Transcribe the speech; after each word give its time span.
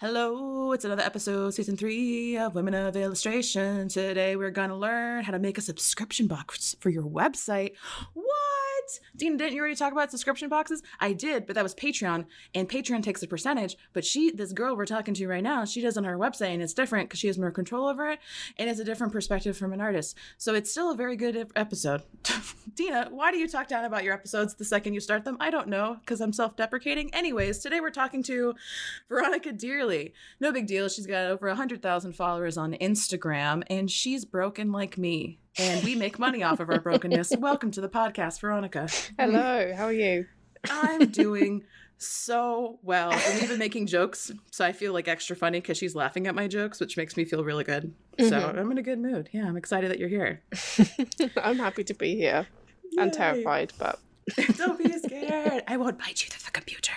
Hello, 0.00 0.72
it's 0.72 0.84
another 0.84 1.02
episode, 1.02 1.54
season 1.54 1.76
three 1.76 2.36
of 2.36 2.54
Women 2.54 2.74
of 2.74 2.96
Illustration. 2.96 3.88
Today 3.88 4.36
we're 4.36 4.50
gonna 4.50 4.76
learn 4.76 5.24
how 5.24 5.32
to 5.32 5.38
make 5.38 5.58
a 5.58 5.60
subscription 5.60 6.26
box 6.26 6.74
for 6.80 6.90
your 6.90 7.04
website. 7.04 7.72
What? 8.14 8.71
Dina, 9.16 9.36
didn't 9.36 9.54
you 9.54 9.60
already 9.60 9.76
talk 9.76 9.92
about 9.92 10.10
subscription 10.10 10.48
boxes? 10.48 10.82
I 11.00 11.12
did, 11.12 11.46
but 11.46 11.54
that 11.54 11.62
was 11.62 11.74
Patreon, 11.74 12.26
and 12.54 12.68
Patreon 12.68 13.02
takes 13.02 13.22
a 13.22 13.28
percentage. 13.28 13.76
But 13.92 14.04
she, 14.04 14.30
this 14.30 14.52
girl 14.52 14.76
we're 14.76 14.86
talking 14.86 15.14
to 15.14 15.28
right 15.28 15.42
now, 15.42 15.64
she 15.64 15.80
does 15.80 15.96
on 15.96 16.04
her 16.04 16.18
website, 16.18 16.52
and 16.54 16.62
it's 16.62 16.74
different 16.74 17.08
because 17.08 17.20
she 17.20 17.26
has 17.26 17.38
more 17.38 17.50
control 17.50 17.86
over 17.86 18.10
it, 18.10 18.18
and 18.56 18.68
it's 18.68 18.80
a 18.80 18.84
different 18.84 19.12
perspective 19.12 19.56
from 19.56 19.72
an 19.72 19.80
artist. 19.80 20.16
So 20.38 20.54
it's 20.54 20.70
still 20.70 20.90
a 20.90 20.96
very 20.96 21.16
good 21.16 21.50
episode. 21.56 22.02
Dina, 22.74 23.08
why 23.10 23.30
do 23.30 23.38
you 23.38 23.48
talk 23.48 23.68
down 23.68 23.84
about 23.84 24.04
your 24.04 24.14
episodes 24.14 24.54
the 24.54 24.64
second 24.64 24.94
you 24.94 25.00
start 25.00 25.24
them? 25.24 25.36
I 25.40 25.50
don't 25.50 25.68
know, 25.68 25.96
because 26.00 26.20
I'm 26.20 26.32
self 26.32 26.56
deprecating. 26.56 27.14
Anyways, 27.14 27.58
today 27.58 27.80
we're 27.80 27.90
talking 27.90 28.22
to 28.24 28.54
Veronica 29.08 29.52
Dearly. 29.52 30.12
No 30.40 30.52
big 30.52 30.66
deal. 30.66 30.88
She's 30.88 31.06
got 31.06 31.26
over 31.26 31.46
100,000 31.48 32.12
followers 32.12 32.56
on 32.56 32.74
Instagram, 32.74 33.62
and 33.68 33.90
she's 33.90 34.24
broken 34.24 34.72
like 34.72 34.98
me. 34.98 35.38
And 35.58 35.84
we 35.84 35.94
make 35.94 36.18
money 36.18 36.42
off 36.42 36.60
of 36.60 36.70
our 36.70 36.80
brokenness. 36.80 37.32
Welcome 37.38 37.70
to 37.72 37.80
the 37.80 37.88
podcast, 37.88 38.40
Veronica. 38.40 38.88
Hello, 39.18 39.72
how 39.76 39.84
are 39.84 39.92
you? 39.92 40.26
I'm 40.70 41.08
doing 41.10 41.64
so 41.98 42.78
well. 42.82 43.12
And 43.12 43.40
we've 43.40 43.50
been 43.50 43.58
making 43.58 43.86
jokes, 43.86 44.32
so 44.50 44.64
I 44.64 44.72
feel 44.72 44.92
like 44.94 45.08
extra 45.08 45.36
funny 45.36 45.60
because 45.60 45.76
she's 45.76 45.94
laughing 45.94 46.26
at 46.26 46.34
my 46.34 46.48
jokes, 46.48 46.80
which 46.80 46.96
makes 46.96 47.16
me 47.16 47.24
feel 47.24 47.44
really 47.44 47.64
good. 47.64 47.92
So 48.18 48.30
Mhm. 48.30 48.58
I'm 48.58 48.70
in 48.72 48.78
a 48.78 48.82
good 48.82 48.98
mood. 48.98 49.28
Yeah, 49.32 49.46
I'm 49.46 49.56
excited 49.56 49.90
that 49.90 49.98
you're 49.98 50.08
here. 50.08 50.42
I'm 51.36 51.58
happy 51.58 51.84
to 51.84 51.94
be 51.94 52.16
here 52.16 52.46
and 52.96 53.12
Yay. 53.12 53.18
terrified, 53.18 53.72
but 53.78 53.98
Don't 54.56 54.78
be 54.82 54.90
scared. 54.98 55.64
I 55.66 55.76
won't 55.76 55.98
bite 55.98 56.22
you 56.22 56.30
through 56.30 56.44
the 56.46 56.50
computer. 56.52 56.92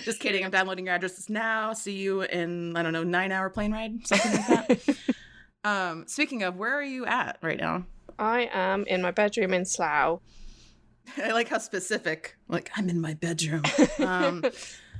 Just 0.00 0.18
kidding. 0.20 0.44
I'm 0.44 0.50
downloading 0.50 0.86
your 0.86 0.94
addresses 0.94 1.28
now. 1.30 1.74
See 1.74 1.92
you 1.96 2.22
in 2.22 2.76
I 2.76 2.82
don't 2.82 2.92
know 2.92 3.04
nine 3.04 3.30
hour 3.32 3.48
plane 3.50 3.72
ride, 3.72 4.06
something 4.06 4.32
like 4.32 4.46
that. 4.46 4.96
um, 5.68 6.04
speaking 6.06 6.42
of, 6.42 6.56
where 6.56 6.74
are 6.74 6.82
you 6.96 7.04
at 7.06 7.38
right 7.42 7.58
now? 7.58 7.86
I 8.18 8.48
am 8.52 8.84
in 8.86 9.00
my 9.02 9.10
bedroom 9.10 9.52
in 9.54 9.64
Slough. 9.64 10.20
I 11.16 11.32
like 11.32 11.48
how 11.48 11.58
specific. 11.58 12.36
Like 12.48 12.70
I'm 12.76 12.88
in 12.88 13.00
my 13.00 13.14
bedroom. 13.14 13.62
Um, 14.00 14.44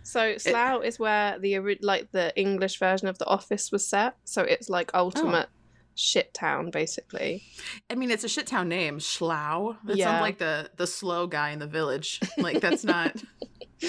So 0.02 0.38
Slough 0.38 0.84
is 0.84 0.98
where 0.98 1.38
the 1.38 1.58
like 1.83 2.12
the 2.12 2.33
English 2.34 2.78
version 2.78 3.08
of 3.08 3.19
The 3.19 3.27
Office 3.27 3.70
was 3.70 3.86
set. 3.86 4.14
So 4.25 4.42
it's 4.42 4.69
like 4.70 4.91
ultimate 4.94 5.48
shit 5.97 6.33
town, 6.33 6.70
basically. 6.70 7.42
I 7.91 7.94
mean, 7.94 8.10
it's 8.10 8.25
a 8.25 8.28
shit 8.28 8.47
town 8.47 8.69
name, 8.69 9.00
Slough. 9.00 9.77
That 9.84 9.97
Yeah. 9.97 10.06
sounds 10.06 10.22
like 10.22 10.38
the 10.38 10.70
the 10.77 10.86
slow 10.86 11.27
guy 11.27 11.50
in 11.50 11.58
the 11.58 11.66
village. 11.66 12.20
Like 12.38 12.60
that's 12.60 12.84
not 12.84 13.16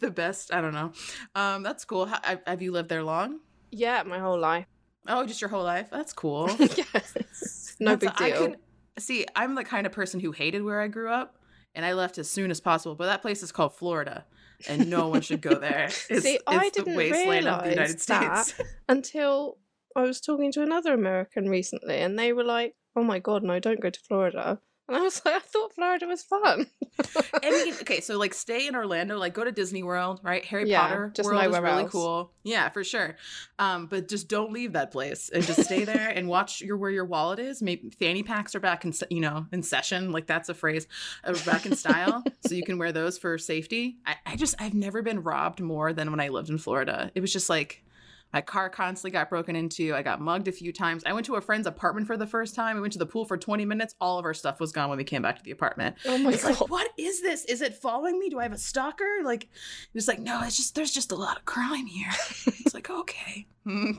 the 0.00 0.10
best. 0.10 0.52
I 0.54 0.60
don't 0.60 0.74
know. 0.74 0.92
Um, 1.34 1.62
that's 1.62 1.84
cool. 1.84 2.06
How, 2.06 2.20
have 2.46 2.62
you 2.62 2.70
lived 2.72 2.88
there 2.88 3.02
long? 3.02 3.40
Yeah, 3.70 4.02
my 4.04 4.18
whole 4.20 4.38
life. 4.38 4.66
Oh, 5.08 5.24
just 5.26 5.40
your 5.40 5.50
whole 5.50 5.64
life. 5.64 5.88
That's 5.90 6.12
cool. 6.12 6.48
yes. 6.58 7.76
No 7.80 7.96
That's- 7.96 7.98
big 8.18 8.22
I 8.22 8.30
deal. 8.30 8.46
can- 8.50 8.56
see, 8.98 9.26
I'm 9.34 9.54
the 9.54 9.64
kind 9.64 9.86
of 9.86 9.92
person 9.92 10.20
who 10.20 10.32
hated 10.32 10.62
where 10.62 10.80
I 10.80 10.88
grew 10.88 11.10
up, 11.10 11.36
and 11.74 11.84
I 11.84 11.92
left 11.94 12.18
as 12.18 12.28
soon 12.30 12.50
as 12.50 12.60
possible. 12.60 12.94
But 12.94 13.06
that 13.06 13.22
place 13.22 13.42
is 13.42 13.50
called 13.52 13.74
Florida, 13.74 14.24
and 14.68 14.90
no 14.90 15.08
one 15.08 15.20
should 15.22 15.40
go 15.40 15.54
there. 15.54 15.86
It's, 16.10 16.22
See, 16.24 16.38
I 16.46 16.66
it's 16.66 16.76
the 16.76 16.82
didn't 16.84 16.96
wasteland 16.96 17.46
of 17.48 17.64
the 17.64 17.70
United. 17.70 18.00
States. 18.00 18.54
Until 18.88 19.58
I 19.96 20.02
was 20.02 20.20
talking 20.20 20.52
to 20.52 20.62
another 20.62 20.92
American 20.94 21.48
recently, 21.48 21.98
and 22.00 22.18
they 22.18 22.32
were 22.32 22.44
like, 22.44 22.74
"Oh 22.96 23.02
my 23.02 23.18
god, 23.18 23.42
no, 23.44 23.58
don't 23.60 23.80
go 23.80 23.90
to 23.90 24.00
Florida." 24.00 24.60
And 24.88 24.96
I 24.96 25.00
was 25.00 25.22
like, 25.24 25.34
"I 25.34 25.38
thought 25.40 25.74
Florida 25.74 26.06
was 26.06 26.22
fun." 26.22 26.66
I 27.42 27.50
mean, 27.50 27.74
okay, 27.82 28.00
so 28.00 28.18
like 28.18 28.32
stay 28.34 28.66
in 28.66 28.74
Orlando, 28.74 29.18
like 29.18 29.34
go 29.34 29.44
to 29.44 29.52
Disney 29.52 29.82
World, 29.82 30.20
right? 30.22 30.44
Harry 30.46 30.68
Yeah, 30.68 30.80
Potter 30.80 31.12
just 31.14 31.28
World 31.28 31.44
is 31.44 31.58
really 31.60 31.82
else. 31.82 31.92
cool. 31.92 32.32
Yeah, 32.42 32.70
for 32.70 32.82
sure. 32.82 33.16
Um, 33.58 33.86
but 33.86 34.08
just 34.08 34.28
don't 34.28 34.52
leave 34.52 34.72
that 34.72 34.90
place 34.90 35.28
and 35.28 35.44
just 35.44 35.62
stay 35.64 35.84
there 35.84 36.08
and 36.08 36.26
watch 36.36 36.60
your 36.62 36.76
where 36.78 36.90
your 36.90 37.04
wallet 37.04 37.38
is. 37.38 37.60
Maybe 37.60 37.90
fanny 37.90 38.22
packs 38.22 38.54
are 38.54 38.60
back 38.60 38.84
in 38.84 38.92
you 39.10 39.20
know 39.20 39.46
in 39.52 39.62
session, 39.62 40.10
like 40.10 40.26
that's 40.26 40.48
a 40.48 40.54
phrase, 40.54 40.86
uh, 41.24 41.34
back 41.44 41.66
in 41.66 41.76
style, 41.76 42.24
so 42.46 42.54
you 42.54 42.64
can 42.64 42.78
wear 42.78 42.90
those 42.90 43.18
for 43.18 43.36
safety. 43.38 43.98
I, 44.06 44.14
I 44.24 44.36
just 44.36 44.54
I've 44.58 44.74
never 44.74 45.02
been 45.02 45.22
robbed 45.22 45.60
more 45.60 45.92
than 45.92 46.10
when 46.10 46.20
I 46.20 46.28
lived 46.28 46.48
in 46.50 46.58
Florida. 46.58 47.10
It 47.14 47.20
was 47.20 47.32
just 47.32 47.50
like. 47.50 47.84
My 48.32 48.40
car 48.40 48.68
constantly 48.68 49.12
got 49.12 49.30
broken 49.30 49.56
into. 49.56 49.94
I 49.94 50.02
got 50.02 50.20
mugged 50.20 50.48
a 50.48 50.52
few 50.52 50.72
times. 50.72 51.02
I 51.06 51.12
went 51.12 51.26
to 51.26 51.36
a 51.36 51.40
friend's 51.40 51.66
apartment 51.66 52.06
for 52.06 52.16
the 52.16 52.26
first 52.26 52.54
time. 52.54 52.76
We 52.76 52.82
went 52.82 52.92
to 52.92 52.98
the 52.98 53.06
pool 53.06 53.24
for 53.24 53.36
20 53.36 53.64
minutes. 53.64 53.94
All 54.00 54.18
of 54.18 54.24
our 54.24 54.34
stuff 54.34 54.60
was 54.60 54.72
gone 54.72 54.88
when 54.88 54.98
we 54.98 55.04
came 55.04 55.22
back 55.22 55.38
to 55.38 55.42
the 55.42 55.50
apartment 55.50 55.96
oh 56.04 56.18
my 56.18 56.32
it's 56.32 56.42
god. 56.42 56.60
like, 56.60 56.70
what 56.70 56.90
is 56.96 57.22
this? 57.22 57.44
Is 57.44 57.62
it 57.62 57.74
following 57.74 58.18
me? 58.18 58.28
Do 58.28 58.38
I 58.38 58.42
have 58.42 58.52
a 58.52 58.58
stalker? 58.58 59.18
Like, 59.22 59.48
it's 59.94 60.08
like, 60.08 60.18
no, 60.18 60.42
it's 60.42 60.56
just 60.56 60.74
there's 60.74 60.90
just 60.92 61.12
a 61.12 61.16
lot 61.16 61.36
of 61.36 61.44
crime 61.44 61.86
here. 61.86 62.10
It's 62.68 62.74
like, 62.74 62.90
okay. 62.90 63.46
and 63.64 63.96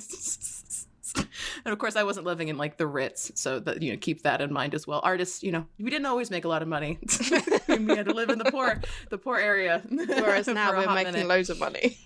of 1.66 1.80
course, 1.80 1.96
I 1.96 2.04
wasn't 2.04 2.26
living 2.26 2.50
in 2.50 2.58
like 2.58 2.78
the 2.78 2.86
Ritz, 2.86 3.32
so 3.36 3.60
that 3.62 3.82
you 3.82 3.92
know, 3.92 3.98
keep 4.00 4.22
that 4.24 4.42
in 4.42 4.54
mind 4.54 4.76
as 4.76 4.86
well. 4.86 5.02
Artists, 5.04 5.42
you 5.42 5.52
know, 5.52 5.66
we 5.80 5.90
didn't 5.90 6.06
always 6.06 6.30
make 6.30 6.46
a 6.46 6.48
lot 6.48 6.62
of 6.62 6.68
money. 6.68 7.00
we 7.68 7.96
had 7.96 8.06
to 8.06 8.14
live 8.14 8.30
in 8.30 8.38
the 8.38 8.52
poor, 8.52 8.80
the 9.10 9.18
poor 9.18 9.38
area. 9.38 9.82
Whereas 9.90 10.48
now 10.48 10.72
we're 10.72 10.94
making 10.94 11.14
minute. 11.14 11.28
loads 11.28 11.50
of 11.50 11.60
money. 11.60 11.98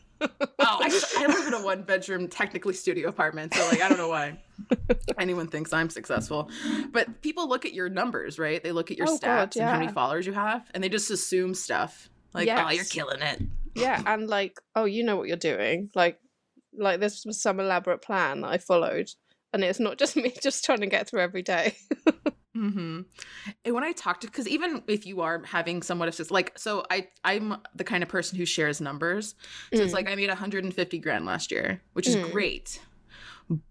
Oh, 0.60 0.80
I, 0.82 0.90
just, 0.90 1.18
I 1.18 1.26
live 1.28 1.48
in 1.48 1.54
a 1.54 1.64
one 1.64 1.84
bedroom, 1.84 2.28
technically 2.28 2.74
studio 2.74 3.10
apartment. 3.10 3.54
So, 3.54 3.66
like, 3.68 3.82
I 3.82 3.90
don't 3.90 3.98
know 3.98 4.08
why 4.10 4.40
anyone 5.20 5.48
thinks 5.48 5.74
I'm 5.74 5.90
successful. 5.90 6.50
But 6.92 7.22
people 7.22 7.50
look 7.50 7.66
at 7.66 7.74
your 7.74 7.90
numbers, 7.90 8.40
right? 8.40 8.64
They 8.64 8.72
look 8.72 8.92
at 8.92 8.98
your 8.98 9.08
Oh, 9.10 9.18
stats 9.18 9.22
God, 9.22 9.56
and 9.58 9.70
how 9.70 9.80
many 9.80 9.92
followers 9.92 10.26
you 10.26 10.34
have, 10.34 10.70
and 10.74 10.84
they 10.84 10.90
just 10.90 11.10
assume 11.12 11.54
stuff. 11.54 12.10
Like, 12.34 12.48
oh, 12.50 12.70
you're 12.70 12.86
killing 12.86 13.22
it. 13.22 13.42
yeah, 13.76 14.02
and 14.06 14.28
like, 14.28 14.60
oh, 14.76 14.86
you 14.86 15.04
know 15.04 15.16
what 15.18 15.28
you're 15.28 15.38
doing. 15.38 15.90
Like, 15.96 16.20
like 16.78 17.00
this 17.00 17.26
was 17.26 17.42
some 17.42 17.60
elaborate 17.60 18.02
plan 18.02 18.42
that 18.42 18.48
I 18.52 18.58
followed, 18.58 19.10
and 19.54 19.64
it's 19.64 19.80
not 19.80 19.98
just 19.98 20.16
me 20.18 20.34
just 20.42 20.64
trying 20.66 20.80
to 20.82 20.88
get 20.88 21.10
through 21.10 21.22
every 21.22 21.44
day. 21.44 21.76
Mm-hmm. 22.56 23.02
And 23.66 23.74
when 23.74 23.84
I 23.84 23.92
talk 23.94 24.22
to, 24.22 24.28
because 24.28 24.48
even 24.48 24.84
if 24.88 25.06
you 25.08 25.22
are 25.22 25.42
having 25.44 25.82
somewhat 25.82 26.08
of, 26.20 26.32
like, 26.32 26.52
so 26.58 26.86
I, 26.92 27.08
I'm 27.24 27.58
the 27.76 27.84
kind 27.84 28.04
of 28.04 28.10
person 28.10 28.38
who 28.38 28.46
shares 28.46 28.80
numbers. 28.80 29.36
So 29.74 29.82
it's 29.84 29.92
Mm. 29.92 29.96
like 29.96 30.10
I 30.10 30.16
made 30.16 30.30
150 30.30 31.00
grand 31.00 31.26
last 31.26 31.52
year, 31.52 31.82
which 31.94 32.08
is 32.08 32.16
Mm. 32.16 32.32
great, 32.32 32.80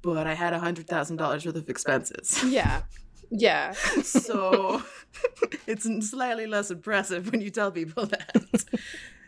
but 0.02 0.26
I 0.26 0.34
had 0.34 0.52
$100,000 0.52 1.46
worth 1.46 1.56
of 1.56 1.68
expenses. 1.68 2.42
yeah, 2.44 2.82
yeah, 3.30 3.72
so 4.02 4.82
it's 5.66 5.86
slightly 6.10 6.46
less 6.46 6.70
impressive 6.70 7.30
when 7.30 7.40
you 7.40 7.50
tell 7.50 7.70
people 7.70 8.06
that. 8.06 8.36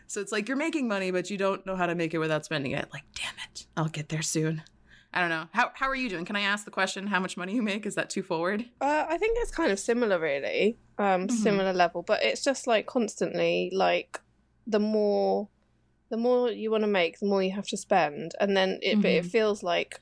so 0.07 0.19
it's 0.21 0.31
like 0.33 0.47
you're 0.49 0.57
making 0.57 0.87
money, 0.87 1.11
but 1.11 1.29
you 1.29 1.37
don't 1.37 1.65
know 1.65 1.75
how 1.77 1.85
to 1.85 1.95
make 1.95 2.13
it 2.13 2.17
without 2.19 2.43
spending 2.45 2.71
it. 2.73 2.89
Like, 2.93 3.03
damn 3.15 3.33
it, 3.51 3.67
I'll 3.77 3.87
get 3.87 4.09
there 4.09 4.21
soon. 4.21 4.63
I 5.15 5.21
don't 5.21 5.29
know. 5.29 5.45
How 5.53 5.71
how 5.73 5.87
are 5.87 5.95
you 5.95 6.09
doing? 6.09 6.25
Can 6.25 6.35
I 6.35 6.41
ask 6.41 6.65
the 6.65 6.71
question 6.71 7.07
how 7.07 7.21
much 7.21 7.37
money 7.37 7.53
you 7.55 7.61
make? 7.61 7.85
Is 7.85 7.95
that 7.95 8.09
too 8.09 8.21
forward? 8.21 8.65
Uh, 8.81 9.05
I 9.07 9.17
think 9.17 9.37
it's 9.41 9.51
kind 9.51 9.71
of 9.71 9.79
similar, 9.79 10.19
really. 10.19 10.77
Um, 10.97 11.27
Mhm. 11.27 11.31
similar 11.31 11.71
level, 11.73 12.03
but 12.03 12.21
it's 12.21 12.43
just 12.43 12.67
like 12.67 12.85
constantly 12.85 13.69
like 13.73 14.19
the 14.67 14.79
more, 14.79 15.49
the 16.11 16.17
more 16.17 16.51
you 16.51 16.69
want 16.69 16.83
to 16.83 16.87
make, 16.87 17.19
the 17.19 17.27
more 17.27 17.41
you 17.41 17.51
have 17.53 17.67
to 17.67 17.77
spend, 17.77 18.33
and 18.41 18.55
then 18.57 18.79
it 18.81 19.01
but 19.01 19.11
it 19.11 19.25
feels 19.25 19.63
like 19.63 20.01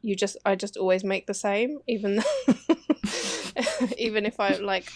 you 0.00 0.14
just 0.14 0.36
I 0.44 0.54
just 0.54 0.76
always 0.76 1.02
make 1.04 1.26
the 1.26 1.34
same, 1.34 1.78
even 1.88 2.16
though, 2.16 2.76
even 3.98 4.26
if 4.26 4.38
I 4.38 4.56
like 4.56 4.90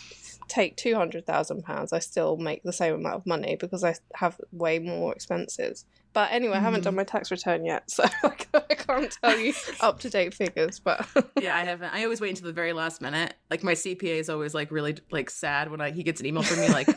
take 0.48 0.76
two 0.76 0.94
hundred 0.94 1.26
thousand 1.26 1.62
pounds, 1.64 1.92
I 1.92 1.98
still 1.98 2.36
make 2.36 2.62
the 2.62 2.72
same 2.72 2.94
amount 2.94 3.16
of 3.16 3.26
money 3.26 3.56
because 3.58 3.82
I 3.82 3.94
have 4.14 4.40
way 4.52 4.78
more 4.78 5.12
expenses. 5.12 5.84
But 6.16 6.32
anyway, 6.32 6.56
I 6.56 6.60
haven't 6.60 6.82
done 6.82 6.94
mm. 6.94 6.96
my 6.96 7.04
tax 7.04 7.30
return 7.30 7.66
yet, 7.66 7.90
so 7.90 8.02
I 8.24 8.74
can't 8.74 9.18
tell 9.22 9.38
you 9.38 9.52
up 9.82 10.00
to 10.00 10.08
date 10.08 10.32
figures. 10.32 10.80
But 10.80 11.06
yeah, 11.38 11.54
I 11.54 11.62
haven't. 11.62 11.92
I 11.92 12.04
always 12.04 12.22
wait 12.22 12.30
until 12.30 12.46
the 12.46 12.54
very 12.54 12.72
last 12.72 13.02
minute. 13.02 13.34
Like 13.50 13.62
my 13.62 13.74
CPA 13.74 14.18
is 14.18 14.30
always 14.30 14.54
like 14.54 14.70
really 14.70 14.96
like 15.10 15.28
sad 15.28 15.70
when 15.70 15.82
I 15.82 15.90
he 15.90 16.02
gets 16.02 16.20
an 16.20 16.26
email 16.26 16.42
from 16.42 16.60
me 16.60 16.68
like, 16.68 16.88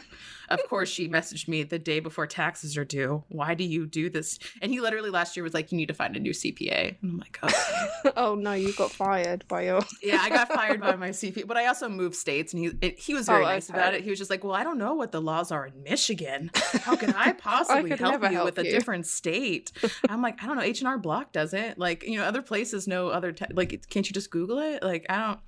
of 0.48 0.66
course 0.70 0.88
she 0.88 1.10
messaged 1.10 1.50
me 1.50 1.64
the 1.64 1.78
day 1.78 2.00
before 2.00 2.28
taxes 2.28 2.78
are 2.78 2.86
due. 2.86 3.26
Why 3.28 3.56
do 3.56 3.66
you 3.66 3.86
do 3.88 4.10
this? 4.10 4.40
And 4.62 4.72
he 4.72 4.80
literally 4.80 5.10
last 5.10 5.36
year 5.36 5.44
was 5.44 5.54
like, 5.54 5.70
you 5.74 5.78
need 5.78 5.90
to 5.90 5.94
find 5.94 6.16
a 6.16 6.20
new 6.22 6.32
CPA. 6.32 6.96
And 7.02 7.12
I'm 7.12 7.18
like, 7.18 7.40
okay. 7.44 8.14
oh 8.16 8.36
no, 8.36 8.54
you 8.54 8.72
got 8.72 8.90
fired 8.90 9.46
by 9.50 9.64
your. 9.64 9.82
yeah, 10.02 10.20
I 10.22 10.30
got 10.30 10.48
fired 10.48 10.80
by 10.80 10.96
my 10.96 11.10
CPA, 11.10 11.46
but 11.46 11.58
I 11.58 11.66
also 11.66 11.90
moved 11.90 12.16
states, 12.16 12.54
and 12.54 12.64
he 12.64 12.72
it, 12.80 12.98
he 12.98 13.14
was 13.14 13.26
very 13.26 13.44
Oh, 13.44 13.48
nice 13.48 13.70
okay. 13.70 13.78
about 13.78 13.96
it. 13.96 14.02
He 14.02 14.12
was 14.12 14.18
just 14.18 14.32
like, 14.32 14.46
well, 14.46 14.54
I 14.54 14.64
don't 14.64 14.78
know 14.78 14.94
what 14.94 15.12
the 15.12 15.22
laws 15.22 15.52
are 15.52 15.68
in 15.68 15.84
Michigan. 15.84 16.52
How 16.56 16.96
can 16.96 17.14
I 17.16 17.34
possibly 17.34 17.90
could 17.90 18.00
help 18.00 18.22
you 18.24 18.30
help 18.30 18.46
with 18.46 18.60
a 18.60 18.64
you. 18.64 18.72
State? 19.10 19.72
I'm 20.10 20.22
like, 20.22 20.42
I 20.44 20.48
don't 20.48 20.58
know. 20.58 20.64
H 20.64 20.80
and 20.80 20.88
R 20.88 20.98
Block 20.98 21.32
does 21.32 21.54
it. 21.54 21.78
Like, 21.78 22.04
you 22.04 22.18
know, 22.18 22.24
other 22.24 22.42
places 22.42 22.88
know 22.88 23.10
other 23.10 23.32
te- 23.32 23.54
like. 23.54 23.90
Can't 23.90 24.08
you 24.08 24.14
just 24.14 24.32
Google 24.32 24.60
it? 24.60 24.84
Like, 24.84 25.06
I 25.10 25.18
don't. 25.28 25.40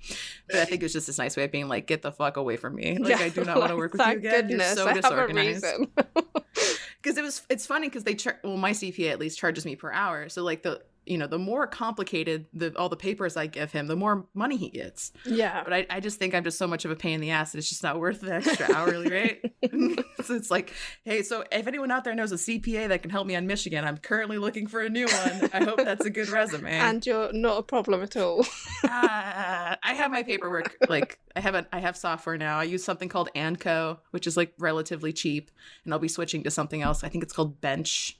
But 0.48 0.56
I 0.56 0.64
think 0.64 0.82
it's 0.82 0.92
just 0.92 1.06
this 1.06 1.18
nice 1.18 1.36
way 1.36 1.44
of 1.44 1.52
being 1.52 1.68
like, 1.68 1.86
get 1.86 2.02
the 2.02 2.12
fuck 2.12 2.36
away 2.36 2.56
from 2.56 2.74
me. 2.74 2.98
Like, 2.98 3.20
I 3.20 3.28
do 3.28 3.44
not 3.44 3.58
want 3.58 3.70
to 3.70 3.76
work 3.76 3.92
with 3.92 4.00
you 4.06 4.12
again. 4.12 4.48
You're 4.48 4.60
so 4.60 4.92
disorganized. 4.92 5.64
Because 5.94 7.16
it 7.18 7.22
was, 7.22 7.42
it's 7.48 7.66
funny 7.66 7.88
because 7.88 8.04
they 8.04 8.14
char- 8.14 8.38
well, 8.44 8.56
my 8.56 8.72
CPA 8.72 9.10
at 9.10 9.18
least 9.18 9.38
charges 9.38 9.64
me 9.64 9.76
per 9.76 9.90
hour. 9.92 10.28
So 10.28 10.42
like 10.42 10.62
the 10.62 10.82
you 11.06 11.18
know, 11.18 11.26
the 11.26 11.38
more 11.38 11.66
complicated 11.66 12.46
the 12.52 12.76
all 12.78 12.88
the 12.88 12.96
papers 12.96 13.36
I 13.36 13.46
give 13.46 13.72
him, 13.72 13.86
the 13.86 13.96
more 13.96 14.26
money 14.34 14.56
he 14.56 14.68
gets. 14.68 15.12
Yeah. 15.24 15.62
But 15.64 15.72
I, 15.72 15.86
I 15.90 16.00
just 16.00 16.18
think 16.18 16.34
I'm 16.34 16.44
just 16.44 16.58
so 16.58 16.66
much 16.66 16.84
of 16.84 16.90
a 16.90 16.96
pain 16.96 17.14
in 17.14 17.20
the 17.20 17.30
ass 17.30 17.52
that 17.52 17.58
it's 17.58 17.68
just 17.68 17.82
not 17.82 17.98
worth 17.98 18.20
the 18.20 18.34
extra 18.34 18.72
hourly 18.72 19.08
rate. 19.08 19.42
so 20.22 20.34
it's 20.34 20.50
like, 20.50 20.72
hey, 21.04 21.22
so 21.22 21.44
if 21.50 21.66
anyone 21.66 21.90
out 21.90 22.04
there 22.04 22.14
knows 22.14 22.30
a 22.32 22.36
CPA 22.36 22.88
that 22.88 23.02
can 23.02 23.10
help 23.10 23.26
me 23.26 23.34
on 23.34 23.46
Michigan, 23.46 23.84
I'm 23.84 23.98
currently 23.98 24.38
looking 24.38 24.66
for 24.66 24.80
a 24.80 24.88
new 24.88 25.06
one. 25.06 25.50
I 25.52 25.64
hope 25.64 25.78
that's 25.78 26.06
a 26.06 26.10
good 26.10 26.28
resume. 26.30 26.70
And 26.70 27.04
you're 27.04 27.32
not 27.32 27.58
a 27.58 27.62
problem 27.62 28.02
at 28.02 28.16
all. 28.16 28.40
uh, 28.84 29.76
I 29.82 29.94
have 29.94 30.10
my 30.10 30.22
paperwork. 30.22 30.76
Like 30.88 31.18
I 31.34 31.40
have 31.40 31.54
a, 31.54 31.66
I 31.72 31.80
have 31.80 31.96
software 31.96 32.38
now. 32.38 32.58
I 32.58 32.64
use 32.64 32.84
something 32.84 33.08
called 33.08 33.28
AND 33.34 33.58
CO, 33.58 33.98
which 34.10 34.26
is 34.26 34.36
like 34.36 34.52
relatively 34.58 35.12
cheap, 35.12 35.50
and 35.84 35.92
I'll 35.92 35.98
be 35.98 36.08
switching 36.08 36.44
to 36.44 36.50
something 36.50 36.82
else. 36.82 37.02
I 37.02 37.08
think 37.08 37.24
it's 37.24 37.32
called 37.32 37.60
Bench 37.60 38.18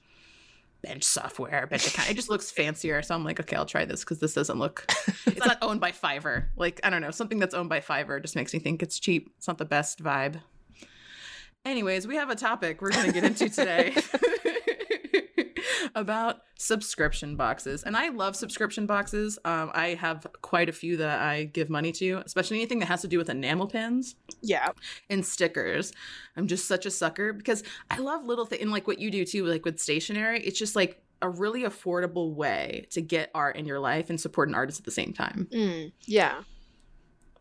bench 0.83 1.05
software, 1.05 1.67
bench 1.67 1.87
account. 1.87 2.11
It 2.11 2.15
just 2.15 2.29
looks 2.29 2.51
fancier. 2.51 3.03
So 3.03 3.15
I'm 3.15 3.25
like, 3.25 3.41
okay, 3.41 3.57
I'll 3.57 3.67
try 3.67 3.85
this 3.85 4.01
because 4.01 4.19
this 4.19 4.35
doesn't 4.35 4.59
look. 4.59 4.91
It's 5.25 5.47
not 5.47 5.59
owned 5.63 5.81
by 5.81 5.93
Fiverr. 5.93 6.47
Like 6.57 6.81
I 6.85 6.91
don't 6.91 7.01
know, 7.01 7.11
something 7.11 7.39
that's 7.39 7.55
owned 7.55 7.69
by 7.69 7.81
Fiverr 7.81 8.21
just 8.21 8.37
makes 8.37 8.53
me 8.53 8.59
think 8.59 8.83
it's 8.83 8.99
cheap. 8.99 9.31
It's 9.39 9.49
not 9.49 9.59
the 9.59 9.65
best 9.65 10.03
vibe. 10.03 10.41
Anyways, 11.65 12.09
we 12.09 12.17
have 12.17 12.29
a 12.29 12.35
topic 12.35 12.83
we're 12.83 12.91
going 12.91 13.07
to 13.07 13.13
get 13.13 13.23
into 13.25 13.49
today. 13.49 13.95
about 15.95 16.43
subscription 16.59 17.37
boxes. 17.37 17.83
And 17.83 17.97
I 17.97 18.09
love 18.11 18.37
subscription 18.37 18.87
boxes. 18.87 19.39
Um, 19.45 19.71
I 19.75 19.89
have 19.95 20.27
quite 20.43 20.69
a 20.69 20.73
few 20.73 20.97
that 20.99 21.21
I 21.21 21.45
give 21.45 21.69
money 21.71 21.93
to, 21.93 22.23
especially 22.25 22.59
anything 22.59 22.79
that 22.81 22.87
has 22.87 23.03
to 23.03 23.09
do 23.09 23.19
with 23.19 23.29
enamel 23.29 23.67
pins 23.67 24.15
Yeah. 24.41 24.69
and 25.11 25.25
stickers. 25.25 25.93
I'm 26.37 26.47
just 26.47 26.67
such 26.67 26.87
a 26.87 26.91
sucker 26.91 27.33
because 27.33 27.63
I 27.91 27.99
love 27.99 28.25
little 28.25 28.47
things, 28.47 28.63
and 28.63 28.71
like 28.71 28.87
what 28.87 28.99
you 28.99 29.11
do 29.11 29.25
too, 29.25 29.45
like 29.45 29.65
with 29.65 29.79
stationery. 29.81 30.41
It's 30.41 30.59
just 30.59 30.77
like 30.77 31.03
a 31.21 31.29
really 31.29 31.63
affordable 31.63 32.35
way 32.35 32.87
to 32.91 33.01
get 33.01 33.31
art 33.35 33.57
in 33.57 33.65
your 33.67 33.79
life 33.81 34.11
and 34.11 34.21
support 34.21 34.49
an 34.49 34.55
artist 34.55 34.81
at 34.81 34.85
the 34.85 34.91
same 34.91 35.13
time. 35.13 35.49
Mm. 35.53 35.93
Yeah. 36.07 36.43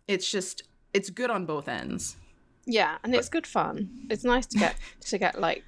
It's 0.07 0.29
just, 0.29 0.63
it's 0.93 1.09
good 1.09 1.29
on 1.29 1.45
both 1.45 1.67
ends. 1.67 2.17
Yeah, 2.67 2.97
and 3.03 3.15
it's 3.15 3.27
good 3.29 3.47
fun. 3.47 3.89
It's 4.11 4.23
nice 4.23 4.45
to 4.47 4.59
get 4.59 4.75
to 5.01 5.17
get 5.17 5.39
like 5.41 5.63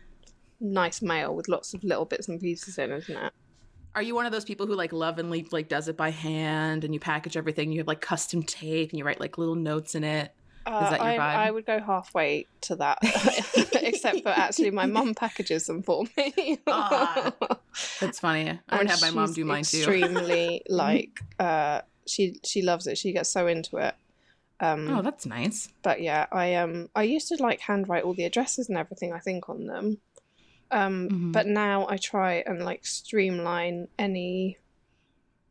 nice 0.63 1.01
mail 1.01 1.35
with 1.35 1.47
lots 1.47 1.73
of 1.73 1.83
little 1.83 2.05
bits 2.05 2.27
and 2.27 2.39
pieces 2.39 2.77
in, 2.77 2.91
isn't 2.91 3.15
it? 3.15 3.33
Are 3.95 4.01
you 4.01 4.15
one 4.15 4.25
of 4.25 4.31
those 4.31 4.45
people 4.45 4.65
who 4.65 4.73
like 4.73 4.91
love 4.91 5.19
and 5.19 5.29
leaf 5.29 5.53
like 5.53 5.69
does 5.69 5.87
it 5.87 5.95
by 5.95 6.09
hand 6.09 6.83
and 6.83 6.93
you 6.93 6.99
package 6.99 7.37
everything? 7.37 7.71
You 7.71 7.79
have 7.79 7.87
like 7.87 8.01
custom 8.01 8.41
tape 8.41 8.89
and 8.89 8.97
you 8.97 9.05
write 9.05 9.19
like 9.19 9.37
little 9.37 9.53
notes 9.55 9.93
in 9.93 10.03
it. 10.03 10.33
Uh, 10.65 10.89
that 10.91 10.99
your 11.01 11.09
I, 11.09 11.17
vibe? 11.17 11.19
I 11.35 11.51
would 11.51 11.65
go 11.65 11.79
halfway 11.81 12.47
to 12.61 12.77
that, 12.77 12.97
except 13.81 14.23
for 14.23 14.29
actually 14.29 14.71
my 14.71 14.85
mum 14.85 15.13
packages 15.13 15.65
them 15.65 15.83
for 15.83 16.05
me. 16.17 16.57
Ah, 16.67 17.33
That's 17.99 18.19
funny. 18.19 18.49
I 18.69 18.77
would 18.77 18.81
And 18.81 18.89
have 18.89 19.01
my 19.01 19.11
mom 19.11 19.33
do 19.33 19.43
mine 19.45 19.63
too. 19.63 19.77
Extremely 19.79 20.63
like 20.69 21.19
uh, 21.37 21.81
she 22.07 22.37
she 22.45 22.61
loves 22.61 22.87
it. 22.87 22.97
She 22.97 23.11
gets 23.11 23.29
so 23.29 23.45
into 23.47 23.77
it. 23.77 23.93
Um, 24.59 24.87
Oh, 24.89 25.01
that's 25.01 25.25
nice. 25.25 25.67
but 25.81 26.01
yeah, 26.01 26.27
I 26.31 26.55
um 26.55 26.89
I 26.95 27.03
used 27.03 27.27
to 27.27 27.35
like 27.43 27.59
handwrite 27.59 28.05
all 28.05 28.13
the 28.13 28.23
addresses 28.23 28.69
and 28.69 28.77
everything. 28.77 29.11
I 29.11 29.19
think 29.19 29.49
on 29.49 29.67
them. 29.67 29.97
Um, 30.71 31.09
Mhm. 31.09 31.31
but 31.33 31.45
now 31.47 31.87
I 31.87 31.97
try 31.97 32.43
and 32.45 32.63
like 32.63 32.85
streamline 32.85 33.87
any. 33.99 34.57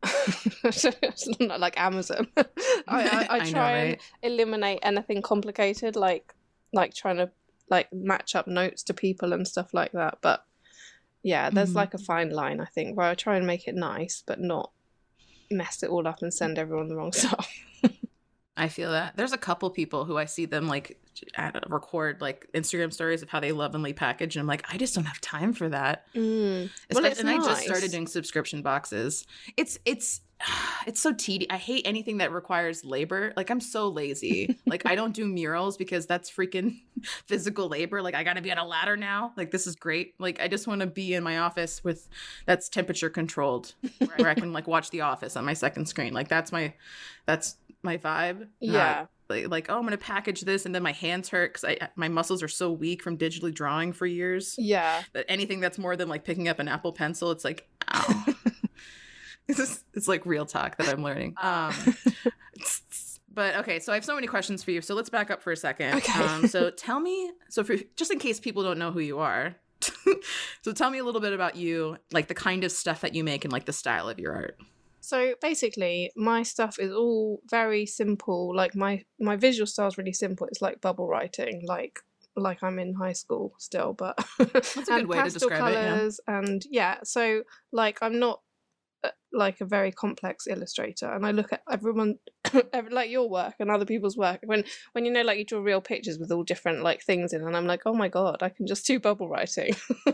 not 1.39 1.59
like 1.59 1.79
Amazon. 1.79 2.27
I, 2.37 2.45
I, 2.87 3.27
I 3.29 3.37
know, 3.39 3.51
try 3.51 3.71
and 3.77 3.97
eliminate 4.21 4.79
anything 4.83 5.21
complicated, 5.21 5.95
like 5.95 6.33
like 6.73 6.93
trying 6.93 7.17
to 7.17 7.31
like 7.69 7.87
match 7.93 8.35
up 8.35 8.47
notes 8.47 8.83
to 8.83 8.93
people 8.93 9.31
and 9.33 9.47
stuff 9.47 9.73
like 9.73 9.91
that. 9.93 10.17
But 10.21 10.43
yeah, 11.21 11.49
there's 11.49 11.71
Mhm. 11.71 11.75
like 11.75 11.93
a 11.93 11.97
fine 11.99 12.29
line 12.31 12.59
I 12.59 12.65
think 12.65 12.97
where 12.97 13.07
I 13.07 13.15
try 13.15 13.37
and 13.37 13.47
make 13.47 13.67
it 13.67 13.75
nice, 13.75 14.23
but 14.25 14.39
not 14.41 14.71
mess 15.49 15.83
it 15.83 15.89
all 15.89 16.07
up 16.07 16.21
and 16.21 16.33
send 16.33 16.57
everyone 16.57 16.89
the 16.89 16.95
wrong 16.95 17.13
stuff. 17.13 17.49
I 18.55 18.67
feel 18.67 18.91
that. 18.91 19.17
There's 19.17 19.33
a 19.33 19.37
couple 19.37 19.69
people 19.71 20.05
who 20.05 20.17
I 20.17 20.25
see 20.25 20.45
them 20.45 20.67
like 20.67 20.99
at- 21.35 21.69
record 21.69 22.21
like 22.21 22.47
Instagram 22.53 22.93
stories 22.93 23.21
of 23.23 23.29
how 23.29 23.39
they 23.39 23.51
lovingly 23.51 23.93
package, 23.93 24.35
and 24.35 24.41
I'm 24.41 24.47
like, 24.47 24.65
I 24.71 24.77
just 24.77 24.93
don't 24.95 25.05
have 25.05 25.19
time 25.21 25.53
for 25.53 25.69
that. 25.69 26.05
Mm. 26.13 26.69
Well, 26.93 27.05
and 27.05 27.29
I 27.29 27.37
just 27.37 27.63
started 27.63 27.91
doing 27.91 28.07
subscription 28.07 28.61
boxes. 28.61 29.25
It's 29.57 29.79
it's 29.85 30.21
it's 30.87 30.99
so 30.99 31.13
tedious. 31.13 31.47
I 31.49 31.57
hate 31.57 31.87
anything 31.87 32.17
that 32.17 32.31
requires 32.31 32.83
labor. 32.83 33.33
Like 33.35 33.49
I'm 33.49 33.59
so 33.59 33.89
lazy. 33.89 34.59
like 34.65 34.85
I 34.85 34.95
don't 34.95 35.13
do 35.13 35.25
murals 35.25 35.77
because 35.77 36.05
that's 36.05 36.29
freaking 36.29 36.81
physical 37.25 37.67
labor. 37.67 38.01
Like 38.01 38.15
I 38.15 38.23
got 38.23 38.35
to 38.35 38.41
be 38.41 38.51
on 38.51 38.57
a 38.57 38.65
ladder 38.65 38.97
now. 38.97 39.33
Like 39.37 39.51
this 39.51 39.67
is 39.67 39.75
great. 39.75 40.15
Like 40.19 40.41
I 40.41 40.47
just 40.47 40.67
want 40.67 40.81
to 40.81 40.87
be 40.87 41.13
in 41.13 41.23
my 41.23 41.39
office 41.39 41.83
with 41.83 42.07
that's 42.45 42.69
temperature 42.69 43.09
controlled, 43.09 43.73
where 44.15 44.29
I 44.29 44.33
can 44.35 44.53
like 44.53 44.67
watch 44.67 44.89
The 44.89 45.01
Office 45.01 45.35
on 45.35 45.45
my 45.45 45.53
second 45.53 45.87
screen. 45.87 46.13
Like 46.13 46.27
that's 46.27 46.51
my 46.51 46.73
that's 47.25 47.55
my 47.83 47.97
vibe. 47.97 48.47
Yeah. 48.59 49.05
like, 49.29 49.47
like 49.49 49.65
oh 49.69 49.77
i'm 49.77 49.83
gonna 49.83 49.97
package 49.97 50.41
this 50.41 50.65
and 50.65 50.73
then 50.75 50.83
my 50.83 50.91
hands 50.91 51.29
hurt 51.29 51.53
because 51.53 51.63
i 51.65 51.89
my 51.95 52.07
muscles 52.09 52.41
are 52.43 52.47
so 52.47 52.71
weak 52.71 53.01
from 53.03 53.17
digitally 53.17 53.53
drawing 53.53 53.93
for 53.93 54.05
years 54.05 54.55
Yeah. 54.57 55.01
that 55.13 55.25
anything 55.29 55.59
that's 55.59 55.77
more 55.77 55.95
than 55.95 56.09
like 56.09 56.23
picking 56.23 56.47
up 56.47 56.59
an 56.59 56.67
apple 56.67 56.91
pencil 56.93 57.31
it's 57.31 57.43
like 57.43 57.67
ow 57.93 58.25
it's, 59.47 59.57
just, 59.57 59.83
it's 59.93 60.07
like 60.07 60.25
real 60.25 60.45
talk 60.45 60.77
that 60.77 60.87
i'm 60.89 61.03
learning 61.03 61.35
um 61.41 61.73
but 63.33 63.55
okay 63.55 63.79
so 63.79 63.91
i 63.91 63.95
have 63.95 64.05
so 64.05 64.15
many 64.15 64.27
questions 64.27 64.63
for 64.63 64.71
you 64.71 64.81
so 64.81 64.93
let's 64.93 65.09
back 65.09 65.31
up 65.31 65.41
for 65.41 65.51
a 65.51 65.57
second 65.57 65.95
Okay. 65.95 66.23
um 66.23 66.47
so 66.47 66.69
tell 66.69 66.99
me 66.99 67.31
so 67.49 67.63
for 67.63 67.75
just 67.95 68.11
in 68.11 68.19
case 68.19 68.39
people 68.39 68.63
don't 68.63 68.77
know 68.77 68.91
who 68.91 68.99
you 68.99 69.19
are 69.19 69.55
so 70.61 70.71
tell 70.71 70.89
me 70.89 70.97
a 70.99 71.03
little 71.03 71.19
bit 71.21 71.33
about 71.33 71.55
you 71.57 71.97
like 72.11 72.27
the 72.27 72.33
kind 72.35 72.63
of 72.63 72.71
stuff 72.71 73.01
that 73.01 73.15
you 73.15 73.23
make 73.23 73.43
and 73.43 73.51
like 73.51 73.65
the 73.65 73.73
style 73.73 74.07
of 74.07 74.19
your 74.19 74.33
art 74.33 74.57
So 75.03 75.35
basically, 75.41 76.11
my 76.15 76.43
stuff 76.43 76.79
is 76.79 76.93
all 76.93 77.41
very 77.49 77.85
simple. 77.85 78.55
Like 78.55 78.73
my 78.73 79.03
my 79.19 79.35
visual 79.35 79.67
style 79.67 79.89
is 79.89 79.97
really 79.97 80.13
simple. 80.13 80.47
It's 80.47 80.61
like 80.61 80.79
bubble 80.79 81.07
writing, 81.07 81.63
like 81.67 81.99
like 82.37 82.63
I'm 82.63 82.79
in 82.79 82.93
high 82.93 83.13
school 83.13 83.53
still, 83.59 83.93
but 83.93 84.17
That's 84.39 84.77
a 84.77 84.81
good 84.85 84.89
and 84.89 85.07
way 85.09 85.17
to 85.17 85.23
pastel 85.23 85.49
describe 85.49 85.73
it, 85.73 86.19
yeah. 86.27 86.37
and 86.39 86.63
yeah. 86.71 86.97
So 87.03 87.43
like 87.73 87.99
I'm 88.01 88.17
not 88.17 88.39
like 89.31 89.61
a 89.61 89.65
very 89.65 89.91
complex 89.91 90.47
illustrator, 90.47 91.11
and 91.11 91.25
I 91.25 91.31
look 91.31 91.51
at 91.53 91.61
everyone 91.69 92.19
like 92.91 93.09
your 93.09 93.29
work 93.29 93.55
and 93.59 93.71
other 93.71 93.85
people's 93.85 94.17
work 94.17 94.41
when 94.45 94.63
when 94.93 95.05
you 95.05 95.11
know 95.11 95.23
like 95.23 95.39
you 95.39 95.45
draw 95.45 95.59
real 95.59 95.81
pictures 95.81 96.19
with 96.19 96.31
all 96.31 96.43
different 96.43 96.83
like 96.83 97.01
things 97.01 97.33
in, 97.33 97.41
and 97.41 97.55
I'm 97.55 97.67
like, 97.67 97.81
oh 97.85 97.93
my 97.93 98.07
god, 98.07 98.43
I 98.43 98.49
can 98.49 98.67
just 98.67 98.85
do 98.85 98.99
bubble 98.99 99.27
writing. 99.27 99.75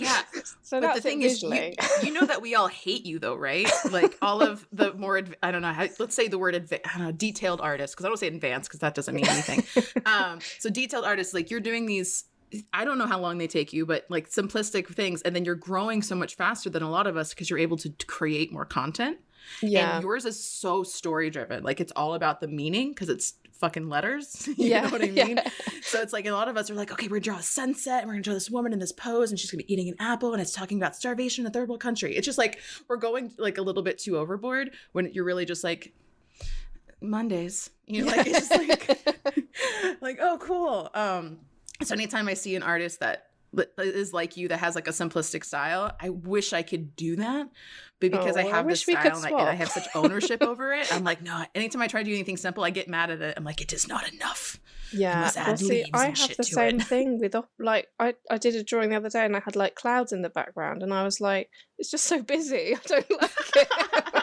Yeah, 0.00 0.22
So 0.62 0.80
but 0.80 0.86
that's 0.86 0.96
the 0.96 1.02
thing 1.02 1.22
is 1.22 1.42
you, 1.42 1.74
you 2.02 2.12
know 2.12 2.24
that 2.24 2.40
we 2.40 2.54
all 2.54 2.68
hate 2.68 3.04
you, 3.04 3.18
though, 3.18 3.34
right? 3.34 3.70
Like 3.90 4.16
all 4.22 4.42
of 4.42 4.66
the 4.72 4.94
more, 4.94 5.18
adv- 5.18 5.34
I 5.42 5.50
don't 5.50 5.62
know, 5.62 5.72
how, 5.72 5.86
let's 5.98 6.16
say 6.16 6.28
the 6.28 6.38
word 6.38 6.54
don't 6.54 6.98
know, 6.98 7.12
detailed 7.12 7.60
artist 7.60 7.94
because 7.94 8.06
I 8.06 8.08
don't 8.08 8.18
say 8.18 8.28
advanced 8.28 8.70
because 8.70 8.80
that 8.80 8.94
doesn't 8.94 9.14
mean 9.14 9.28
anything. 9.28 9.64
um, 10.06 10.38
so 10.58 10.70
detailed 10.70 11.04
artists, 11.04 11.34
like 11.34 11.50
you're 11.50 11.60
doing 11.60 11.86
these. 11.86 12.24
I 12.72 12.84
don't 12.84 12.98
know 12.98 13.06
how 13.06 13.18
long 13.18 13.38
they 13.38 13.46
take 13.46 13.72
you, 13.72 13.86
but 13.86 14.06
like 14.08 14.28
simplistic 14.28 14.88
things, 14.94 15.22
and 15.22 15.34
then 15.34 15.44
you're 15.44 15.54
growing 15.54 16.02
so 16.02 16.14
much 16.14 16.36
faster 16.36 16.70
than 16.70 16.82
a 16.82 16.90
lot 16.90 17.06
of 17.06 17.16
us 17.16 17.30
because 17.30 17.50
you're 17.50 17.58
able 17.58 17.76
to 17.78 17.90
create 18.06 18.52
more 18.52 18.64
content. 18.64 19.18
yeah. 19.60 19.96
And 19.96 20.02
yours 20.02 20.24
is 20.24 20.42
so 20.42 20.82
story 20.82 21.30
driven. 21.30 21.62
Like 21.62 21.80
it's 21.80 21.92
all 21.96 22.14
about 22.14 22.40
the 22.40 22.48
meaning 22.48 22.90
because 22.90 23.08
it's 23.08 23.34
fucking 23.62 23.88
letters. 23.88 24.46
you 24.56 24.68
yeah. 24.68 24.82
know 24.82 24.90
what 24.90 25.02
I 25.02 25.04
yeah. 25.14 25.24
mean? 25.24 25.40
So 25.82 26.00
it's 26.02 26.12
like 26.12 26.26
a 26.26 26.32
lot 26.32 26.48
of 26.48 26.56
us 26.56 26.70
are 26.70 26.74
like, 26.74 26.92
okay, 26.92 27.06
we're 27.06 27.16
gonna 27.16 27.20
draw 27.20 27.36
a 27.38 27.42
sunset 27.42 28.00
and 28.00 28.08
we're 28.08 28.14
gonna 28.14 28.22
draw 28.24 28.34
this 28.34 28.50
woman 28.50 28.72
in 28.72 28.78
this 28.78 28.92
pose 28.92 29.30
and 29.30 29.38
she's 29.38 29.50
gonna 29.50 29.62
be 29.62 29.72
eating 29.72 29.88
an 29.88 29.94
apple 30.00 30.32
and 30.32 30.42
it's 30.42 30.52
talking 30.52 30.78
about 30.78 30.96
starvation 30.96 31.44
in 31.44 31.50
a 31.50 31.52
third 31.52 31.68
world 31.68 31.80
country. 31.80 32.14
It's 32.16 32.26
just 32.26 32.38
like 32.38 32.58
we're 32.88 32.96
going 32.96 33.32
like 33.38 33.58
a 33.58 33.62
little 33.62 33.82
bit 33.82 33.98
too 33.98 34.18
overboard 34.18 34.72
when 34.92 35.12
you're 35.12 35.24
really 35.24 35.44
just 35.44 35.64
like 35.64 35.92
Mondays. 37.00 37.70
You 37.86 38.04
know, 38.04 38.12
like 38.12 38.26
it's 38.26 38.48
just 38.48 38.50
like 38.50 38.88
like, 40.00 40.18
oh 40.20 40.38
cool. 40.40 40.90
Um 40.94 41.38
so 41.84 41.94
anytime 41.94 42.28
I 42.28 42.34
see 42.34 42.56
an 42.56 42.62
artist 42.62 43.00
that 43.00 43.26
is 43.78 44.12
like 44.12 44.36
you 44.36 44.48
that 44.48 44.58
has 44.58 44.74
like 44.74 44.88
a 44.88 44.92
simplistic 44.92 45.44
style, 45.44 45.94
I 46.00 46.08
wish 46.10 46.52
I 46.52 46.62
could 46.62 46.96
do 46.96 47.16
that. 47.16 47.48
But 48.00 48.10
because 48.10 48.36
Oh, 48.36 48.40
I 48.40 48.44
I 48.44 48.50
have 48.50 48.66
this 48.66 48.86
we 48.86 48.94
could 48.94 49.14
style 49.14 49.24
and 49.24 49.34
I, 49.34 49.40
and 49.40 49.48
I 49.48 49.54
have 49.54 49.68
such 49.68 49.86
ownership 49.94 50.42
over 50.42 50.72
it, 50.72 50.92
I'm 50.92 51.04
like, 51.04 51.22
no, 51.22 51.44
anytime 51.54 51.82
I 51.82 51.86
try 51.86 52.02
to 52.02 52.08
do 52.08 52.14
anything 52.14 52.36
simple, 52.36 52.64
I 52.64 52.70
get 52.70 52.88
mad 52.88 53.10
at 53.10 53.20
it. 53.20 53.34
I'm 53.36 53.44
like, 53.44 53.60
it 53.60 53.72
is 53.72 53.86
not 53.86 54.10
enough. 54.12 54.58
Yeah, 54.94 55.30
well, 55.34 55.56
see, 55.56 55.84
I 55.94 56.06
have 56.06 56.36
the 56.36 56.44
same 56.44 56.80
it. 56.80 56.84
thing 56.84 57.18
with 57.18 57.34
like 57.58 57.88
I 57.98 58.14
I 58.30 58.36
did 58.38 58.54
a 58.56 58.62
drawing 58.62 58.90
the 58.90 58.96
other 58.96 59.08
day 59.08 59.24
and 59.24 59.36
I 59.36 59.40
had 59.40 59.56
like 59.56 59.74
clouds 59.74 60.12
in 60.12 60.22
the 60.22 60.28
background 60.28 60.82
and 60.82 60.92
I 60.92 61.04
was 61.04 61.20
like, 61.20 61.48
it's 61.78 61.90
just 61.90 62.04
so 62.04 62.22
busy. 62.22 62.74
I 62.76 62.80
don't 62.86 63.10
like 63.22 63.56
it. 63.56 63.68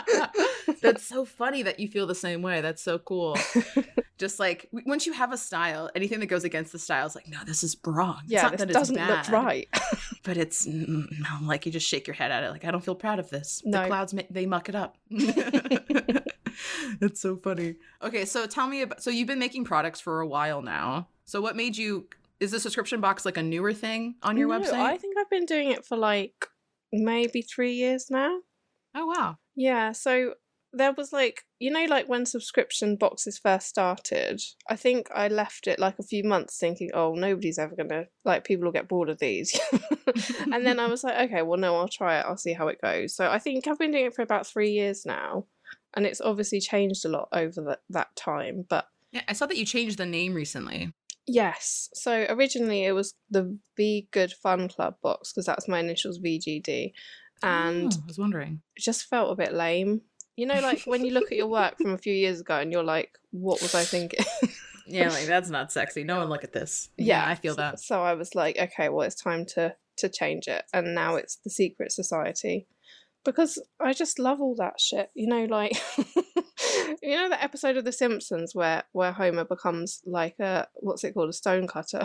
That's 0.82 1.06
so 1.06 1.24
funny 1.24 1.62
that 1.62 1.80
you 1.80 1.88
feel 1.88 2.06
the 2.06 2.14
same 2.14 2.42
way. 2.42 2.60
That's 2.60 2.82
so 2.82 2.98
cool. 2.98 3.36
Just 4.18 4.38
like 4.38 4.68
once 4.72 5.06
you 5.06 5.12
have 5.12 5.32
a 5.32 5.36
style, 5.36 5.90
anything 5.94 6.20
that 6.20 6.26
goes 6.26 6.44
against 6.44 6.72
the 6.72 6.78
style 6.78 7.06
is 7.06 7.14
like, 7.14 7.28
no, 7.28 7.38
this 7.44 7.62
is 7.62 7.76
wrong. 7.84 8.20
It's 8.24 8.32
yeah, 8.32 8.42
not 8.42 8.52
this 8.52 8.60
that 8.60 8.72
doesn't 8.72 8.94
look 8.94 9.08
bad, 9.08 9.32
right. 9.32 9.68
but 10.22 10.36
it's 10.36 10.66
no, 10.66 11.06
like 11.42 11.66
you 11.66 11.72
just 11.72 11.88
shake 11.88 12.06
your 12.06 12.14
head 12.14 12.30
at 12.30 12.44
it. 12.44 12.50
Like 12.50 12.64
I 12.64 12.70
don't 12.70 12.84
feel 12.84 12.94
proud 12.94 13.18
of 13.18 13.30
this. 13.30 13.62
No. 13.64 13.82
The 13.82 13.86
clouds 13.88 14.14
they 14.30 14.46
muck 14.46 14.68
it 14.68 14.74
up. 14.74 14.96
That's 17.00 17.20
so 17.20 17.36
funny. 17.36 17.76
Okay, 18.02 18.24
so 18.24 18.46
tell 18.46 18.68
me 18.68 18.82
about. 18.82 19.02
So 19.02 19.10
you've 19.10 19.28
been 19.28 19.38
making 19.38 19.64
products 19.64 20.00
for 20.00 20.20
a 20.20 20.26
while 20.26 20.62
now. 20.62 21.08
So 21.24 21.40
what 21.40 21.56
made 21.56 21.76
you? 21.76 22.06
Is 22.40 22.50
the 22.50 22.60
subscription 22.60 23.00
box 23.00 23.24
like 23.24 23.36
a 23.36 23.42
newer 23.42 23.72
thing 23.72 24.16
on 24.22 24.36
your 24.36 24.48
No, 24.48 24.60
website? 24.60 24.72
I 24.74 24.96
think 24.96 25.16
I've 25.16 25.30
been 25.30 25.46
doing 25.46 25.70
it 25.70 25.84
for 25.84 25.96
like 25.96 26.48
maybe 26.92 27.42
three 27.42 27.74
years 27.74 28.10
now. 28.10 28.38
Oh 28.94 29.06
wow. 29.06 29.38
Yeah, 29.56 29.92
so 29.92 30.34
there 30.74 30.92
was 30.96 31.12
like 31.12 31.42
you 31.58 31.70
know 31.70 31.84
like 31.84 32.08
when 32.08 32.24
subscription 32.24 32.96
boxes 32.96 33.38
first 33.38 33.68
started 33.68 34.40
i 34.70 34.74
think 34.74 35.06
i 35.14 35.28
left 35.28 35.66
it 35.66 35.78
like 35.78 35.98
a 35.98 36.02
few 36.02 36.24
months 36.24 36.56
thinking 36.56 36.88
oh 36.94 37.12
nobody's 37.14 37.58
ever 37.58 37.76
gonna 37.76 38.06
like 38.24 38.42
people 38.44 38.64
will 38.64 38.72
get 38.72 38.88
bored 38.88 39.10
of 39.10 39.18
these 39.18 39.58
and 40.50 40.64
then 40.64 40.80
i 40.80 40.86
was 40.86 41.04
like 41.04 41.28
okay 41.28 41.42
well 41.42 41.58
no 41.58 41.76
i'll 41.76 41.88
try 41.88 42.18
it 42.18 42.24
i'll 42.26 42.38
see 42.38 42.54
how 42.54 42.68
it 42.68 42.80
goes 42.80 43.14
so 43.14 43.28
i 43.30 43.38
think 43.38 43.66
i've 43.66 43.78
been 43.78 43.90
doing 43.90 44.06
it 44.06 44.14
for 44.14 44.22
about 44.22 44.46
three 44.46 44.70
years 44.70 45.04
now 45.04 45.44
and 45.94 46.06
it's 46.06 46.22
obviously 46.22 46.58
changed 46.58 47.04
a 47.04 47.08
lot 47.10 47.28
over 47.34 47.60
that, 47.60 47.80
that 47.90 48.16
time 48.16 48.64
but 48.66 48.86
Yeah, 49.12 49.20
I 49.28 49.34
saw 49.34 49.44
that 49.44 49.58
you 49.58 49.66
changed 49.66 49.98
the 49.98 50.06
name 50.06 50.32
recently. 50.32 50.94
yes 51.26 51.90
so 51.92 52.24
originally 52.30 52.84
it 52.86 52.92
was 52.92 53.12
the 53.28 53.58
be 53.76 54.08
good 54.10 54.32
fun 54.32 54.68
club 54.68 54.94
box 55.02 55.32
because 55.32 55.44
that's 55.44 55.68
my 55.68 55.80
initials 55.80 56.18
vgd 56.18 56.92
and 57.42 57.92
Oh, 57.92 58.00
I 58.02 58.06
was 58.06 58.18
wondering. 58.18 58.62
it 58.76 58.82
just 58.82 59.04
felt 59.08 59.32
a 59.32 59.36
bit 59.36 59.52
lame 59.52 60.02
you 60.36 60.46
know 60.46 60.60
like 60.60 60.82
when 60.84 61.04
you 61.04 61.12
look 61.12 61.30
at 61.30 61.36
your 61.38 61.46
work 61.48 61.76
from 61.78 61.92
a 61.92 61.98
few 61.98 62.14
years 62.14 62.40
ago 62.40 62.56
and 62.58 62.72
you're 62.72 62.82
like 62.82 63.18
what 63.32 63.60
was 63.60 63.74
i 63.74 63.82
thinking 63.84 64.24
Yeah, 64.84 65.10
like 65.10 65.26
that's 65.26 65.48
not 65.48 65.70
sexy. 65.70 66.02
No 66.02 66.18
one 66.18 66.28
look 66.28 66.42
at 66.42 66.52
this. 66.52 66.90
yeah 66.98 67.24
I 67.26 67.34
feel 67.36 67.54
that. 67.54 67.78
so 67.80 68.02
i 68.02 68.14
was 68.14 68.34
like 68.34 68.58
okay 68.58 68.88
well 68.88 69.06
it's 69.06 69.14
time 69.22 69.46
to 69.54 69.74
to 69.98 70.08
change 70.08 70.48
it 70.48 70.64
and 70.74 70.94
now 70.94 71.16
it's 71.16 71.36
the 71.44 71.50
secret 71.50 71.92
society 71.92 72.66
because 73.24 73.62
i 73.78 73.92
just 73.92 74.18
love 74.18 74.40
all 74.40 74.56
that 74.56 74.80
shit 74.80 75.10
you 75.14 75.28
know 75.28 75.44
like 75.44 75.72
you 77.02 77.16
know 77.16 77.28
that 77.28 77.42
episode 77.44 77.76
of 77.76 77.84
the 77.84 77.92
simpsons 77.92 78.54
where 78.54 78.82
where 78.92 79.12
homer 79.12 79.44
becomes 79.44 80.00
like 80.04 80.34
a 80.40 80.66
what's 80.76 81.04
it 81.04 81.12
called 81.14 81.28
a 81.28 81.32
stone 81.32 81.66
cutter 81.68 82.02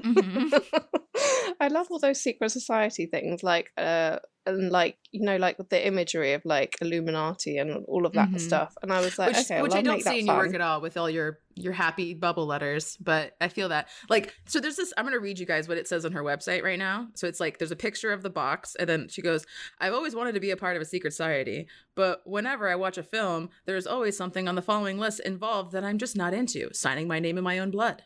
Mhm. 0.00 0.62
i 1.60 1.68
love 1.68 1.88
all 1.90 1.98
those 1.98 2.20
secret 2.22 2.50
society 2.50 3.06
things 3.06 3.42
like 3.42 3.70
uh 3.76 4.18
and 4.48 4.70
like 4.72 4.96
you 5.12 5.22
know 5.24 5.36
like 5.36 5.56
the 5.70 5.86
imagery 5.86 6.32
of 6.32 6.42
like 6.44 6.76
illuminati 6.80 7.56
and 7.58 7.84
all 7.86 8.04
of 8.06 8.12
that 8.12 8.30
Mhm. 8.30 8.40
stuff 8.40 8.74
and 8.82 8.92
i 8.92 9.00
was 9.00 9.18
like 9.18 9.28
which, 9.28 9.38
okay 9.38 9.62
which 9.62 9.70
well, 9.70 9.78
I 9.78 9.82
don't 9.82 10.02
see 10.02 10.20
in 10.20 10.26
your 10.26 10.36
work 10.36 10.54
at 10.54 10.60
all 10.60 10.80
with 10.80 10.96
all 10.96 11.08
your 11.10 11.38
your 11.60 11.72
happy 11.72 12.14
bubble 12.14 12.46
letters, 12.46 12.96
but 13.00 13.32
I 13.40 13.48
feel 13.48 13.68
that 13.70 13.88
like 14.08 14.32
so. 14.46 14.60
There's 14.60 14.76
this. 14.76 14.92
I'm 14.96 15.04
gonna 15.04 15.18
read 15.18 15.40
you 15.40 15.46
guys 15.46 15.66
what 15.68 15.76
it 15.76 15.88
says 15.88 16.04
on 16.04 16.12
her 16.12 16.22
website 16.22 16.62
right 16.62 16.78
now. 16.78 17.08
So 17.16 17.26
it's 17.26 17.40
like 17.40 17.58
there's 17.58 17.72
a 17.72 17.76
picture 17.76 18.12
of 18.12 18.22
the 18.22 18.30
box, 18.30 18.76
and 18.78 18.88
then 18.88 19.08
she 19.08 19.22
goes, 19.22 19.44
"I've 19.80 19.92
always 19.92 20.14
wanted 20.14 20.34
to 20.34 20.40
be 20.40 20.52
a 20.52 20.56
part 20.56 20.76
of 20.76 20.82
a 20.82 20.84
secret 20.84 21.10
society, 21.14 21.66
but 21.96 22.20
whenever 22.24 22.68
I 22.68 22.76
watch 22.76 22.96
a 22.96 23.02
film, 23.02 23.50
there's 23.66 23.88
always 23.88 24.16
something 24.16 24.46
on 24.46 24.54
the 24.54 24.62
following 24.62 24.98
list 24.98 25.18
involved 25.18 25.72
that 25.72 25.82
I'm 25.82 25.98
just 25.98 26.14
not 26.16 26.32
into: 26.32 26.68
signing 26.72 27.08
my 27.08 27.18
name 27.18 27.36
in 27.38 27.42
my 27.42 27.58
own 27.58 27.72
blood." 27.72 28.04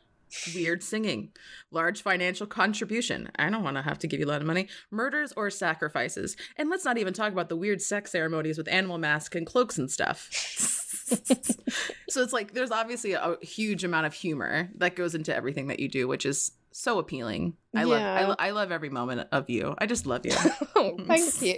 Weird 0.55 0.83
singing, 0.83 1.31
large 1.71 2.03
financial 2.03 2.47
contribution. 2.47 3.31
I 3.39 3.51
don't 3.51 3.63
want 3.63 3.77
to 3.77 3.83
have 3.83 3.99
to 4.01 4.07
give 4.07 4.21
you 4.21 4.27
a 4.27 4.29
lot 4.29 4.41
of 4.41 4.47
money. 4.47 4.69
Murders 4.91 5.33
or 5.37 5.51
sacrifices. 5.51 6.37
And 6.57 6.71
let's 6.71 6.85
not 6.85 6.99
even 6.99 7.13
talk 7.13 7.33
about 7.33 7.49
the 7.49 7.57
weird 7.57 7.83
sex 7.83 8.13
ceremonies 8.13 8.59
with 8.59 8.69
animal 8.69 8.99
masks 8.99 9.37
and 9.37 9.47
cloaks 9.47 9.79
and 9.79 9.91
stuff. 9.91 10.29
so 12.09 12.23
it's 12.23 12.33
like 12.33 12.55
there's 12.55 12.71
obviously 12.71 13.13
a, 13.13 13.37
huge 13.43 13.85
amount 13.85 14.07
of 14.07 14.15
humor 14.15 14.71
that 14.77 14.97
goes 14.97 15.15
into 15.15 15.35
everything 15.35 15.69
that 15.69 15.81
you 15.81 15.89
do, 15.89 16.09
which 16.09 16.25
is 16.25 16.53
so 16.71 16.99
appealing. 16.99 17.55
I 17.75 17.85
love 17.85 18.01
I, 18.03 18.25
lo- 18.25 18.37
I 18.39 18.51
love 18.51 18.73
every 18.73 18.89
moment 18.89 19.29
of 19.33 19.51
you. 19.51 19.75
I 19.79 19.87
just 19.87 20.07
love 20.07 20.25
you. 20.25 20.33
oh 20.77 20.97
thank 21.07 21.43
you 21.43 21.57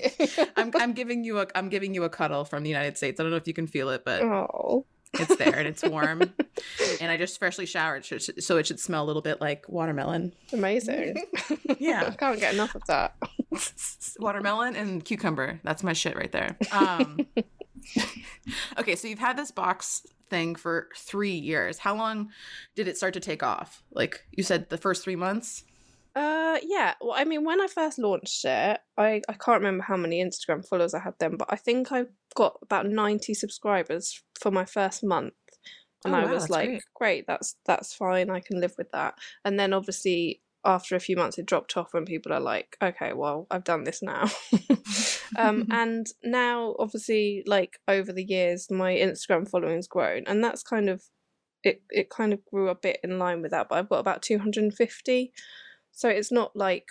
I'm 0.56 0.70
I'm 0.74 0.92
giving 0.92 1.24
you 1.24 1.40
a 1.40 1.46
I'm 1.54 1.68
giving 1.68 1.94
you 1.94 2.04
a 2.04 2.10
cuddle 2.10 2.44
from 2.44 2.62
the 2.62 2.70
United 2.70 2.96
States. 2.96 3.20
I 3.20 3.22
don't 3.22 3.30
know 3.30 3.36
if 3.36 3.46
you 3.46 3.54
can 3.54 3.66
feel 3.66 3.90
it, 3.90 4.04
but 4.04 4.22
oh 4.22 4.86
it's 5.20 5.36
there 5.36 5.54
and 5.56 5.66
it's 5.68 5.82
warm. 5.82 6.20
and 7.00 7.10
I 7.10 7.16
just 7.16 7.38
freshly 7.38 7.66
showered, 7.66 8.04
so 8.04 8.16
it 8.16 8.22
should- 8.22 8.42
so 8.42 8.56
it 8.58 8.66
should 8.66 8.80
smell 8.80 9.04
a 9.04 9.06
little 9.06 9.22
bit 9.22 9.40
like 9.40 9.66
watermelon. 9.68 10.32
amazing 10.52 11.16
Yeah. 11.78 12.04
i 12.06 12.10
can't 12.16 12.38
get 12.40 12.54
enough 12.54 12.74
of 12.74 12.84
that 12.86 13.14
watermelon 14.18 14.76
and 14.76 15.04
cucumber. 15.04 15.60
That's 15.64 15.82
my 15.82 15.92
shit 15.92 16.16
right 16.16 16.32
there. 16.32 16.56
Um, 16.72 17.26
okay, 18.78 18.96
so 18.96 19.08
you've 19.08 19.18
had 19.18 19.36
this 19.36 19.50
box 19.50 20.06
thing 20.30 20.54
for 20.54 20.88
three 20.96 21.34
years. 21.34 21.78
How 21.78 21.94
long 21.94 22.30
did 22.74 22.88
it 22.88 22.96
start 22.96 23.14
to 23.14 23.20
take 23.20 23.42
off? 23.42 23.82
Like 23.92 24.24
you 24.32 24.42
said, 24.42 24.68
the 24.70 24.78
first 24.78 25.04
three 25.04 25.16
months. 25.16 25.64
Uh, 26.16 26.58
yeah. 26.62 26.94
Well, 27.00 27.14
I 27.16 27.24
mean, 27.24 27.44
when 27.44 27.60
I 27.60 27.66
first 27.66 27.98
launched 27.98 28.44
it, 28.44 28.78
I 28.96 29.20
I 29.28 29.32
can't 29.32 29.58
remember 29.60 29.82
how 29.82 29.96
many 29.96 30.24
Instagram 30.24 30.66
followers 30.66 30.94
I 30.94 31.00
had 31.00 31.14
then, 31.18 31.36
but 31.36 31.48
I 31.50 31.56
think 31.56 31.90
I 31.90 32.04
got 32.34 32.58
about 32.62 32.86
ninety 32.86 33.34
subscribers 33.34 34.22
for 34.40 34.50
my 34.50 34.64
first 34.64 35.04
month, 35.04 35.34
and 36.04 36.14
Oh, 36.14 36.18
I 36.18 36.24
wow, 36.24 36.32
was 36.34 36.50
like, 36.50 36.68
great. 36.68 36.82
great. 36.94 37.26
that's 37.26 37.56
that's 37.66 37.94
fine. 37.94 38.30
I 38.30 38.40
can 38.40 38.60
live 38.60 38.74
with 38.78 38.90
that. 38.92 39.14
And 39.44 39.58
then 39.58 39.72
obviously 39.72 40.40
after 40.66 40.96
a 40.96 41.00
few 41.00 41.16
months, 41.16 41.38
it 41.38 41.46
dropped 41.46 41.76
off 41.76 41.92
when 41.92 42.06
people 42.06 42.32
are 42.32 42.40
like, 42.40 42.76
okay, 42.82 43.12
well, 43.12 43.46
I've 43.50 43.64
done 43.64 43.84
this 43.84 44.02
now. 44.02 44.30
um, 45.38 45.66
and 45.70 46.06
now 46.22 46.74
obviously, 46.78 47.42
like 47.46 47.78
over 47.86 48.12
the 48.12 48.24
years, 48.24 48.70
my 48.70 48.94
Instagram 48.94 49.48
following's 49.48 49.86
grown, 49.88 50.24
and 50.26 50.42
that's 50.42 50.62
kind 50.62 50.88
of 50.88 51.02
it. 51.62 51.82
It 51.90 52.10
kind 52.10 52.32
of 52.32 52.44
grew 52.46 52.68
a 52.68 52.74
bit 52.74 52.98
in 53.04 53.18
line 53.18 53.42
with 53.42 53.50
that, 53.50 53.68
but 53.68 53.78
I've 53.78 53.88
got 53.90 54.00
about 54.00 54.22
two 54.22 54.38
hundred 54.38 54.64
and 54.64 54.74
fifty 54.74 55.32
so 55.94 56.08
it's 56.08 56.32
not 56.32 56.54
like 56.54 56.88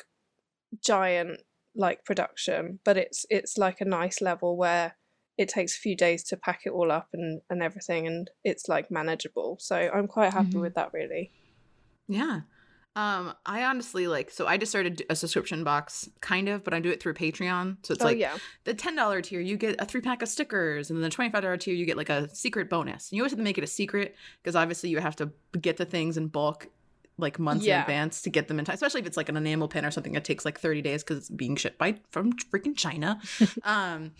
giant 0.83 1.41
like 1.75 2.05
production 2.05 2.79
but 2.85 2.97
it's 2.97 3.25
it's 3.29 3.57
like 3.57 3.81
a 3.81 3.85
nice 3.85 4.21
level 4.21 4.57
where 4.57 4.95
it 5.37 5.49
takes 5.49 5.75
a 5.75 5.79
few 5.79 5.95
days 5.95 6.23
to 6.23 6.37
pack 6.37 6.61
it 6.65 6.69
all 6.71 6.91
up 6.91 7.07
and 7.13 7.41
and 7.49 7.63
everything 7.63 8.05
and 8.07 8.29
it's 8.43 8.67
like 8.67 8.91
manageable 8.91 9.57
so 9.59 9.75
i'm 9.93 10.07
quite 10.07 10.31
happy 10.33 10.49
Mhm. 10.53 10.61
with 10.61 10.75
that 10.75 10.93
really 10.93 11.31
Yeah. 12.07 12.41
Um, 12.95 13.33
I 13.43 13.63
honestly 13.63 14.05
like 14.07 14.29
so 14.29 14.45
I 14.45 14.57
just 14.57 14.71
started 14.71 15.01
a 15.09 15.15
subscription 15.15 15.63
box, 15.63 16.07
kind 16.21 16.47
of, 16.47 16.63
but 16.63 16.75
I 16.75 16.79
do 16.79 16.91
it 16.91 17.01
through 17.01 17.15
Patreon. 17.15 17.77
So 17.83 17.93
it's 17.93 18.03
oh 18.03 18.05
like 18.05 18.19
yeah 18.19 18.37
the 18.65 18.75
ten 18.75 18.95
dollar 18.95 19.19
tier, 19.19 19.39
you 19.39 19.57
get 19.57 19.81
a 19.81 19.85
three 19.85 20.01
pack 20.01 20.21
of 20.21 20.29
stickers, 20.29 20.91
and 20.91 20.97
then 20.97 21.01
the 21.01 21.09
twenty 21.09 21.31
five 21.31 21.41
dollar 21.41 21.57
tier, 21.57 21.73
you 21.73 21.87
get 21.87 21.97
like 21.97 22.09
a 22.09 22.29
secret 22.35 22.69
bonus. 22.69 23.09
And 23.09 23.17
you 23.17 23.23
always 23.23 23.31
have 23.31 23.39
to 23.39 23.43
make 23.43 23.57
it 23.57 23.63
a 23.63 23.67
secret 23.67 24.15
because 24.43 24.55
obviously 24.55 24.91
you 24.91 24.99
have 24.99 25.15
to 25.15 25.31
get 25.59 25.77
the 25.77 25.85
things 25.85 26.17
in 26.17 26.27
bulk, 26.27 26.67
like 27.17 27.39
months 27.39 27.65
in 27.65 27.71
advance 27.81 28.21
to 28.23 28.29
get 28.29 28.47
them 28.47 28.59
in 28.59 28.65
time. 28.65 28.75
Especially 28.75 29.01
if 29.01 29.07
it's 29.07 29.17
like 29.17 29.29
an 29.29 29.37
enamel 29.37 29.67
pin 29.67 29.85
or 29.85 29.89
something 29.89 30.13
that 30.13 30.23
takes 30.23 30.45
like 30.45 30.59
thirty 30.59 30.83
days 30.83 31.03
because 31.03 31.17
it's 31.17 31.29
being 31.31 31.55
shipped 31.55 31.79
by 31.79 31.95
from 32.11 32.33
freaking 32.33 32.77
China. 32.77 33.19
um, 33.63 34.11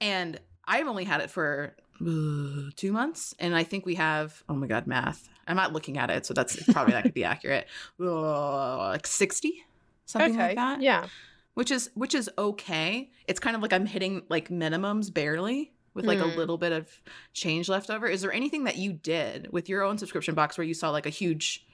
and 0.00 0.38
I've 0.66 0.86
only 0.86 1.04
had 1.04 1.20
it 1.20 1.30
for 1.30 1.74
uh, 2.00 2.70
two 2.76 2.92
months, 2.92 3.34
and 3.38 3.54
I 3.56 3.62
think 3.64 3.84
we 3.86 3.96
have. 3.96 4.42
Oh 4.48 4.54
my 4.54 4.66
god, 4.66 4.86
math! 4.86 5.28
I'm 5.46 5.56
not 5.56 5.72
looking 5.72 5.98
at 5.98 6.10
it, 6.10 6.26
so 6.26 6.34
that's 6.34 6.62
probably 6.72 6.92
that 6.94 7.02
could 7.04 7.14
be 7.14 7.24
accurate. 7.34 7.66
Uh, 7.98 8.76
like 8.88 9.06
sixty, 9.06 9.64
something 10.06 10.32
okay 10.34 10.48
like 10.48 10.56
that 10.56 10.80
yeah 10.82 11.06
which 11.54 11.70
is 11.72 11.90
which 11.94 12.14
is 12.14 12.30
okay. 12.38 13.10
It's 13.26 13.40
kind 13.40 13.56
of 13.56 13.60
like 13.60 13.72
I'm 13.72 13.84
hitting 13.84 14.22
like 14.28 14.48
minimums 14.48 15.12
barely 15.12 15.72
with 15.94 16.06
like 16.06 16.20
a 16.20 16.22
Mm. 16.22 16.36
little 16.36 16.56
bit 16.56 16.70
of 16.72 16.88
change 17.34 17.68
left 17.68 17.90
over. 17.90 18.06
Is 18.06 18.22
there 18.22 18.32
anything 18.32 18.64
that 18.64 18.76
you 18.76 18.92
did 18.92 19.48
with 19.52 19.68
your 19.68 19.82
own 19.82 19.98
subscription 19.98 20.34
box 20.36 20.56
where 20.56 20.64
you 20.64 20.74
saw 20.74 20.90
like 20.90 21.06
a 21.06 21.10
huge 21.10 21.66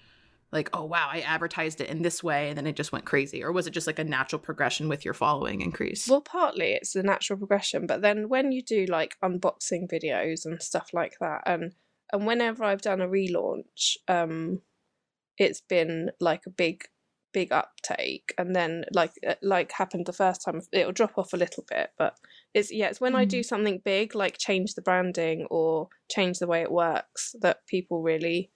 like 0.52 0.70
oh 0.72 0.84
wow, 0.84 1.08
I 1.10 1.20
advertised 1.20 1.80
it 1.80 1.88
in 1.88 2.02
this 2.02 2.22
way 2.22 2.48
and 2.48 2.56
then 2.56 2.66
it 2.66 2.76
just 2.76 2.92
went 2.92 3.04
crazy. 3.04 3.42
Or 3.42 3.52
was 3.52 3.66
it 3.66 3.72
just 3.72 3.86
like 3.86 3.98
a 3.98 4.04
natural 4.04 4.40
progression 4.40 4.88
with 4.88 5.04
your 5.04 5.14
following 5.14 5.60
increase? 5.60 6.06
well 6.08 6.20
partly 6.20 6.72
it's 6.72 6.94
a 6.94 7.02
natural 7.02 7.38
progression 7.38 7.86
but 7.86 8.02
then 8.02 8.28
when 8.28 8.52
you 8.52 8.62
do 8.62 8.86
like 8.86 9.16
unboxing 9.22 9.90
videos 9.90 10.44
and 10.44 10.62
stuff 10.62 10.90
like 10.92 11.14
that 11.20 11.42
and 11.46 11.72
and 12.12 12.26
whenever 12.26 12.64
i've 12.64 12.82
done 12.82 13.00
a 13.00 13.08
relaunch 13.08 13.96
um 14.08 14.60
it's 15.38 15.60
been 15.60 16.10
like 16.20 16.42
a 16.46 16.50
big 16.50 16.84
big 17.32 17.52
uptake. 17.52 18.32
And 18.38 18.56
then 18.56 18.84
like 18.92 19.12
uh, 19.26 19.34
like 19.42 19.72
happened 19.72 20.06
the 20.06 20.12
first 20.12 20.42
time 20.42 20.62
it'll 20.72 20.92
drop 20.92 21.18
off 21.18 21.34
a 21.34 21.36
little 21.36 21.64
bit 21.68 21.90
but 21.98 22.16
it's 22.54 22.72
yeah 22.72 22.88
it's 22.88 23.00
when 23.00 23.14
i 23.14 23.26
do 23.26 23.42
something 23.42 23.82
big 23.84 24.14
like 24.14 24.38
change 24.38 24.74
the 24.74 24.80
branding 24.80 25.46
or 25.50 25.88
change 26.10 26.38
the 26.38 26.46
way 26.46 26.62
it 26.62 26.72
works 26.72 27.36
that 27.42 27.66
people 27.66 28.00
really 28.02 28.50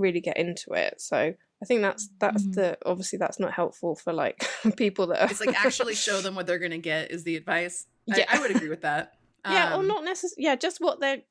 really 0.00 0.20
get 0.20 0.36
into 0.36 0.72
it 0.72 1.00
so 1.00 1.16
i 1.62 1.64
think 1.66 1.80
that's 1.82 2.08
that's 2.18 2.42
Mhm. 2.44 2.54
the 2.54 2.78
obviously 2.86 3.18
that's 3.18 3.38
not 3.38 3.52
helpful 3.52 3.94
for 3.94 4.12
like 4.12 4.38
people 4.76 5.06
that 5.08 5.20
are 5.22 5.30
it's 5.30 5.40
like 5.44 5.54
actually 5.64 5.94
show 5.94 6.20
them 6.20 6.34
what 6.34 6.46
they're 6.46 6.58
going 6.58 6.70
to 6.72 6.78
get 6.78 7.10
is 7.10 7.22
the 7.24 7.36
advice. 7.36 7.86
Yeah. 8.06 8.24
I, 8.28 8.40
would 8.40 8.50
agree 8.56 8.68
with 8.68 8.80
that. 8.82 9.12
yeah 9.46 9.74
or 9.74 9.80
Um, 9.80 9.86
not 9.88 10.02
necessarily 10.04 10.44
yeah 10.46 10.56
just 10.56 10.80
what 10.80 11.00
they're 11.00 11.22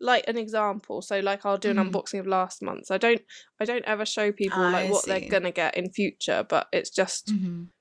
like 0.00 0.24
an 0.26 0.38
example 0.38 1.02
so 1.02 1.20
like 1.20 1.44
i'll 1.46 1.58
do 1.58 1.70
an 1.70 1.76
Mhm. 1.76 1.90
unboxing 1.92 2.18
of 2.20 2.26
last 2.26 2.62
month 2.62 2.86
so 2.86 2.94
i 2.94 2.98
don't 2.98 3.20
i 3.60 3.64
don't 3.64 3.84
ever 3.84 4.06
show 4.06 4.32
people 4.32 4.58
like 4.76 4.86
I 4.86 4.90
what 4.90 5.04
see. 5.04 5.10
they're 5.10 5.28
gonna 5.28 5.52
get 5.52 5.76
in 5.76 5.90
future 5.90 6.44
but 6.48 6.66
it's 6.72 6.90
just 6.90 7.30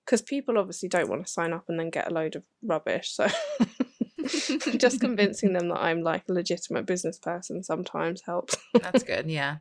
because 0.05 0.21
people 0.21 0.57
obviously 0.57 0.89
don't 0.89 1.10
want 1.10 1.25
to 1.25 1.31
sign 1.31 1.51
up 1.53 1.65
and 1.69 1.79
then 1.79 1.89
get 1.89 2.12
a 2.12 2.13
load 2.13 2.36
of 2.36 2.43
rubbish 2.62 3.07
so 3.17 3.27
just 4.77 5.00
convincing 5.00 5.53
them 5.53 5.69
that 5.69 5.79
i'm 5.79 6.01
like 6.03 6.24
a 6.29 6.33
legitimate 6.33 6.86
business 6.86 7.17
person 7.17 7.63
sometimes 7.63 8.21
helps 8.25 8.55
That's 8.81 9.03
good. 9.03 9.25
Yeah. 9.27 9.57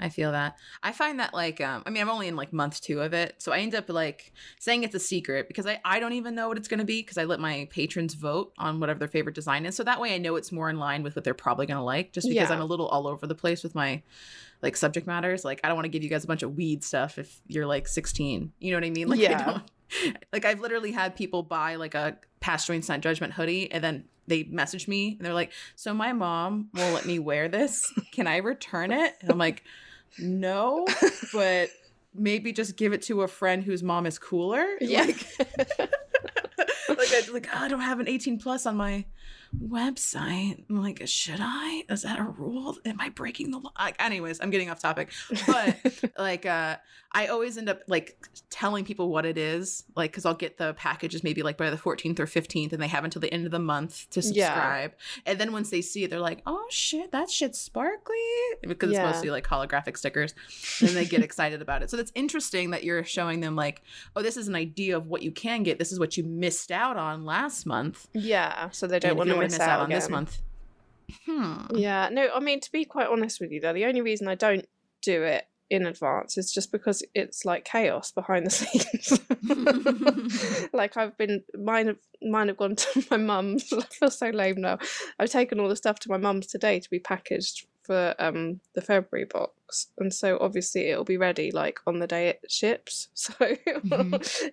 I 0.00 0.08
feel 0.08 0.32
that. 0.32 0.56
I 0.82 0.92
find 0.92 1.20
that 1.20 1.34
like 1.34 1.60
um 1.60 1.82
I 1.86 1.90
mean 1.90 2.00
I'm 2.02 2.08
only 2.10 2.26
in 2.28 2.36
like 2.36 2.52
month 2.52 2.80
2 2.80 3.00
of 3.00 3.12
it. 3.12 3.34
So 3.38 3.52
I 3.52 3.58
end 3.58 3.74
up 3.74 3.88
like 3.88 4.32
saying 4.58 4.82
it's 4.82 4.94
a 4.94 4.98
secret 5.00 5.46
because 5.48 5.66
I 5.66 5.80
I 5.84 6.00
don't 6.00 6.14
even 6.14 6.34
know 6.34 6.48
what 6.48 6.56
it's 6.58 6.68
going 6.68 6.78
to 6.80 6.84
be 6.86 7.02
because 7.02 7.18
I 7.18 7.24
let 7.24 7.38
my 7.40 7.68
patrons 7.70 8.14
vote 8.14 8.52
on 8.58 8.80
whatever 8.80 8.98
their 8.98 9.08
favorite 9.08 9.34
design 9.34 9.66
is. 9.66 9.76
So 9.76 9.84
that 9.84 10.00
way 10.00 10.14
I 10.14 10.18
know 10.18 10.36
it's 10.36 10.50
more 10.50 10.70
in 10.70 10.78
line 10.78 11.02
with 11.02 11.14
what 11.16 11.24
they're 11.24 11.34
probably 11.34 11.66
going 11.66 11.76
to 11.78 11.82
like 11.84 12.12
just 12.12 12.28
because 12.28 12.48
Yeah. 12.48 12.54
I'm 12.56 12.60
a 12.62 12.64
little 12.64 12.88
all 12.88 13.06
over 13.06 13.26
the 13.26 13.34
place 13.34 13.62
with 13.62 13.74
my 13.74 14.02
like 14.62 14.76
subject 14.76 15.06
matters. 15.06 15.44
Like 15.44 15.60
I 15.62 15.68
don't 15.68 15.76
want 15.76 15.84
to 15.86 15.90
give 15.90 16.02
you 16.02 16.10
guys 16.10 16.24
a 16.24 16.26
bunch 16.26 16.42
of 16.42 16.56
weed 16.56 16.82
stuff 16.82 17.18
if 17.18 17.40
you're 17.46 17.66
like 17.66 17.86
16. 17.86 18.52
You 18.58 18.70
know 18.70 18.76
what 18.76 18.84
I 18.84 18.90
mean? 18.90 19.08
Like 19.10 19.18
I 19.20 19.22
Yeah. 19.22 19.44
don't 19.44 19.62
like 20.32 20.44
I've 20.44 20.60
literally 20.60 20.92
had 20.92 21.16
people 21.16 21.42
buy 21.42 21.74
like 21.76 21.94
a 21.94 22.16
Pastor 22.40 22.80
Sign 22.80 23.00
Judgment 23.00 23.32
hoodie 23.32 23.70
and 23.72 23.82
then 23.82 24.04
they 24.28 24.44
message 24.44 24.86
me 24.86 25.16
and 25.18 25.26
they're 25.26 25.34
like, 25.34 25.50
"So 25.74 25.92
my 25.92 26.12
mom 26.12 26.68
won't 26.74 26.94
let 26.94 27.04
me 27.04 27.18
wear 27.18 27.48
this. 27.48 27.92
Can 28.12 28.28
I 28.28 28.36
return 28.36 28.92
it?" 28.92 29.14
And 29.20 29.28
I'm 29.30 29.38
like, 29.38 29.64
"No, 30.18 30.86
but 31.32 31.70
maybe 32.14 32.52
just 32.52 32.76
give 32.76 32.92
it 32.92 33.02
to 33.02 33.22
a 33.22 33.28
friend 33.28 33.62
whose 33.62 33.82
mom 33.82 34.06
is 34.06 34.18
cooler." 34.18 34.66
Yeah. 34.80 35.02
Like, 35.02 35.26
like, 36.88 37.12
I, 37.12 37.22
like 37.32 37.48
oh, 37.52 37.58
I 37.58 37.68
don't 37.68 37.80
have 37.80 38.00
an 38.00 38.08
18 38.08 38.38
plus 38.38 38.66
on 38.66 38.76
my 38.76 39.04
website. 39.58 40.64
I'm 40.68 40.82
like, 40.82 41.02
should 41.06 41.40
I? 41.40 41.84
Is 41.88 42.02
that 42.02 42.18
a 42.18 42.24
rule? 42.24 42.76
Am 42.84 43.00
I 43.00 43.08
breaking 43.10 43.50
the 43.50 43.58
law? 43.58 43.72
Like, 43.78 43.96
anyways, 44.02 44.40
I'm 44.40 44.50
getting 44.50 44.70
off 44.70 44.80
topic. 44.80 45.10
But 45.46 45.76
like, 46.18 46.46
uh, 46.46 46.76
I 47.12 47.26
always 47.26 47.58
end 47.58 47.68
up 47.68 47.80
like 47.88 48.16
telling 48.50 48.84
people 48.84 49.08
what 49.10 49.26
it 49.26 49.36
is, 49.36 49.82
like, 49.96 50.12
because 50.12 50.24
I'll 50.24 50.34
get 50.34 50.58
the 50.58 50.74
packages 50.74 51.24
maybe 51.24 51.42
like 51.42 51.56
by 51.56 51.68
the 51.70 51.76
14th 51.76 52.20
or 52.20 52.26
15th, 52.26 52.72
and 52.72 52.80
they 52.80 52.86
have 52.86 53.02
until 53.04 53.20
the 53.20 53.32
end 53.32 53.46
of 53.46 53.50
the 53.52 53.58
month 53.58 54.08
to 54.10 54.20
Yeah. 54.20 54.24
subscribe. 54.46 54.92
And 55.26 55.38
then 55.40 55.52
once 55.52 55.70
they 55.70 55.80
see 55.82 56.04
it, 56.04 56.10
they're 56.10 56.20
like, 56.20 56.42
oh 56.46 56.64
shit, 56.70 57.10
that 57.12 57.28
shit's 57.28 57.58
sparkly 57.58 58.14
because 58.62 58.92
Yeah. 58.92 59.08
it's 59.08 59.16
mostly 59.16 59.30
like 59.30 59.46
holographic 59.46 59.96
stickers. 59.96 60.34
And 60.80 60.90
they 60.90 61.04
get 61.04 61.22
excited 61.22 61.60
about 61.60 61.82
it. 61.82 61.90
So 61.90 61.96
that's 61.96 62.12
interesting 62.14 62.70
that 62.70 62.84
you're 62.84 63.02
showing 63.04 63.40
them 63.40 63.56
like, 63.56 63.82
oh, 64.14 64.22
this 64.22 64.36
is 64.36 64.46
an 64.46 64.54
idea 64.54 64.96
of 64.96 65.08
what 65.08 65.22
you 65.22 65.32
can 65.32 65.64
get. 65.64 65.78
This 65.80 65.90
is 65.90 65.98
what 65.98 66.16
you 66.16 66.22
missed 66.22 66.70
out 66.70 66.96
on 66.96 67.24
last 67.24 67.66
month. 67.66 68.06
yeah, 68.12 68.70
so 68.70 68.86
they 68.86 69.00
don't 69.00 69.16
want 69.16 69.30
to 69.30 69.39
miss, 69.40 69.60
out, 69.60 69.80
on 69.80 69.90
this 69.90 70.08
month. 70.08 70.38
Hmm. 71.26 71.66
Yeah, 71.74 72.08
no, 72.10 72.28
I 72.34 72.40
mean 72.40 72.60
to 72.60 72.72
be 72.72 72.84
quite 72.84 73.08
honest 73.08 73.40
with 73.40 73.50
you, 73.52 73.60
though, 73.60 73.72
the 73.72 73.84
only 73.84 74.00
reason 74.00 74.28
I 74.28 74.34
don't 74.34 74.66
do 75.02 75.22
it 75.22 75.46
in 75.70 75.86
advance 75.86 76.36
is 76.36 76.52
just 76.52 76.72
because 76.72 77.02
it's 77.14 77.44
like 77.44 77.64
chaos 77.64 78.10
behind 78.10 78.44
the 78.44 78.50
scenes. 78.50 79.20
like 80.72 80.96
I've 80.96 81.16
been 81.16 81.44
mine 81.54 81.86
have 81.86 81.98
mine 82.20 82.48
have 82.48 82.56
gone 82.56 82.76
to 82.76 83.04
my 83.10 83.16
mum's. 83.16 83.72
I 83.72 83.82
feel 83.82 84.10
so 84.10 84.30
lame 84.30 84.60
now. 84.60 84.78
I've 85.18 85.30
taken 85.30 85.60
all 85.60 85.68
the 85.68 85.76
stuff 85.76 86.00
to 86.00 86.10
my 86.10 86.16
mum's 86.16 86.48
today 86.48 86.80
to 86.80 86.90
be 86.90 86.98
packaged 86.98 87.66
for 87.90 88.14
um 88.20 88.60
the 88.74 88.80
February 88.80 89.24
box, 89.26 89.88
and 89.98 90.14
so 90.14 90.38
obviously 90.40 90.82
it'll 90.90 91.02
be 91.04 91.16
ready 91.16 91.50
like 91.50 91.80
on 91.88 91.98
the 91.98 92.06
day 92.06 92.28
it 92.28 92.40
ships. 92.48 93.08
So 93.14 93.34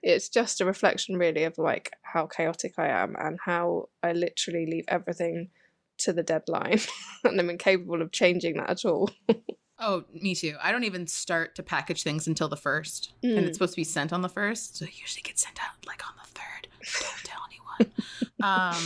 it's 0.04 0.30
just 0.30 0.60
a 0.62 0.66
reflection, 0.66 1.18
really, 1.18 1.44
of 1.44 1.58
like 1.58 1.92
how 2.02 2.26
chaotic 2.26 2.74
I 2.80 2.88
am 2.88 3.16
and 3.20 3.38
how 3.44 3.90
I 4.02 4.14
literally 4.14 4.66
leave 4.66 4.86
everything 4.88 5.50
to 6.00 6.14
the 6.14 6.24
deadline, 6.24 6.80
and 7.24 7.40
I'm 7.40 7.50
incapable 7.52 8.02
of 8.02 8.12
changing 8.12 8.56
that 8.58 8.70
at 8.72 8.86
all. 8.86 9.12
Oh, 9.80 10.06
me 10.12 10.34
too. 10.34 10.56
I 10.60 10.72
don't 10.72 10.86
even 10.86 11.06
start 11.06 11.54
to 11.58 11.62
package 11.62 12.02
things 12.02 12.26
until 12.26 12.48
the 12.50 12.58
first, 12.58 13.14
and 13.22 13.38
Mm. 13.38 13.48
it's 13.48 13.58
supposed 13.60 13.74
to 13.74 13.80
be 13.80 13.84
sent 13.84 14.12
on 14.12 14.24
the 14.24 14.28
first. 14.30 14.76
So 14.78 14.86
it 14.86 15.00
usually 15.00 15.22
gets 15.22 15.44
sent 15.44 15.60
out 15.62 15.86
like 15.86 16.02
on 16.08 16.16
the 16.18 16.28
third. 16.28 16.68
Don't 17.00 17.24
tell 17.24 17.42
anyone. 17.48 17.57
um, 18.42 18.84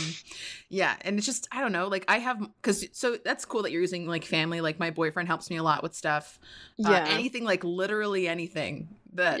yeah, 0.68 0.96
and 1.02 1.16
it's 1.18 1.26
just 1.26 1.48
I 1.52 1.60
don't 1.60 1.72
know. 1.72 1.88
Like 1.88 2.04
I 2.08 2.18
have 2.18 2.40
because 2.60 2.86
so 2.92 3.16
that's 3.24 3.44
cool 3.44 3.62
that 3.62 3.72
you're 3.72 3.80
using 3.80 4.06
like 4.06 4.24
family. 4.24 4.60
Like 4.60 4.78
my 4.78 4.90
boyfriend 4.90 5.28
helps 5.28 5.50
me 5.50 5.56
a 5.56 5.62
lot 5.62 5.82
with 5.82 5.94
stuff. 5.94 6.38
Uh, 6.84 6.90
Yeah. 6.90 7.04
anything 7.08 7.44
like 7.44 7.62
literally 7.64 8.28
anything 8.28 8.88
that 9.14 9.40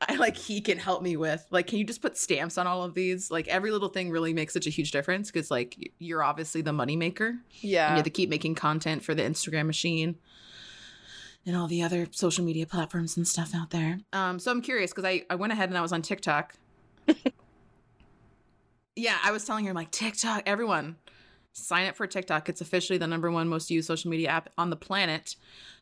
I 0.08 0.16
like 0.16 0.36
he 0.36 0.60
can 0.60 0.76
help 0.78 1.02
me 1.02 1.16
with. 1.16 1.44
Like, 1.50 1.66
can 1.68 1.78
you 1.78 1.84
just 1.84 2.02
put 2.02 2.18
stamps 2.18 2.58
on 2.58 2.66
all 2.66 2.82
of 2.84 2.92
these? 2.94 3.30
Like 3.30 3.48
every 3.48 3.70
little 3.70 3.88
thing 3.88 4.10
really 4.10 4.34
makes 4.34 4.52
such 4.52 4.66
a 4.66 4.70
huge 4.70 4.90
difference 4.90 5.30
because 5.30 5.50
like 5.50 5.92
you're 5.98 6.22
obviously 6.22 6.60
the 6.60 6.72
moneymaker. 6.72 7.28
and 7.30 7.40
you 7.62 7.96
have 7.96 8.04
to 8.04 8.10
keep 8.10 8.28
making 8.28 8.54
content 8.56 9.02
for 9.02 9.14
the 9.14 9.22
Instagram 9.22 9.66
machine 9.66 10.16
and 11.46 11.56
all 11.56 11.66
the 11.66 11.82
other 11.82 12.06
social 12.10 12.44
media 12.44 12.66
platforms 12.66 13.16
and 13.16 13.26
stuff 13.26 13.54
out 13.54 13.70
there. 13.70 14.00
Um, 14.12 14.38
so 14.38 14.50
I'm 14.50 14.60
curious 14.60 14.90
because 14.90 15.06
I, 15.06 15.24
I 15.30 15.36
went 15.36 15.52
ahead 15.54 15.70
and 15.70 15.78
I 15.78 15.80
was 15.80 15.92
on 15.92 16.02
TikTok. 16.02 16.54
yeah, 18.98 19.16
I 19.22 19.30
was 19.30 19.44
telling 19.44 19.64
her, 19.64 19.70
I'm 19.70 19.76
like, 19.76 19.90
TikTok, 19.90 20.42
everyone 20.46 20.96
sign 21.52 21.86
up 21.88 21.96
for 21.96 22.06
TikTok. 22.06 22.48
It's 22.48 22.60
officially 22.60 22.98
the 22.98 23.06
number 23.06 23.30
one 23.30 23.48
most 23.48 23.70
used 23.70 23.86
social 23.86 24.10
media 24.10 24.28
app 24.28 24.50
on 24.58 24.70
the 24.70 24.76
planet. 24.76 25.36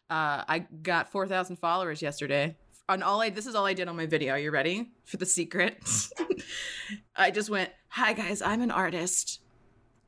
Uh, 0.09 0.45
I 0.47 0.67
got 0.83 1.11
4,000 1.11 1.57
followers 1.57 2.03
yesterday. 2.03 2.57
On 2.89 3.03
all 3.03 3.21
I, 3.21 3.31
this 3.31 3.47
is 3.47 3.55
all 3.55 3.67
I 3.67 3.75
did 3.75 3.89
on 3.89 3.97
my 3.97 4.07
video. 4.07 4.35
Are 4.35 4.39
you 4.39 4.51
ready 4.51 4.91
for 5.05 5.17
the 5.17 5.27
secret? 5.27 5.85
I 7.17 7.31
just 7.31 7.51
went, 7.51 7.71
Hi 7.89 8.13
guys, 8.13 8.43
I'm 8.43 8.63
an 8.63 8.71
artist 8.71 9.41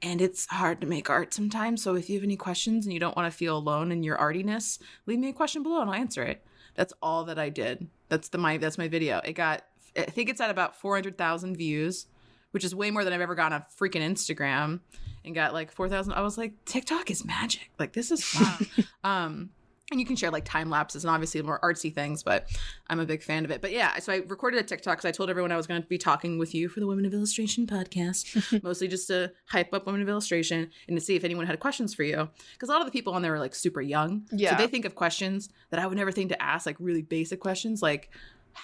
and 0.01 0.21
it's 0.21 0.47
hard 0.47 0.81
to 0.81 0.87
make 0.87 1.11
art 1.11 1.35
sometimes. 1.35 1.83
So 1.83 1.97
if 1.97 2.09
you 2.09 2.17
have 2.17 2.25
any 2.25 2.37
questions 2.37 2.87
and 2.87 2.93
you 2.93 3.01
don't 3.01 3.17
want 3.17 3.31
to 3.31 3.37
feel 3.37 3.57
alone 3.57 3.91
in 3.91 4.05
your 4.05 4.17
artiness, 4.17 4.79
leave 5.07 5.19
me 5.19 5.31
a 5.31 5.33
question 5.33 5.65
below 5.65 5.81
and 5.81 5.91
I'll 5.91 5.97
answer 5.97 6.23
it. 6.23 6.45
That's 6.77 6.93
all 7.03 7.25
that 7.25 7.39
I 7.39 7.49
did. 7.49 7.89
That's 8.09 8.29
the 8.29 8.39
my 8.39 8.59
that's 8.59 8.79
my 8.79 8.87
video. 8.87 9.21
It 9.25 9.33
got 9.33 9.65
I 9.97 10.03
think 10.03 10.29
it's 10.29 10.41
at 10.41 10.51
about 10.51 10.77
400,000 10.77 11.57
views, 11.57 12.07
which 12.53 12.65
is 12.65 12.75
way 12.75 12.91
more 12.91 13.05
than 13.05 13.13
I've 13.13 13.21
ever 13.21 13.35
gotten 13.35 13.55
on 13.55 13.65
freaking 13.79 14.03
Instagram 14.03 14.81
and 15.25 15.35
got 15.35 15.53
like 15.53 15.71
4,000. 15.71 16.13
I 16.13 16.21
was 16.23 16.39
like 16.39 16.65
TikTok 16.65 17.11
is 17.11 17.25
magic. 17.25 17.71
Like 17.79 17.93
this 17.93 18.11
is 18.11 18.25
fun. 18.25 18.67
um 19.05 19.51
and 19.91 19.99
you 19.99 20.05
can 20.05 20.17
share 20.17 20.31
like 20.31 20.45
time 20.45 20.69
lapses 20.69 21.05
and 21.05 21.11
obviously 21.11 21.41
more 21.41 21.59
artsy 21.61 21.93
things, 21.93 22.23
but 22.23 22.47
I'm 22.89 23.01
a 23.01 23.07
big 23.07 23.23
fan 23.23 23.45
of 23.45 23.51
it. 23.51 23.63
But 23.63 23.73
yeah, 23.73 23.99
so 23.99 24.13
I 24.13 24.17
recorded 24.27 24.61
a 24.61 24.63
TikTok 24.63 24.99
because 24.99 25.09
I 25.09 25.13
told 25.13 25.31
everyone 25.31 25.51
I 25.51 25.57
was 25.57 25.67
going 25.67 25.81
to 25.81 25.89
be 25.89 25.97
talking 25.97 26.39
with 26.39 26.55
you 26.55 26.69
for 26.69 26.81
the 26.81 26.87
Women 26.87 27.07
of 27.07 27.15
Illustration 27.15 27.67
podcast, 27.67 28.63
mostly 28.63 28.87
just 28.87 29.07
to 29.09 29.33
hype 29.47 29.73
up 29.73 29.87
Women 29.87 30.03
of 30.03 30.09
Illustration 30.09 30.71
and 30.89 30.97
to 30.97 31.03
see 31.03 31.17
if 31.17 31.25
anyone 31.25 31.47
had 31.47 31.59
questions 31.59 31.95
for 31.95 32.03
you. 32.03 32.29
Because 32.53 32.69
a 32.69 32.73
lot 32.73 32.83
of 32.83 32.87
the 32.87 32.93
people 32.93 33.15
on 33.15 33.23
there 33.23 33.35
are 33.35 33.39
like 33.39 33.55
super 33.55 33.81
young. 33.81 34.27
Yeah. 34.31 34.51
So 34.51 34.63
they 34.63 34.69
think 34.69 34.85
of 34.85 34.95
questions 34.95 35.49
that 35.71 35.81
I 35.81 35.87
would 35.87 35.97
never 35.97 36.13
think 36.13 36.29
to 36.31 36.43
ask, 36.43 36.67
like 36.67 36.77
really 36.79 37.03
basic 37.03 37.41
questions 37.41 37.81
like, 37.81 38.11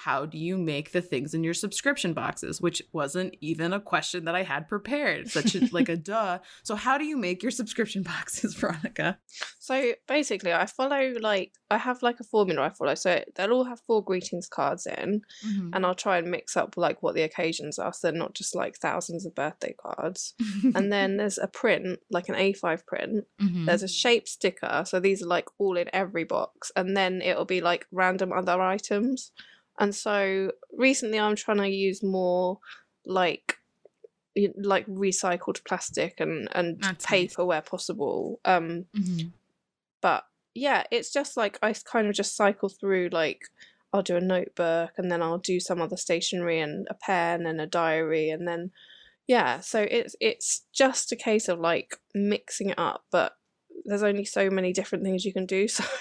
how 0.04 0.26
do 0.26 0.38
you 0.38 0.57
make 0.59 0.92
the 0.92 1.00
things 1.00 1.35
in 1.35 1.42
your 1.44 1.54
subscription 1.54 2.12
boxes 2.14 2.61
which 2.61 2.83
wasn't 2.92 3.35
even 3.40 3.72
a 3.72 3.80
question 3.80 4.24
that 4.24 4.35
i 4.35 4.42
had 4.42 4.68
prepared 4.68 5.30
such 5.30 5.54
a, 5.54 5.68
like 5.72 5.88
a 5.88 5.96
duh 6.11 6.38
so 6.62 6.74
how 6.74 6.98
do 6.98 7.04
you 7.04 7.16
make 7.16 7.42
your 7.42 7.50
subscription 7.52 8.02
boxes 8.14 8.54
veronica 8.54 9.18
So 9.59 9.92
basically, 10.07 10.52
I 10.52 10.66
follow 10.66 11.14
like 11.20 11.52
I 11.70 11.78
have 11.78 12.02
like 12.02 12.20
a 12.20 12.24
formula 12.24 12.62
I 12.66 12.70
follow. 12.70 12.94
So 12.94 13.24
they'll 13.35 13.52
all 13.52 13.64
have 13.64 13.80
four 13.87 14.04
greetings 14.04 14.46
cards 14.46 14.87
in, 14.87 15.22
and 15.72 15.87
I'll 15.87 15.94
try 15.94 16.18
and 16.18 16.30
mix 16.30 16.54
up 16.57 16.76
like 16.76 17.02
what 17.02 17.14
the 17.14 17.22
occasions 17.22 17.78
are, 17.78 17.92
so 17.92 18.00
they're 18.11 18.18
not 18.24 18.35
just 18.35 18.54
like 18.54 18.76
thousands 18.76 19.24
of 19.24 19.35
birthday 19.35 19.74
cards. 19.85 20.35
And 20.74 20.92
then 20.92 21.16
there's 21.18 21.38
a 21.38 21.46
print, 21.48 21.98
like 22.11 22.28
an 22.28 22.35
A5 22.35 22.87
print. 22.87 23.24
Mhm. 23.40 23.64
There's 23.66 23.83
a 23.83 23.88
shape 23.88 24.28
sticker, 24.28 24.85
so 24.87 25.00
these 25.00 25.22
are 25.22 25.26
like 25.37 25.48
all 25.59 25.76
in 25.78 25.88
every 25.94 26.24
box, 26.24 26.70
and 26.76 26.94
then 26.96 27.22
it'll 27.22 27.46
be 27.57 27.62
like 27.62 27.87
random 27.90 28.33
other 28.33 28.61
items. 28.61 29.33
And 29.78 29.94
so 29.94 30.52
recently, 30.72 31.18
I'm 31.18 31.37
trying 31.37 31.58
to 31.58 31.68
use 31.68 32.02
more 32.02 32.58
like 33.04 33.58
like 34.56 34.87
recycled 34.87 35.64
plastic 35.64 36.14
and 36.18 36.48
and 36.52 36.80
That's 36.80 37.04
nice. 37.04 37.08
paper 37.08 37.44
where 37.44 37.62
possible. 37.62 38.40
Um, 38.44 38.87
Mhm. 38.94 39.32
but 40.00 40.24
yeah, 40.54 40.84
it's 40.90 41.12
just 41.12 41.37
like 41.37 41.58
I 41.62 41.72
kind 41.72 42.06
of 42.08 42.14
just 42.14 42.37
cycle 42.37 42.68
through 42.68 43.10
like 43.12 43.42
I'll 43.92 44.02
do 44.02 44.16
a 44.16 44.20
notebook 44.20 44.92
and 44.98 45.10
then 45.10 45.22
I'll 45.22 45.38
do 45.38 45.60
some 45.60 45.80
other 45.80 45.96
stationery 45.96 46.60
and 46.60 46.87
a 46.90 46.94
pen 46.94 47.46
and 47.46 47.60
a 47.60 47.66
diary 47.66 48.30
and 48.30 48.46
then 48.46 48.72
yeah, 49.26 49.60
so 49.60 49.87
it's 49.90 50.14
it's 50.20 50.66
just 50.72 51.12
a 51.12 51.16
case 51.16 51.48
of 51.48 51.58
like 51.60 51.96
mixing 52.14 52.70
it 52.70 52.78
up, 52.78 53.04
but 53.10 53.37
there's 53.84 54.02
only 54.02 54.24
so 54.24 54.48
many 54.50 54.72
different 54.72 55.04
things 55.04 55.24
you 55.24 55.32
can 55.32 55.46
do. 55.46 55.68
So 55.68 55.84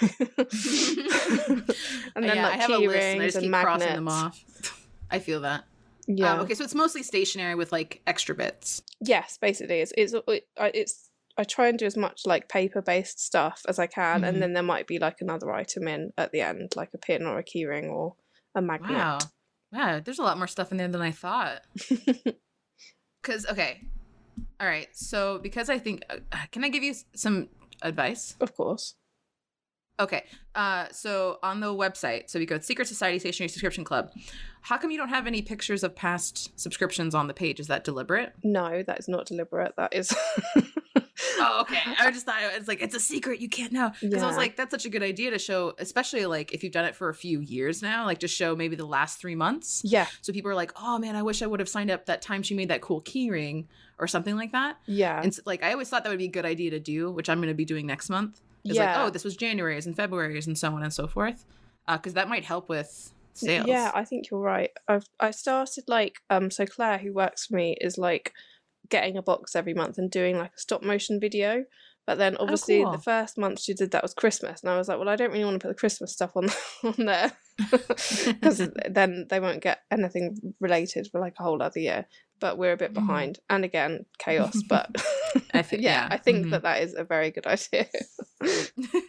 and 2.16 2.24
then 2.24 2.36
yeah, 2.36 2.44
like 2.44 2.54
I 2.54 2.56
have 2.56 2.70
a 2.70 2.76
key 2.78 2.88
list 2.88 3.00
and 3.06 3.20
I 3.20 3.24
rings 3.24 3.34
and 3.36 3.44
keep 3.44 3.52
crossing 3.52 3.88
them 3.94 4.04
magnets. 4.04 4.44
off. 4.68 4.88
I 5.10 5.18
feel 5.18 5.40
that. 5.42 5.64
Yeah. 6.06 6.34
Um, 6.34 6.40
okay, 6.40 6.54
so 6.54 6.64
it's 6.64 6.74
mostly 6.74 7.02
stationary 7.02 7.54
with 7.54 7.72
like 7.72 8.02
extra 8.06 8.34
bits. 8.34 8.82
Yes, 9.00 9.38
basically, 9.40 9.80
it's 9.80 9.92
it's 9.96 10.12
it, 10.28 10.46
I- 10.58 10.70
it's 10.74 11.10
I 11.36 11.44
try 11.44 11.68
and 11.68 11.78
do 11.78 11.86
as 11.86 11.96
much 11.96 12.22
like 12.26 12.48
paper 12.48 12.80
based 12.82 13.20
stuff 13.24 13.62
as 13.68 13.78
I 13.78 13.86
can, 13.86 14.20
Mhm. 14.22 14.28
and 14.28 14.42
then 14.42 14.52
there 14.52 14.62
might 14.62 14.86
be 14.86 14.98
like 14.98 15.16
another 15.20 15.50
item 15.52 15.88
in 15.88 16.12
at 16.16 16.30
the 16.32 16.40
end, 16.42 16.72
like 16.76 16.90
a 16.94 16.98
pin 16.98 17.26
or 17.26 17.38
a 17.38 17.44
keyring 17.44 17.90
or 17.90 18.14
a 18.54 18.62
magnet. 18.62 18.90
Wow. 18.92 19.18
Wow, 19.72 20.00
there's 20.04 20.20
a 20.20 20.22
lot 20.22 20.38
more 20.38 20.46
stuff 20.46 20.70
in 20.70 20.78
there 20.78 20.88
than 20.88 21.00
I 21.02 21.10
thought. 21.10 21.62
Cuz 23.22 23.46
okay. 23.46 23.80
All 24.60 24.66
right. 24.66 24.88
So 24.92 25.38
because 25.38 25.68
I 25.70 25.78
think 25.78 26.02
uh, 26.10 26.18
can 26.52 26.62
I 26.64 26.68
give 26.68 26.82
you 26.82 26.94
some 27.16 27.48
advice? 27.82 28.36
of 28.40 28.54
course. 28.54 28.94
Okay. 30.00 30.24
Uh 30.54 30.86
so 30.90 31.38
on 31.42 31.60
the 31.60 31.68
website, 31.72 32.28
so 32.28 32.38
we 32.38 32.46
go 32.46 32.58
to 32.58 32.62
Secret 32.64 32.88
Society 32.88 33.18
Stationery 33.18 33.48
Subscription 33.48 33.84
Club. 33.84 34.10
How 34.62 34.76
come 34.76 34.90
you 34.90 34.96
don't 34.98 35.10
have 35.10 35.26
any 35.26 35.42
pictures 35.42 35.84
of 35.84 35.94
past 35.94 36.58
subscriptions 36.58 37.14
on 37.14 37.28
the 37.28 37.34
page? 37.34 37.60
Is 37.60 37.68
that 37.68 37.84
deliberate? 37.84 38.32
No, 38.42 38.82
that 38.82 38.98
is 38.98 39.08
not 39.08 39.26
deliberate. 39.26 39.74
That 39.76 39.94
is. 39.94 40.12
Oh, 41.36 41.60
okay. 41.62 41.78
I 42.00 42.10
just 42.10 42.26
thought 42.26 42.36
it's 42.54 42.66
like 42.66 42.82
it's 42.82 42.94
a 42.94 43.00
secret 43.00 43.40
you 43.40 43.48
can't 43.48 43.72
know 43.72 43.92
because 44.00 44.22
I 44.22 44.26
was 44.26 44.36
like, 44.36 44.56
that's 44.56 44.70
such 44.72 44.84
a 44.84 44.88
good 44.88 45.02
idea 45.02 45.30
to 45.30 45.38
show, 45.38 45.72
especially 45.78 46.26
like 46.26 46.52
if 46.52 46.64
you've 46.64 46.72
done 46.72 46.84
it 46.84 46.94
for 46.96 47.08
a 47.08 47.14
few 47.14 47.40
years 47.40 47.82
now, 47.82 48.04
like 48.04 48.18
to 48.20 48.28
show 48.28 48.56
maybe 48.56 48.74
the 48.76 48.86
last 48.86 49.20
three 49.20 49.34
months. 49.36 49.82
yeah, 49.84 50.06
So 50.22 50.32
people 50.32 50.50
are 50.50 50.54
like, 50.56 50.72
oh 50.76 50.98
man, 50.98 51.14
I 51.16 51.22
wish 51.22 51.40
I 51.42 51.46
would 51.46 51.60
have 51.60 51.68
signed 51.68 51.90
up 51.90 52.06
that 52.06 52.20
time 52.20 52.42
she 52.42 52.54
made 52.54 52.70
that 52.70 52.80
cool 52.80 53.00
key 53.02 53.30
ring 53.30 53.68
or 53.98 54.06
something 54.08 54.34
like 54.36 54.52
that. 54.52 54.78
yeah, 54.86 55.18
And 55.18 55.28
s- 55.28 55.40
like 55.46 55.62
I 55.62 55.70
always 55.72 55.88
thought 55.88 56.02
that 56.04 56.10
would 56.10 56.18
be 56.18 56.24
a 56.24 56.28
good 56.28 56.44
idea 56.46 56.70
to 56.72 56.80
do, 56.80 57.12
which 57.12 57.28
I'm 57.28 57.38
going 57.38 57.48
to 57.48 57.54
be 57.54 57.64
doing 57.64 57.86
next 57.86 58.10
month. 58.10 58.40
Is 58.64 58.76
yeah. 58.76 58.96
like, 58.96 59.06
oh, 59.06 59.10
this 59.10 59.24
was 59.24 59.36
January's 59.36 59.86
and 59.86 59.94
February's 59.94 60.46
and 60.46 60.56
so 60.58 60.72
on 60.74 60.82
and 60.82 60.92
so 60.92 61.06
forth, 61.06 61.44
because 61.86 62.14
that 62.14 62.28
might 62.28 62.44
help 62.44 62.68
with 62.68 63.12
sales. 63.34 63.66
Yeah, 63.68 63.90
I 63.94 64.04
think 64.04 64.30
you're 64.30 64.40
right. 64.40 64.70
I've 64.88 65.04
I 65.20 65.30
started 65.32 65.84
like 65.86 66.16
um 66.30 66.50
so 66.50 66.64
Claire 66.66 66.98
who 66.98 67.12
works 67.12 67.46
for 67.46 67.56
me 67.56 67.76
is 67.80 67.98
like 67.98 68.32
getting 68.88 69.16
a 69.16 69.22
box 69.22 69.54
every 69.56 69.74
month 69.74 69.98
and 69.98 70.10
doing 70.10 70.38
like 70.38 70.50
a 70.56 70.60
stop 70.60 70.82
motion 70.82 71.20
video. 71.20 71.64
But 72.06 72.18
then 72.18 72.36
obviously 72.36 72.82
cool. 72.82 72.92
the 72.92 72.98
first 72.98 73.38
month 73.38 73.60
she 73.62 73.72
did 73.72 73.92
that 73.92 74.02
was 74.02 74.12
Christmas 74.12 74.62
and 74.62 74.70
I 74.70 74.76
was 74.76 74.88
like, 74.88 74.98
well 74.98 75.08
I 75.08 75.16
don't 75.16 75.30
really 75.32 75.44
want 75.44 75.54
to 75.58 75.66
put 75.66 75.74
the 75.74 75.80
Christmas 75.80 76.12
stuff 76.12 76.32
on 76.36 76.50
on 76.84 76.94
there 77.06 77.32
because 78.26 78.60
then 78.90 79.26
they 79.30 79.40
won't 79.40 79.62
get 79.62 79.78
anything 79.90 80.36
related 80.60 81.08
for 81.10 81.18
like 81.20 81.34
a 81.38 81.42
whole 81.42 81.62
other 81.62 81.80
year. 81.80 82.06
But 82.40 82.58
we're 82.58 82.72
a 82.72 82.76
bit 82.76 82.90
Mhm. 82.90 82.94
behind 82.94 83.38
and 83.48 83.64
again 83.64 84.04
chaos, 84.18 84.60
but 84.68 84.90
I 85.52 85.62
thi- 85.62 85.78
yeah, 85.78 86.02
yeah, 86.02 86.08
I 86.10 86.16
think 86.16 86.46
mhm. 86.46 86.50
that 86.50 86.62
that 86.62 86.82
is 86.82 86.94
a 86.94 87.04
very 87.04 87.30
good 87.30 87.46
idea. 87.46 87.86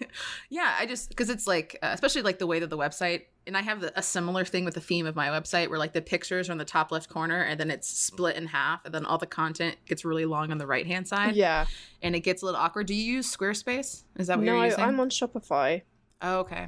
yeah, 0.49 0.75
I 0.79 0.85
just 0.85 1.09
because 1.09 1.29
it's 1.29 1.47
like, 1.47 1.77
uh, 1.81 1.89
especially 1.93 2.21
like 2.21 2.39
the 2.39 2.47
way 2.47 2.59
that 2.59 2.69
the 2.69 2.77
website, 2.77 3.23
and 3.47 3.57
I 3.57 3.61
have 3.61 3.81
the, 3.81 3.97
a 3.97 4.03
similar 4.03 4.45
thing 4.45 4.65
with 4.65 4.73
the 4.73 4.81
theme 4.81 5.05
of 5.05 5.15
my 5.15 5.27
website 5.27 5.69
where 5.69 5.79
like 5.79 5.93
the 5.93 6.01
pictures 6.01 6.49
are 6.49 6.51
in 6.51 6.57
the 6.57 6.65
top 6.65 6.91
left 6.91 7.09
corner 7.09 7.41
and 7.41 7.59
then 7.59 7.69
it's 7.71 7.87
split 7.87 8.35
in 8.35 8.47
half, 8.47 8.85
and 8.85 8.93
then 8.93 9.05
all 9.05 9.17
the 9.17 9.25
content 9.27 9.77
gets 9.85 10.05
really 10.05 10.25
long 10.25 10.51
on 10.51 10.57
the 10.57 10.67
right 10.67 10.87
hand 10.87 11.07
side, 11.07 11.35
yeah. 11.35 11.65
and 12.01 12.15
it 12.15 12.21
gets 12.21 12.41
a 12.41 12.45
little 12.45 12.59
awkward. 12.59 12.87
Do 12.87 12.93
you 12.93 13.03
use 13.13 13.35
Squarespace? 13.35 14.03
Is 14.17 14.27
that 14.27 14.37
what 14.37 14.45
No, 14.45 14.55
you're 14.55 14.65
using? 14.65 14.83
I'm 14.83 14.99
on 14.99 15.09
Shopify. 15.09 15.81
Oh, 16.21 16.39
okay. 16.39 16.67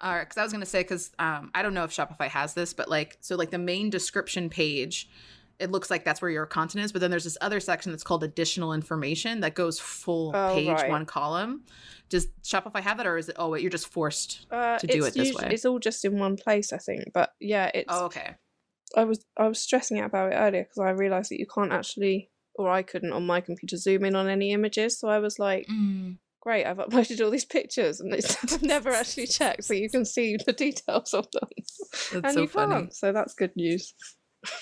All 0.00 0.12
right, 0.12 0.24
because 0.24 0.36
I 0.36 0.42
was 0.42 0.52
gonna 0.52 0.66
say 0.66 0.82
because 0.82 1.12
um, 1.18 1.50
I 1.54 1.62
don't 1.62 1.72
know 1.72 1.84
if 1.84 1.90
Shopify 1.90 2.28
has 2.28 2.54
this, 2.54 2.74
but 2.74 2.88
like 2.88 3.16
so 3.20 3.36
like 3.36 3.50
the 3.50 3.58
main 3.58 3.90
description 3.90 4.50
page, 4.50 5.08
it 5.58 5.70
looks 5.70 5.90
like 5.90 6.04
that's 6.04 6.20
where 6.20 6.30
your 6.30 6.46
content 6.46 6.84
is, 6.84 6.92
but 6.92 7.00
then 7.00 7.10
there's 7.10 7.24
this 7.24 7.38
other 7.40 7.60
section 7.60 7.92
that's 7.92 8.02
called 8.04 8.24
additional 8.24 8.72
information 8.72 9.40
that 9.40 9.54
goes 9.54 9.78
full 9.78 10.32
Oh, 10.34 10.54
page, 10.54 10.68
right. 10.68 10.90
one 10.90 11.06
column. 11.06 11.62
Does 12.08 12.28
Shopify 12.42 12.80
have 12.80 12.96
that, 12.98 13.06
or 13.06 13.16
is 13.16 13.28
it? 13.28 13.36
Oh, 13.38 13.48
wait, 13.50 13.62
you're 13.62 13.70
just 13.70 13.88
forced. 13.88 14.46
Uh, 14.50 14.78
to 14.78 14.86
do 14.86 15.04
it 15.04 15.14
this 15.14 15.28
usu- 15.28 15.38
way. 15.38 15.50
It's 15.52 15.64
all 15.64 15.78
just 15.78 16.04
in 16.04 16.18
one 16.18 16.36
place, 16.36 16.72
I 16.72 16.78
think. 16.78 17.12
But 17.14 17.30
yeah, 17.40 17.70
it's. 17.74 17.86
Oh, 17.88 18.06
okay. 18.06 18.34
I 18.96 19.04
was 19.04 19.24
I 19.36 19.48
was 19.48 19.58
stressing 19.58 19.98
out 19.98 20.06
about 20.06 20.32
it 20.32 20.36
earlier 20.36 20.62
because 20.64 20.78
I 20.78 20.90
realised 20.90 21.30
that 21.30 21.40
you 21.40 21.46
can't 21.52 21.72
actually, 21.72 22.30
or 22.56 22.70
I 22.70 22.82
couldn't 22.82 23.12
on 23.12 23.26
my 23.26 23.40
computer 23.40 23.76
zoom 23.76 24.04
in 24.04 24.14
on 24.14 24.28
any 24.28 24.52
images. 24.52 24.98
So 25.00 25.08
I 25.08 25.18
was 25.18 25.38
like, 25.38 25.66
Mm. 25.66 26.18
great, 26.40 26.66
I've 26.66 26.76
uploaded 26.76 27.24
all 27.24 27.30
these 27.30 27.44
pictures 27.46 28.00
and 28.00 28.14
I've 28.14 28.62
never 28.62 28.90
actually 28.90 29.26
checked, 29.26 29.64
so 29.64 29.72
you 29.74 29.88
can 29.90 30.04
see 30.04 30.36
the 30.46 30.52
details 30.52 31.14
of 31.14 31.26
them. 31.32 31.48
That's 31.56 32.12
and 32.12 32.30
so 32.32 32.40
you 32.42 32.48
funny. 32.48 32.72
can't, 32.74 32.94
so 32.94 33.12
that's 33.12 33.34
good 33.34 33.56
news. 33.56 33.94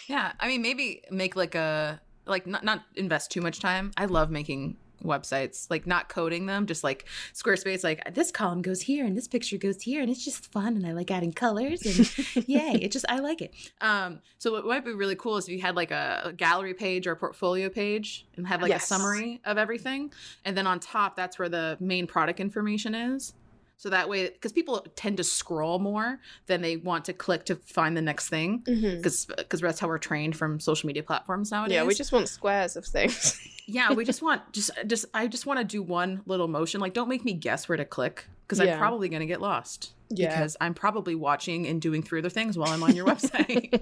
Yeah, 0.08 0.32
I 0.40 0.48
mean, 0.48 0.62
maybe 0.62 1.02
make 1.10 1.36
like 1.36 1.54
a 1.54 2.00
like 2.26 2.46
not 2.46 2.64
not 2.64 2.82
invest 2.96 3.30
too 3.30 3.40
much 3.40 3.60
time. 3.60 3.92
I 3.96 4.04
love 4.06 4.30
making 4.30 4.76
websites, 5.02 5.68
like 5.68 5.84
not 5.84 6.08
coding 6.08 6.46
them, 6.46 6.64
just 6.66 6.84
like 6.84 7.06
Squarespace. 7.34 7.82
Like 7.82 8.14
this 8.14 8.30
column 8.30 8.62
goes 8.62 8.82
here 8.82 9.04
and 9.04 9.16
this 9.16 9.26
picture 9.26 9.58
goes 9.58 9.82
here, 9.82 10.00
and 10.00 10.08
it's 10.08 10.24
just 10.24 10.52
fun, 10.52 10.76
and 10.76 10.86
I 10.86 10.92
like 10.92 11.10
adding 11.10 11.32
colors 11.32 11.82
and 11.84 12.46
yay 12.48 12.78
it 12.80 12.92
just 12.92 13.04
i 13.08 13.18
like 13.18 13.42
it 13.42 13.52
um 13.80 14.20
so 14.38 14.52
what 14.52 14.64
might 14.64 14.84
be 14.84 14.92
really 14.92 15.16
cool 15.16 15.36
is 15.36 15.46
if 15.48 15.50
you 15.54 15.60
had 15.60 15.74
like 15.74 15.90
a, 15.90 16.22
a 16.26 16.32
gallery 16.32 16.74
page 16.74 17.06
or 17.06 17.12
a 17.12 17.16
portfolio 17.16 17.68
page 17.68 18.26
and 18.36 18.46
had 18.46 18.62
like 18.62 18.68
Yes. 18.70 18.84
a 18.84 18.86
summary 18.86 19.40
of 19.44 19.58
everything 19.58 20.12
and 20.44 20.56
then 20.56 20.66
on 20.66 20.78
top 20.78 21.16
that's 21.16 21.38
where 21.38 21.48
the 21.48 21.76
main 21.80 22.06
product 22.06 22.38
information 22.40 22.94
is 22.94 23.34
so 23.82 23.90
that 23.90 24.08
way 24.08 24.28
because 24.28 24.52
people 24.52 24.86
tend 24.94 25.16
to 25.16 25.24
scroll 25.24 25.80
more 25.80 26.20
than 26.46 26.62
they 26.62 26.76
want 26.76 27.04
to 27.06 27.12
click 27.12 27.44
to 27.46 27.56
find 27.56 27.96
the 27.96 28.00
next 28.00 28.28
thing 28.28 28.62
mm-hmm. 28.62 28.98
because 28.98 29.26
because 29.26 29.60
that's 29.60 29.80
how 29.80 29.88
we're 29.88 29.98
trained 29.98 30.36
from 30.36 30.60
social 30.60 30.86
media 30.86 31.02
platforms 31.02 31.50
nowadays. 31.50 31.74
Yeah, 31.74 31.82
we 31.82 31.92
just 31.92 32.12
want 32.12 32.28
squares 32.28 32.76
of 32.76 32.86
things. 32.86 33.40
yeah 33.66 33.92
we 33.92 34.04
just 34.04 34.22
want 34.22 34.40
just 34.52 34.70
just 34.86 35.04
i 35.14 35.26
just 35.26 35.46
want 35.46 35.58
to 35.58 35.64
do 35.64 35.82
one 35.82 36.22
little 36.26 36.46
motion. 36.46 36.80
Like 36.80 36.94
don't 36.94 37.08
make 37.08 37.24
me 37.24 37.32
guess 37.32 37.68
where 37.68 37.76
to 37.76 37.84
click 37.84 38.24
because 38.46 38.60
i'm 38.60 38.78
probably 38.78 39.08
going 39.08 39.18
to 39.18 39.26
get 39.26 39.40
lost. 39.40 39.94
Yeah. 40.14 40.28
because 40.28 40.56
i'm 40.60 40.74
probably 40.74 41.16
watching 41.16 41.66
and 41.66 41.82
doing 41.82 42.04
three 42.04 42.20
other 42.20 42.30
things 42.30 42.56
while 42.56 42.70
i'm 42.70 42.84
on 42.84 42.94
your 42.94 43.06
website. 43.06 43.80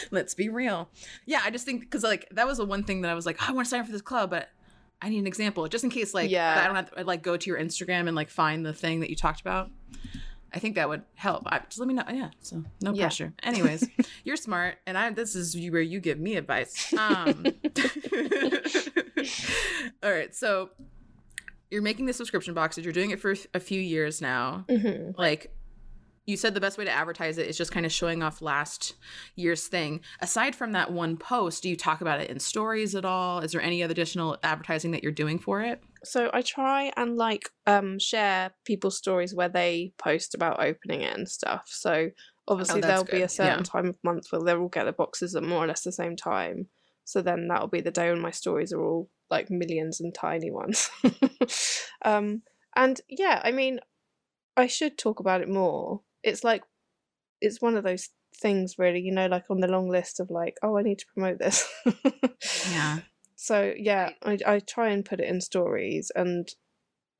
Let's 0.10 0.32
be 0.32 0.48
real. 0.48 0.88
Yeah 1.26 1.42
i 1.44 1.50
just 1.50 1.66
think 1.66 1.82
because 1.82 2.02
like 2.02 2.26
that 2.30 2.46
was 2.46 2.56
the 2.56 2.64
one 2.64 2.84
thing 2.84 3.02
that 3.02 3.10
i 3.10 3.14
was 3.14 3.26
like 3.26 3.36
oh, 3.42 3.46
i 3.48 3.52
want 3.52 3.66
to 3.66 3.68
sign 3.68 3.80
up 3.80 3.86
for 3.86 3.92
this 3.92 4.00
club 4.00 4.30
but 4.30 4.48
i 5.02 5.08
need 5.08 5.18
an 5.18 5.26
example 5.26 5.66
just 5.68 5.84
in 5.84 5.90
case 5.90 6.14
like 6.14 6.30
Yeah. 6.30 6.60
i 6.62 6.66
don't 6.66 6.76
have 6.76 6.90
to 6.94 7.04
like 7.04 7.22
go 7.22 7.36
to 7.36 7.50
your 7.50 7.58
instagram 7.60 8.06
and 8.08 8.14
like 8.16 8.30
find 8.30 8.64
the 8.64 8.72
thing 8.72 9.00
that 9.00 9.10
you 9.10 9.16
talked 9.16 9.40
about 9.40 9.70
I 10.52 10.58
think 10.58 10.76
that 10.76 10.88
would 10.88 11.02
help. 11.16 11.42
I, 11.46 11.58
just 11.58 11.78
let 11.80 11.88
me 11.88 11.92
know. 11.92 12.04
Yeah, 12.10 12.30
so 12.40 12.62
no 12.80 12.94
Yeah. 12.94 13.02
pressure. 13.02 13.34
Anyways, 13.42 13.86
you're 14.24 14.36
smart, 14.36 14.76
and 14.86 14.96
I. 14.96 15.10
This 15.10 15.34
is 15.34 15.54
where 15.70 15.82
you 15.82 16.00
give 16.00 16.18
me 16.18 16.36
advice. 16.36 16.94
Um, 16.96 17.44
all 20.02 20.10
right, 20.10 20.34
so 20.34 20.70
you're 21.70 21.82
making 21.82 22.06
the 22.06 22.12
subscription 22.12 22.54
boxes. 22.54 22.84
You're 22.84 22.92
doing 22.94 23.10
it 23.10 23.20
for 23.20 23.34
a 23.54 23.60
few 23.60 23.80
years 23.80 24.22
now. 24.22 24.64
hmm 24.70 25.10
Like 25.18 25.52
you 26.26 26.36
said, 26.36 26.54
the 26.54 26.60
best 26.60 26.76
way 26.76 26.84
to 26.84 26.90
advertise 26.90 27.38
it 27.38 27.46
is 27.46 27.56
just 27.56 27.70
kind 27.72 27.86
of 27.86 27.92
showing 27.92 28.22
off 28.22 28.42
last 28.42 28.94
year's 29.36 29.66
thing. 29.68 30.00
Aside 30.20 30.54
from 30.56 30.72
that 30.72 30.92
one 30.92 31.16
post, 31.16 31.62
do 31.62 31.68
you 31.68 31.76
talk 31.76 32.00
about 32.00 32.20
it 32.20 32.30
in 32.30 32.40
stories 32.40 32.94
at 32.94 33.04
all? 33.04 33.40
Is 33.40 33.52
there 33.52 33.60
any 33.62 33.82
other 33.82 33.92
additional 33.92 34.36
advertising 34.42 34.90
that 34.90 35.02
you're 35.02 35.12
doing 35.12 35.38
for 35.38 35.62
it? 35.62 35.82
So 36.04 36.30
I 36.32 36.42
try 36.42 36.92
and 36.96 37.16
like 37.16 37.50
um 37.66 37.98
share 37.98 38.52
people's 38.64 38.96
stories 38.98 39.34
where 39.34 39.48
they 39.48 39.92
post 39.98 40.34
about 40.34 40.62
opening 40.62 41.00
it 41.02 41.16
and 41.16 41.28
stuff. 41.28 41.64
So 41.66 42.10
obviously 42.48 42.80
Oh, 42.80 42.86
there'll 42.86 43.04
be 43.04 43.22
a 43.22 43.28
certain 43.28 43.58
Yeah. 43.58 43.62
time 43.62 43.86
of 43.86 43.96
month 44.04 44.26
where 44.30 44.42
they'll 44.42 44.60
all 44.62 44.68
get 44.68 44.84
the 44.84 44.92
boxes 44.92 45.34
at 45.34 45.42
more 45.42 45.64
or 45.64 45.66
less 45.66 45.82
the 45.82 45.92
same 45.92 46.16
time. 46.16 46.68
So 47.04 47.22
then 47.22 47.48
that'll 47.48 47.68
be 47.68 47.80
the 47.80 47.90
day 47.90 48.10
when 48.10 48.20
my 48.20 48.30
stories 48.30 48.72
are 48.72 48.82
all 48.82 49.10
like 49.30 49.50
millions 49.50 50.00
and 50.00 50.14
tiny 50.14 50.50
ones. 50.50 50.90
um 52.04 52.42
and 52.76 53.00
yeah, 53.08 53.40
I 53.44 53.52
mean 53.52 53.80
I 54.56 54.66
should 54.66 54.98
talk 54.98 55.20
about 55.20 55.40
it 55.40 55.48
more. 55.48 56.02
It's 56.26 56.44
like 56.44 56.62
it's 57.40 57.60
one 57.60 57.76
of 57.76 57.84
those 57.84 58.08
things 58.40 58.74
really, 58.78 59.00
you 59.00 59.12
know, 59.12 59.26
like 59.26 59.44
on 59.50 59.60
the 59.60 59.68
long 59.68 59.88
list 59.88 60.20
of 60.20 60.30
like, 60.30 60.56
oh 60.62 60.76
I 60.76 60.82
need 60.82 60.98
to 60.98 61.06
promote 61.14 61.38
this. 61.38 61.66
Yeah. 62.70 62.98
So 63.38 63.74
yeah, 63.76 64.10
I 64.24 64.38
I 64.46 64.58
try 64.60 64.88
and 64.88 65.04
put 65.04 65.20
it 65.20 65.28
in 65.28 65.42
stories 65.42 66.10
and 66.16 66.48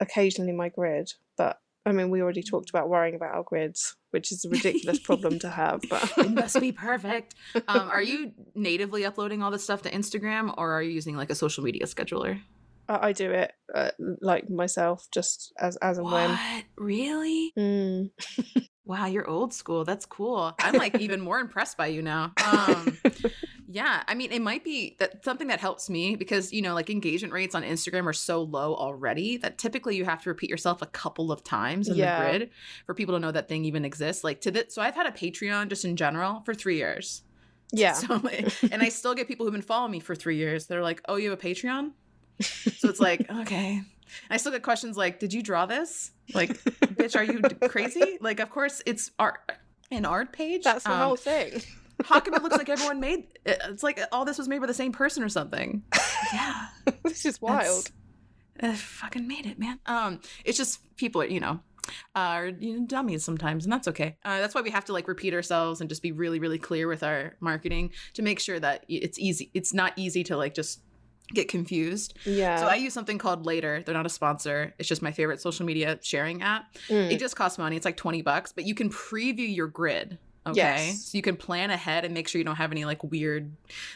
occasionally 0.01 0.53
my 0.53 0.71
grid, 0.71 1.13
but 1.37 1.59
I 1.85 1.93
mean 1.93 2.09
we 2.09 2.23
already 2.23 2.43
talked 2.43 2.71
about 2.71 2.89
worrying 2.89 3.15
about 3.15 3.35
our 3.35 3.43
grids, 3.43 3.95
which 4.13 4.33
is 4.33 4.43
a 4.45 4.49
ridiculous 4.49 4.99
problem 4.99 5.39
to 5.41 5.51
have. 5.51 5.83
But 5.91 6.11
it 6.17 6.31
must 6.31 6.59
be 6.59 6.73
perfect. 6.73 7.35
Um, 7.69 7.91
are 7.91 8.03
you 8.03 8.33
natively 8.55 9.05
uploading 9.05 9.43
all 9.43 9.51
this 9.51 9.63
stuff 9.63 9.83
to 9.83 9.91
Instagram, 9.91 10.55
or 10.57 10.73
are 10.73 10.83
you 10.83 10.91
using 10.91 11.17
like 11.17 11.29
a 11.29 11.35
social 11.35 11.63
media 11.63 11.85
scheduler? 11.85 12.41
I, 12.89 13.09
I 13.09 13.13
do 13.13 13.31
it 13.31 13.53
uh, 13.75 13.91
like 14.21 14.49
myself, 14.51 15.07
just 15.13 15.53
as 15.59 15.77
as 15.77 15.99
and 15.99 16.11
when. 16.11 16.39
Really? 16.77 17.53
Mm. 17.59 18.11
Wow, 18.89 19.07
you're 19.07 19.29
old 19.29 19.53
school. 19.53 19.85
That's 19.85 20.07
cool. 20.07 20.55
I'm 20.61 20.77
like 20.77 20.95
even 21.01 21.21
more 21.21 21.41
impressed 21.41 21.77
by 21.77 21.89
you 21.89 22.03
now. 22.03 22.33
Um, 22.47 22.97
yeah, 23.69 24.05
I 24.07 24.15
mean, 24.15 24.31
it 24.31 24.41
might 24.41 24.63
be 24.63 24.95
that 25.01 25.25
something 25.25 25.49
that 25.49 25.59
helps 25.59 25.91
me 25.91 26.15
because 26.15 26.53
you 26.53 26.63
know, 26.63 26.73
like 26.73 26.89
engagement 26.89 27.35
rates 27.35 27.57
on 27.57 27.65
Instagram 27.65 28.07
are 28.07 28.13
so 28.13 28.43
low 28.43 28.77
already 28.77 29.39
that 29.39 29.59
typically 29.59 29.97
you 29.97 30.05
have 30.05 30.23
to 30.23 30.29
repeat 30.29 30.49
yourself 30.49 30.83
a 30.83 30.87
couple 30.87 31.33
of 31.33 31.43
times 31.43 31.89
in 31.89 31.97
Yeah. 31.97 32.17
the 32.23 32.39
grid 32.39 32.51
for 32.87 32.95
people 32.95 33.17
to 33.17 33.19
know 33.19 33.33
that 33.33 33.49
thing 33.49 33.65
even 33.65 33.85
exists. 33.85 34.23
Like 34.23 34.41
to 34.43 34.53
this, 34.53 34.73
so 34.73 34.81
I've 34.81 34.95
had 34.95 35.07
a 35.07 35.11
Patreon 35.11 35.69
just 35.69 35.85
in 35.85 35.97
general 35.97 36.43
for 36.47 36.55
three 36.55 36.77
years. 36.77 37.23
Yeah. 37.73 37.93
So, 37.95 38.23
and 38.71 38.83
I 38.85 38.89
still 38.91 39.17
get 39.17 39.27
people 39.27 39.47
who've 39.47 39.53
been 39.53 39.63
following 39.63 39.91
me 39.91 39.99
for 39.99 40.15
three 40.15 40.37
years. 40.37 40.69
They're 40.69 40.85
like, 40.85 41.03
"Oh, 41.09 41.17
you 41.17 41.31
have 41.31 41.39
a 41.41 41.43
Patreon?" 41.43 41.91
So 42.41 42.89
it's 42.89 43.01
like, 43.01 43.31
okay. 43.31 43.83
I 44.31 44.37
still 44.37 44.53
get 44.53 44.63
questions 44.63 44.97
like, 44.97 45.19
"Did 45.19 45.33
you 45.33 45.43
draw 45.43 45.67
this?" 45.67 46.11
Like, 46.35 46.51
bitch, 46.61 47.17
are 47.17 47.23
you 47.25 47.41
crazy? 47.69 48.19
Like, 48.21 48.41
of 48.41 48.51
course 48.51 48.83
it's 48.87 49.11
art, 49.19 49.39
an 49.91 50.05
art 50.05 50.33
page. 50.33 50.65
That's 50.65 50.85
the 50.85 50.93
Um, 50.93 50.99
whole 51.01 51.17
thing. 51.17 51.61
How 52.05 52.21
come 52.21 52.35
it 52.35 52.43
looks 52.43 52.57
like 52.57 52.69
everyone 52.77 53.01
made? 53.01 53.27
it- 53.45 53.61
It's 53.65 53.83
like 53.83 54.01
all 54.13 54.25
this 54.25 54.39
was 54.39 54.49
made 54.49 54.61
by 54.61 54.67
the 54.67 54.75
same 54.75 54.93
person 54.93 55.23
or 55.23 55.29
something. 55.29 55.83
Yeah, 56.33 56.67
this 57.05 57.25
is 57.27 57.41
wild. 57.41 57.91
I 58.61 58.75
fucking 58.75 59.27
made 59.29 59.45
it, 59.47 59.59
man. 59.59 59.79
Um, 59.87 60.21
it's 60.45 60.57
just 60.57 60.81
people 60.97 61.21
are, 61.23 61.27
you 61.27 61.41
know, 61.41 61.61
are 62.15 62.47
you 62.49 62.81
know, 62.81 62.87
dummies 62.87 63.23
sometimes, 63.25 63.65
and 63.65 63.73
that's 63.73 63.87
okay. 63.89 64.17
Uh, 64.25 64.39
that's 64.41 64.55
why 64.55 64.63
we 64.63 64.71
have 64.71 64.85
to 64.87 64.93
like 64.93 65.09
repeat 65.09 65.35
ourselves 65.35 65.81
and 65.81 65.91
just 65.91 66.03
be 66.03 66.13
really, 66.13 66.39
really 66.39 66.59
clear 66.59 66.89
with 66.89 67.03
our 67.03 67.37
marketing 67.41 67.91
to 68.15 68.23
make 68.23 68.41
sure 68.41 68.59
that 68.59 68.85
it's 68.89 69.19
easy. 69.19 69.51
It's 69.53 69.75
not 69.75 69.93
easy 69.97 70.25
to 70.25 70.37
like 70.37 70.55
just 70.55 70.81
get 71.35 71.49
confused. 71.49 72.15
Yeah. 72.25 72.57
So 72.57 72.67
I 72.67 72.77
use 72.77 72.93
something 72.95 73.19
called 73.19 73.47
Later. 73.47 73.83
They're 73.85 73.95
not 73.95 74.07
a 74.07 74.11
sponsor. 74.11 74.75
It's 74.79 74.89
just 74.89 75.03
my 75.03 75.13
favorite 75.13 75.41
social 75.41 75.67
media 75.67 75.99
sharing 76.03 76.43
app. 76.43 76.75
Mm. 76.89 77.11
It 77.11 77.19
just 77.19 77.37
costs 77.37 77.59
money. 77.59 77.77
It's 77.77 77.85
like 77.85 77.97
20 77.97 78.23
bucks, 78.23 78.53
but 78.53 78.65
you 78.65 78.75
can 78.75 78.91
preview 78.91 79.53
your 79.55 79.67
grid. 79.67 80.19
Okay. 80.47 80.59
Yes. 80.59 81.07
So 81.07 81.19
you 81.19 81.23
can 81.23 81.37
plan 81.37 81.71
ahead 81.71 82.05
and 82.05 82.15
make 82.15 82.29
sure 82.29 82.39
you 82.39 82.45
don't 82.45 82.55
have 82.55 82.71
any 82.71 82.85
like 82.85 83.03
weird, 83.03 83.51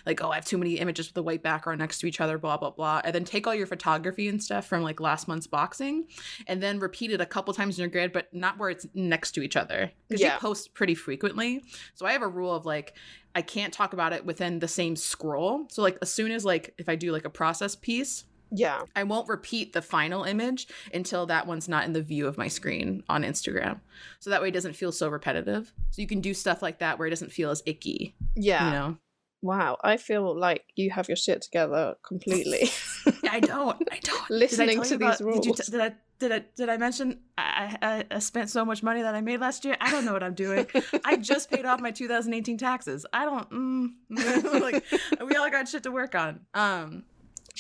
like, 0.05 0.21
oh, 0.21 0.31
I 0.31 0.35
have 0.35 0.45
too 0.45 0.59
many 0.59 0.79
images 0.81 1.07
with 1.07 1.17
a 1.17 1.23
white 1.23 1.45
background 1.45 1.79
next 1.79 2.01
to 2.01 2.09
each 2.09 2.21
other, 2.21 2.39
blah, 2.39 2.57
blah, 2.57 2.71
blah. 2.71 3.01
And 3.05 3.15
then 3.15 3.23
take 3.23 3.47
all 3.47 3.55
your 3.55 3.69
photography 3.69 4.27
and 4.27 4.43
stuff 4.43 4.67
from 4.67 4.83
like 4.83 4.99
last 4.99 5.29
month's 5.29 5.47
boxing 5.47 6.09
and 6.49 6.61
then 6.61 6.81
repeat 6.81 7.13
it 7.13 7.21
a 7.21 7.27
couple 7.27 7.55
times 7.55 7.79
in 7.79 7.83
your 7.83 7.89
grid, 7.89 8.13
but 8.13 8.35
not 8.35 8.59
where 8.59 8.69
it's 8.69 8.85
next 8.95 9.31
to 9.33 9.43
each 9.43 9.55
other. 9.55 9.93
Because 10.09 10.21
Yeah. 10.21 10.35
you 10.35 10.41
post 10.41 10.75
pretty 10.75 10.97
frequently. 10.97 11.63
So 11.95 12.05
I 12.05 12.11
have 12.11 12.23
a 12.23 12.29
rule 12.29 12.53
of 12.53 12.67
like, 12.67 12.95
I 13.35 13.43
can't 13.43 13.73
talk 13.73 13.93
about 13.93 14.13
it 14.13 14.25
within 14.27 14.59
the 14.59 14.69
same 14.69 14.97
scroll. 14.97 15.67
So 15.71 15.83
like 15.83 15.99
as 16.03 16.13
soon 16.13 16.31
as 16.33 16.45
like 16.45 16.75
if 16.79 16.89
I 16.89 16.97
do 16.97 17.13
like 17.13 17.25
a 17.25 17.31
process 17.31 17.77
piece, 17.77 18.25
Yeah. 18.51 18.81
I 18.97 19.05
won't 19.05 19.29
repeat 19.29 19.73
the 19.73 19.83
final 19.83 20.25
image 20.25 20.67
until 20.93 21.27
that 21.27 21.47
one's 21.47 21.69
not 21.69 21.85
in 21.85 21.93
the 21.93 22.03
view 22.03 22.27
of 22.27 22.37
my 22.37 22.49
screen 22.49 23.05
on 23.09 23.23
Instagram. 23.23 23.81
So 24.19 24.31
that 24.31 24.43
way 24.43 24.49
it 24.49 24.55
doesn't 24.55 24.75
feel 24.75 24.91
so 24.93 25.09
repetitive. 25.09 25.73
So 25.91 26.03
you 26.03 26.09
can 26.09 26.21
do 26.21 26.35
stuff 26.35 26.61
like 26.61 26.81
that 26.81 26.99
where 26.99 27.07
it 27.07 27.11
doesn't 27.11 27.31
feel 27.33 27.51
as 27.51 27.63
icky, 27.67 28.17
Yeah. 28.35 28.65
you 28.67 28.71
know? 28.73 28.97
Wow. 29.43 29.79
I 29.83 29.97
feel 29.97 30.37
like 30.37 30.65
you 30.77 30.91
have 30.91 31.09
your 31.09 31.17
shit 31.17 31.41
together 31.43 31.95
completely. 32.07 32.69
I 33.31 33.41
don't. 33.41 33.81
I 33.91 33.99
don't. 34.03 34.29
Listening 34.31 34.69
I 34.69 34.73
to 34.73 34.79
you 34.79 34.83
these 34.83 34.93
about- 34.93 35.19
Did, 35.19 35.27
you 35.27 35.53
rules. 35.53 35.61
t- 35.67 35.71
did 35.73 35.81
I 35.81 35.95
did 36.21 36.31
I 36.31 36.45
did 36.55 36.69
I 36.69 36.77
mention 36.77 37.19
I, 37.37 37.77
I 37.83 38.05
I 38.11 38.19
spent 38.21 38.51
so 38.51 38.65
much 38.65 38.83
money 38.83 39.03
that 39.03 39.15
I 39.15 39.21
made 39.23 39.41
last 39.41 39.65
year? 39.65 39.77
I 39.81 39.91
don't 39.91 40.05
know 40.05 40.13
what 40.13 40.23
I'm 40.23 40.35
doing. 40.35 40.67
I 41.05 41.17
just 41.17 41.51
paid 41.51 41.65
off 41.65 41.81
my 41.81 41.91
2018 41.91 42.59
taxes. 42.59 43.05
I 43.13 43.25
don't 43.25 43.51
mm, 43.51 43.89
like 44.61 44.85
we 45.27 45.35
all 45.35 45.51
got 45.51 45.67
shit 45.67 45.83
to 45.85 45.91
work 45.91 46.15
on. 46.15 46.41
Um 46.55 47.05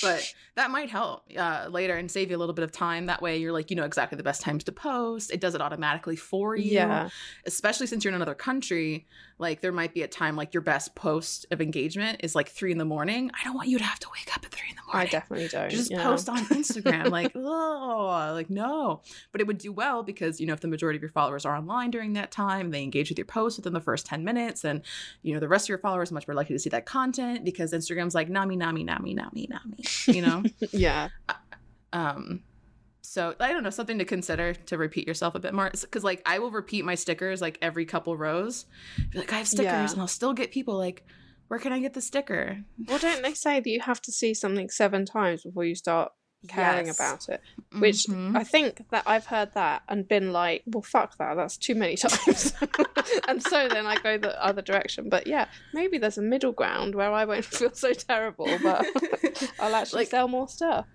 but 0.02 0.34
that 0.54 0.70
might 0.70 0.88
help 0.88 1.24
uh, 1.36 1.66
later 1.68 1.96
and 1.96 2.10
save 2.10 2.30
you 2.30 2.36
a 2.36 2.38
little 2.38 2.54
bit 2.54 2.62
of 2.62 2.72
time. 2.72 3.06
That 3.06 3.20
way, 3.20 3.36
you're 3.38 3.52
like, 3.52 3.70
you 3.70 3.76
know 3.76 3.84
exactly 3.84 4.16
the 4.16 4.22
best 4.22 4.40
times 4.40 4.64
to 4.64 4.72
post. 4.72 5.30
It 5.30 5.40
does 5.40 5.54
it 5.54 5.60
automatically 5.60 6.16
for 6.16 6.56
you. 6.56 6.70
yeah. 6.70 7.08
Especially 7.44 7.86
since 7.86 8.04
you're 8.04 8.10
in 8.10 8.14
another 8.14 8.34
country, 8.34 9.06
like 9.40 9.62
there 9.62 9.72
might 9.72 9.94
be 9.94 10.02
a 10.02 10.08
time 10.08 10.36
like 10.36 10.52
your 10.52 10.60
best 10.60 10.94
post 10.94 11.46
of 11.50 11.60
engagement 11.60 12.20
is 12.22 12.34
like 12.34 12.48
three 12.48 12.70
in 12.70 12.78
the 12.78 12.84
morning. 12.84 13.30
I 13.32 13.42
don't 13.42 13.54
want 13.54 13.68
you 13.68 13.78
to 13.78 13.84
have 13.84 13.98
to 14.00 14.08
wake 14.12 14.36
up 14.36 14.44
at 14.44 14.50
three 14.50 14.68
in 14.68 14.76
the 14.76 14.82
morning. 14.92 15.08
I 15.08 15.10
definitely 15.10 15.48
don't. 15.52 15.70
just 15.70 15.90
yeah. 15.90 16.02
post 16.02 16.28
on 16.28 16.44
Instagram. 16.46 17.10
like, 17.10 17.32
oh, 17.34 18.32
like 18.34 18.50
no. 18.50 19.02
But 19.32 19.40
it 19.40 19.46
would 19.46 19.58
do 19.58 19.72
well 19.72 20.02
because 20.02 20.40
you 20.40 20.46
know 20.46 20.52
if 20.52 20.60
the 20.60 20.68
majority 20.68 20.98
of 20.98 21.02
your 21.02 21.10
followers 21.10 21.46
are 21.46 21.56
online 21.56 21.90
during 21.90 22.12
that 22.12 22.30
time, 22.30 22.70
they 22.70 22.82
engage 22.82 23.08
with 23.08 23.18
your 23.18 23.24
post 23.24 23.56
within 23.56 23.72
the 23.72 23.80
first 23.80 24.06
ten 24.06 24.24
minutes, 24.24 24.64
and 24.64 24.82
you 25.22 25.32
know 25.32 25.40
the 25.40 25.48
rest 25.48 25.64
of 25.64 25.70
your 25.70 25.78
followers 25.78 26.10
are 26.10 26.14
much 26.14 26.28
more 26.28 26.34
likely 26.34 26.54
to 26.54 26.58
see 26.58 26.70
that 26.70 26.84
content 26.84 27.44
because 27.44 27.72
Instagram's 27.72 28.14
like 28.14 28.28
nami 28.28 28.56
nami 28.56 28.84
nami 28.84 29.14
nami 29.14 29.48
nami. 29.50 29.84
You 30.06 30.22
know. 30.22 30.42
Yeah. 30.72 31.08
um. 31.92 32.42
So 33.10 33.34
I 33.40 33.52
don't 33.52 33.64
know 33.64 33.70
something 33.70 33.98
to 33.98 34.04
consider 34.04 34.54
to 34.54 34.78
repeat 34.78 35.08
yourself 35.08 35.34
a 35.34 35.40
bit 35.40 35.52
more 35.52 35.68
because 35.68 36.04
like 36.04 36.22
I 36.24 36.38
will 36.38 36.52
repeat 36.52 36.84
my 36.84 36.94
stickers 36.94 37.40
like 37.40 37.58
every 37.60 37.84
couple 37.84 38.16
rows. 38.16 38.66
Be 39.10 39.18
like 39.18 39.32
I 39.32 39.38
have 39.38 39.48
stickers, 39.48 39.64
Yeah. 39.64 39.90
and 39.90 40.00
I'll 40.00 40.06
still 40.06 40.32
get 40.32 40.52
people 40.52 40.78
like, 40.78 41.04
where 41.48 41.58
can 41.58 41.72
I 41.72 41.80
get 41.80 41.94
the 41.94 42.00
sticker? 42.00 42.58
Well, 42.86 43.00
don't 43.00 43.22
they 43.24 43.34
say 43.34 43.58
that 43.58 43.68
you 43.68 43.80
have 43.80 44.00
to 44.02 44.12
see 44.12 44.32
something 44.32 44.70
seven 44.70 45.06
times 45.06 45.42
before 45.42 45.64
you 45.64 45.74
start 45.74 46.12
caring 46.46 46.86
Yes. 46.86 46.96
about 47.00 47.28
it? 47.28 47.40
Which 47.80 48.04
Mhm. 48.04 48.36
I 48.36 48.44
think 48.44 48.88
that 48.92 49.02
I've 49.08 49.26
heard 49.26 49.54
that 49.54 49.82
and 49.88 50.06
been 50.06 50.32
like, 50.32 50.62
well, 50.66 50.82
fuck 50.82 51.16
that. 51.18 51.34
That's 51.34 51.56
too 51.56 51.74
many 51.74 51.96
times. 51.96 52.54
and 53.26 53.42
so 53.42 53.66
then 53.68 53.86
I 53.86 53.96
go 54.00 54.18
the 54.18 54.40
other 54.40 54.62
direction. 54.62 55.08
But 55.08 55.26
yeah, 55.26 55.48
maybe 55.74 55.98
there's 55.98 56.16
a 56.16 56.22
middle 56.22 56.52
ground 56.52 56.94
where 56.94 57.10
I 57.12 57.24
won't 57.24 57.44
feel 57.56 57.74
so 57.74 57.92
terrible, 57.92 58.46
but 58.62 58.86
I'll 59.58 59.74
actually 59.74 60.02
Like- 60.02 60.10
sell 60.10 60.28
more 60.28 60.46
stuff. 60.46 60.86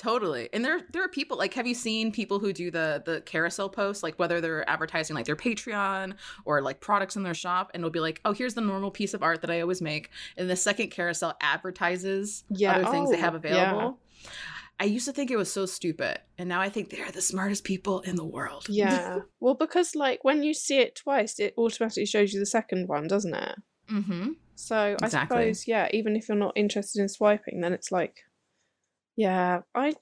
Totally. 0.00 0.48
And 0.54 0.64
there 0.64 0.80
there 0.92 1.04
are 1.04 1.08
people 1.08 1.36
like 1.36 1.52
have 1.52 1.66
you 1.66 1.74
seen 1.74 2.10
people 2.10 2.38
who 2.38 2.54
do 2.54 2.70
the 2.70 3.02
the 3.04 3.20
carousel 3.20 3.68
posts 3.68 4.02
like 4.02 4.18
whether 4.18 4.40
they're 4.40 4.66
advertising 4.68 5.14
like 5.14 5.26
their 5.26 5.36
Patreon 5.36 6.14
or 6.46 6.62
like 6.62 6.80
products 6.80 7.16
in 7.16 7.22
their 7.22 7.34
shop 7.34 7.70
and 7.74 7.82
it'll 7.82 7.90
be 7.90 8.00
like, 8.00 8.18
"Oh, 8.24 8.32
here's 8.32 8.54
the 8.54 8.62
normal 8.62 8.90
piece 8.90 9.12
of 9.12 9.22
art 9.22 9.42
that 9.42 9.50
I 9.50 9.60
always 9.60 9.82
make." 9.82 10.08
And 10.38 10.48
the 10.48 10.56
second 10.56 10.88
carousel 10.90 11.36
advertises 11.42 12.44
Yeah. 12.48 12.76
other 12.76 12.90
things 12.90 13.10
they 13.10 13.18
Oh, 13.18 13.20
have 13.20 13.34
yeah. 13.34 13.38
available. 13.72 13.98
I 14.78 14.84
used 14.84 15.04
to 15.04 15.12
think 15.12 15.30
it 15.30 15.36
was 15.36 15.52
so 15.52 15.66
stupid, 15.66 16.18
and 16.38 16.48
now 16.48 16.62
I 16.62 16.70
think 16.70 16.88
they're 16.88 17.10
the 17.10 17.20
smartest 17.20 17.64
people 17.64 18.00
in 18.00 18.16
the 18.16 18.24
world. 18.24 18.64
Yeah. 18.70 19.18
well, 19.40 19.52
because 19.54 19.94
like 19.94 20.24
when 20.24 20.42
you 20.42 20.54
see 20.54 20.78
it 20.78 20.94
twice, 20.96 21.38
it 21.38 21.52
automatically 21.58 22.06
shows 22.06 22.32
you 22.32 22.40
the 22.40 22.46
second 22.46 22.88
one, 22.88 23.06
doesn't 23.06 23.34
it? 23.34 23.56
mhm. 23.90 24.36
So 24.54 24.96
I 25.02 25.08
suppose, 25.08 25.66
yeah, 25.68 25.88
even 25.92 26.16
if 26.16 26.28
you're 26.28 26.38
not 26.38 26.52
interested 26.56 27.02
in 27.02 27.08
swiping, 27.10 27.60
then 27.60 27.72
it's 27.74 27.90
like, 27.92 28.20
yeah, 29.20 29.60
I, 29.74 29.92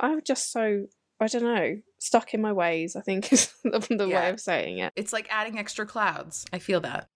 I'm 0.00 0.20
just 0.22 0.50
so, 0.50 0.86
I 1.20 1.26
don't 1.28 1.44
know, 1.44 1.76
stuck 1.98 2.34
in 2.34 2.40
my 2.40 2.52
ways, 2.52 2.96
I 2.96 3.02
think 3.02 3.32
is 3.32 3.52
the, 3.62 3.78
the 3.88 4.08
Yeah. 4.08 4.20
way 4.22 4.30
of 4.30 4.40
saying 4.40 4.78
it. 4.78 4.92
It's 4.96 5.12
like 5.12 5.28
adding 5.30 5.58
extra 5.58 5.86
clouds. 5.86 6.44
I 6.52 6.58
feel 6.58 6.80
that. 6.80 7.08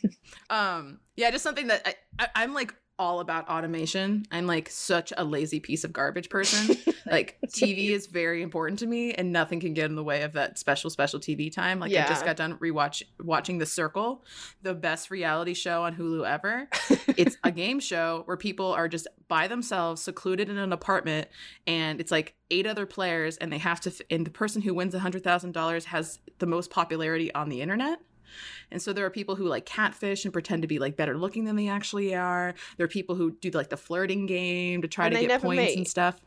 um 0.50 0.98
yeah 1.14 1.30
just 1.30 1.44
something 1.44 1.68
that 1.68 1.82
I, 1.86 1.94
I 2.18 2.28
i'm 2.42 2.52
like 2.52 2.74
all 2.98 3.20
about 3.20 3.48
automation. 3.48 4.24
I'm 4.30 4.46
like 4.46 4.68
such 4.70 5.12
a 5.16 5.24
lazy 5.24 5.60
piece 5.60 5.84
of 5.84 5.92
garbage 5.92 6.28
person. 6.28 6.76
Like 7.04 7.38
tv 7.48 7.90
is 7.90 8.06
very 8.06 8.42
important 8.42 8.78
to 8.78 8.86
me 8.86 9.12
and 9.12 9.32
nothing 9.32 9.58
can 9.58 9.74
get 9.74 9.86
in 9.86 9.96
the 9.96 10.04
way 10.04 10.22
of 10.22 10.34
that 10.34 10.56
special 10.56 10.88
special 10.88 11.18
tv 11.18 11.52
time. 11.52 11.80
Like 11.80 11.90
i 11.90 12.06
just 12.06 12.24
got 12.24 12.36
done 12.36 12.56
rewatch 12.58 13.02
watching 13.20 13.58
the 13.58 13.66
circle 13.66 14.24
the 14.62 14.72
best 14.72 15.10
reality 15.10 15.52
show 15.52 15.82
on 15.82 15.96
hulu 15.96 16.24
ever. 16.24 16.68
It's 17.16 17.36
a 17.42 17.50
game 17.50 17.80
show 17.80 18.22
where 18.26 18.36
people 18.36 18.72
are 18.72 18.86
just 18.88 19.08
by 19.26 19.48
themselves 19.48 20.00
secluded 20.00 20.48
in 20.48 20.56
an 20.56 20.72
apartment 20.72 21.28
and 21.66 22.00
it's 22.00 22.12
like 22.12 22.34
eight 22.52 22.66
other 22.68 22.86
players 22.86 23.36
and 23.36 23.52
they 23.52 23.58
have 23.58 23.80
to 23.80 23.90
f- 23.90 24.00
and 24.08 24.24
the 24.24 24.30
person 24.30 24.62
who 24.62 24.72
wins 24.72 24.94
a 24.94 25.00
hundred 25.00 25.24
thousand 25.24 25.52
dollars 25.52 25.86
has 25.86 26.20
the 26.38 26.46
most 26.46 26.70
popularity 26.70 27.34
on 27.34 27.48
the 27.48 27.60
internet 27.60 27.98
and 28.70 28.80
so 28.82 28.92
there 28.92 29.04
are 29.06 29.10
people 29.10 29.36
who 29.36 29.44
like 29.46 29.66
catfish 29.66 30.24
and 30.24 30.32
pretend 30.32 30.62
to 30.62 30.68
be 30.68 30.78
like 30.78 30.96
better 30.96 31.16
looking 31.16 31.44
than 31.44 31.56
they 31.56 31.68
actually 31.68 32.14
are 32.14 32.54
there 32.76 32.84
are 32.84 32.88
people 32.88 33.14
who 33.14 33.32
do 33.40 33.50
like 33.50 33.68
the 33.70 33.76
flirting 33.76 34.26
game 34.26 34.82
to 34.82 34.88
try 34.88 35.06
And 35.06 35.14
to 35.14 35.26
get 35.26 35.42
points 35.42 35.62
meet. 35.70 35.76
and 35.78 35.88
stuff 35.88 36.20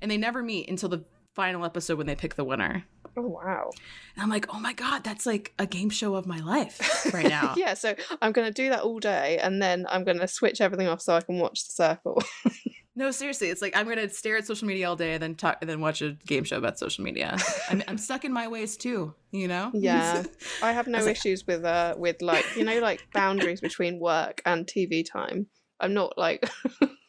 and 0.00 0.10
they 0.10 0.16
never 0.16 0.42
meet 0.42 0.68
until 0.68 0.88
the 0.88 1.04
final 1.34 1.64
episode 1.64 1.96
when 1.98 2.06
they 2.06 2.14
pick 2.16 2.34
the 2.34 2.44
winner 2.44 2.84
Oh, 3.16 3.22
wow. 3.22 3.70
and 4.14 4.22
i'm 4.22 4.30
like 4.30 4.46
oh 4.54 4.60
my 4.60 4.72
god 4.72 5.02
that's 5.02 5.26
like 5.26 5.52
a 5.58 5.66
game 5.66 5.90
show 5.90 6.14
of 6.14 6.26
my 6.26 6.38
life 6.40 7.12
right 7.12 7.28
now 7.28 7.54
yeah, 7.56 7.74
so 7.74 7.94
I'm 8.22 8.30
going 8.32 8.46
to 8.46 8.52
do 8.54 8.68
that 8.70 8.80
all 8.82 9.00
day 9.00 9.38
and 9.38 9.60
then 9.60 9.84
I'm 9.88 10.04
going 10.04 10.18
to 10.20 10.28
switch 10.28 10.60
everything 10.60 10.86
off 10.86 11.00
so 11.00 11.14
I 11.16 11.20
can 11.20 11.38
watch 11.38 11.66
The 11.66 11.72
Circle. 11.72 12.22
No, 13.00 13.10
seriously, 13.12 13.48
it's 13.48 13.62
like 13.62 13.74
I'm 13.74 13.88
gonna 13.88 14.10
stare 14.10 14.36
at 14.36 14.46
social 14.46 14.68
media 14.68 14.86
all 14.86 14.94
day 14.94 15.14
and 15.14 15.22
then 15.22 15.34
talk 15.34 15.56
and 15.62 15.70
then 15.70 15.80
watch 15.80 16.02
a 16.02 16.18
game 16.26 16.44
show 16.44 16.58
about 16.58 16.78
social 16.78 17.02
media. 17.02 17.38
I'm, 17.70 17.82
I'm 17.88 17.96
stuck 17.96 18.26
in 18.26 18.32
my 18.32 18.46
ways 18.46 18.76
too, 18.76 19.14
you 19.30 19.48
know. 19.48 19.70
Yeah. 19.80 20.24
I 20.62 20.72
have 20.72 20.86
no 20.86 20.98
like- 20.98 21.16
issues 21.16 21.46
with, 21.46 21.64
uh, 21.64 21.94
with 21.96 22.20
like, 22.20 22.44
you 22.56 22.62
know, 22.62 22.78
like 22.80 23.06
boundaries 23.14 23.62
between 23.62 23.98
work 23.98 24.42
and 24.44 24.66
TV 24.66 25.02
time. 25.10 25.46
I'm 25.80 25.94
not 25.94 26.18
like, 26.18 26.46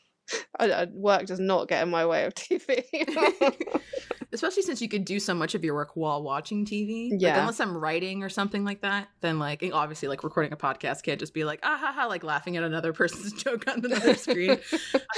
I, 0.60 0.72
I, 0.72 0.86
work 0.94 1.26
does 1.26 1.39
not 1.39 1.67
get 1.67 1.84
in 1.84 1.89
my 1.89 2.06
way 2.06 2.26
of 2.26 2.34
TV. 2.36 2.84
Especially 4.34 4.63
since 4.63 4.82
you 4.82 4.88
could 4.88 5.04
do 5.04 5.20
so 5.20 5.34
much 5.34 5.56
of 5.56 5.63
your 5.63 5.74
work 5.76 5.91
while 5.96 6.24
watching 6.24 6.65
TV. 6.65 7.12
Like, 7.12 7.22
Yeah. 7.22 7.39
unless 7.41 7.60
I'm 7.60 7.76
writing 7.76 8.24
or 8.24 8.30
something 8.30 8.63
like 8.63 8.82
that, 8.82 9.10
then 9.20 9.39
like 9.39 9.63
obviously 9.74 10.08
like 10.08 10.24
recording 10.24 10.54
a 10.54 10.58
podcast 10.58 11.04
can't 11.04 11.20
just 11.20 11.34
be 11.34 11.44
like 11.44 11.60
ah 11.63 11.78
ha 11.78 11.91
ha 11.91 12.06
like 12.06 12.24
laughing 12.24 12.56
at 12.56 12.63
another 12.63 12.94
person's 13.02 13.34
joke 13.34 13.65
on 13.67 13.84
another 13.84 14.15
screen. 14.15 14.58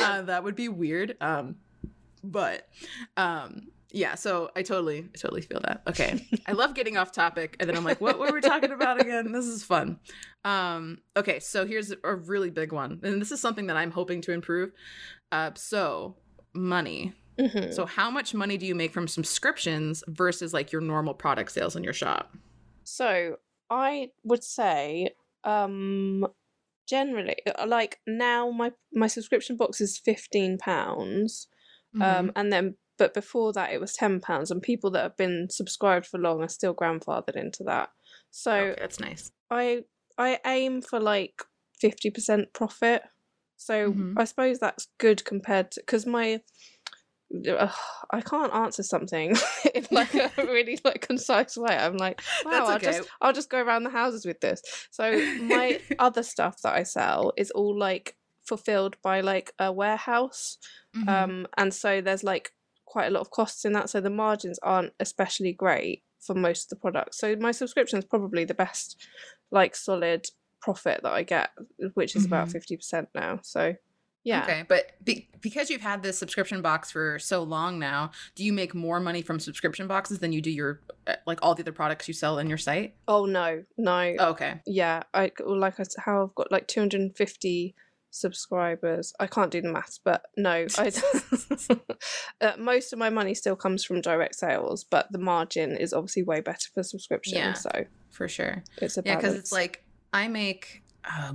uh, 0.01 0.23
that 0.23 0.43
would 0.43 0.55
be 0.55 0.67
weird. 0.67 1.15
Um, 1.21 1.57
but 2.23 2.67
um, 3.17 3.67
yeah. 3.93 4.15
So 4.15 4.49
I 4.55 4.63
totally, 4.63 5.07
I 5.13 5.17
totally 5.17 5.41
feel 5.41 5.61
that. 5.61 5.83
Okay, 5.87 6.27
I 6.47 6.51
love 6.51 6.73
getting 6.73 6.97
off 6.97 7.11
topic, 7.13 7.55
and 7.59 7.69
then 7.69 7.77
I'm 7.77 7.83
like, 7.85 8.01
what, 8.01 8.19
were 8.19 8.31
we 8.33 8.41
talking 8.41 8.71
about 8.71 8.99
again? 8.99 9.31
This 9.31 9.45
is 9.45 9.63
fun. 9.63 9.99
Um, 10.43 10.97
okay, 11.15 11.39
so 11.39 11.65
here's 11.65 11.93
a 12.03 12.15
really 12.15 12.49
big 12.49 12.71
one, 12.73 12.99
and 13.03 13.21
this 13.21 13.31
is 13.31 13.39
something 13.39 13.67
that 13.67 13.77
I'm 13.77 13.91
hoping 13.91 14.19
to 14.21 14.31
improve. 14.33 14.71
Uh, 15.31 15.51
so 15.55 16.15
money. 16.53 17.13
Mhm. 17.39 17.73
So 17.73 17.85
how 17.85 18.11
much 18.11 18.33
money 18.35 18.57
do 18.57 18.65
you 18.65 18.75
make 18.75 18.91
from 18.93 19.07
subscriptions 19.07 20.03
versus 20.07 20.53
like 20.53 20.71
your 20.71 20.81
normal 20.81 21.13
product 21.15 21.51
sales 21.51 21.75
in 21.75 21.83
your 21.83 21.93
shop? 21.93 22.35
So 22.83 23.37
I 23.71 24.09
would 24.23 24.43
say, 24.43 25.09
um, 25.43 26.27
generally, 26.87 27.37
uh, 27.57 27.65
like 27.67 27.99
now 28.05 28.51
my 28.51 28.71
my 28.93 29.07
subscription 29.07 29.55
box 29.57 29.81
is 29.81 29.97
fifteen 29.97 30.57
pounds, 30.57 31.47
Mm-hmm. 31.95 32.01
um, 32.01 32.31
and 32.35 32.51
then 32.51 32.75
but 32.97 33.13
before 33.13 33.53
that 33.53 33.71
it 33.73 33.81
was 33.81 33.93
ten 33.93 34.19
pounds, 34.19 34.51
and 34.51 34.61
people 34.61 34.91
that 34.91 35.03
have 35.03 35.17
been 35.17 35.47
subscribed 35.49 36.05
for 36.05 36.19
long 36.19 36.41
are 36.43 36.47
still 36.49 36.73
grandfathered 36.75 37.35
into 37.35 37.63
that. 37.65 37.89
So 38.31 38.51
okay, 38.51 38.75
that's 38.81 38.99
nice. 38.99 39.31
I 39.49 39.83
I 40.17 40.39
aim 40.45 40.81
for 40.81 40.99
like 40.99 41.43
fifty 41.79 42.09
percent 42.09 42.53
profit. 42.53 43.03
So 43.57 43.93
Mhm. 43.93 44.13
I 44.17 44.25
suppose 44.25 44.59
that's 44.59 44.87
good 44.99 45.23
compared 45.25 45.71
to 45.71 45.81
because 45.81 46.05
my 46.05 46.41
uh, 47.47 47.71
I 48.11 48.21
can't 48.21 48.53
answer 48.53 48.83
something 48.83 49.35
in 49.75 49.87
like 49.91 50.13
a 50.13 50.31
really 50.37 50.79
like 50.83 51.01
concise 51.01 51.57
way. 51.57 51.75
I'm 51.75 51.97
like, 51.97 52.21
wow, 52.45 52.51
That's 52.51 52.69
I'll 52.69 52.79
just 52.79 53.01
I'll 53.21 53.33
just 53.33 53.49
go 53.49 53.61
around 53.61 53.83
the 53.83 53.89
houses 53.89 54.25
with 54.25 54.39
this. 54.41 54.61
So 54.91 55.21
my 55.35 55.79
other 55.99 56.23
stuff 56.23 56.61
that 56.63 56.73
I 56.75 56.83
sell 56.83 57.33
is 57.37 57.49
all 57.51 57.77
like 57.77 58.15
fulfilled 58.45 58.97
by 59.01 59.21
like 59.21 59.53
a 59.57 59.71
warehouse 59.71 60.57
Mhm. 60.93 61.07
um 61.07 61.47
and 61.57 61.73
so 61.73 62.01
there's 62.01 62.25
like 62.25 62.51
quite 62.85 63.07
a 63.07 63.09
lot 63.11 63.21
of 63.21 63.31
costs 63.31 63.65
in 63.65 63.73
that 63.73 63.89
so 63.89 63.99
the 64.01 64.09
margins 64.09 64.59
aren't 64.63 64.93
especially 64.99 65.53
great 65.53 66.03
for 66.19 66.35
most 66.35 66.65
of 66.65 66.69
the 66.69 66.81
products 66.81 67.17
so 67.17 67.35
my 67.37 67.51
subscription 67.51 67.99
is 67.99 68.05
probably 68.05 68.45
the 68.45 68.53
best 68.53 68.97
like 69.51 69.75
solid 69.75 70.25
profit 70.61 71.01
that 71.03 71.11
i 71.11 71.23
get 71.23 71.49
which 71.95 72.15
is 72.15 72.25
about 72.25 72.47
Mhm. 72.47 72.53
50% 72.79 73.07
now 73.15 73.39
so 73.43 73.75
yeah 74.23 74.43
Okay, 74.43 74.63
but 74.69 74.91
be- 75.03 75.27
because 75.41 75.69
you've 75.69 75.81
had 75.81 76.01
this 76.01 76.17
subscription 76.17 76.61
box 76.61 76.89
for 76.89 77.19
so 77.19 77.43
long 77.43 77.77
now, 77.77 78.11
do 78.35 78.45
you 78.45 78.53
make 78.53 78.73
more 78.73 79.01
money 79.01 79.21
from 79.21 79.37
subscription 79.37 79.85
boxes 79.85 80.19
than 80.19 80.31
you 80.31 80.39
do 80.41 80.49
your 80.49 80.79
uh, 81.07 81.15
like 81.27 81.39
all 81.41 81.53
the 81.55 81.61
other 81.63 81.73
products 81.73 82.07
you 82.07 82.13
sell 82.13 82.39
in 82.39 82.47
your 82.47 82.57
site? 82.57 82.95
oh 83.09 83.25
no 83.25 83.65
no 83.77 84.15
Oh, 84.19 84.29
okay. 84.29 84.61
yeah 84.65 85.03
i 85.13 85.29
like 85.45 85.75
how 86.05 86.23
i've 86.23 86.35
got 86.35 86.49
like 86.53 86.67
250 86.67 87.75
subscribers. 88.13 89.13
I 89.19 89.27
can't 89.27 89.51
do 89.51 89.61
the 89.61 89.71
maths, 89.71 89.99
but 90.03 90.23
no, 90.37 90.67
I 90.77 90.91
uh, 92.41 92.53
most 92.57 92.93
of 92.93 92.99
my 92.99 93.09
money 93.09 93.33
still 93.33 93.55
comes 93.55 93.83
from 93.83 94.01
direct 94.01 94.35
sales, 94.35 94.83
but 94.83 95.11
the 95.11 95.17
margin 95.17 95.75
is 95.75 95.93
obviously 95.93 96.23
way 96.23 96.39
better 96.39 96.69
for 96.73 96.83
subscription. 96.83 97.37
Yeah. 97.37 97.53
So 97.53 97.85
for 98.11 98.27
sure. 98.27 98.63
it's 98.81 98.97
a 98.97 99.03
Yeah, 99.03 99.15
because 99.15 99.35
it's 99.35 99.51
like 99.51 99.83
I 100.13 100.27
make 100.27 100.83
uh, 101.03 101.33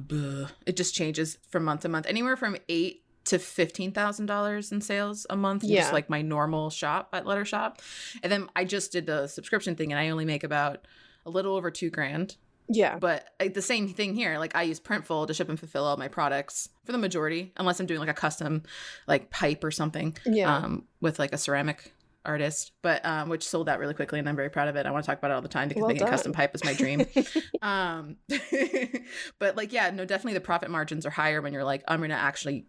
it 0.65 0.77
just 0.77 0.95
changes 0.95 1.39
from 1.51 1.65
month 1.65 1.83
to 1.83 1.89
month, 1.89 2.07
anywhere 2.07 2.37
from 2.37 2.57
eight 2.69 3.03
to 3.27 3.39
fifteen 3.39 3.93
thousand 3.93 4.27
dollars 4.27 4.73
in 4.73 4.81
sales 4.81 5.27
a 5.29 5.37
month. 5.37 5.65
in 5.65 5.71
Just 5.71 5.93
like 5.93 6.09
my 6.09 6.23
normal 6.23 6.71
shop 6.71 7.11
at 7.13 7.27
Letter 7.27 7.45
Shop, 7.45 7.83
and 8.23 8.33
then 8.33 8.49
I 8.57 8.65
just 8.65 8.93
did 8.93 9.07
the 9.07 9.27
subscription 9.27 9.75
thing, 9.75 9.93
and 9.93 9.99
I 10.01 10.09
only 10.11 10.25
make 10.25 10.45
about 10.45 10.87
a 11.27 11.31
little 11.31 11.57
over 11.57 11.71
two 11.71 11.91
grand. 11.91 12.37
Yeah, 12.69 12.99
But 12.99 13.27
like, 13.41 13.55
the 13.55 13.63
same 13.63 13.89
thing 13.89 14.15
here. 14.15 14.39
Like 14.39 14.55
I 14.55 14.63
use 14.63 14.79
Printful 14.81 15.27
to 15.27 15.35
ship 15.35 15.49
and 15.49 15.59
fulfill 15.59 15.85
all 15.85 15.97
my 15.97 16.09
products 16.09 16.69
for 16.85 16.93
the 16.93 16.99
majority, 16.99 17.53
unless 17.57 17.81
I'm 17.81 17.87
doing 17.87 18.01
like 18.01 18.09
a 18.09 18.15
custom 18.15 18.63
like 19.07 19.31
pipe 19.31 19.65
or 19.65 19.71
something 19.71 20.17
yeah, 20.27 20.55
um, 20.57 20.85
with 21.01 21.19
like 21.19 21.33
a 21.33 21.39
ceramic 21.39 21.93
artist, 22.25 22.73
but 22.83 23.03
um, 23.07 23.29
which 23.31 23.47
sold 23.47 23.69
out 23.71 23.79
really 23.79 23.95
quickly, 23.95 24.19
and 24.19 24.29
I'm 24.29 24.37
very 24.37 24.51
proud 24.51 24.69
of 24.69 24.77
it. 24.77 24.85
I 24.85 24.91
want 24.91 25.03
to 25.05 25.07
talk 25.07 25.17
about 25.19 25.31
it 25.31 25.35
all 25.35 25.41
the 25.43 25.49
time 25.49 25.69
because 25.69 25.81
Well 25.81 25.89
making 25.89 26.03
a 26.03 26.07
done. 26.07 26.13
custom 26.13 26.33
pipe 26.33 26.55
is 26.55 26.63
my 26.65 26.75
dream. 26.75 27.07
um, 27.63 28.17
but 29.39 29.57
like, 29.57 29.73
yeah, 29.73 29.91
no, 29.91 30.05
definitely 30.05 30.35
the 30.35 30.41
profit 30.41 30.71
margins 30.71 31.07
are 31.07 31.11
higher 31.11 31.41
when 31.41 31.53
you're 31.53 31.65
like, 31.65 31.83
I'm 31.89 32.01
gonna 32.01 32.15
actually 32.15 32.67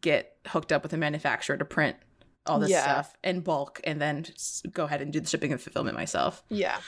get 0.00 0.36
hooked 0.48 0.72
up 0.72 0.82
with 0.82 0.92
a 0.92 0.96
manufacturer 0.96 1.56
to 1.56 1.64
print 1.64 1.96
all 2.46 2.58
this 2.58 2.70
Yeah. 2.70 2.82
stuff 2.82 3.16
in 3.24 3.40
bulk, 3.40 3.80
and 3.84 4.00
then 4.02 4.26
go 4.72 4.84
ahead 4.84 5.00
and 5.00 5.12
do 5.12 5.20
the 5.20 5.28
shipping 5.28 5.52
and 5.52 5.60
fulfillment 5.60 5.96
myself. 5.96 6.42
yeah. 6.50 6.78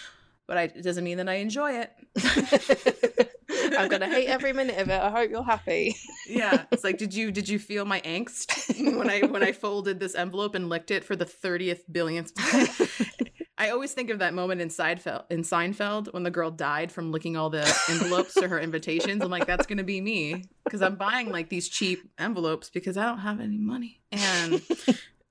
But 0.46 0.56
I, 0.58 0.62
it 0.64 0.82
doesn't 0.82 1.02
mean 1.04 1.16
that 1.18 1.28
I 1.28 1.34
enjoy 1.34 1.72
it. 1.80 1.92
I'm 3.78 3.88
gonna 3.88 4.06
hate 4.08 4.28
every 4.28 4.52
minute 4.52 4.78
of 4.78 4.88
it. 4.88 5.00
I 5.00 5.10
hope 5.10 5.30
you're 5.30 5.42
happy. 5.42 5.96
yeah 6.28 6.64
it's 6.72 6.84
like 6.84 6.98
did 6.98 7.14
you 7.14 7.30
did 7.30 7.48
you 7.48 7.58
feel 7.58 7.84
my 7.84 8.00
angst 8.00 8.96
when 8.98 9.08
i 9.08 9.20
when 9.20 9.42
i 9.42 9.52
folded 9.52 10.00
this 10.00 10.14
envelope 10.16 10.54
and 10.56 10.68
licked 10.68 10.90
it 10.90 11.04
for 11.04 11.14
the 11.14 11.24
30th 11.24 11.80
billionth 11.90 12.34
time 12.34 12.66
i 13.58 13.70
always 13.70 13.92
think 13.92 14.10
of 14.10 14.18
that 14.18 14.34
moment 14.34 14.60
in 14.60 14.68
seinfeld 14.68 15.22
in 15.30 15.42
seinfeld 15.42 16.12
when 16.12 16.24
the 16.24 16.30
girl 16.30 16.50
died 16.50 16.90
from 16.90 17.12
licking 17.12 17.36
all 17.36 17.48
the 17.48 17.62
envelopes 17.88 18.34
to 18.34 18.48
her 18.48 18.58
invitations 18.58 19.22
i'm 19.22 19.30
like 19.30 19.46
that's 19.46 19.66
gonna 19.66 19.84
be 19.84 20.00
me 20.00 20.42
because 20.64 20.82
i'm 20.82 20.96
buying 20.96 21.30
like 21.30 21.48
these 21.48 21.68
cheap 21.68 22.10
envelopes 22.18 22.70
because 22.70 22.96
i 22.96 23.04
don't 23.04 23.18
have 23.18 23.40
any 23.40 23.58
money 23.58 24.00
and 24.10 24.60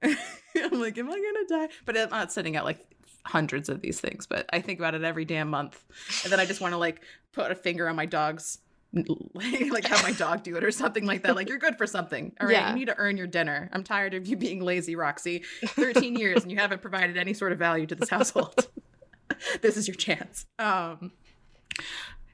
i'm 0.04 0.80
like 0.80 0.98
am 0.98 1.10
i 1.10 1.14
gonna 1.14 1.66
die 1.68 1.74
but 1.86 1.98
i'm 1.98 2.10
not 2.10 2.32
sending 2.32 2.56
out 2.56 2.64
like 2.64 2.80
hundreds 3.26 3.70
of 3.70 3.82
these 3.82 4.00
things 4.00 4.26
but 4.28 4.46
i 4.54 4.62
think 4.62 4.78
about 4.80 4.94
it 4.96 5.04
every 5.04 5.26
damn 5.26 5.50
month. 5.50 5.84
And 6.24 6.32
then 6.32 6.40
i 6.40 6.46
just 6.46 6.62
want 6.62 6.74
to 6.74 6.78
like 6.78 7.02
put 7.34 7.52
a 7.52 7.56
finger 7.56 7.88
on 7.90 7.96
my 7.96 8.06
dog's 8.06 8.60
like 8.94 9.84
have 9.86 10.02
my 10.04 10.14
dog 10.14 10.42
do 10.44 10.56
it 10.56 10.64
or 10.64 10.72
something 10.72 11.06
like 11.06 11.24
that. 11.24 11.36
Like 11.36 11.50
you're 11.50 11.58
good 11.58 11.78
for 11.78 11.86
something. 11.86 12.32
All 12.40 12.48
right 12.48 12.54
Yeah. 12.54 12.70
you 12.70 12.76
need 12.76 12.86
to 12.86 12.96
earn 12.98 13.18
your 13.18 13.28
dinner. 13.28 13.70
I'm 13.74 13.84
tired 13.84 14.14
of 14.14 14.26
you 14.26 14.38
being 14.38 14.62
lazy 14.64 14.96
roxy. 14.96 15.44
13 15.66 16.16
years 16.24 16.44
and 16.44 16.52
you 16.52 16.58
haven't 16.58 16.82
provided 16.82 17.18
any 17.18 17.34
sort 17.34 17.52
of 17.52 17.60
value 17.60 17.86
to 17.88 17.96
this 17.96 18.10
household. 18.10 18.68
This 19.62 19.76
is 19.76 19.86
your 19.88 19.96
chance. 19.96 20.46
Um 20.60 21.12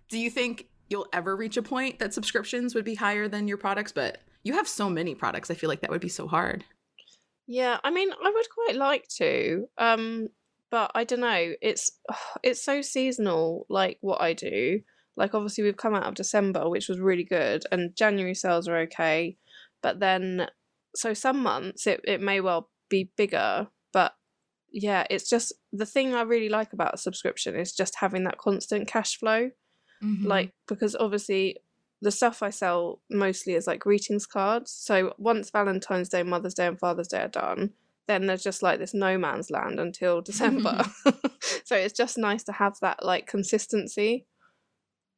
do 0.10 0.19
you 0.19 0.30
think 0.30 0.67
you'll 0.89 1.08
ever 1.13 1.36
reach 1.36 1.58
a 1.58 1.63
point 1.63 1.97
that 1.99 2.13
subscriptions 2.13 2.75
would 2.75 2.86
be 2.86 2.93
higher 2.95 3.27
than 3.27 3.47
your 3.47 3.58
products? 3.58 3.91
But 3.91 4.19
you 4.43 4.54
have 4.54 4.67
so 4.67 4.88
many 4.89 5.15
products 5.15 5.49
i 5.49 5.54
feel 5.56 5.69
like 5.69 5.82
that 5.82 5.89
would 5.89 6.01
be 6.01 6.10
so 6.10 6.27
hard. 6.27 6.63
Yeah, 7.47 7.80
I 7.84 7.89
mean, 7.91 8.12
I 8.12 8.30
would 8.30 8.49
quite 8.54 8.75
like 8.75 9.08
to, 9.17 9.67
um, 9.77 10.27
but 10.71 10.91
I 10.95 11.03
don't 11.03 11.19
know. 11.19 11.53
It's 11.62 11.91
it's 12.43 12.63
so 12.63 12.81
seasonal, 12.81 13.65
like 13.69 13.97
what 14.01 14.21
I 14.21 14.34
do. 14.34 14.81
Like 15.17 15.36
obviously, 15.36 15.63
we've 15.63 15.77
come 15.77 15.93
out 15.93 16.07
of 16.07 16.15
December, 16.15 16.69
which 16.69 16.88
was 16.88 16.99
really 16.99 17.25
good, 17.25 17.63
and 17.71 17.95
January 17.95 18.34
sales 18.34 18.67
are 18.67 18.77
okay, 18.79 19.38
but 19.84 19.99
then 19.99 20.47
so 20.95 21.13
some 21.13 21.43
months 21.43 21.86
it 21.88 22.01
it 22.05 22.21
may 22.21 22.41
well 22.41 22.69
be 22.89 23.12
bigger, 23.17 23.67
but 23.93 24.13
yeah, 24.71 25.05
it's 25.10 25.29
just 25.29 25.53
the 25.73 25.86
thing 25.86 26.15
I 26.15 26.21
really 26.21 26.49
like 26.49 26.73
about 26.73 26.93
a 26.93 26.97
subscription 26.97 27.55
is 27.55 27.73
just 27.73 27.95
having 27.99 28.23
that 28.23 28.38
constant 28.38 28.88
cash 28.88 29.17
flow 29.17 29.51
Mm-hmm. 30.03 30.25
like 30.25 30.51
because 30.67 30.95
obviously 30.99 31.57
the 32.01 32.10
stuff 32.10 32.41
I 32.41 32.49
sell 32.49 33.01
mostly 33.12 33.53
is 33.53 33.67
like 33.67 33.79
greetings 33.79 34.25
cards. 34.25 34.71
So 34.71 35.13
once 35.19 35.51
Valentine's 35.51 36.10
Day, 36.10 36.23
Mother's 36.23 36.55
Day, 36.55 36.65
and 36.65 36.79
Father's 36.79 37.07
Day 37.07 37.19
are 37.19 37.27
done, 37.27 37.73
then 38.12 38.28
there's 38.28 38.43
just 38.43 38.62
like 38.62 38.80
this 38.80 38.93
no 38.93 39.17
man's 39.17 39.50
land 39.50 39.80
until 39.80 40.21
December. 40.32 40.84
so 41.63 41.76
it's 41.76 41.97
just 41.97 42.17
nice 42.17 42.43
to 42.43 42.52
have 42.52 42.78
that 42.82 43.04
like 43.06 43.26
consistency. 43.28 44.26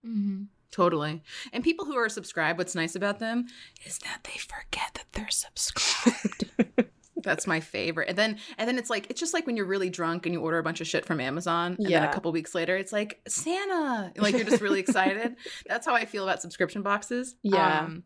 Mm-hmm. 0.05 0.43
Totally. 0.71 1.21
And 1.51 1.63
people 1.63 1.85
who 1.85 1.95
are 1.95 2.09
subscribed, 2.09 2.57
what's 2.57 2.73
nice 2.75 2.95
about 2.95 3.19
them 3.19 3.45
is 3.85 3.99
that 3.99 4.21
they 4.23 4.39
forget 4.39 4.91
that 4.95 5.05
they're 5.11 5.29
subscribed. 5.29 6.45
That's 7.23 7.47
my 7.47 7.59
favorite. 7.61 8.09
And 8.09 8.17
then 8.17 8.37
and 8.57 8.67
then 8.67 8.77
it's 8.77 8.89
like 8.89 9.07
it's 9.09 9.19
just 9.19 9.33
like 9.33 9.45
when 9.47 9.55
you're 9.55 9.65
really 9.67 9.89
drunk 9.89 10.25
and 10.25 10.33
you 10.33 10.41
order 10.41 10.57
a 10.57 10.63
bunch 10.63 10.81
of 10.81 10.87
shit 10.87 11.05
from 11.05 11.19
Amazon 11.21 11.75
and 11.77 11.85
then 11.85 11.91
Yeah. 11.91 12.09
a 12.09 12.13
couple 12.13 12.31
weeks 12.33 12.53
later 12.55 12.75
it's 12.75 12.91
like 12.91 13.21
Santa. 13.27 14.11
Like 14.17 14.33
you're 14.35 14.43
just 14.43 14.61
really 14.61 14.79
excited. 14.81 15.35
That's 15.67 15.85
how 15.85 15.93
I 15.95 16.05
feel 16.05 16.23
about 16.27 16.41
subscription 16.41 16.81
boxes. 16.81 17.35
Yeah. 17.43 17.81
Um, 17.81 18.03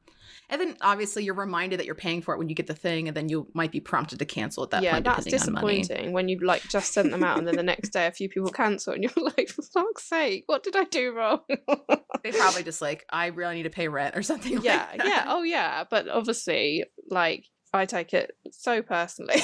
and 0.49 0.62
then 0.62 0.77
obviously 0.81 1.23
you're 1.23 1.33
reminded 1.33 1.79
that 1.79 1.86
you're 1.86 1.95
paying 1.95 2.21
for 2.21 2.33
it 2.33 2.38
when 2.38 2.47
you 2.49 2.55
get 2.55 2.67
the 2.67 2.73
thing 2.73 3.07
and 3.07 3.17
then 3.17 3.27
you 3.29 3.47
might 3.53 3.71
be 3.71 3.79
prompted 3.79 4.19
to 4.19 4.25
cancel 4.25 4.63
at 4.63 4.69
that 4.71 4.81
yeah, 4.83 4.93
point 4.93 5.05
that's 5.05 5.27
on 5.47 5.53
money. 5.53 5.81
disappointing 5.81 6.13
when 6.13 6.29
you 6.29 6.39
like 6.39 6.63
just 6.69 6.93
sent 6.93 7.12
them 7.12 7.23
out 7.23 7.38
and 7.38 7.47
then 7.47 7.55
the 7.55 7.63
next 7.63 7.89
day 7.89 8.07
a 8.07 8.12
few 8.12 8.29
people 8.29 8.49
cancel 8.49 8.93
and 8.93 9.03
you're 9.03 9.12
like, 9.38 9.49
for 9.49 9.62
fuck's 9.62 10.03
sake, 10.03 10.43
what 10.47 10.63
did 10.63 10.75
I 10.75 10.86
do 10.86 11.13
wrong? 11.15 11.39
They 12.23 12.31
probably 12.31 12.63
just 12.63 12.81
like 12.81 13.05
I 13.10 13.27
really 13.27 13.55
need 13.55 13.63
to 13.63 13.69
pay 13.69 13.88
rent 13.88 14.15
or 14.17 14.21
something 14.23 14.60
yeah, 14.62 14.88
like 14.91 15.03
yeah, 15.05 15.25
oh 15.27 15.43
yeah. 15.43 15.83
But 15.89 16.10
obviously, 16.10 16.83
like 17.10 17.45
I 17.73 17.86
take 17.86 18.13
it 18.13 18.31
so 18.51 18.81
personally. 18.81 19.41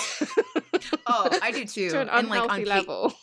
Oh, 1.08 1.30
I 1.42 1.52
do 1.52 1.66
too. 1.66 1.90
to 1.92 2.02
an 2.02 2.10
And, 2.10 2.30
like, 2.30 2.42
on 2.42 2.50
unhealthy 2.50 2.64
pa- 2.66 2.70
level. 2.70 3.14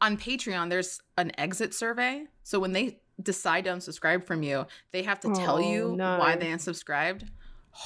on 0.00 0.16
Patreon, 0.16 0.70
there's 0.70 1.00
an 1.18 1.32
exit 1.38 1.74
survey. 1.74 2.24
So 2.44 2.58
when 2.60 2.72
they 2.72 3.00
decide 3.22 3.64
to 3.64 3.70
unsubscribe 3.70 4.26
from 4.26 4.42
you, 4.42 4.66
they 4.92 5.02
have 5.02 5.20
to 5.20 5.34
tell 5.34 5.56
Oh, 5.56 5.58
you 5.58 5.88
why 5.90 6.36
they 6.36 6.46
unsubscribed. 6.50 7.28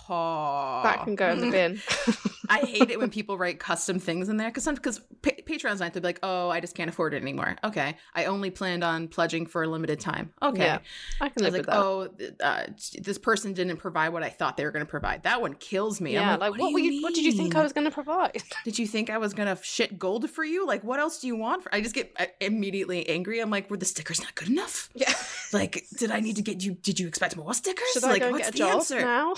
Oh, 0.08 0.80
That 0.84 1.04
can 1.04 1.14
go 1.14 1.30
in 1.30 1.40
the 1.40 1.50
bin. 1.50 1.80
I 2.50 2.58
hate 2.60 2.90
it 2.90 2.98
when 2.98 3.10
people 3.18 3.38
write 3.38 3.58
custom 3.58 3.98
things 3.98 4.28
in 4.28 4.36
there 4.36 4.48
because 4.48 4.66
because 4.66 5.00
Patreon's 5.48 5.80
nice. 5.80 5.92
They'll 5.92 6.02
be 6.02 6.08
like, 6.08 6.20
"Oh, 6.22 6.48
I 6.48 6.60
just 6.60 6.74
can't 6.74 6.88
afford 6.88 7.14
it 7.14 7.22
anymore." 7.22 7.56
Okay, 7.64 7.96
I 8.14 8.26
only 8.26 8.50
planned 8.50 8.84
on 8.84 9.08
pledging 9.08 9.46
for 9.46 9.62
a 9.62 9.66
limited 9.66 9.98
time. 10.00 10.32
Okay, 10.42 10.64
Yeah, 10.64 10.78
I 11.20 11.28
can 11.28 11.44
I 11.44 11.48
live 11.48 11.66
was 11.66 11.66
like, 11.66 12.10
with 12.10 12.38
that. 12.38 12.46
"Oh, 12.46 12.46
uh, 12.46 13.02
this 13.02 13.18
person 13.18 13.52
didn't 13.52 13.78
provide 13.78 14.10
what 14.10 14.22
I 14.22 14.28
thought 14.28 14.56
they 14.56 14.64
were 14.64 14.70
going 14.70 14.84
to 14.84 14.90
provide." 14.90 15.22
That 15.24 15.40
one 15.40 15.54
kills 15.54 16.00
me. 16.00 16.16
I'm 16.16 16.22
yeah, 16.22 16.30
like, 16.32 16.40
like, 16.40 16.50
what, 16.52 16.60
what, 16.60 16.72
were 16.74 16.78
you? 16.78 17.02
What 17.02 17.14
did 17.14 17.24
you 17.24 17.32
think 17.32 17.56
I 17.56 17.62
was 17.62 17.72
going 17.72 17.86
to 17.86 17.90
provide? 17.90 18.42
Did 18.64 18.78
you 18.78 18.86
think 18.86 19.08
I 19.10 19.18
was 19.18 19.32
gonna 19.34 19.58
shit 19.62 19.98
gold 19.98 20.28
for 20.30 20.44
you? 20.44 20.66
Like, 20.66 20.84
what 20.84 21.00
else 21.00 21.20
do 21.20 21.26
you 21.26 21.36
want? 21.36 21.62
For-? 21.62 21.74
I 21.74 21.80
just 21.80 21.94
get 21.94 22.14
immediately 22.40 23.08
angry. 23.08 23.40
I'm 23.40 23.50
like, 23.50 23.70
were 23.70 23.76
the 23.76 23.86
stickers 23.86 24.20
not 24.20 24.34
good 24.34 24.48
enough? 24.48 24.90
Yeah. 24.94 25.12
Like, 25.50 25.86
did 25.96 26.10
I 26.10 26.20
need 26.20 26.36
to 26.36 26.42
get 26.42 26.62
you? 26.62 26.74
Did 26.74 27.00
you 27.00 27.08
expect 27.08 27.34
more 27.34 27.54
stickers? 27.54 27.88
Should 27.94 28.04
I 28.04 28.08
like, 28.10 28.20
go 28.20 28.32
what's 28.32 28.50
the 28.50 28.64
answer? 28.64 29.00
now? 29.00 29.32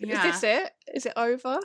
Yeah. 0.00 0.26
Is 0.34 0.40
this 0.40 0.42
it? 0.42 0.72
Is 0.94 1.06
it 1.06 1.12
over? 1.16 1.60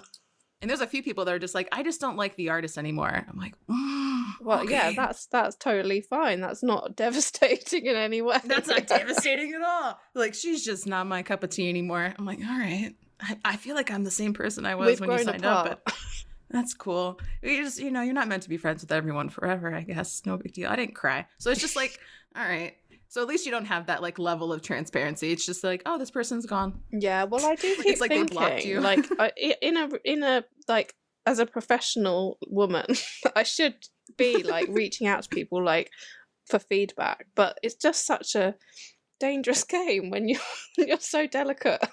And 0.61 0.69
there's 0.69 0.81
a 0.81 0.87
few 0.87 1.03
people 1.03 1.25
that 1.25 1.33
are 1.33 1.39
just 1.39 1.53
like, 1.53 1.67
I 1.71 1.83
just 1.83 2.01
don't 2.01 2.15
like 2.17 2.35
the 2.37 2.49
artist 2.49 2.77
anymore. 2.77 3.25
I'm 3.29 3.37
like, 3.37 3.53
mm, 3.69 4.23
Well, 4.41 4.67
yeah, 4.69 4.93
that's 4.95 5.27
that's 5.27 5.55
totally 5.57 6.01
fine. 6.01 6.41
That's 6.41 6.63
not 6.63 6.95
devastating 6.95 7.85
in 7.85 7.95
any 7.95 8.21
way. 8.21 8.37
that's 8.45 8.67
not 8.67 8.87
devastating 8.87 9.53
at 9.53 9.61
all. 9.61 9.99
Like, 10.13 10.33
she's 10.33 10.63
just 10.63 10.87
not 10.87 11.07
my 11.07 11.23
cup 11.23 11.43
of 11.43 11.49
tea 11.51 11.69
anymore. 11.69 12.13
I'm 12.17 12.25
like, 12.25 12.39
all 12.39 12.57
right. 12.57 12.93
I, 13.19 13.37
I 13.45 13.55
feel 13.57 13.75
like 13.75 13.91
I'm 13.91 14.03
the 14.03 14.11
same 14.11 14.33
person 14.33 14.65
I 14.65 14.75
was 14.75 14.99
We've 14.99 15.07
when 15.07 15.17
you 15.19 15.23
signed 15.25 15.45
apart. 15.45 15.71
up, 15.71 15.81
but 15.85 15.93
that's 16.49 16.73
cool. 16.73 17.19
You 17.41 17.63
just, 17.63 17.79
you 17.79 17.91
know, 17.91 18.01
you're 18.01 18.13
not 18.13 18.27
meant 18.27 18.43
to 18.43 18.49
be 18.49 18.57
friends 18.57 18.81
with 18.81 18.91
everyone 18.91 19.29
forever. 19.29 19.73
I 19.73 19.81
guess 19.81 20.21
no 20.25 20.37
big 20.37 20.53
deal. 20.53 20.69
I 20.69 20.75
didn't 20.75 20.95
cry, 20.95 21.25
so 21.37 21.51
it's 21.51 21.61
just 21.61 21.75
like, 21.75 21.97
all 22.35 22.43
right. 22.43 22.75
So 23.07 23.21
at 23.21 23.27
least 23.27 23.45
you 23.45 23.51
don't 23.51 23.65
have 23.65 23.87
that 23.87 24.01
like 24.01 24.19
level 24.19 24.51
of 24.51 24.61
transparency. 24.61 25.31
It's 25.31 25.45
just 25.45 25.63
like, 25.63 25.81
oh, 25.85 25.97
this 25.97 26.11
person's 26.11 26.45
gone. 26.45 26.81
Yeah, 26.91 27.23
well, 27.25 27.45
I 27.45 27.55
do 27.55 27.67
It's 27.79 27.83
keep 27.83 27.99
like 28.01 28.09
they 28.09 28.17
thinking, 28.17 28.37
blocked 28.37 28.65
you. 28.65 28.81
like, 28.81 29.05
i- 29.19 29.55
in 29.61 29.77
a 29.77 29.89
in 30.03 30.23
a 30.23 30.43
like 30.67 30.93
as 31.25 31.39
a 31.39 31.45
professional 31.45 32.37
woman, 32.47 32.85
I 33.35 33.43
should 33.43 33.75
be 34.17 34.43
like 34.43 34.67
reaching 34.69 35.07
out 35.07 35.23
to 35.23 35.29
people 35.29 35.63
like 35.63 35.89
for 36.47 36.59
feedback, 36.59 37.25
but 37.35 37.57
it's 37.63 37.75
just 37.75 38.05
such 38.05 38.35
a 38.35 38.55
dangerous 39.19 39.63
game 39.63 40.09
when 40.09 40.27
you 40.27 40.37
you're 40.77 40.99
so 40.99 41.25
delicate. 41.25 41.83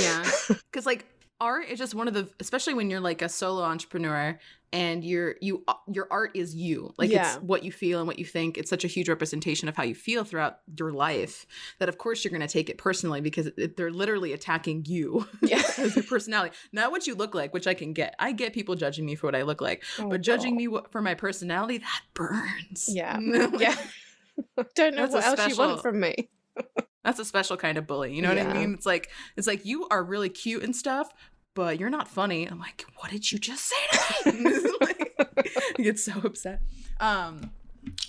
Yeah. 0.00 0.24
Because 0.48 0.86
like 0.86 1.04
art 1.40 1.68
is 1.68 1.78
just 1.78 1.94
one 1.94 2.08
of 2.08 2.14
the, 2.14 2.28
especially 2.40 2.74
when 2.74 2.90
you're 2.90 3.00
like 3.00 3.22
a 3.22 3.28
solo 3.28 3.62
entrepreneur 3.62 4.38
and 4.72 5.02
you're 5.04 5.36
you 5.40 5.64
your 5.90 6.06
art 6.10 6.32
is 6.34 6.54
you 6.54 6.92
like 6.98 7.10
Yeah. 7.10 7.34
it's 7.36 7.42
what 7.42 7.62
you 7.64 7.72
feel 7.72 8.00
and 8.00 8.06
what 8.06 8.18
you 8.18 8.24
think 8.26 8.58
it's 8.58 8.68
such 8.68 8.84
a 8.84 8.86
huge 8.88 9.08
representation 9.08 9.66
of 9.68 9.74
how 9.76 9.82
you 9.82 9.94
feel 9.94 10.24
throughout 10.24 10.58
your 10.78 10.92
life 10.92 11.46
that 11.78 11.88
of 11.88 11.96
course 11.96 12.22
you're 12.22 12.30
going 12.30 12.46
to 12.46 12.52
take 12.52 12.68
it 12.68 12.76
personally 12.76 13.22
because 13.22 13.46
it, 13.56 13.78
they're 13.78 13.90
literally 13.90 14.34
attacking 14.34 14.84
you 14.86 15.26
Yeah. 15.40 15.62
as 15.78 15.96
your 15.96 16.04
personality 16.04 16.54
not 16.72 16.90
what 16.90 17.06
you 17.06 17.14
look 17.14 17.34
like 17.34 17.54
which 17.54 17.66
i 17.66 17.72
can 17.72 17.94
get 17.94 18.14
i 18.18 18.32
get 18.32 18.52
people 18.52 18.74
judging 18.74 19.06
me 19.06 19.14
for 19.14 19.26
what 19.28 19.34
i 19.34 19.40
look 19.42 19.62
like 19.62 19.84
Oh, 19.98 20.10
but 20.10 20.20
judging 20.20 20.54
me 20.54 20.68
for 20.90 21.00
my 21.00 21.14
personality 21.14 21.78
that 21.78 22.02
burns 22.12 22.90
Yeah. 22.92 23.18
Yeah. 23.58 23.74
Don't 24.74 24.94
know 24.94 25.06
That's 25.06 25.14
what 25.14 25.24
else 25.24 25.38
you 25.48 25.54
special- 25.54 25.66
want 25.66 25.82
from 25.82 25.98
me. 26.00 26.28
That's 27.04 27.18
a 27.18 27.24
special 27.24 27.56
kind 27.56 27.78
of 27.78 27.86
bully. 27.86 28.14
You 28.14 28.22
know 28.22 28.28
what 28.28 28.38
I 28.38 28.52
mean? 28.52 28.74
It's 28.74 28.86
like 28.86 29.10
it's 29.36 29.46
like 29.46 29.64
you 29.64 29.86
are 29.88 30.02
really 30.02 30.28
cute 30.28 30.62
and 30.62 30.74
stuff, 30.74 31.12
but 31.54 31.78
you're 31.78 31.90
not 31.90 32.08
funny. 32.08 32.46
I'm 32.46 32.58
like, 32.58 32.84
what 32.96 33.10
did 33.10 33.30
you 33.30 33.38
just 33.38 33.64
say 33.64 34.30
to 34.30 34.32
me? 34.32 34.50
like, 34.80 35.14
I 35.78 35.82
get 35.82 35.98
so 35.98 36.12
upset. 36.24 36.60
Um, 37.00 37.50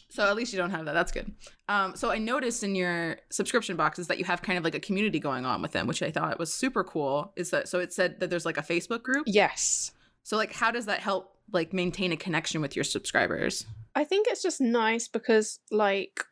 so 0.09 0.25
at 0.27 0.35
least 0.35 0.51
you 0.51 0.57
don't 0.59 0.71
have 0.71 0.85
that. 0.85 0.93
That's 0.93 1.11
good. 1.11 1.31
Um, 1.67 1.95
so 1.95 2.11
I 2.11 2.17
noticed 2.17 2.63
in 2.63 2.75
your 2.75 3.17
subscription 3.29 3.75
boxes 3.75 4.07
that 4.07 4.17
you 4.17 4.25
have 4.25 4.41
kind 4.41 4.57
of 4.57 4.63
like 4.63 4.75
a 4.75 4.79
community 4.79 5.19
going 5.19 5.45
on 5.45 5.61
with 5.61 5.71
them, 5.71 5.87
which 5.87 6.01
I 6.01 6.11
thought 6.11 6.37
was 6.39 6.53
super 6.53 6.83
cool. 6.83 7.31
Is 7.35 7.51
that 7.51 7.69
so? 7.69 7.79
It 7.79 7.93
said 7.93 8.19
that 8.19 8.29
there's 8.29 8.45
like 8.45 8.57
a 8.57 8.63
Facebook 8.63 9.03
group. 9.03 9.23
Yes. 9.27 9.91
So 10.23 10.35
like, 10.37 10.53
how 10.53 10.71
does 10.71 10.87
that 10.87 10.99
help 10.99 11.35
like 11.51 11.73
maintain 11.73 12.11
a 12.11 12.17
connection 12.17 12.61
with 12.61 12.75
your 12.75 12.83
subscribers? 12.83 13.65
I 13.95 14.03
think 14.03 14.27
it's 14.29 14.43
just 14.43 14.61
nice 14.61 15.07
because 15.07 15.59
like 15.71 16.23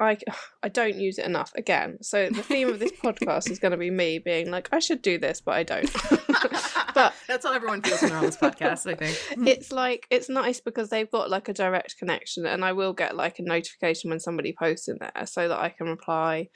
I 0.00 0.18
I 0.62 0.68
don't 0.68 0.96
use 0.96 1.18
it 1.18 1.26
enough 1.26 1.52
again. 1.54 1.98
So 2.02 2.28
the 2.28 2.42
theme 2.42 2.68
of 2.68 2.78
this 2.78 2.92
podcast 3.04 3.50
is 3.50 3.58
going 3.58 3.72
to 3.72 3.78
be 3.78 3.90
me 3.90 4.18
being 4.18 4.50
like 4.50 4.68
I 4.72 4.78
should 4.78 5.02
do 5.02 5.18
this 5.18 5.40
but 5.40 5.54
I 5.54 5.62
don't. 5.62 5.90
But- 6.92 7.14
that's 7.28 7.46
how 7.46 7.52
everyone 7.52 7.82
feels 7.82 8.02
when 8.02 8.10
they're 8.10 8.18
on 8.18 8.26
this 8.26 8.36
podcast. 8.36 8.90
I 8.90 8.96
think. 8.96 9.16
it's 9.48 9.70
like 9.70 10.06
it's 10.10 10.28
nice 10.28 10.60
because 10.60 10.88
they've 10.88 11.10
got 11.10 11.30
like 11.30 11.48
a 11.48 11.52
direct 11.52 11.96
connection 11.98 12.46
and 12.46 12.64
I 12.64 12.72
will 12.72 12.92
get 12.92 13.14
like 13.14 13.38
a 13.38 13.42
notification 13.42 14.10
when 14.10 14.18
somebody 14.18 14.52
posts 14.58 14.88
in 14.88 14.96
there 15.00 15.26
so 15.26 15.46
that 15.46 15.58
I 15.58 15.68
can 15.68 15.86
reply 15.86 16.48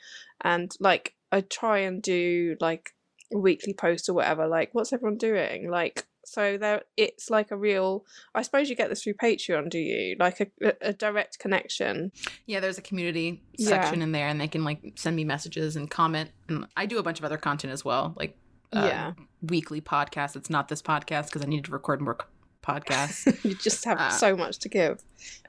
and 0.42 0.72
like 0.80 1.14
I 1.30 1.42
try 1.42 1.78
and 1.78 2.02
do 2.02 2.56
like 2.60 2.90
a 3.32 3.38
weekly 3.38 3.74
post 3.74 4.08
or 4.08 4.14
whatever 4.14 4.48
like 4.48 4.70
what's 4.72 4.92
everyone 4.92 5.18
doing 5.18 5.70
like 5.70 6.04
so 6.24 6.56
there 6.58 6.82
it's 6.96 7.30
like 7.30 7.50
a 7.50 7.56
real 7.56 8.04
I 8.34 8.42
suppose 8.42 8.68
you 8.70 8.76
get 8.76 8.88
this 8.88 9.02
through 9.02 9.14
Patreon 9.14 9.70
do 9.70 9.78
you 9.78 10.16
like 10.18 10.40
a, 10.40 10.72
a- 10.80 10.92
direct 10.92 11.38
connection 11.38 12.12
Yeah, 12.46 12.60
there's 12.60 12.78
a 12.78 12.82
community 12.82 13.42
Yeah. 13.56 13.68
section 13.68 14.02
in 14.02 14.12
there, 14.12 14.28
and 14.28 14.40
they 14.40 14.48
can 14.48 14.64
like 14.64 14.80
send 14.96 15.16
me 15.16 15.24
messages 15.24 15.76
and 15.76 15.90
comment. 15.90 16.30
And 16.48 16.66
I 16.76 16.86
do 16.86 16.98
a 16.98 17.02
bunch 17.02 17.18
of 17.18 17.24
other 17.24 17.36
content 17.38 17.72
as 17.72 17.84
well, 17.84 18.14
like 18.16 18.36
uh, 18.72 18.86
yeah 18.86 19.12
weekly 19.42 19.80
podcast. 19.80 20.36
It's 20.36 20.50
not 20.50 20.68
this 20.68 20.82
podcast 20.82 21.26
because 21.26 21.42
I 21.42 21.46
need 21.46 21.64
to 21.66 21.70
record 21.72 22.00
more 22.00 22.16
podcasts. 22.62 23.26
you 23.44 23.54
just 23.54 23.84
have 23.84 23.98
Uh, 24.00 24.10
so 24.10 24.36
much 24.36 24.58
to 24.60 24.68
give 24.68 25.02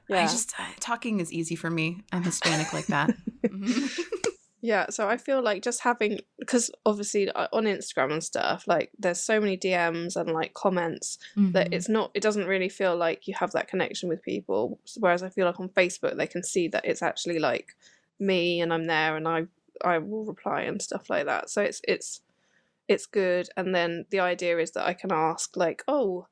yeah 0.08 0.22
I 0.22 0.26
just 0.26 0.52
uh, 0.60 0.64
talking 0.80 1.18
is 1.20 1.32
easy 1.32 1.56
for 1.56 1.70
me. 1.70 2.02
I'm 2.12 2.22
Hispanic 2.22 2.72
like 2.72 2.86
that. 2.86 3.10
Mhm. 3.46 3.98
Yeah, 4.62 4.86
so 4.90 5.06
I 5.08 5.16
feel 5.18 5.42
like 5.42 5.62
just 5.62 5.80
having 5.82 6.20
because 6.38 6.70
obviously 6.84 7.30
uh, 7.30 7.46
on 7.52 7.64
Instagram 7.64 8.12
and 8.12 8.24
stuff, 8.24 8.64
like 8.66 8.90
there's 8.98 9.20
so 9.20 9.38
many 9.38 9.56
DMs 9.56 10.16
and 10.16 10.30
like 10.30 10.54
comments 10.54 11.18
that 11.52 11.70
Mhm. 11.70 11.74
it's 11.74 11.88
not 11.88 12.10
it 12.14 12.22
doesn't 12.22 12.46
really 12.46 12.68
feel 12.70 12.96
like 12.96 13.28
you 13.28 13.34
have 13.34 13.52
that 13.52 13.68
connection 13.68 14.08
with 14.08 14.22
people. 14.22 14.80
Whereas 14.98 15.22
I 15.22 15.28
feel 15.28 15.46
like 15.46 15.60
on 15.60 15.68
Facebook 15.68 16.16
they 16.16 16.26
can 16.26 16.42
see 16.42 16.68
that 16.68 16.84
it's 16.86 17.02
actually 17.02 17.38
like 17.38 17.76
me 18.18 18.60
and 18.62 18.72
I'm 18.72 18.86
there 18.86 19.16
and 19.16 19.28
I 19.28 19.46
I 19.84 19.98
will 19.98 20.24
reply 20.24 20.62
and 20.62 20.80
stuff 20.80 21.10
like 21.10 21.26
that. 21.26 21.50
So 21.50 21.62
it's 21.62 21.80
it's 21.86 22.22
it's 22.88 23.06
good. 23.06 23.48
And 23.56 23.74
then 23.74 24.06
the 24.10 24.20
idea 24.20 24.58
is 24.58 24.70
that 24.72 24.86
I 24.86 24.94
can 24.94 25.12
ask 25.12 25.56
like, 25.56 25.82
oh, 25.86 26.28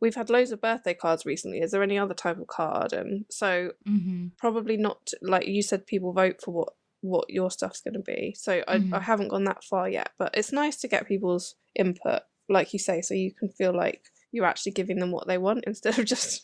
we've 0.00 0.14
had 0.14 0.30
loads 0.30 0.50
of 0.52 0.60
birthday 0.60 0.94
cards 0.94 1.26
recently. 1.26 1.58
Is 1.60 1.72
there 1.72 1.82
any 1.82 1.98
other 1.98 2.14
type 2.14 2.38
of 2.38 2.46
card? 2.46 2.92
And 2.92 3.26
so 3.28 3.72
Mhm. 3.86 4.30
probably 4.38 4.76
not 4.76 5.12
like 5.20 5.46
you 5.46 5.62
said 5.62 5.86
people 5.86 6.12
vote 6.12 6.40
for 6.40 6.52
what 6.52 6.74
what 7.06 7.30
your 7.30 7.50
stuff's 7.50 7.80
going 7.80 7.94
to 7.94 8.00
be 8.00 8.34
so 8.38 8.62
I, 8.68 8.78
Mhm. 8.78 8.92
I 8.94 9.00
haven't 9.00 9.28
gone 9.28 9.44
that 9.44 9.64
far 9.64 9.88
yet 9.88 10.10
but 10.18 10.30
it's 10.36 10.52
nice 10.52 10.76
to 10.76 10.88
get 10.88 11.06
people's 11.08 11.54
input 11.74 12.22
like 12.48 12.72
you 12.72 12.78
say 12.78 13.00
so 13.02 13.14
you 13.14 13.32
can 13.32 13.48
feel 13.48 13.74
like 13.74 14.02
you're 14.32 14.44
actually 14.46 14.72
giving 14.72 14.98
them 14.98 15.10
what 15.12 15.26
they 15.26 15.38
want 15.38 15.64
instead 15.66 15.98
of 15.98 16.04
just 16.04 16.42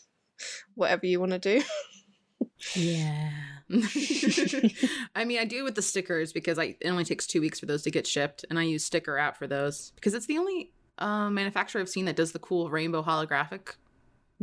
whatever 0.75 1.05
you 1.05 1.19
want 1.19 1.31
to 1.33 1.39
do 1.39 1.61
Yeah. 2.75 3.31
I 5.15 5.25
mean, 5.25 5.39
I 5.39 5.45
do 5.45 5.63
with 5.63 5.75
the 5.75 5.81
stickers 5.81 6.33
because 6.33 6.59
I 6.59 6.75
it 6.79 6.87
only 6.89 7.03
takes 7.05 7.25
two 7.27 7.41
weeks 7.41 7.59
for 7.59 7.65
those 7.65 7.81
to 7.83 7.91
get 7.91 8.05
shipped, 8.05 8.45
and 8.49 8.59
I 8.59 8.63
use 8.63 8.87
StickerApp 8.89 9.35
for 9.37 9.47
those 9.47 9.91
because 9.95 10.13
it's 10.13 10.25
the 10.27 10.37
only 10.37 10.71
uh, 10.97 11.29
manufacturer 11.29 11.81
I've 11.81 11.89
seen 11.89 12.05
that 12.05 12.15
does 12.15 12.31
the 12.33 12.39
cool 12.39 12.69
rainbow 12.69 13.01
holographic 13.03 13.75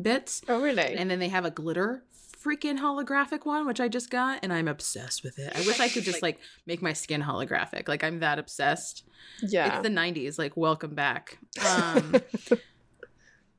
bits. 0.00 0.42
oh 0.48 0.60
really 0.60 0.94
And 0.96 1.10
then 1.10 1.18
they 1.18 1.28
have 1.28 1.44
a 1.44 1.50
glitter 1.50 2.02
freaking 2.44 2.78
holographic 2.78 3.44
one, 3.44 3.66
which 3.66 3.80
I 3.80 3.88
just 3.88 4.10
got, 4.10 4.40
and 4.42 4.52
I'm 4.52 4.68
obsessed 4.68 5.22
with 5.24 5.38
it. 5.38 5.52
I 5.54 5.60
wish 5.66 5.78
I 5.80 5.88
could 5.88 6.04
just 6.10 6.22
like 6.22 6.38
make 6.66 6.80
my 6.82 6.92
skin 6.92 7.22
holographic. 7.22 7.88
Like 7.88 8.02
I'm 8.04 8.20
that 8.20 8.38
obsessed. 8.38 9.04
yeah 9.42 9.74
It's 9.78 9.82
the 9.82 9.94
'90s. 9.94 10.38
Like 10.38 10.56
welcome 10.56 10.94
back. 10.94 11.38
Um, 11.66 12.16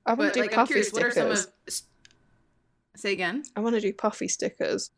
i 0.05 0.13
want 0.15 0.33
to 0.33 0.39
do 0.39 0.41
like 0.41 0.51
puffy 0.51 0.73
curious, 0.73 0.91
what 0.91 1.03
are 1.03 1.11
stickers 1.11 1.41
some 1.41 1.49
of? 1.75 1.81
Say 2.95 3.13
again. 3.13 3.43
i 3.55 3.59
want 3.59 3.75
to 3.75 3.81
do 3.81 3.93
puffy 3.93 4.27
stickers 4.27 4.89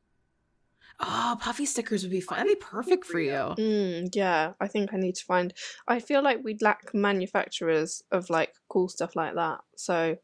Oh, 1.00 1.36
puffy 1.42 1.66
stickers 1.66 2.04
would 2.04 2.12
be 2.12 2.22
fun. 2.22 2.38
That'd 2.38 2.54
be 2.58 2.64
perfect 2.64 3.04
for 3.06 3.20
you. 3.20 3.32
mm, 3.32 4.16
yeah 4.16 4.54
i 4.62 4.68
think 4.68 4.94
i 4.94 4.98
need 4.98 5.16
to 5.16 5.26
find 5.26 5.54
i 5.88 6.00
feel 6.00 6.22
like 6.24 6.42
we'd 6.44 6.62
lack 6.62 6.94
manufacturers 6.94 8.02
of 8.12 8.30
like 8.30 8.54
cool 8.70 8.88
stuff 8.88 9.16
like 9.16 9.36
that 9.36 9.60
so 9.76 10.18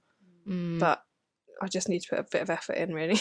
Mm. 0.48 0.80
but 0.80 1.04
i 1.62 1.68
just 1.68 1.90
need 1.90 2.00
to 2.00 2.10
put 2.10 2.20
a 2.20 2.24
bit 2.24 2.42
of 2.42 2.50
effort 2.50 2.74
in 2.74 2.94
really 2.94 3.20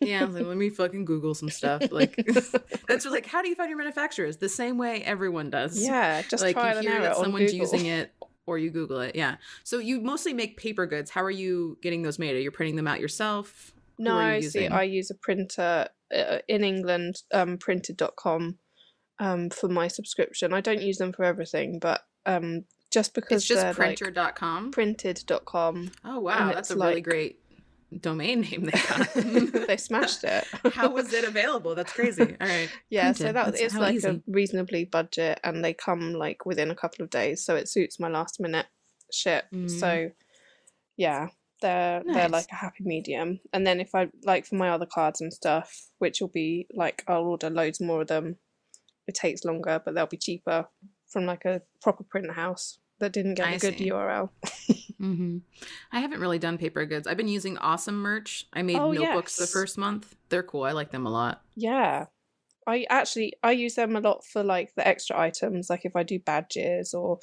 Yeah, 0.00 0.24
like, 0.24 0.44
let 0.44 0.56
me 0.56 0.70
fucking 0.70 1.04
Google 1.06 1.34
some 1.34 1.48
stuff. 1.48 1.90
Like, 1.90 2.16
that's 2.88 3.06
like, 3.06 3.26
how 3.26 3.42
do 3.42 3.48
you 3.48 3.54
find 3.54 3.70
your 3.70 3.78
manufacturers? 3.78 4.36
The 4.36 4.48
same 4.48 4.76
way 4.76 5.02
everyone 5.02 5.50
does. 5.50 5.82
yeah 5.82 6.22
just 6.22 6.42
like 6.42 6.56
you 6.56 6.80
hear 6.80 7.00
that 7.00 7.16
on 7.16 7.24
someone's 7.24 7.52
Google. 7.52 7.58
using 7.58 7.86
it, 7.86 8.12
or 8.46 8.58
you 8.58 8.70
Google 8.70 9.00
it. 9.00 9.16
Yeah. 9.16 9.36
So 9.62 9.78
you 9.78 10.00
mostly 10.00 10.32
make 10.34 10.56
paper 10.56 10.86
goods. 10.86 11.10
How 11.10 11.22
are 11.22 11.30
you 11.30 11.78
getting 11.82 12.02
those 12.02 12.18
made? 12.18 12.34
Are 12.36 12.40
you 12.40 12.50
printing 12.50 12.76
them 12.76 12.86
out 12.86 13.00
yourself? 13.00 13.72
No, 13.98 14.34
you 14.34 14.42
see. 14.42 14.66
I 14.66 14.82
use 14.82 15.10
a 15.10 15.14
printer 15.14 15.88
uh, 16.14 16.38
in 16.48 16.64
England, 16.64 17.22
um, 17.32 17.58
printed.com, 17.58 18.58
um, 19.18 19.50
for 19.50 19.68
my 19.68 19.88
subscription. 19.88 20.52
I 20.52 20.60
don't 20.60 20.82
use 20.82 20.98
them 20.98 21.12
for 21.12 21.24
everything, 21.24 21.78
but 21.78 22.02
um, 22.26 22.64
just 22.90 23.14
because 23.14 23.42
It's 23.42 23.46
just 23.46 23.60
they're 23.62 23.72
like 23.72 23.98
printer.com. 23.98 24.72
printed.com, 24.72 25.92
oh 26.04 26.20
wow, 26.20 26.52
that's 26.52 26.70
a 26.70 26.76
really 26.76 27.00
great 27.00 27.38
domain 28.00 28.42
name 28.42 28.64
they 28.64 28.72
got. 28.72 29.14
they 29.66 29.76
smashed 29.76 30.24
it. 30.24 30.44
How 30.72 30.90
was 30.90 31.12
it 31.12 31.24
available? 31.24 31.74
That's 31.74 31.92
crazy. 31.92 32.22
All 32.40 32.46
right. 32.46 32.70
Yeah, 32.90 33.12
so 33.12 33.24
Printed, 33.24 33.36
that 33.36 33.44
that's 33.46 33.60
it's 33.60 33.74
like 33.74 33.96
easy. 33.96 34.08
a 34.08 34.20
reasonably 34.26 34.84
budget, 34.84 35.40
and 35.44 35.64
they 35.64 35.74
come 35.74 36.14
like 36.14 36.46
within 36.46 36.70
a 36.70 36.74
couple 36.74 37.02
of 37.02 37.10
days, 37.10 37.44
so 37.44 37.56
it 37.56 37.68
suits 37.68 38.00
my 38.00 38.08
last 38.08 38.40
minute 38.40 38.66
ship. 39.12 39.44
Mm. 39.52 39.70
So, 39.70 40.10
yeah, 40.96 41.28
they're 41.60 42.02
they're 42.06 42.28
like 42.28 42.50
a 42.52 42.56
happy 42.56 42.84
medium. 42.84 43.40
And 43.52 43.66
then 43.66 43.80
if 43.80 43.94
I 43.94 44.08
like 44.24 44.46
for 44.46 44.56
my 44.56 44.70
other 44.70 44.86
cards 44.86 45.20
and 45.20 45.32
stuff, 45.32 45.88
which 45.98 46.20
will 46.20 46.28
be 46.28 46.66
like 46.74 47.02
I'll 47.08 47.24
order 47.24 47.50
loads 47.50 47.80
more 47.80 48.02
of 48.02 48.08
them. 48.08 48.36
It 49.06 49.14
takes 49.14 49.44
longer, 49.44 49.82
but 49.84 49.94
they'll 49.94 50.06
be 50.06 50.16
cheaper 50.16 50.66
from 51.08 51.26
like 51.26 51.44
a 51.44 51.60
proper 51.82 52.04
print 52.04 52.32
house 52.32 52.78
that 53.00 53.12
didn't 53.12 53.34
get 53.34 53.46
I 53.46 53.52
a 53.52 53.58
good 53.58 53.78
see. 53.78 53.90
URL. 53.90 54.30
hmm 54.98 55.38
I 55.92 56.00
haven't 56.00 56.20
really 56.20 56.38
done 56.38 56.58
paper 56.58 56.84
goods. 56.86 57.06
I've 57.06 57.16
been 57.16 57.28
using 57.28 57.58
Awesome 57.58 57.96
Merch. 57.96 58.46
I 58.52 58.62
made 58.62 58.78
Oh, 58.78 58.92
notebooks 58.92 59.38
the 59.38 59.46
first 59.46 59.78
month. 59.78 60.16
They're 60.28 60.42
cool. 60.42 60.64
I 60.64 60.72
like 60.72 60.90
them 60.90 61.06
a 61.06 61.10
lot. 61.10 61.42
Yeah. 61.56 62.06
I 62.66 62.86
actually 62.88 63.34
I 63.42 63.52
use 63.52 63.74
them 63.74 63.96
a 63.96 64.00
lot 64.00 64.24
for 64.24 64.42
like 64.42 64.74
the 64.74 64.86
extra 64.86 65.18
items, 65.18 65.68
like 65.68 65.84
if 65.84 65.96
I 65.96 66.02
do 66.02 66.18
badges 66.18 66.94
or 66.94 67.20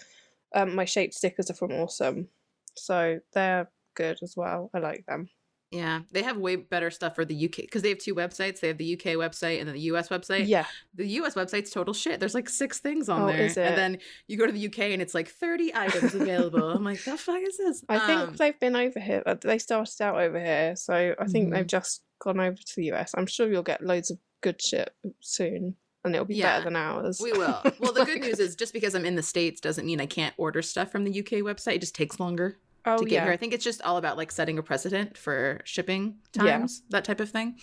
um, 0.53 0.75
my 0.75 0.85
shaped 0.85 1.15
stickers 1.15 1.49
are 1.49 1.55
from 1.55 1.71
Awesome, 1.71 2.29
so 2.77 3.19
they're 3.33 3.71
good 3.95 4.19
as 4.21 4.35
well. 4.37 4.69
I 4.73 4.79
like 4.79 5.05
them. 5.07 5.29
Yeah, 5.71 6.01
they 6.11 6.21
have 6.23 6.35
way 6.35 6.57
better 6.57 6.91
stuff 6.91 7.15
for 7.15 7.23
the 7.23 7.45
UK 7.45 7.55
because 7.61 7.81
they 7.81 7.89
have 7.89 7.97
two 7.97 8.13
websites. 8.13 8.59
They 8.59 8.67
have 8.67 8.77
the 8.77 8.93
UK 8.93 9.15
website 9.15 9.59
and 9.59 9.67
then 9.69 9.75
the 9.75 9.81
US 9.93 10.09
website. 10.09 10.47
Yeah, 10.47 10.65
The 10.95 11.07
US 11.21 11.35
website's 11.35 11.69
total 11.71 11.93
shit. 11.93 12.19
There's 12.19 12.35
like 12.35 12.49
six 12.49 12.79
things 12.79 13.07
on 13.07 13.21
Oh, 13.21 13.27
there. 13.27 13.37
is 13.45 13.55
it? 13.55 13.65
And 13.65 13.77
then 13.77 13.97
you 14.27 14.37
go 14.37 14.45
to 14.45 14.51
the 14.51 14.65
UK 14.67 14.79
and 14.91 15.01
it's 15.01 15.13
like 15.15 15.29
30 15.29 15.73
items 15.73 16.13
available. 16.13 16.71
I'm 16.71 16.83
like, 16.83 17.01
the 17.05 17.15
fuck 17.17 17.41
is 17.41 17.57
this? 17.57 17.85
I 17.87 17.99
think 17.99 18.19
Um, 18.19 18.35
they've 18.35 18.59
been 18.59 18.75
over 18.75 18.99
here. 18.99 19.23
uh, 19.25 19.35
They 19.35 19.57
started 19.59 20.01
out 20.01 20.19
over 20.19 20.37
here, 20.43 20.75
so 20.75 21.15
I 21.17 21.25
think 21.27 21.47
Mhm. 21.47 21.53
they've 21.53 21.67
just 21.67 22.03
gone 22.19 22.41
over 22.41 22.57
to 22.57 22.73
the 22.75 22.91
US. 22.91 23.13
I'm 23.15 23.25
sure 23.25 23.49
you'll 23.49 23.63
get 23.63 23.81
loads 23.81 24.11
of 24.11 24.19
good 24.41 24.61
shit 24.61 24.93
soon, 25.21 25.77
and 26.03 26.13
it'll 26.13 26.25
be 26.25 26.35
Yeah, 26.35 26.57
better 26.57 26.65
than 26.65 26.75
ours. 26.75 27.19
we 27.21 27.31
will. 27.31 27.61
Well, 27.79 27.93
the 27.93 28.03
good 28.03 28.19
news 28.19 28.39
is 28.39 28.57
just 28.57 28.73
because 28.73 28.93
I'm 28.93 29.05
in 29.05 29.15
the 29.15 29.23
States 29.23 29.61
doesn't 29.61 29.85
mean 29.85 30.01
I 30.01 30.05
can't 30.05 30.35
order 30.37 30.61
stuff 30.61 30.91
from 30.91 31.05
the 31.05 31.19
UK 31.19 31.41
website. 31.43 31.75
It 31.75 31.81
just 31.81 31.95
takes 31.95 32.19
longer 32.19 32.59
oh 32.85 32.97
to 32.97 33.05
get 33.05 33.11
yeah, 33.15 33.23
here. 33.25 33.33
I 33.33 33.37
think 33.37 33.53
it's 33.53 33.63
just 33.63 33.81
all 33.81 33.97
about 33.97 34.17
like 34.17 34.31
setting 34.31 34.57
a 34.57 34.63
precedent 34.63 35.17
for 35.17 35.61
shipping 35.65 36.17
Yeah. 36.35 36.57
times, 36.59 36.83
that 36.89 37.03
type 37.05 37.19
of 37.19 37.29
thing. 37.29 37.57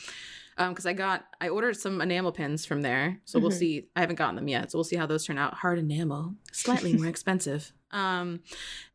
Um, 0.56 0.70
because 0.72 0.86
I 0.86 0.92
got 0.92 1.24
I 1.40 1.48
ordered 1.50 1.76
some 1.76 2.00
enamel 2.00 2.32
pins 2.32 2.66
from 2.66 2.82
there, 2.82 3.20
so 3.24 3.38
we'll 3.38 3.50
Mhm. 3.50 3.58
see. 3.58 3.88
I 3.94 4.00
haven't 4.00 4.16
gotten 4.16 4.34
them 4.36 4.48
yet, 4.48 4.70
so 4.72 4.78
we'll 4.78 4.84
see 4.84 4.96
how 4.96 5.06
those 5.06 5.24
turn 5.24 5.38
out. 5.38 5.54
Hard 5.54 5.78
enamel, 5.78 6.34
slightly 6.52 6.92
more 6.96 7.06
expensive. 7.06 7.72
Um, 7.90 8.40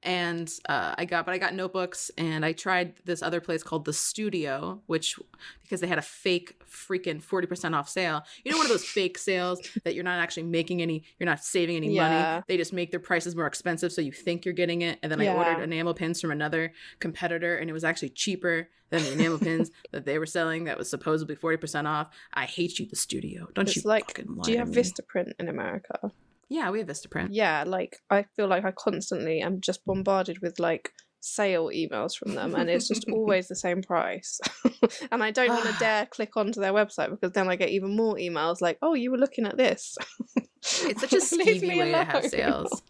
and 0.03 0.51
uh, 0.69 0.95
I 0.97 1.05
got, 1.05 1.25
but 1.25 1.33
I 1.33 1.37
got 1.37 1.53
notebooks, 1.53 2.11
and 2.17 2.45
I 2.45 2.51
tried 2.53 2.95
this 3.05 3.21
other 3.21 3.41
place 3.41 3.63
called 3.63 3.85
the 3.85 3.93
Studio, 3.93 4.81
which 4.87 5.17
because 5.61 5.79
they 5.81 5.87
had 5.87 5.97
a 5.97 6.01
fake 6.03 6.61
freaking 6.69 7.21
forty 7.21 7.47
percent 7.47 7.73
off 7.73 7.89
sale. 7.89 8.23
You 8.43 8.51
know, 8.51 8.57
one 8.57 8.65
of 8.65 8.71
those 8.71 8.85
fake 8.99 9.17
sales 9.17 9.59
that 9.83 9.95
you're 9.95 10.03
not 10.03 10.19
actually 10.19 10.43
making 10.43 10.81
any, 10.81 11.03
you're 11.19 11.25
not 11.29 11.43
saving 11.43 11.75
any 11.77 11.89
Yeah. 11.89 12.09
money. 12.09 12.43
They 12.47 12.57
just 12.57 12.73
make 12.73 12.91
their 12.91 12.99
prices 12.99 13.35
more 13.35 13.47
expensive, 13.47 13.91
so 13.91 14.01
you 14.01 14.11
think 14.11 14.45
you're 14.45 14.53
getting 14.53 14.81
it. 14.81 14.99
And 15.01 15.11
then 15.11 15.19
I 15.21 15.27
ordered 15.33 15.59
enamel 15.61 15.93
pins 15.93 16.21
from 16.21 16.31
another 16.31 16.73
competitor, 16.99 17.57
and 17.57 17.69
it 17.69 17.73
was 17.73 17.83
actually 17.83 18.09
cheaper 18.09 18.69
than 18.89 19.03
the 19.03 19.13
enamel 19.13 19.39
pins 19.39 19.71
that 19.91 20.05
they 20.05 20.19
were 20.19 20.25
selling. 20.25 20.65
That 20.65 20.77
was 20.77 20.89
supposedly 20.89 21.35
forty 21.35 21.57
percent 21.57 21.87
off. 21.87 22.13
I 22.33 22.45
hate 22.45 22.77
you, 22.79 22.85
the 22.85 22.95
Studio. 22.95 23.47
Don't 23.55 23.67
It's 23.67 23.77
you 23.77 23.81
like, 23.85 24.05
fucking 24.15 24.35
lie 24.35 24.43
Do 24.43 24.51
you 24.51 24.57
have 24.59 24.69
me. 24.69 24.75
Vistaprint 24.81 25.31
in 25.39 25.47
America? 25.47 26.11
Yeah, 26.53 26.69
we 26.69 26.77
have 26.77 26.87
Vistaprint. 26.87 27.29
Yeah, 27.31 27.63
like 27.65 27.97
I 28.11 28.25
feel 28.35 28.47
like 28.47 28.63
I 28.63 28.69
constantly 28.69 29.41
am 29.41 29.59
just 29.59 29.83
bombarded 29.85 30.39
with 30.43 30.59
like 30.59 30.91
sale 31.19 31.71
emails 31.73 32.15
from 32.15 32.35
them 32.35 32.53
and 32.53 32.69
it's 32.69 32.87
just 32.87 33.09
always 33.11 33.47
the 33.47 33.55
same 33.55 33.81
price. 33.81 34.39
and 35.11 35.23
I 35.23 35.31
don't 35.31 35.49
want 35.49 35.65
to 35.65 35.73
dare 35.79 36.05
click 36.05 36.37
onto 36.37 36.61
their 36.61 36.71
website 36.71 37.09
because 37.09 37.31
then 37.31 37.49
I 37.49 37.55
get 37.55 37.69
even 37.69 37.95
more 37.95 38.17
emails 38.17 38.61
like, 38.61 38.77
"Oh, 38.83 38.93
you 38.93 39.09
were 39.09 39.17
looking 39.17 39.47
at 39.47 39.57
this." 39.57 39.97
It's 40.83 41.01
such 41.01 41.11
a 41.11 41.17
skeevy 41.17 41.61
me 41.67 41.77
way 41.77 41.91
to 41.91 42.05
have 42.05 42.25
sales. 42.25 42.83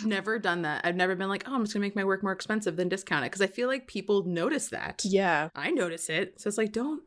I've 0.00 0.04
never 0.04 0.36
done 0.40 0.62
that. 0.62 0.80
I've 0.84 0.96
never 0.96 1.14
been 1.14 1.28
like, 1.28 1.44
oh, 1.46 1.54
I'm 1.54 1.62
just 1.62 1.72
gonna 1.72 1.84
make 1.84 1.94
my 1.94 2.02
work 2.02 2.24
more 2.24 2.32
expensive 2.32 2.74
than 2.74 2.88
discount 2.88 3.24
it 3.24 3.30
because 3.30 3.40
I 3.40 3.46
feel 3.46 3.68
like 3.68 3.86
people 3.86 4.24
notice 4.24 4.70
that. 4.70 5.02
yeah. 5.04 5.50
I 5.54 5.70
notice 5.70 6.08
it, 6.08 6.40
so 6.40 6.48
it's 6.48 6.58
like, 6.58 6.72
don't 6.72 7.04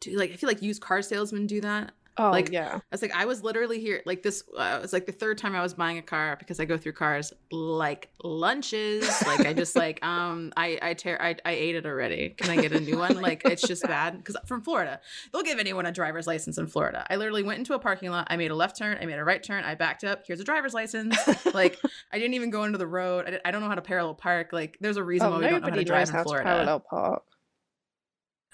do 0.00 0.18
like. 0.18 0.32
I 0.32 0.34
feel 0.34 0.48
like 0.48 0.62
used 0.62 0.82
car 0.82 1.00
salesmen 1.00 1.46
do 1.46 1.60
that. 1.60 1.92
Oh, 2.18 2.30
Like, 2.30 2.50
yeah. 2.50 2.76
I 2.76 2.80
was 2.90 3.02
like, 3.02 3.14
I 3.14 3.24
was 3.26 3.42
literally 3.42 3.78
here 3.80 4.02
like 4.06 4.22
this. 4.22 4.42
Uh, 4.56 4.76
it 4.78 4.82
was 4.82 4.92
like 4.92 5.06
the 5.06 5.12
third 5.12 5.38
time 5.38 5.54
I 5.54 5.62
was 5.62 5.74
buying 5.74 5.98
a 5.98 6.02
car 6.02 6.36
because 6.38 6.58
I 6.60 6.64
go 6.64 6.76
through 6.78 6.92
cars 6.92 7.32
like 7.50 8.08
lunches. 8.24 9.08
Like 9.26 9.40
I 9.46 9.52
just 9.52 9.76
like 9.76 10.04
um 10.04 10.52
I 10.56 10.78
I 10.80 10.94
tear 10.94 11.20
I, 11.20 11.36
I 11.44 11.52
ate 11.52 11.76
it 11.76 11.84
already. 11.86 12.30
Can 12.30 12.50
I 12.50 12.60
get 12.62 12.72
a 12.72 12.80
new 12.80 12.98
one? 13.06 13.20
Like 13.20 13.42
it's 13.44 13.62
just 13.66 13.82
bad 13.82 14.16
because 14.18 14.36
from 14.46 14.62
Florida, 14.62 15.00
they'll 15.32 15.42
give 15.42 15.58
anyone 15.58 15.86
a 15.86 15.92
driver's 15.92 16.26
license 16.26 16.58
in 16.58 16.66
Florida. 16.66 17.06
I 17.10 17.16
literally 17.16 17.42
went 17.42 17.58
into 17.58 17.74
a 17.74 17.78
parking 17.78 18.10
lot. 18.10 18.26
I 18.30 18.36
made 18.36 18.50
a 18.50 18.54
left 18.54 18.78
turn. 18.78 18.96
I 19.00 19.06
made 19.06 19.18
a 19.18 19.24
right 19.24 19.42
turn. 19.42 19.64
I 19.64 19.74
backed 19.74 20.04
up. 20.04 20.24
Here's 20.26 20.40
a 20.40 20.44
driver's 20.44 20.74
license. 20.74 21.16
Like 21.54 21.78
I 22.12 22.18
didn't 22.18 22.34
even 22.34 22.50
go 22.50 22.64
into 22.64 22.78
the 22.78 22.86
road. 22.86 23.26
I, 23.44 23.48
I 23.48 23.50
don't 23.50 23.60
know 23.60 23.68
how 23.68 23.74
to 23.74 23.82
parallel 23.82 24.14
park. 24.14 24.52
Like 24.52 24.78
there's 24.80 24.96
a 24.96 25.04
reason 25.04 25.26
Oh, 25.28 25.30
why 25.32 25.36
we 25.38 25.42
don't 25.48 25.60
know 25.62 25.68
how 25.70 25.74
to 25.76 25.84
drive 25.84 26.08
in 26.08 26.22
Florida. 26.22 26.44
parallel 26.44 26.80
park. 26.80 27.22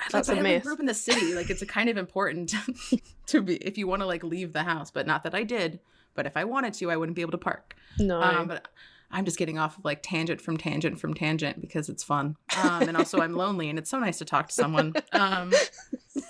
Like, 0.04 0.12
That's 0.12 0.28
but 0.28 0.36
a 0.36 0.40
I 0.40 0.54
like, 0.54 0.62
grew 0.62 0.72
up 0.74 0.80
in 0.80 0.86
the 0.86 0.94
city. 0.94 1.34
Like 1.34 1.50
it's 1.50 1.62
a 1.62 1.66
kind 1.66 1.88
of 1.88 1.96
important 1.96 2.54
to 3.26 3.42
be 3.42 3.56
if 3.56 3.78
you 3.78 3.86
want 3.86 4.02
to 4.02 4.06
like 4.06 4.22
leave 4.24 4.52
the 4.52 4.62
house. 4.62 4.90
But 4.90 5.06
not 5.06 5.22
that 5.24 5.34
I 5.34 5.42
did. 5.42 5.80
But 6.14 6.26
if 6.26 6.36
I 6.36 6.44
wanted 6.44 6.74
to, 6.74 6.90
I 6.90 6.96
wouldn't 6.96 7.16
be 7.16 7.22
able 7.22 7.32
to 7.32 7.38
park. 7.38 7.74
No. 7.98 8.20
Um, 8.20 8.46
but 8.46 8.68
I'm 9.12 9.24
just 9.26 9.38
getting 9.38 9.58
off 9.58 9.78
of 9.78 9.84
like 9.84 10.02
tangent 10.02 10.40
from 10.40 10.56
tangent 10.56 10.98
from 10.98 11.12
tangent 11.12 11.60
because 11.60 11.88
it's 11.90 12.02
fun. 12.02 12.36
Um, 12.62 12.82
and 12.82 12.96
also 12.96 13.20
I'm 13.20 13.34
lonely 13.34 13.68
and 13.68 13.78
it's 13.78 13.90
so 13.90 13.98
nice 13.98 14.18
to 14.18 14.24
talk 14.24 14.48
to 14.48 14.54
someone. 14.54 14.94
Um, 15.12 15.52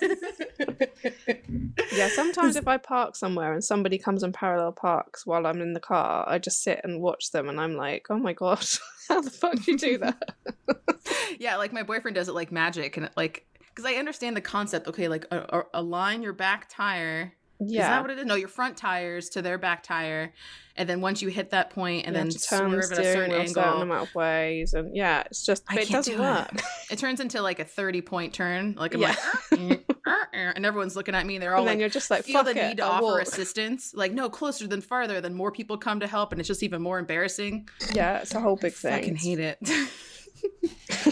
yeah, 1.93 2.09
sometimes 2.09 2.57
if 2.57 2.67
I 2.67 2.77
park 2.77 3.15
somewhere 3.15 3.53
and 3.53 3.63
somebody 3.63 3.97
comes 3.97 4.21
and 4.21 4.33
parallel 4.33 4.73
parks 4.73 5.25
while 5.25 5.47
I'm 5.47 5.61
in 5.61 5.73
the 5.73 5.79
car, 5.79 6.25
I 6.27 6.39
just 6.39 6.61
sit 6.61 6.81
and 6.83 7.01
watch 7.01 7.31
them 7.31 7.47
and 7.47 7.59
I'm 7.59 7.75
like, 7.75 8.07
"Oh 8.09 8.17
my 8.17 8.33
god, 8.33 8.65
how 9.07 9.21
the 9.21 9.29
fuck 9.31 9.55
do 9.55 9.71
you 9.71 9.77
do 9.77 9.97
that?" 9.99 10.35
yeah, 11.39 11.55
like 11.55 11.71
my 11.71 11.83
boyfriend 11.83 12.15
does 12.15 12.27
it 12.27 12.35
like 12.35 12.51
magic 12.51 12.97
and 12.97 13.05
it, 13.05 13.13
like 13.15 13.45
because 13.73 13.89
I 13.89 13.95
understand 13.95 14.35
the 14.37 14.41
concept. 14.41 14.87
Okay, 14.87 15.07
like 15.07 15.25
a, 15.31 15.37
a, 15.39 15.63
align 15.73 16.21
your 16.21 16.33
back 16.33 16.67
tire. 16.69 17.33
Yeah. 17.59 17.81
Is 17.81 17.87
that 17.87 18.01
what 18.01 18.11
it 18.11 18.19
is? 18.19 18.25
No, 18.25 18.35
your 18.35 18.49
front 18.49 18.75
tires 18.75 19.29
to 19.29 19.41
their 19.41 19.57
back 19.57 19.83
tire, 19.83 20.33
and 20.75 20.89
then 20.89 20.99
once 20.99 21.21
you 21.21 21.29
hit 21.29 21.51
that 21.51 21.69
point, 21.69 22.05
and 22.05 22.15
You 22.15 22.23
then 22.23 22.29
turn 22.31 22.71
the 22.71 22.77
at 22.79 22.83
a 22.83 22.87
certain 22.87 23.03
certain 23.03 23.31
angle, 23.33 23.81
amount 23.83 24.09
of 24.09 24.15
ways, 24.15 24.73
and 24.73 24.93
yeah, 24.93 25.23
it's 25.27 25.45
just 25.45 25.63
I 25.69 25.75
it 25.75 25.87
can't 25.87 26.03
doesn't 26.05 26.17
do 26.17 26.21
it. 26.23 26.25
work. 26.25 26.61
it 26.91 26.99
turns 26.99 27.19
into 27.21 27.41
like 27.41 27.59
a 27.59 27.63
thirty 27.63 28.01
point 28.01 28.33
turn. 28.33 28.75
Like 28.77 28.95
I'm 28.95 29.01
Yeah. 29.01 29.15
Ah, 29.17 29.39
eh, 29.53 29.55
like, 29.69 29.85
ah, 30.07 30.27
eh, 30.33 30.51
and 30.55 30.65
everyone's 30.65 30.95
looking 30.97 31.15
at 31.15 31.25
me. 31.25 31.35
and 31.35 31.43
They're 31.43 31.53
all 31.53 31.59
and 31.59 31.67
then 31.67 31.75
like, 31.75 31.79
you're 31.81 31.89
just 31.89 32.11
like, 32.11 32.25
feel 32.25 32.43
"Fuck 32.43 32.53
the 32.53 32.59
it, 32.65 32.67
need 32.69 32.77
to 32.77 32.83
I'll 32.83 32.91
offer 32.93 33.03
walk." 33.05 33.21
assistance. 33.21 33.93
Like, 33.95 34.11
no, 34.11 34.29
closer 34.29 34.67
than 34.67 34.81
farther. 34.81 35.21
Then 35.21 35.33
more 35.35 35.51
people 35.51 35.77
come 35.77 36.01
to 36.01 36.07
help, 36.07 36.31
and 36.33 36.41
it's 36.41 36.47
just 36.47 36.63
even 36.63 36.81
more 36.81 36.99
embarrassing. 36.99 37.69
Yeah, 37.93 38.17
it's 38.17 38.33
a 38.35 38.41
whole 38.41 38.57
big 38.57 38.73
thing. 38.73 38.93
I 38.93 38.97
fucking 38.99 39.15
hate 39.15 39.39
it. 39.39 39.59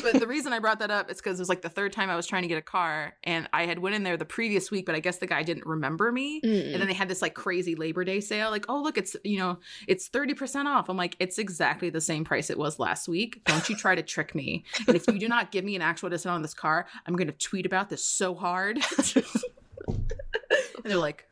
but 0.02 0.20
the 0.20 0.28
reason 0.28 0.54
I 0.54 0.60
brought 0.60 0.80
that 0.80 0.92
up 0.92 1.12
is 1.12 1.18
because 1.18 1.40
it 1.40 1.42
was 1.42 1.50
like 1.50 1.62
the 1.62 1.70
third 1.70 1.94
time 1.94 2.10
I 2.10 2.16
was 2.16 2.28
trying 2.28 2.42
to 2.44 2.48
get 2.48 2.58
a 2.58 2.62
car, 2.62 3.16
and 3.24 3.48
I 3.54 3.66
had 3.66 3.80
went 3.80 3.96
in 3.96 4.04
there 4.04 4.18
the 4.18 4.26
previous 4.26 4.72
week, 4.72 4.86
but 4.86 4.96
I 4.96 5.00
guess 5.00 5.18
the 5.18 5.28
guy 5.28 5.44
didn't 5.44 5.66
remember 5.66 6.12
me. 6.12 6.42
Mm. 6.42 6.74
And 6.74 6.82
then 6.82 6.88
they 6.88 6.94
had 6.94 7.08
this 7.08 7.22
like 7.22 7.34
crazy 7.34 7.76
Labor 7.76 8.04
Day 8.04 8.20
sale, 8.20 8.50
like, 8.50 8.66
oh 8.70 8.82
look, 8.82 8.98
it's 8.98 9.16
you 9.24 9.40
know, 9.40 9.60
it's 9.88 10.08
thirty 10.08 10.34
percent 10.34 10.68
off. 10.68 10.90
I'm 10.90 10.98
like, 10.98 11.16
it's 11.20 11.38
exactly 11.38 11.90
the 11.90 12.02
same 12.02 12.24
price 12.24 12.50
it 12.50 12.58
was 12.58 12.80
last 12.80 13.08
week. 13.08 13.42
Don't 13.46 13.68
you 13.70 13.76
try 13.76 13.96
to 13.96 14.04
trick 14.04 14.36
me. 14.36 14.64
And 14.88 14.96
if 14.96 15.08
you 15.08 15.20
do 15.20 15.28
not 15.28 15.52
give 15.52 15.66
me 15.66 15.76
an 15.76 15.82
actual 15.82 16.10
discount 16.10 16.36
on 16.36 16.42
this 16.42 16.54
car, 16.54 16.88
I'm 17.06 17.16
going 17.16 17.28
to 17.28 17.34
tweet 17.34 17.66
about 17.66 17.90
this 17.90 18.04
so 18.04 18.36
hard. 18.36 18.80
and 19.16 20.04
they're 20.84 20.98
like, 20.98 21.28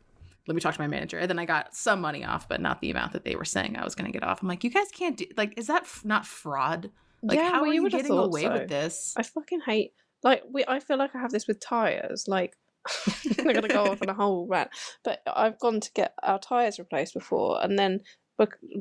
let 0.48 0.56
me 0.56 0.62
talk 0.62 0.74
to 0.74 0.82
my 0.82 0.88
manager. 0.88 1.20
And 1.20 1.30
then 1.30 1.40
I 1.40 1.46
got 1.46 1.76
some 1.76 2.02
money 2.02 2.26
off, 2.26 2.50
but 2.50 2.60
not 2.60 2.82
the 2.82 2.90
amount 2.90 3.14
that 3.14 3.24
they 3.24 3.36
were 3.36 3.46
saying 3.46 3.78
I 3.78 3.84
was 3.84 3.96
going 3.96 4.12
to 4.12 4.12
get 4.12 4.24
off. 4.28 4.42
I'm 4.42 4.48
like, 4.48 4.64
you 4.64 4.72
guys 4.72 4.88
can't 4.92 5.16
do 5.16 5.26
like, 5.38 5.58
is 5.58 5.68
that 5.68 5.84
f- 5.84 6.02
not 6.04 6.26
fraud? 6.26 6.90
Like, 7.24 7.38
Yeah, 7.38 7.52
how 7.52 7.62
well, 7.62 7.64
are 7.64 7.68
you 7.68 7.74
you 7.74 7.84
would 7.84 7.94
have 7.94 8.02
getting 8.04 8.18
away 8.18 8.44
so. 8.44 8.54
with 8.54 8.70
this? 8.70 9.14
I 9.18 9.24
fucking 9.24 9.62
hate 9.62 9.94
like 10.24 10.44
we. 10.52 10.64
I 10.68 10.80
feel 10.80 10.98
like 10.98 11.16
I 11.16 11.20
have 11.20 11.32
this 11.32 11.48
with 11.48 11.60
tires. 11.60 12.26
Like 12.28 12.56
I'm 13.40 13.46
gonna 13.46 13.68
go 13.68 13.86
off 13.86 14.02
on 14.02 14.10
a 14.10 14.14
whole 14.14 14.48
rant, 14.48 14.70
but 15.04 15.22
I've 15.28 15.60
gone 15.60 15.80
to 15.80 15.92
get 15.94 16.14
our 16.24 16.40
tires 16.40 16.80
replaced 16.80 17.14
before, 17.14 17.64
and 17.64 17.78
then 17.78 18.02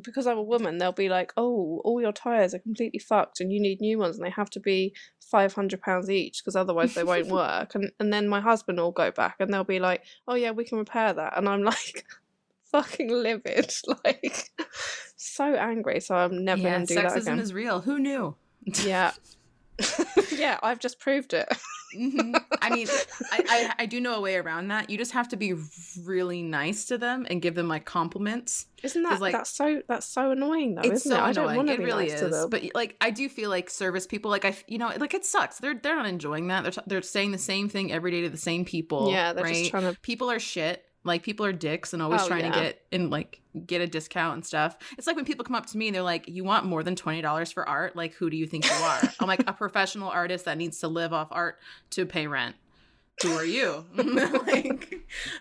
because 0.04 0.26
I'm 0.28 0.38
a 0.38 0.42
woman, 0.42 0.78
they'll 0.78 0.92
be 0.92 1.08
like, 1.08 1.32
"Oh, 1.36 1.80
all 1.84 2.00
your 2.00 2.12
tires 2.12 2.54
are 2.54 2.60
completely 2.60 3.00
fucked, 3.00 3.40
and 3.40 3.52
you 3.52 3.60
need 3.60 3.80
new 3.80 3.98
ones, 3.98 4.16
and 4.16 4.24
they 4.24 4.30
have 4.30 4.50
to 4.50 4.60
be 4.60 4.94
five 5.20 5.52
hundred 5.52 5.80
pounds 5.82 6.08
each 6.08 6.40
because 6.42 6.54
otherwise 6.56 6.94
they 6.94 7.04
won't 7.04 7.26
work." 7.32 7.74
And 7.74 7.90
and 7.98 8.12
then 8.12 8.28
my 8.28 8.40
husband 8.40 8.78
will 8.78 8.92
go 8.92 9.10
back, 9.10 9.36
and 9.40 9.52
they'll 9.52 9.64
be 9.64 9.80
like, 9.80 10.04
"Oh 10.28 10.34
yeah, 10.34 10.52
we 10.52 10.64
can 10.64 10.78
repair 10.78 11.12
that," 11.12 11.36
and 11.36 11.48
I'm 11.48 11.62
like. 11.64 12.04
Fucking 12.72 13.08
livid, 13.10 13.72
like 14.04 14.50
so 15.16 15.54
angry. 15.54 16.00
So 16.00 16.14
I'm 16.14 16.44
never 16.44 16.60
yeah, 16.62 16.72
gonna 16.74 16.86
do 16.86 16.94
that 16.96 17.06
sexism 17.12 17.20
again. 17.22 17.38
is 17.40 17.52
real. 17.54 17.80
Who 17.80 17.98
knew? 17.98 18.36
Yeah. 18.84 19.12
yeah, 20.32 20.58
I've 20.62 20.80
just 20.80 20.98
proved 20.98 21.32
it. 21.32 21.48
Mhm. 21.96 22.34
I 22.60 22.68
mean, 22.70 22.86
I, 23.32 23.42
I 23.48 23.74
I 23.84 23.86
do 23.86 24.00
know 24.00 24.14
a 24.16 24.20
way 24.20 24.34
around 24.36 24.68
that. 24.68 24.90
You 24.90 24.98
just 24.98 25.12
have 25.12 25.28
to 25.28 25.36
be 25.36 25.54
really 26.04 26.42
nice 26.42 26.84
to 26.86 26.98
them 26.98 27.26
and 27.30 27.40
give 27.40 27.54
them 27.54 27.68
like 27.68 27.84
compliments. 27.86 28.66
Isn't 28.82 29.04
that 29.04 29.20
like- 29.20 29.32
that's 29.32 29.48
so 29.50 29.80
that's 29.88 30.04
so 30.06 30.32
annoying 30.32 30.74
though, 30.74 30.82
it's 30.82 31.06
isn't 31.06 31.12
so 31.12 31.16
it? 31.16 31.20
I 31.20 31.30
annoying. 31.30 31.46
don't 31.46 31.56
want 31.56 31.68
to 31.68 31.74
it 31.74 31.78
be 31.78 31.84
really 31.84 32.04
nice 32.08 32.14
is. 32.14 32.20
to 32.22 32.28
them. 32.28 32.50
But 32.50 32.64
like, 32.74 32.96
I 33.00 33.10
do 33.10 33.28
feel 33.28 33.48
like 33.48 33.70
service 33.70 34.06
people, 34.06 34.30
like 34.30 34.44
I, 34.44 34.54
you 34.66 34.76
know, 34.76 34.92
like 34.98 35.14
it 35.14 35.24
sucks. 35.24 35.58
They're 35.60 35.74
they're 35.82 35.96
not 35.96 36.06
enjoying 36.06 36.48
that. 36.48 36.62
They're 36.64 36.72
t- 36.72 36.80
they're 36.86 37.00
saying 37.02 37.30
the 37.30 37.38
same 37.38 37.68
thing 37.70 37.90
every 37.90 38.10
day 38.10 38.20
to 38.22 38.28
the 38.28 38.36
same 38.36 38.64
people. 38.66 39.10
yeah, 39.10 39.32
they're 39.32 39.44
right? 39.44 39.54
just 39.54 39.70
trying 39.70 39.94
to. 39.94 39.98
people 40.00 40.30
are 40.30 40.40
shit. 40.40 40.84
Like 41.08 41.24
people 41.24 41.44
are 41.44 41.52
dicks 41.52 41.92
and 41.92 42.00
always 42.00 42.22
Oh, 42.22 42.28
trying 42.28 42.44
to 42.44 42.50
get 42.60 42.82
and 42.92 43.10
like 43.10 43.40
get 43.66 43.80
a 43.80 43.86
discount 43.88 44.34
and 44.34 44.46
stuff. 44.46 44.76
It's 44.96 45.06
like 45.08 45.16
when 45.16 45.24
people 45.24 45.44
come 45.44 45.56
up 45.56 45.66
to 45.66 45.76
me 45.78 45.88
and 45.88 45.94
they're 45.96 46.02
like, 46.02 46.28
"You 46.28 46.44
want 46.44 46.64
more 46.66 46.84
than 46.84 46.94
twenty 46.94 47.20
dollars 47.20 47.50
for 47.50 47.68
art? 47.68 47.96
Like, 47.96 48.14
who 48.14 48.30
do 48.30 48.36
you 48.36 48.46
think 48.46 48.64
you 48.64 48.70
are?" 48.70 49.02
I'm 49.20 49.26
like, 49.26 49.42
"A 49.48 49.52
professional 49.52 50.08
artist 50.10 50.44
that 50.44 50.56
needs 50.58 50.78
to 50.78 50.88
live 50.88 51.12
off 51.12 51.28
art 51.32 51.56
to 51.90 52.06
pay 52.06 52.26
rent." 52.28 52.54
Who 53.22 53.32
are 53.34 53.44
you? 53.44 53.84
like, 53.96 54.94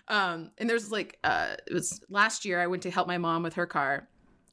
um, 0.08 0.50
and 0.58 0.68
there's 0.68 0.90
like, 0.90 1.16
uh, 1.22 1.54
it 1.66 1.72
was 1.72 2.00
last 2.10 2.44
year. 2.44 2.60
I 2.60 2.66
went 2.66 2.82
to 2.82 2.90
help 2.90 3.06
my 3.06 3.18
mom 3.18 3.44
with 3.44 3.54
her 3.54 3.66
car, 3.66 4.08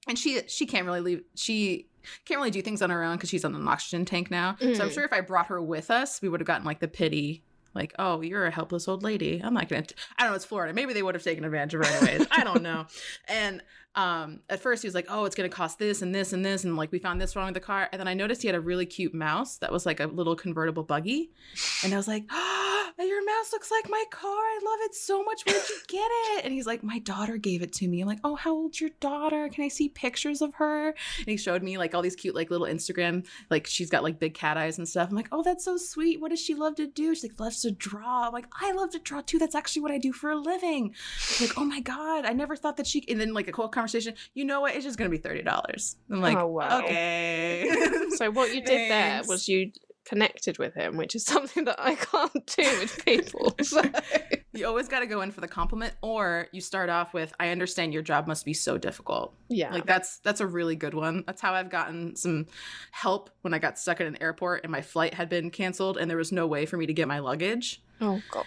and 0.07 0.19
she 0.19 0.41
she 0.47 0.67
can't 0.67 0.85
really 0.85 1.01
leave. 1.01 1.21
She 1.35 1.89
can't 2.25 2.37
really 2.37 2.51
do 2.51 2.61
things 2.61 2.83
on 2.83 2.91
her 2.91 3.03
own 3.03 3.15
because 3.15 3.29
she's 3.29 3.43
on 3.45 3.55
an 3.55 3.67
oxygen 3.67 4.05
tank 4.05 4.29
now. 4.29 4.57
So 4.59 4.65
I'm 4.83 4.89
Mm. 4.89 4.93
sure 4.93 5.03
if 5.05 5.11
I 5.13 5.21
brought 5.21 5.47
her 5.47 5.59
with 5.61 5.89
us, 5.89 6.21
we 6.21 6.29
would 6.29 6.39
have 6.39 6.45
gotten 6.47 6.65
like 6.65 6.79
the 6.79 6.87
pity 6.87 7.45
like, 7.75 7.93
oh, 7.99 8.21
you're 8.21 8.45
a 8.45 8.51
helpless 8.51 8.87
old 8.87 9.03
lady. 9.03 9.41
I'm 9.43 9.53
not 9.53 9.67
gonna. 9.69 9.83
T- 9.83 9.95
I 10.17 10.23
don't 10.23 10.31
know. 10.31 10.35
It's 10.35 10.45
Florida. 10.45 10.73
Maybe 10.73 10.93
they 10.93 11.03
would 11.03 11.15
have 11.15 11.23
taken 11.23 11.43
advantage 11.43 11.73
of 11.75 11.85
her 11.85 12.07
anyways. 12.07 12.27
I 12.31 12.43
don't 12.43 12.63
know. 12.63 12.85
And 13.27 13.61
um, 13.95 14.41
at 14.49 14.61
first 14.61 14.83
he 14.83 14.87
was 14.87 14.95
like, 14.95 15.07
oh, 15.09 15.25
it's 15.25 15.35
gonna 15.35 15.49
cost 15.49 15.79
this 15.79 16.01
and 16.01 16.13
this 16.13 16.33
and 16.33 16.45
this, 16.45 16.63
and 16.63 16.75
like 16.75 16.91
we 16.91 16.99
found 16.99 17.19
this 17.19 17.35
wrong 17.35 17.45
with 17.45 17.53
the 17.55 17.59
car. 17.59 17.89
And 17.91 17.99
then 17.99 18.07
I 18.07 18.13
noticed 18.13 18.41
he 18.41 18.47
had 18.47 18.55
a 18.55 18.61
really 18.61 18.85
cute 18.85 19.13
mouse 19.13 19.57
that 19.57 19.71
was 19.71 19.85
like 19.85 19.99
a 19.99 20.07
little 20.07 20.35
convertible 20.35 20.83
buggy, 20.83 21.31
and 21.83 21.93
I 21.93 21.97
was 21.97 22.07
like, 22.07 22.25
oh, 22.31 22.91
your 22.99 23.25
mouse 23.25 23.51
looks 23.51 23.71
like 23.71 23.89
my 23.89 24.03
car. 24.09 24.29
I 24.31 24.59
love 24.63 24.79
it 24.81 24.95
so 24.95 25.23
much. 25.23 25.43
Where'd 25.45 25.69
you 25.69 25.79
get 25.87 26.09
it? 26.09 26.45
And 26.45 26.53
he's 26.53 26.65
like, 26.65 26.83
my 26.83 26.99
daughter 26.99 27.37
gave 27.37 27.61
it 27.61 27.73
to 27.73 27.87
me. 27.87 28.01
I'm 28.01 28.07
like, 28.07 28.19
oh, 28.23 28.35
how 28.35 28.53
old's 28.53 28.79
your 28.79 28.91
daughter? 28.99 29.49
Can 29.49 29.63
I 29.63 29.67
see 29.67 29.89
pictures 29.89 30.41
of 30.41 30.53
her? 30.55 30.89
And 30.89 31.27
he 31.27 31.37
showed 31.37 31.63
me 31.63 31.77
like 31.77 31.93
all 31.93 32.01
these 32.01 32.15
cute 32.15 32.35
like 32.35 32.49
little 32.49 32.67
Instagram 32.67 33.25
like 33.49 33.67
she's 33.67 33.89
got 33.89 34.03
like 34.03 34.19
big 34.19 34.33
cat 34.33 34.57
eyes 34.57 34.77
and 34.77 34.87
stuff. 34.87 35.09
I'm 35.09 35.15
like, 35.15 35.29
oh, 35.31 35.43
that's 35.43 35.65
so 35.65 35.77
sweet. 35.77 36.21
What 36.21 36.29
does 36.29 36.41
she 36.41 36.55
love 36.55 36.75
to 36.75 36.87
do? 36.87 37.13
She's 37.13 37.23
like, 37.23 37.39
loves 37.39 37.61
to 37.61 37.71
draw. 37.71 38.27
I'm 38.27 38.33
like, 38.33 38.47
I 38.61 38.71
love 38.73 38.91
to 38.91 38.99
draw 38.99 39.21
too. 39.21 39.39
That's 39.39 39.55
actually 39.55 39.81
what 39.81 39.91
I 39.91 39.97
do 39.97 40.11
for 40.11 40.31
a 40.31 40.35
living. 40.35 40.93
I'm 41.39 41.47
like, 41.47 41.57
oh 41.57 41.65
my 41.65 41.79
god, 41.81 42.25
I 42.25 42.33
never 42.33 42.55
thought 42.55 42.77
that 42.77 42.87
she. 42.87 43.03
And 43.07 43.19
then 43.19 43.33
like 43.33 43.47
a 43.47 43.51
cool 43.51 43.67
conversation. 43.67 43.84
You 44.33 44.45
know 44.45 44.61
what? 44.61 44.75
It's 44.75 44.85
just 44.85 44.97
gonna 44.97 45.09
be 45.09 45.17
thirty 45.17 45.41
dollars. 45.43 45.95
I'm 46.11 46.21
like, 46.21 46.37
Oh, 46.37 46.47
wow. 46.47 46.79
okay. 46.79 47.69
So 48.17 48.31
what 48.31 48.53
you 48.53 48.61
did 48.65 48.89
there 48.91 49.21
was 49.27 49.47
you 49.47 49.71
connected 50.05 50.59
with 50.59 50.75
him, 50.75 50.97
which 50.97 51.15
is 51.15 51.25
something 51.25 51.65
that 51.65 51.77
I 51.79 51.95
can't 51.95 52.45
do 52.45 52.79
with 52.79 53.03
people. 53.05 53.55
So 53.63 53.81
you 54.53 54.65
always 54.67 54.87
got 54.87 54.99
to 54.99 55.05
go 55.05 55.19
in 55.21 55.31
for 55.31 55.41
the 55.41 55.47
compliment, 55.49 55.93
or 56.01 56.47
you 56.53 56.61
start 56.61 56.89
off 56.89 57.13
with, 57.13 57.33
"I 57.39 57.49
understand 57.49 57.91
your 57.93 58.03
job 58.03 58.25
must 58.27 58.45
be 58.45 58.53
so 58.53 58.77
difficult." 58.77 59.33
Yeah. 59.49 59.73
Like 59.73 59.85
that's 59.85 60.19
that's 60.19 60.39
a 60.39 60.47
really 60.47 60.75
good 60.77 60.93
one. 60.93 61.23
That's 61.27 61.41
how 61.41 61.53
I've 61.53 61.69
gotten 61.69 62.15
some 62.15 62.45
help 62.91 63.29
when 63.41 63.53
I 63.53 63.59
got 63.59 63.77
stuck 63.79 63.99
at 63.99 64.07
an 64.07 64.17
airport 64.21 64.63
and 64.63 64.71
my 64.71 64.81
flight 64.81 65.13
had 65.13 65.27
been 65.27 65.49
canceled 65.49 65.97
and 65.97 66.09
there 66.09 66.17
was 66.17 66.31
no 66.31 66.47
way 66.47 66.65
for 66.65 66.77
me 66.77 66.85
to 66.85 66.93
get 66.93 67.07
my 67.07 67.19
luggage. 67.19 67.81
oh 67.99 68.21
god. 68.31 68.45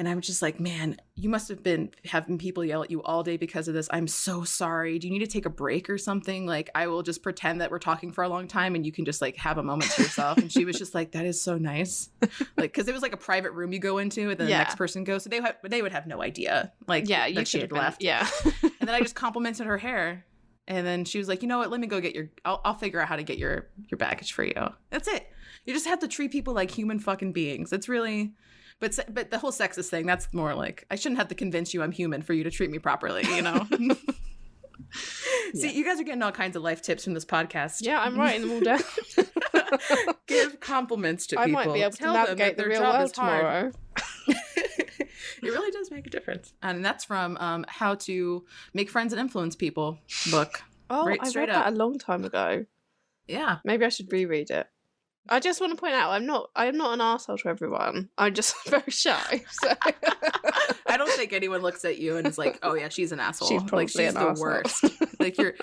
And 0.00 0.08
I'm 0.08 0.22
just 0.22 0.40
like, 0.40 0.58
man, 0.58 0.96
you 1.14 1.28
must 1.28 1.50
have 1.50 1.62
been 1.62 1.90
having 2.06 2.38
people 2.38 2.64
yell 2.64 2.82
at 2.82 2.90
you 2.90 3.02
all 3.02 3.22
day 3.22 3.36
because 3.36 3.68
of 3.68 3.74
this. 3.74 3.86
I'm 3.92 4.08
so 4.08 4.44
sorry. 4.44 4.98
Do 4.98 5.06
you 5.06 5.12
need 5.12 5.18
to 5.18 5.26
take 5.26 5.44
a 5.44 5.50
break 5.50 5.90
or 5.90 5.98
something? 5.98 6.46
Like, 6.46 6.70
I 6.74 6.86
will 6.86 7.02
just 7.02 7.22
pretend 7.22 7.60
that 7.60 7.70
we're 7.70 7.80
talking 7.80 8.10
for 8.10 8.24
a 8.24 8.28
long 8.30 8.48
time 8.48 8.74
and 8.74 8.86
you 8.86 8.92
can 8.92 9.04
just 9.04 9.20
like 9.20 9.36
have 9.36 9.58
a 9.58 9.62
moment 9.62 9.90
to 9.92 10.02
yourself. 10.02 10.38
And 10.38 10.50
she 10.50 10.64
was 10.64 10.78
just 10.78 10.94
like, 10.94 11.12
that 11.12 11.26
is 11.26 11.42
so 11.42 11.58
nice. 11.58 12.08
Like, 12.56 12.72
because 12.72 12.88
it 12.88 12.94
was 12.94 13.02
like 13.02 13.12
a 13.12 13.18
private 13.18 13.52
room 13.52 13.74
you 13.74 13.78
go 13.78 13.98
into 13.98 14.30
and 14.30 14.38
then 14.40 14.48
Yeah. 14.48 14.56
the 14.56 14.64
next 14.64 14.76
person 14.76 15.04
goes. 15.04 15.22
So 15.24 15.28
they, 15.28 15.40
ha- 15.40 15.56
they 15.68 15.82
would 15.82 15.92
have 15.92 16.06
no 16.06 16.22
idea. 16.22 16.72
Like, 16.88 17.06
Yeah, 17.06 17.24
that 17.28 17.34
you 17.34 17.44
she 17.44 17.60
had 17.60 17.68
been, 17.68 17.76
left. 17.78 18.02
Yeah. 18.02 18.26
And 18.62 18.72
then 18.88 18.94
I 18.94 19.00
just 19.00 19.14
complimented 19.14 19.66
her 19.66 19.76
hair. 19.76 20.24
And 20.66 20.86
then 20.86 21.04
she 21.04 21.18
was 21.18 21.28
like, 21.28 21.42
you 21.42 21.48
know 21.48 21.58
what? 21.58 21.70
Let 21.70 21.78
me 21.78 21.86
go 21.86 22.00
get 22.00 22.14
your, 22.14 22.30
I'll, 22.46 22.62
I'll 22.64 22.74
figure 22.74 23.00
out 23.02 23.08
how 23.08 23.16
to 23.16 23.22
get 23.22 23.36
your, 23.36 23.68
your 23.90 23.98
baggage 23.98 24.32
for 24.32 24.44
you. 24.44 24.54
That's 24.88 25.08
it. 25.08 25.26
You 25.66 25.74
just 25.74 25.86
have 25.86 25.98
to 25.98 26.08
treat 26.08 26.30
people 26.32 26.54
like 26.54 26.70
human 26.70 27.00
fucking 27.00 27.32
beings. 27.34 27.70
It's 27.70 27.86
really, 27.88 28.32
but 28.80 28.98
but 29.08 29.30
the 29.30 29.38
whole 29.38 29.52
sexist 29.52 29.88
thing, 29.88 30.06
that's 30.06 30.32
more 30.32 30.54
like 30.54 30.86
I 30.90 30.96
shouldn't 30.96 31.18
have 31.18 31.28
to 31.28 31.34
convince 31.34 31.72
you 31.74 31.82
I'm 31.82 31.92
human 31.92 32.22
for 32.22 32.32
you 32.32 32.42
to 32.44 32.50
treat 32.50 32.70
me 32.70 32.78
properly, 32.78 33.22
you 33.34 33.42
know? 33.42 33.66
See, 35.54 35.66
Yeah. 35.68 35.70
you 35.72 35.84
guys 35.84 36.00
are 36.00 36.04
getting 36.04 36.22
all 36.22 36.32
kinds 36.32 36.56
of 36.56 36.62
life 36.62 36.82
tips 36.82 37.04
from 37.04 37.14
this 37.14 37.24
podcast. 37.24 37.78
yeah, 37.82 38.00
I'm 38.00 38.16
writing 38.18 38.42
them 38.42 38.50
all 38.52 38.60
down. 38.60 38.80
Give 40.26 40.58
compliments 40.60 41.26
to 41.28 41.38
I 41.38 41.46
people. 41.46 41.64
might 41.64 41.72
be 41.74 41.82
able 41.82 41.90
to 41.92 41.96
Tell 41.98 42.12
that 42.14 42.28
navigate 42.28 42.56
the 42.56 42.62
their 42.64 42.70
real 42.70 42.80
job 42.80 42.94
world 42.98 43.14
tomorrow. 43.14 43.72
it 44.28 45.08
really 45.42 45.70
does 45.70 45.90
make 45.90 46.06
a 46.06 46.10
difference. 46.10 46.52
And 46.62 46.84
that's 46.84 47.04
from 47.04 47.36
um, 47.38 47.64
How 47.68 47.94
to 47.96 48.44
Make 48.74 48.90
Friends 48.90 49.12
and 49.12 49.20
Influence 49.20 49.54
People 49.56 49.98
book. 50.30 50.62
Oh, 50.88 51.06
Right, 51.06 51.20
I 51.22 51.30
read 51.38 51.50
up. 51.50 51.64
that 51.66 51.72
a 51.72 51.76
long 51.76 51.98
time 51.98 52.24
ago. 52.24 52.64
Yeah. 53.28 53.58
Maybe 53.64 53.84
I 53.84 53.90
should 53.90 54.10
reread 54.12 54.50
it. 54.50 54.66
I 55.28 55.38
just 55.38 55.60
want 55.60 55.72
to 55.72 55.80
point 55.80 55.94
out 55.94 56.10
I'm 56.10 56.26
not 56.26 56.50
I'm 56.56 56.76
not 56.76 56.94
an 56.94 57.00
asshole 57.00 57.38
to 57.38 57.48
everyone. 57.48 58.08
I'm 58.18 58.34
just 58.34 58.54
very 58.68 58.90
shy. 58.90 59.44
So 59.50 59.72
I 60.86 60.96
don't 60.96 61.10
think 61.10 61.32
anyone 61.32 61.62
looks 61.62 61.84
at 61.84 61.98
you 61.98 62.16
and 62.16 62.26
is 62.26 62.38
like, 62.38 62.58
"Oh 62.62 62.74
yeah, 62.74 62.88
she's 62.88 63.12
an 63.12 63.20
asshole." 63.20 63.48
She's 63.48 63.62
probably 63.62 63.84
like 63.84 63.88
she's 63.90 64.14
the 64.14 64.20
asshole. 64.20 64.42
worst. 64.42 64.84
like 65.20 65.38
you're, 65.38 65.54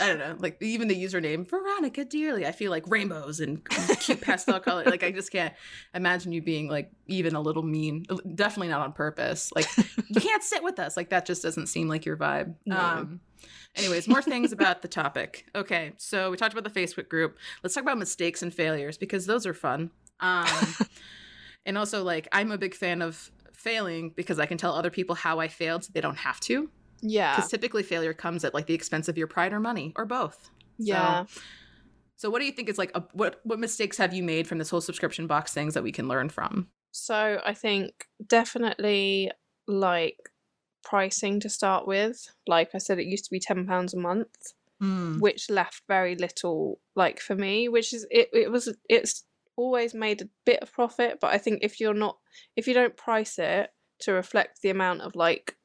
I 0.00 0.08
don't 0.08 0.18
know. 0.18 0.36
Like 0.38 0.62
even 0.62 0.88
the 0.88 1.02
username 1.02 1.48
Veronica 1.48 2.04
Dearly. 2.04 2.46
I 2.46 2.52
feel 2.52 2.70
like 2.70 2.88
rainbows 2.88 3.40
and 3.40 3.62
cute 4.00 4.20
pastel 4.20 4.60
color. 4.60 4.84
Like 4.84 5.02
I 5.02 5.10
just 5.10 5.30
can't 5.30 5.52
imagine 5.94 6.32
you 6.32 6.40
being 6.40 6.68
like 6.68 6.90
even 7.06 7.34
a 7.34 7.40
little 7.40 7.62
mean. 7.62 8.06
Definitely 8.34 8.68
not 8.68 8.80
on 8.80 8.92
purpose. 8.92 9.52
Like 9.54 9.66
you 10.08 10.20
can't 10.20 10.42
sit 10.42 10.62
with 10.62 10.78
us. 10.78 10.96
Like 10.96 11.10
that 11.10 11.26
just 11.26 11.42
doesn't 11.42 11.66
seem 11.66 11.88
like 11.88 12.06
your 12.06 12.16
vibe. 12.16 12.54
No. 12.64 12.78
Um. 12.78 13.20
Anyways, 13.76 14.06
more 14.06 14.22
things 14.22 14.52
about 14.52 14.82
the 14.82 14.88
topic. 14.88 15.46
Okay, 15.54 15.92
so 15.96 16.30
we 16.30 16.36
talked 16.36 16.52
about 16.54 16.64
the 16.72 16.80
Facebook 16.80 17.08
group. 17.08 17.36
Let's 17.62 17.74
talk 17.74 17.82
about 17.82 17.98
mistakes 17.98 18.42
and 18.42 18.54
failures 18.54 18.96
because 18.96 19.26
those 19.26 19.46
are 19.46 19.54
fun. 19.54 19.90
Um, 20.20 20.46
and 21.66 21.76
also, 21.76 22.04
like, 22.04 22.28
I'm 22.32 22.52
a 22.52 22.58
big 22.58 22.74
fan 22.74 23.02
of 23.02 23.30
failing 23.52 24.10
because 24.14 24.38
I 24.38 24.46
can 24.46 24.58
tell 24.58 24.74
other 24.74 24.90
people 24.90 25.14
how 25.16 25.40
I 25.40 25.48
failed 25.48 25.84
so 25.84 25.90
they 25.92 26.00
don't 26.00 26.18
have 26.18 26.38
to. 26.40 26.70
yeah, 27.02 27.34
Because 27.36 27.50
typically 27.50 27.82
failure 27.82 28.12
comes 28.14 28.44
at 28.44 28.54
like 28.54 28.66
the 28.66 28.74
expense 28.74 29.08
of 29.08 29.18
your 29.18 29.26
pride 29.26 29.52
or 29.52 29.60
money 29.60 29.92
or 29.96 30.04
both. 30.04 30.50
yeah. 30.78 31.24
So, 32.16 32.30
what 32.30 32.38
do 32.38 32.44
you 32.46 32.52
think 32.52 32.68
is 32.68 32.78
like 32.78 32.92
a, 32.94 33.02
what 33.12 33.40
what 33.42 33.58
mistakes 33.58 33.98
have 33.98 34.14
you 34.14 34.22
made 34.22 34.46
from 34.46 34.58
this 34.58 34.70
whole 34.70 34.80
subscription 34.80 35.26
box 35.26 35.52
things 35.52 35.74
that 35.74 35.82
we 35.82 35.90
can 35.90 36.06
learn 36.06 36.28
from? 36.28 36.68
So 36.92 37.40
I 37.44 37.54
think 37.54 38.06
definitely 38.24 39.32
like 39.66 40.30
pricing 40.84 41.40
to 41.40 41.48
start 41.48 41.86
with. 41.86 42.26
Like 42.46 42.70
I 42.74 42.78
said, 42.78 42.98
it 42.98 43.06
used 43.06 43.24
to 43.24 43.30
be 43.30 43.40
ten 43.40 43.66
pounds 43.66 43.94
a 43.94 43.98
month, 43.98 44.36
which 45.20 45.48
left 45.50 45.82
very 45.88 46.14
little 46.14 46.78
like 46.94 47.20
for 47.20 47.34
me. 47.34 47.68
Which 47.68 47.92
is 47.94 48.06
it. 48.10 48.28
It 48.32 48.50
was 48.50 48.68
it's 48.88 49.24
always 49.56 49.94
made 49.94 50.20
a 50.22 50.28
bit 50.44 50.60
of 50.62 50.72
profit, 50.72 51.18
but 51.20 51.32
I 51.32 51.38
think 51.38 51.60
if 51.62 51.80
you're 51.80 51.94
not 51.94 52.18
if 52.56 52.66
you 52.68 52.74
don't 52.74 52.96
price 52.96 53.38
it 53.38 53.70
to 54.00 54.12
reflect 54.12 54.60
the 54.62 54.70
amount 54.70 55.00
of 55.02 55.14
like 55.14 55.56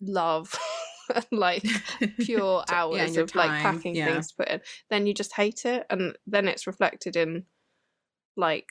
love 0.00 0.54
and 1.14 1.26
like 1.30 1.62
pure 2.20 2.64
So- 2.68 2.94
yeah, 2.94 3.02
hours 3.02 3.16
of 3.16 3.34
like 3.34 3.62
packing 3.62 3.94
yeah. 3.94 4.06
things 4.06 4.28
to 4.28 4.36
put 4.38 4.48
in, 4.48 4.60
then 4.90 5.06
you 5.06 5.14
just 5.14 5.34
hate 5.34 5.64
it, 5.64 5.86
and 5.90 6.16
then 6.26 6.48
it's 6.48 6.66
reflected 6.66 7.16
in 7.16 7.44
like 8.36 8.68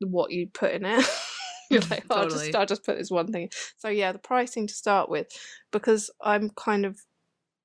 what 0.00 0.30
you 0.30 0.46
put 0.48 0.72
in 0.72 0.84
it. 0.84 1.04
You're 1.80 1.82
like, 1.90 2.04
oh, 2.10 2.20
I'll 2.20 2.28
just 2.28 2.54
I'll 2.54 2.66
just 2.66 2.84
put 2.84 2.98
this 2.98 3.10
one 3.10 3.32
thing. 3.32 3.50
So 3.76 3.88
yeah, 3.88 4.12
the 4.12 4.18
pricing 4.18 4.66
to 4.66 4.74
start 4.74 5.08
with, 5.08 5.28
because 5.70 6.10
I'm 6.22 6.50
kind 6.50 6.84
of 6.86 6.94
a 6.94 6.98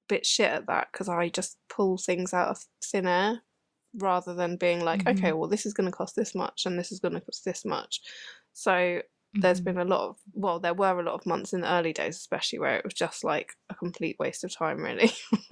bit 0.07 0.25
shit 0.25 0.51
at 0.51 0.67
that 0.67 0.89
because 0.91 1.09
I 1.09 1.29
just 1.29 1.57
pull 1.69 1.97
things 1.97 2.33
out 2.33 2.49
of 2.49 2.65
thin 2.83 3.07
air 3.07 3.41
rather 3.95 4.33
than 4.33 4.57
being 4.57 4.81
like, 4.83 5.03
Mhm. 5.05 5.17
okay, 5.17 5.31
well 5.33 5.49
this 5.49 5.65
is 5.65 5.73
going 5.73 5.89
to 5.89 5.95
cost 5.95 6.15
this 6.15 6.33
much 6.35 6.65
and 6.65 6.77
this 6.77 6.91
is 6.91 6.99
going 6.99 7.13
to 7.15 7.21
cost 7.21 7.43
this 7.45 7.65
much. 7.65 8.01
So 8.53 9.01
there's 9.33 9.59
Mhm. 9.61 9.65
been 9.65 9.77
a 9.77 9.85
lot 9.85 10.09
of 10.09 10.17
well 10.33 10.59
there 10.59 10.73
were 10.73 10.99
a 10.99 11.03
lot 11.03 11.13
of 11.13 11.25
months 11.25 11.53
in 11.53 11.61
the 11.61 11.71
early 11.71 11.93
days 11.93 12.15
especially 12.15 12.57
where 12.57 12.77
it 12.77 12.83
was 12.83 12.93
just 12.93 13.23
like 13.23 13.53
a 13.69 13.75
complete 13.75 14.15
waste 14.17 14.43
of 14.43 14.55
time 14.55 14.81
really 14.81 15.11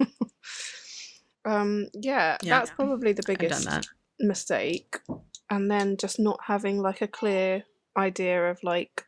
um 1.44 1.86
yeah, 1.94 2.36
Yeah. 2.42 2.58
that's 2.60 2.70
probably 2.70 3.12
the 3.12 3.22
biggest 3.26 3.68
mistake 4.18 4.98
and 5.50 5.70
then 5.70 5.96
just 5.96 6.18
not 6.18 6.40
having 6.46 6.80
like 6.80 7.02
a 7.02 7.06
clear 7.08 7.64
idea 7.96 8.50
of 8.50 8.62
like 8.62 9.04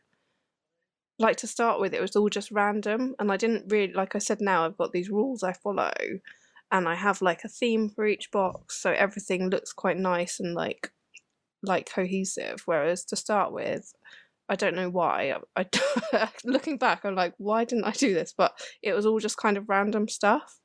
like 1.17 1.35
to 1.37 1.47
start 1.47 1.79
with 1.79 1.93
it 1.93 2.01
was 2.01 2.15
all 2.15 2.29
just 2.29 2.51
random 2.51 3.15
and 3.19 3.31
i 3.31 3.37
didn't 3.37 3.65
really 3.69 3.93
like 3.93 4.15
i 4.15 4.19
said 4.19 4.39
now 4.39 4.65
i've 4.65 4.77
got 4.77 4.91
these 4.91 5.09
rules 5.09 5.43
i 5.43 5.51
follow 5.53 5.91
and 6.71 6.87
i 6.87 6.95
have 6.95 7.21
like 7.21 7.43
a 7.43 7.49
theme 7.49 7.89
for 7.89 8.05
each 8.05 8.31
box 8.31 8.81
so 8.81 8.91
everything 8.91 9.49
looks 9.49 9.73
quite 9.73 9.97
nice 9.97 10.39
and 10.39 10.53
like 10.55 10.91
like 11.61 11.89
cohesive 11.93 12.61
whereas 12.65 13.03
to 13.03 13.15
start 13.17 13.51
with 13.51 13.93
i 14.47 14.55
don't 14.55 14.75
know 14.75 14.89
why 14.89 15.35
i, 15.57 15.65
I 16.13 16.29
looking 16.45 16.77
back 16.77 17.03
i'm 17.03 17.15
like 17.15 17.33
why 17.37 17.65
didn't 17.65 17.83
i 17.83 17.91
do 17.91 18.13
this? 18.13 18.33
But 18.35 18.57
it 18.81 18.93
was 18.93 19.05
all 19.05 19.19
just 19.19 19.37
kind 19.37 19.57
of 19.57 19.67
random 19.67 20.07
stuff 20.07 20.57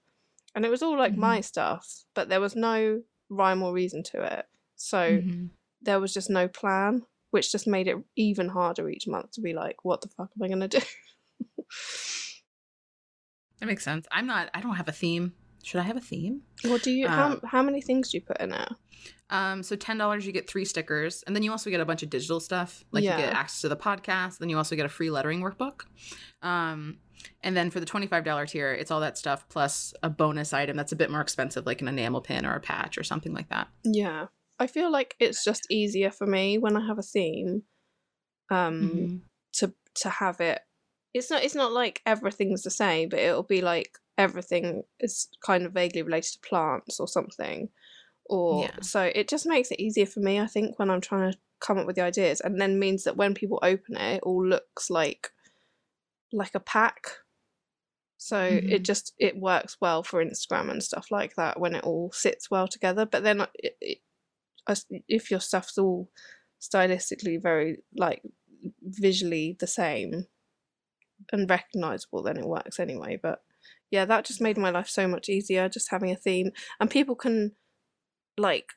and 0.54 0.64
it 0.64 0.70
was 0.70 0.82
all 0.84 0.96
like 0.96 1.16
my 1.16 1.40
stuff 1.40 2.04
but 2.14 2.28
there 2.28 2.40
was 2.40 2.54
no 2.54 3.02
rhyme 3.28 3.62
or 3.62 3.72
reason 3.72 4.04
to 4.04 4.22
it 4.22 4.46
so 4.76 5.20
Mhm. 5.20 5.50
there 5.82 6.00
was 6.00 6.14
just 6.14 6.30
no 6.30 6.48
plan, 6.48 7.02
which 7.34 7.52
just 7.52 7.66
made 7.66 7.88
it 7.88 7.96
even 8.16 8.48
harder 8.48 8.88
each 8.88 9.06
month 9.06 9.32
to 9.32 9.40
be 9.40 9.52
like, 9.52 9.84
what 9.84 10.00
the 10.00 10.08
fuck 10.08 10.30
am 10.36 10.42
I 10.42 10.48
gonna 10.48 10.68
do? 10.68 10.78
That 13.60 13.66
makes 13.66 13.84
sense. 13.84 14.06
I'm 14.10 14.26
not. 14.26 14.50
I 14.52 14.60
don't 14.60 14.74
have 14.74 14.88
a 14.88 14.92
theme. 14.92 15.32
Should 15.62 15.80
I 15.80 15.84
have 15.84 15.96
a 15.96 16.00
theme? 16.00 16.42
What 16.64 16.82
do 16.82 16.90
you? 16.90 17.06
Um, 17.06 17.40
how 17.40 17.40
how 17.46 17.62
many 17.62 17.80
things 17.80 18.10
do 18.10 18.18
you 18.18 18.20
put 18.20 18.38
in 18.38 18.52
it? 18.52 18.68
Um, 19.30 19.62
so 19.62 19.74
ten 19.74 19.96
dollars, 19.96 20.26
you 20.26 20.32
get 20.32 20.50
three 20.50 20.66
stickers, 20.66 21.22
and 21.26 21.34
then 21.34 21.42
you 21.42 21.50
also 21.50 21.70
get 21.70 21.80
a 21.80 21.84
bunch 21.86 22.02
of 22.02 22.10
digital 22.10 22.40
stuff. 22.40 22.84
Like 22.92 23.04
you 23.04 23.10
get 23.10 23.32
access 23.32 23.62
to 23.62 23.70
the 23.70 23.76
podcast. 23.76 24.38
Then 24.38 24.50
you 24.50 24.58
also 24.58 24.76
get 24.76 24.84
a 24.84 24.90
free 24.90 25.08
lettering 25.08 25.40
workbook. 25.40 25.82
Um, 26.42 26.98
and 27.42 27.56
then 27.56 27.70
for 27.70 27.80
the 27.80 27.86
twenty 27.86 28.06
five 28.06 28.24
dollar 28.24 28.44
tier, 28.44 28.72
it's 28.72 28.90
all 28.90 29.00
that 29.00 29.16
stuff 29.16 29.48
plus 29.48 29.94
a 30.02 30.10
bonus 30.10 30.52
item 30.52 30.76
that's 30.76 30.92
a 30.92 30.96
bit 30.96 31.10
more 31.10 31.22
expensive, 31.22 31.64
like 31.64 31.80
an 31.80 31.88
enamel 31.88 32.20
pin 32.20 32.44
or 32.44 32.54
a 32.54 32.60
patch 32.60 32.98
or 32.98 33.02
something 33.02 33.32
like 33.32 33.48
that. 33.48 33.68
Yeah, 33.82 34.26
I 34.64 34.66
feel 34.66 34.90
like 34.90 35.14
it's 35.20 35.44
just 35.44 35.66
easier 35.70 36.10
for 36.10 36.26
me 36.26 36.58
when 36.58 36.76
I 36.76 36.86
have 36.86 36.98
a 36.98 37.02
theme, 37.02 37.64
um, 38.50 39.08
Mhm. 39.08 39.22
to 39.54 39.74
to 39.96 40.10
have 40.10 40.40
it. 40.40 40.60
It's 41.12 41.30
not. 41.30 41.44
It's 41.44 41.54
not 41.54 41.72
like 41.72 42.02
everything's 42.06 42.62
the 42.62 42.70
same, 42.70 43.08
but 43.10 43.20
it'll 43.20 43.42
be 43.44 43.60
like 43.60 43.98
everything 44.18 44.84
is 45.00 45.28
kind 45.40 45.66
of 45.66 45.72
vaguely 45.72 46.02
related 46.02 46.32
to 46.34 46.48
plants 46.48 46.98
or 47.00 47.08
something. 47.08 47.68
Or 48.26 48.60
Yeah. 48.62 48.80
so 48.82 49.02
it 49.02 49.28
just 49.28 49.46
makes 49.46 49.70
it 49.70 49.80
easier 49.80 50.06
for 50.06 50.20
me. 50.20 50.40
I 50.40 50.46
think 50.46 50.78
when 50.78 50.90
I'm 50.90 51.00
trying 51.02 51.32
to 51.32 51.38
come 51.60 51.78
up 51.78 51.86
with 51.86 51.96
the 51.96 52.02
ideas, 52.02 52.40
and 52.40 52.60
then 52.60 52.78
means 52.78 53.04
that 53.04 53.16
when 53.16 53.34
people 53.34 53.58
open 53.62 53.96
it, 53.96 54.16
it 54.16 54.22
all 54.22 54.46
looks 54.46 54.90
like 54.90 55.32
like 56.32 56.54
a 56.54 56.60
pack. 56.60 57.10
So 58.18 58.60
it 58.66 58.84
Mhm. 58.84 58.84
just 58.84 59.12
it 59.18 59.36
works 59.36 59.76
well 59.80 60.02
for 60.02 60.24
Instagram 60.24 60.70
and 60.70 60.82
stuff 60.82 61.10
like 61.10 61.34
that 61.36 61.60
when 61.60 61.74
it 61.74 61.84
all 61.84 62.10
sits 62.12 62.50
well 62.50 62.68
together. 62.68 63.06
But 63.06 63.22
then 63.22 63.42
it, 63.54 63.76
it, 63.80 63.98
if 65.08 65.30
your 65.30 65.40
stuff's 65.40 65.78
all 65.78 66.10
stylistically 66.60 67.40
very 67.40 67.78
like 67.96 68.22
visually 68.82 69.56
the 69.58 69.66
same 69.66 70.26
and 71.32 71.48
recognizable, 71.48 72.22
then 72.22 72.36
it 72.36 72.46
works 72.46 72.80
anyway. 72.80 73.18
But 73.20 73.42
yeah, 73.90 74.04
that 74.04 74.24
just 74.24 74.40
made 74.40 74.58
my 74.58 74.70
life 74.70 74.88
so 74.88 75.06
much 75.06 75.28
easier 75.28 75.68
just 75.68 75.90
having 75.90 76.10
a 76.10 76.16
theme, 76.16 76.50
and 76.80 76.90
people 76.90 77.14
can 77.14 77.52
like 78.36 78.72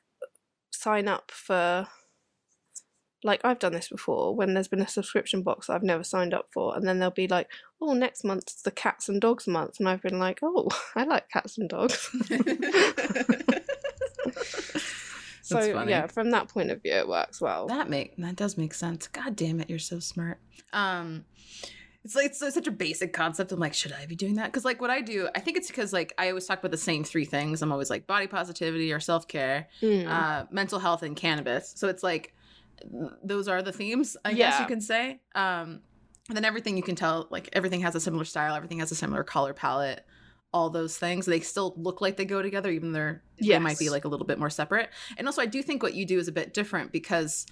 sign 0.70 1.08
up 1.08 1.32
for 1.32 1.88
like 3.24 3.40
I've 3.44 3.58
done 3.58 3.72
this 3.72 3.88
before 3.88 4.36
when 4.36 4.54
there's 4.54 4.68
been 4.68 4.80
a 4.80 4.88
subscription 4.88 5.42
box 5.42 5.66
that 5.66 5.74
I've 5.74 5.82
never 5.82 6.04
signed 6.04 6.34
up 6.34 6.48
for, 6.52 6.76
and 6.76 6.86
then 6.86 6.98
they'll 6.98 7.10
be 7.10 7.28
like, 7.28 7.48
"Oh, 7.80 7.94
next 7.94 8.24
month's 8.24 8.62
the 8.62 8.70
cats 8.70 9.08
and 9.08 9.20
dogs 9.20 9.48
month," 9.48 9.76
and 9.80 9.88
I've 9.88 10.02
been 10.02 10.18
like, 10.18 10.40
"Oh, 10.42 10.68
I 10.96 11.04
like 11.04 11.28
cats 11.30 11.58
and 11.58 11.68
dogs." 11.68 12.10
so 15.48 15.60
yeah, 15.88 16.06
from 16.06 16.30
that 16.30 16.48
point 16.48 16.70
of 16.70 16.82
view, 16.82 16.92
it 16.92 17.08
works 17.08 17.40
well. 17.40 17.66
That 17.66 17.88
make 17.88 18.16
that 18.16 18.36
does 18.36 18.56
make 18.56 18.74
sense. 18.74 19.08
God 19.08 19.36
damn 19.36 19.60
it, 19.60 19.68
you're 19.70 19.78
so 19.78 19.98
smart. 20.00 20.38
Um 20.72 21.24
It's 22.04 22.14
like 22.14 22.26
it's 22.26 22.38
such 22.38 22.66
a 22.66 22.70
basic 22.70 23.12
concept. 23.12 23.52
I'm 23.52 23.58
like, 23.58 23.74
should 23.74 23.92
I 23.92 24.06
be 24.06 24.16
doing 24.16 24.36
that? 24.36 24.46
Because 24.46 24.64
like 24.64 24.80
what 24.80 24.90
I 24.90 25.00
do, 25.00 25.28
I 25.34 25.40
think 25.40 25.56
it's 25.56 25.68
because 25.68 25.92
like 25.92 26.14
I 26.16 26.28
always 26.28 26.46
talk 26.46 26.58
about 26.60 26.70
the 26.70 26.76
same 26.76 27.04
three 27.04 27.24
things. 27.24 27.60
I'm 27.60 27.72
always 27.72 27.90
like 27.90 28.06
body 28.06 28.26
positivity 28.26 28.92
or 28.92 29.00
self 29.00 29.26
care, 29.28 29.68
Mm. 29.82 30.06
uh, 30.08 30.46
mental 30.50 30.78
health, 30.78 31.02
and 31.02 31.14
cannabis. 31.16 31.72
So 31.76 31.88
it's 31.88 32.02
like 32.02 32.34
those 33.24 33.48
are 33.48 33.60
the 33.62 33.72
themes, 33.72 34.16
I 34.24 34.32
guess 34.34 34.60
you 34.60 34.66
can 34.66 34.80
say. 34.80 35.20
Um, 35.34 35.80
and 36.28 36.36
then 36.36 36.44
everything 36.44 36.76
you 36.76 36.82
can 36.82 36.94
tell, 36.94 37.26
like 37.30 37.48
everything 37.52 37.80
has 37.80 37.94
a 37.94 38.00
similar 38.00 38.24
style, 38.24 38.54
everything 38.54 38.78
has 38.78 38.92
a 38.92 38.94
similar 38.94 39.24
color 39.24 39.52
palette. 39.52 40.04
All 40.52 40.70
those 40.70 40.96
things, 40.96 41.26
they 41.26 41.40
still 41.40 41.74
look 41.76 42.00
like 42.00 42.16
they 42.16 42.24
go 42.24 42.40
together, 42.40 42.70
even 42.70 42.92
they're 42.92 43.22
they 43.38 43.58
might 43.58 43.78
be 43.78 43.90
like 43.90 44.04
a 44.04 44.08
little 44.08 44.26
bit 44.26 44.38
more 44.38 44.50
separate. 44.50 44.88
And 45.16 45.26
also, 45.26 45.42
I 45.42 45.46
do 45.46 45.62
think 45.62 45.82
what 45.82 45.94
you 45.94 46.06
do 46.06 46.18
is 46.18 46.26
a 46.28 46.32
bit 46.32 46.54
different 46.54 46.90
because 46.90 47.44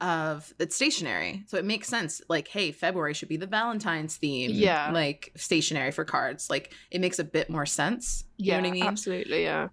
of 0.00 0.52
it's 0.58 0.76
stationary, 0.76 1.44
so 1.46 1.56
it 1.56 1.64
makes 1.64 1.88
sense. 1.88 2.20
Like, 2.28 2.48
hey, 2.48 2.72
February 2.72 3.14
should 3.14 3.28
be 3.28 3.36
the 3.38 3.46
Valentine's 3.46 4.16
theme, 4.16 4.50
Yeah. 4.52 4.90
like 4.92 5.32
stationary 5.36 5.90
for 5.92 6.04
cards. 6.04 6.50
Like, 6.50 6.74
it 6.90 7.00
makes 7.00 7.18
a 7.18 7.24
bit 7.24 7.48
more 7.48 7.64
sense. 7.64 8.24
You 8.36 8.48
yeah, 8.48 8.56
know 8.56 8.62
what 8.64 8.68
I 8.68 8.72
mean? 8.72 8.82
absolutely. 8.82 9.42
Yeah. 9.44 9.68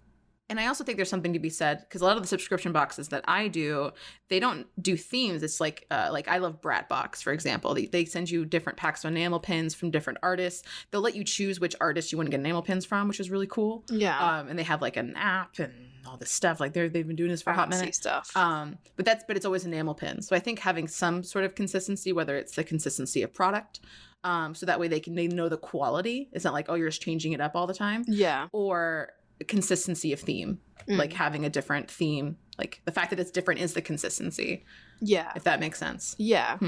And 0.52 0.60
I 0.60 0.66
also 0.66 0.84
think 0.84 0.96
there's 0.96 1.08
something 1.08 1.32
to 1.32 1.38
be 1.38 1.48
said 1.48 1.80
because 1.80 2.02
a 2.02 2.04
lot 2.04 2.18
of 2.18 2.22
the 2.22 2.28
subscription 2.28 2.72
boxes 2.72 3.08
that 3.08 3.24
I 3.26 3.48
do, 3.48 3.92
they 4.28 4.38
don't 4.38 4.66
do 4.82 4.98
themes. 4.98 5.42
It's 5.42 5.62
like, 5.62 5.86
uh, 5.90 6.10
like 6.12 6.28
I 6.28 6.36
love 6.36 6.60
Brat 6.60 6.90
Box, 6.90 7.22
for 7.22 7.32
example. 7.32 7.72
They, 7.72 7.86
they 7.86 8.04
send 8.04 8.30
you 8.30 8.44
different 8.44 8.76
packs 8.76 9.02
of 9.02 9.12
enamel 9.12 9.40
pins 9.40 9.74
from 9.74 9.90
different 9.90 10.18
artists. 10.22 10.62
They'll 10.90 11.00
let 11.00 11.16
you 11.16 11.24
choose 11.24 11.58
which 11.58 11.74
artist 11.80 12.12
you 12.12 12.18
want 12.18 12.26
to 12.26 12.30
get 12.30 12.40
enamel 12.40 12.60
pins 12.60 12.84
from, 12.84 13.08
which 13.08 13.18
is 13.18 13.30
really 13.30 13.46
cool. 13.46 13.82
Yeah. 13.88 14.18
Um, 14.18 14.48
and 14.48 14.58
they 14.58 14.62
have 14.62 14.82
like 14.82 14.98
an 14.98 15.16
app 15.16 15.58
and 15.58 15.72
all 16.06 16.18
this 16.18 16.30
stuff. 16.30 16.60
Like 16.60 16.74
they're 16.74 16.90
they've 16.90 17.06
been 17.06 17.16
doing 17.16 17.30
this 17.30 17.40
for 17.40 17.48
a 17.48 17.54
hot 17.54 17.70
minute. 17.70 17.94
stuff. 17.94 18.36
Um, 18.36 18.76
but 18.96 19.06
that's 19.06 19.24
but 19.26 19.38
it's 19.38 19.46
always 19.46 19.64
enamel 19.64 19.94
pins. 19.94 20.28
So 20.28 20.36
I 20.36 20.38
think 20.38 20.58
having 20.58 20.86
some 20.86 21.22
sort 21.22 21.46
of 21.46 21.54
consistency, 21.54 22.12
whether 22.12 22.36
it's 22.36 22.56
the 22.56 22.64
consistency 22.64 23.22
of 23.22 23.32
product, 23.32 23.80
um, 24.22 24.54
so 24.54 24.66
that 24.66 24.78
way 24.78 24.88
they 24.88 25.00
can 25.00 25.14
they 25.14 25.28
know 25.28 25.48
the 25.48 25.56
quality. 25.56 26.28
It's 26.32 26.44
not 26.44 26.52
like 26.52 26.66
oh 26.68 26.74
you're 26.74 26.90
just 26.90 27.00
changing 27.00 27.32
it 27.32 27.40
up 27.40 27.52
all 27.54 27.66
the 27.66 27.74
time, 27.74 28.04
yeah. 28.06 28.48
or 28.52 29.14
consistency 29.48 30.12
of 30.12 30.20
theme, 30.20 30.60
Mm. 30.88 30.96
like 30.98 31.12
having 31.12 31.44
a 31.44 31.50
different 31.50 31.90
theme. 31.90 32.36
Like 32.58 32.80
the 32.84 32.92
fact 32.92 33.10
that 33.10 33.20
it's 33.20 33.30
different 33.30 33.60
is 33.60 33.72
the 33.74 33.82
consistency, 33.82 34.64
Yeah. 35.00 35.32
if 35.36 35.44
that 35.44 35.60
makes 35.60 35.78
sense. 35.78 36.14
Yeah. 36.18 36.58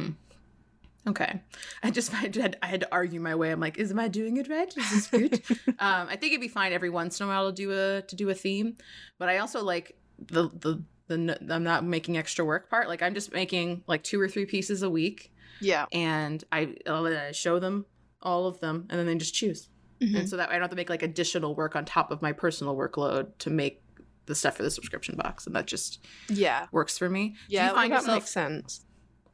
Okay, 1.06 1.42
I 1.82 1.90
just 1.90 2.12
I 2.14 2.18
had 2.18 2.56
I 2.62 2.66
had 2.66 2.80
to 2.80 2.88
argue 2.90 3.20
my 3.20 3.34
way. 3.34 3.50
I'm 3.50 3.60
like, 3.60 3.76
is 3.78 3.90
am 3.90 3.98
I 3.98 4.08
doing 4.08 4.36
it 4.38 4.48
right? 4.48 4.74
Is 4.76 4.90
this 4.90 5.06
good? 5.08 5.34
um, 5.78 6.08
I 6.08 6.16
think 6.16 6.32
it'd 6.32 6.40
be 6.40 6.48
fine 6.48 6.72
every 6.72 6.90
once 6.90 7.20
in 7.20 7.26
a 7.26 7.28
while 7.28 7.46
to 7.50 7.54
do 7.54 7.70
a 7.72 8.02
to 8.02 8.16
do 8.16 8.30
a 8.30 8.34
theme, 8.34 8.76
but 9.18 9.28
I 9.28 9.38
also 9.38 9.62
like 9.62 9.96
the 10.18 10.48
the 10.48 10.82
the 11.08 11.36
I'm 11.50 11.64
not 11.64 11.84
making 11.84 12.16
extra 12.16 12.44
work 12.44 12.70
part. 12.70 12.88
Like 12.88 13.02
I'm 13.02 13.12
just 13.14 13.32
making 13.34 13.82
like 13.86 14.02
two 14.02 14.18
or 14.20 14.28
three 14.28 14.46
pieces 14.46 14.82
a 14.82 14.88
week, 14.88 15.30
Yeah. 15.60 15.84
and 15.92 16.42
I 16.50 16.74
I'll, 16.86 17.04
uh, 17.06 17.32
show 17.32 17.58
them 17.58 17.84
all 18.22 18.46
of 18.46 18.60
them, 18.60 18.86
and 18.88 18.98
then 18.98 19.04
they 19.06 19.14
just 19.16 19.34
choose. 19.34 19.68
Mhm. 20.00 20.20
And 20.20 20.28
so 20.28 20.36
that 20.36 20.48
way 20.48 20.54
I 20.56 20.58
don't 20.58 20.62
have 20.64 20.70
to 20.70 20.76
make 20.76 20.90
like 20.90 21.02
additional 21.02 21.54
work 21.54 21.76
on 21.76 21.84
top 21.84 22.10
of 22.10 22.20
my 22.22 22.32
personal 22.32 22.76
workload 22.76 23.36
to 23.38 23.50
make 23.50 23.80
the 24.26 24.34
stuff 24.34 24.56
for 24.56 24.62
the 24.62 24.70
subscription 24.70 25.16
box, 25.16 25.46
and 25.46 25.54
that 25.54 25.66
just 25.66 26.04
Yeah. 26.28 26.66
works 26.72 26.96
for 26.98 27.08
me. 27.10 27.30
Do 27.30 27.36
Yeah. 27.54 27.68
you 27.68 27.74
find 27.74 27.92
that 27.92 28.00
yourself 28.02 28.16
makes 28.22 28.30
sense. 28.30 28.84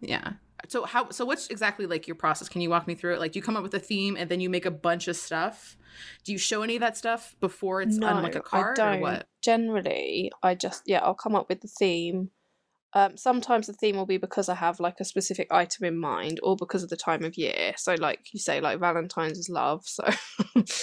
yeah. 0.01 0.33
So 0.69 0.85
how 0.85 1.09
so 1.11 1.25
what's 1.25 1.49
exactly 1.49 1.87
like 1.87 2.07
your 2.07 2.15
process? 2.17 2.49
Can 2.49 2.61
you 2.61 2.69
walk 2.71 2.87
me 2.87 2.95
through 2.95 3.15
it? 3.15 3.21
Like 3.21 3.33
do 3.33 3.39
you 3.39 3.43
come 3.43 3.57
up 3.57 3.63
with 3.63 3.73
a 3.75 3.79
theme 3.79 4.17
and 4.19 4.29
then 4.31 4.41
you 4.41 4.51
make 4.51 4.67
a 4.67 4.71
bunch 4.71 5.09
of 5.09 5.17
stuff? 5.17 5.77
Do 6.25 6.33
you 6.33 6.39
show 6.39 6.63
any 6.63 6.77
of 6.77 6.81
that 6.81 6.97
stuff 6.99 7.35
before 7.41 7.81
it's 7.83 7.99
on 7.99 8.23
like 8.23 8.35
a 8.35 8.41
card 8.41 8.79
I 8.79 8.89
or 8.89 8.93
don't. 8.93 9.01
what? 9.01 9.29
Generally, 9.43 10.33
I 10.43 10.55
just 10.55 10.83
yeah, 10.87 10.99
I'll 10.99 11.15
come 11.15 11.35
up 11.35 11.49
with 11.49 11.61
the 11.63 11.69
theme. 11.69 12.31
Um, 12.93 13.17
sometimes 13.17 13.67
the 13.67 13.73
theme 13.73 13.97
will 13.97 14.07
be 14.07 14.19
because 14.19 14.49
I 14.49 14.55
have 14.57 14.81
like 14.81 15.01
a 15.01 15.05
specific 15.05 15.49
item 15.53 15.85
in 15.85 15.99
mind, 15.99 16.41
or 16.43 16.57
because 16.57 16.83
of 16.83 16.91
the 16.91 16.97
time 16.97 17.25
of 17.25 17.37
year. 17.39 17.75
So, 17.77 17.95
like 17.95 18.33
you 18.33 18.41
say, 18.41 18.61
like 18.61 18.81
Valentine's 18.81 19.39
is 19.39 19.49
love. 19.49 19.87
So, 19.87 20.05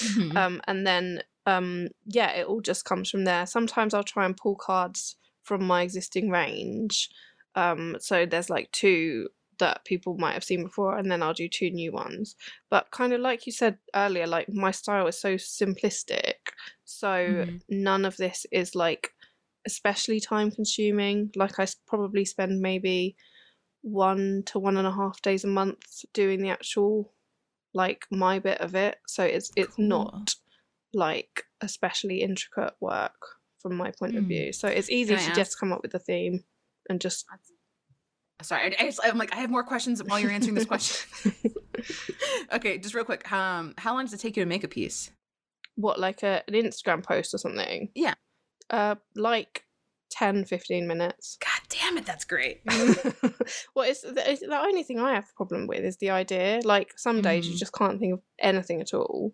Mhm. 0.01 0.32
um, 0.36 0.62
and 0.68 0.86
then 0.86 1.22
um, 1.45 1.88
yeah, 2.05 2.32
it 2.32 2.45
all 2.47 2.62
just 2.62 2.86
comes 2.86 3.10
from 3.10 3.24
there. 3.26 3.45
Sometimes 3.45 3.93
I'll 3.93 4.03
try 4.03 4.26
and 4.26 4.36
pull 4.36 4.55
cards 4.55 5.16
from 5.43 5.64
my 5.66 5.82
existing 5.82 6.30
range. 6.30 7.10
Um, 7.55 7.95
so 7.99 8.26
there's 8.26 8.49
like 8.49 8.72
two 8.72 9.30
that 9.60 9.84
people 9.86 10.16
might 10.18 10.34
have 10.34 10.43
seen 10.43 10.64
before, 10.64 10.97
and 10.97 11.10
then 11.12 11.24
I'll 11.24 11.34
do 11.34 11.47
two 11.49 11.72
new 11.72 11.91
ones. 11.91 12.36
But 12.70 12.91
kind 12.91 13.14
of 13.14 13.22
like 13.22 13.45
you 13.45 13.51
said 13.51 13.80
earlier, 13.95 14.28
like 14.28 14.47
my 14.49 14.72
style 14.72 15.08
is 15.08 15.20
so 15.20 15.36
simplistic, 15.36 16.36
so 16.86 17.45
Mhm. 17.47 17.62
none 17.70 18.05
of 18.05 18.18
this 18.18 18.45
is 18.51 18.76
like 18.76 19.14
especially 19.68 20.20
time 20.20 20.49
consuming. 20.49 21.30
Like 21.36 21.59
I 21.59 21.68
probably 21.88 22.26
spend 22.26 22.59
maybe 22.59 23.15
one 23.82 24.41
to 24.47 24.57
one 24.57 24.78
and 24.78 24.88
a 24.88 24.91
half 24.91 25.22
days 25.22 25.43
a 25.43 25.47
month 25.47 25.84
doing 26.13 26.41
the 26.41 26.49
actual 26.49 27.13
like 27.74 28.07
my 28.09 28.39
bit 28.39 28.59
of 28.61 28.74
it. 28.74 28.97
So 29.07 29.24
it's 29.24 29.51
it's 29.55 29.76
Cool. 29.76 29.86
not 29.88 30.34
like 30.93 31.43
especially 31.61 32.22
intricate 32.22 32.74
work 32.80 33.20
from 33.61 33.76
my 33.76 33.91
point 33.91 34.15
of 34.18 34.24
Mm. 34.24 34.28
view. 34.30 34.53
So 34.53 34.68
it's 34.68 34.89
easy 34.89 35.15
Can 35.15 35.30
to 35.30 35.36
just 35.36 35.59
come 35.59 35.72
up 35.74 35.82
with 35.84 35.93
a 35.93 35.99
theme 35.99 36.43
and 36.89 36.99
just 36.99 37.26
Sorry, 38.41 38.76
I, 38.80 38.91
I'm 39.03 39.18
like 39.18 39.34
I 39.34 39.38
have 39.41 39.49
more 39.49 39.63
questions 39.63 40.03
while 40.03 40.20
you're 40.20 40.32
answering 40.32 40.55
this 40.55 40.65
question. 40.65 41.07
okay, 42.53 42.78
just 42.78 42.95
real 42.95 43.03
quick. 43.03 43.30
Um, 43.32 43.74
how 43.78 43.93
long 43.95 44.05
does 44.05 44.13
it 44.13 44.20
take 44.20 44.38
you 44.38 44.43
to 44.43 44.49
make 44.49 44.63
a 44.63 44.68
piece? 44.68 45.11
what 45.80 45.99
like 45.99 46.24
a, 46.24 46.41
an 46.47 46.55
Instagram 46.55 47.03
post 47.03 47.36
or 47.36 47.38
something. 47.38 47.91
Yeah. 47.93 48.15
Uh 48.70 48.95
like 49.15 49.63
10 50.09 50.45
15 50.45 50.88
minutes. 50.88 51.38
God 51.39 51.61
damn 51.70 51.97
it, 51.97 52.05
that's 52.05 52.24
great. 52.26 52.61
well, 53.76 53.86
it's 53.88 54.01
the, 54.01 54.24
it's 54.32 54.41
the 54.41 54.57
only 54.59 54.84
thing 54.84 54.99
I 54.99 55.13
have 55.13 55.26
a 55.30 55.36
problem 55.36 55.68
with 55.68 55.84
is 55.84 55.97
the 55.97 56.11
idea. 56.11 56.61
Like 56.63 56.97
some 56.97 57.22
days 57.22 57.47
you 57.47 57.53
Mhm. 57.55 57.59
just 57.59 57.74
can't 57.74 57.99
think 57.99 58.13
of 58.13 58.22
anything 58.39 58.80
at 58.82 58.93
all, 58.93 59.34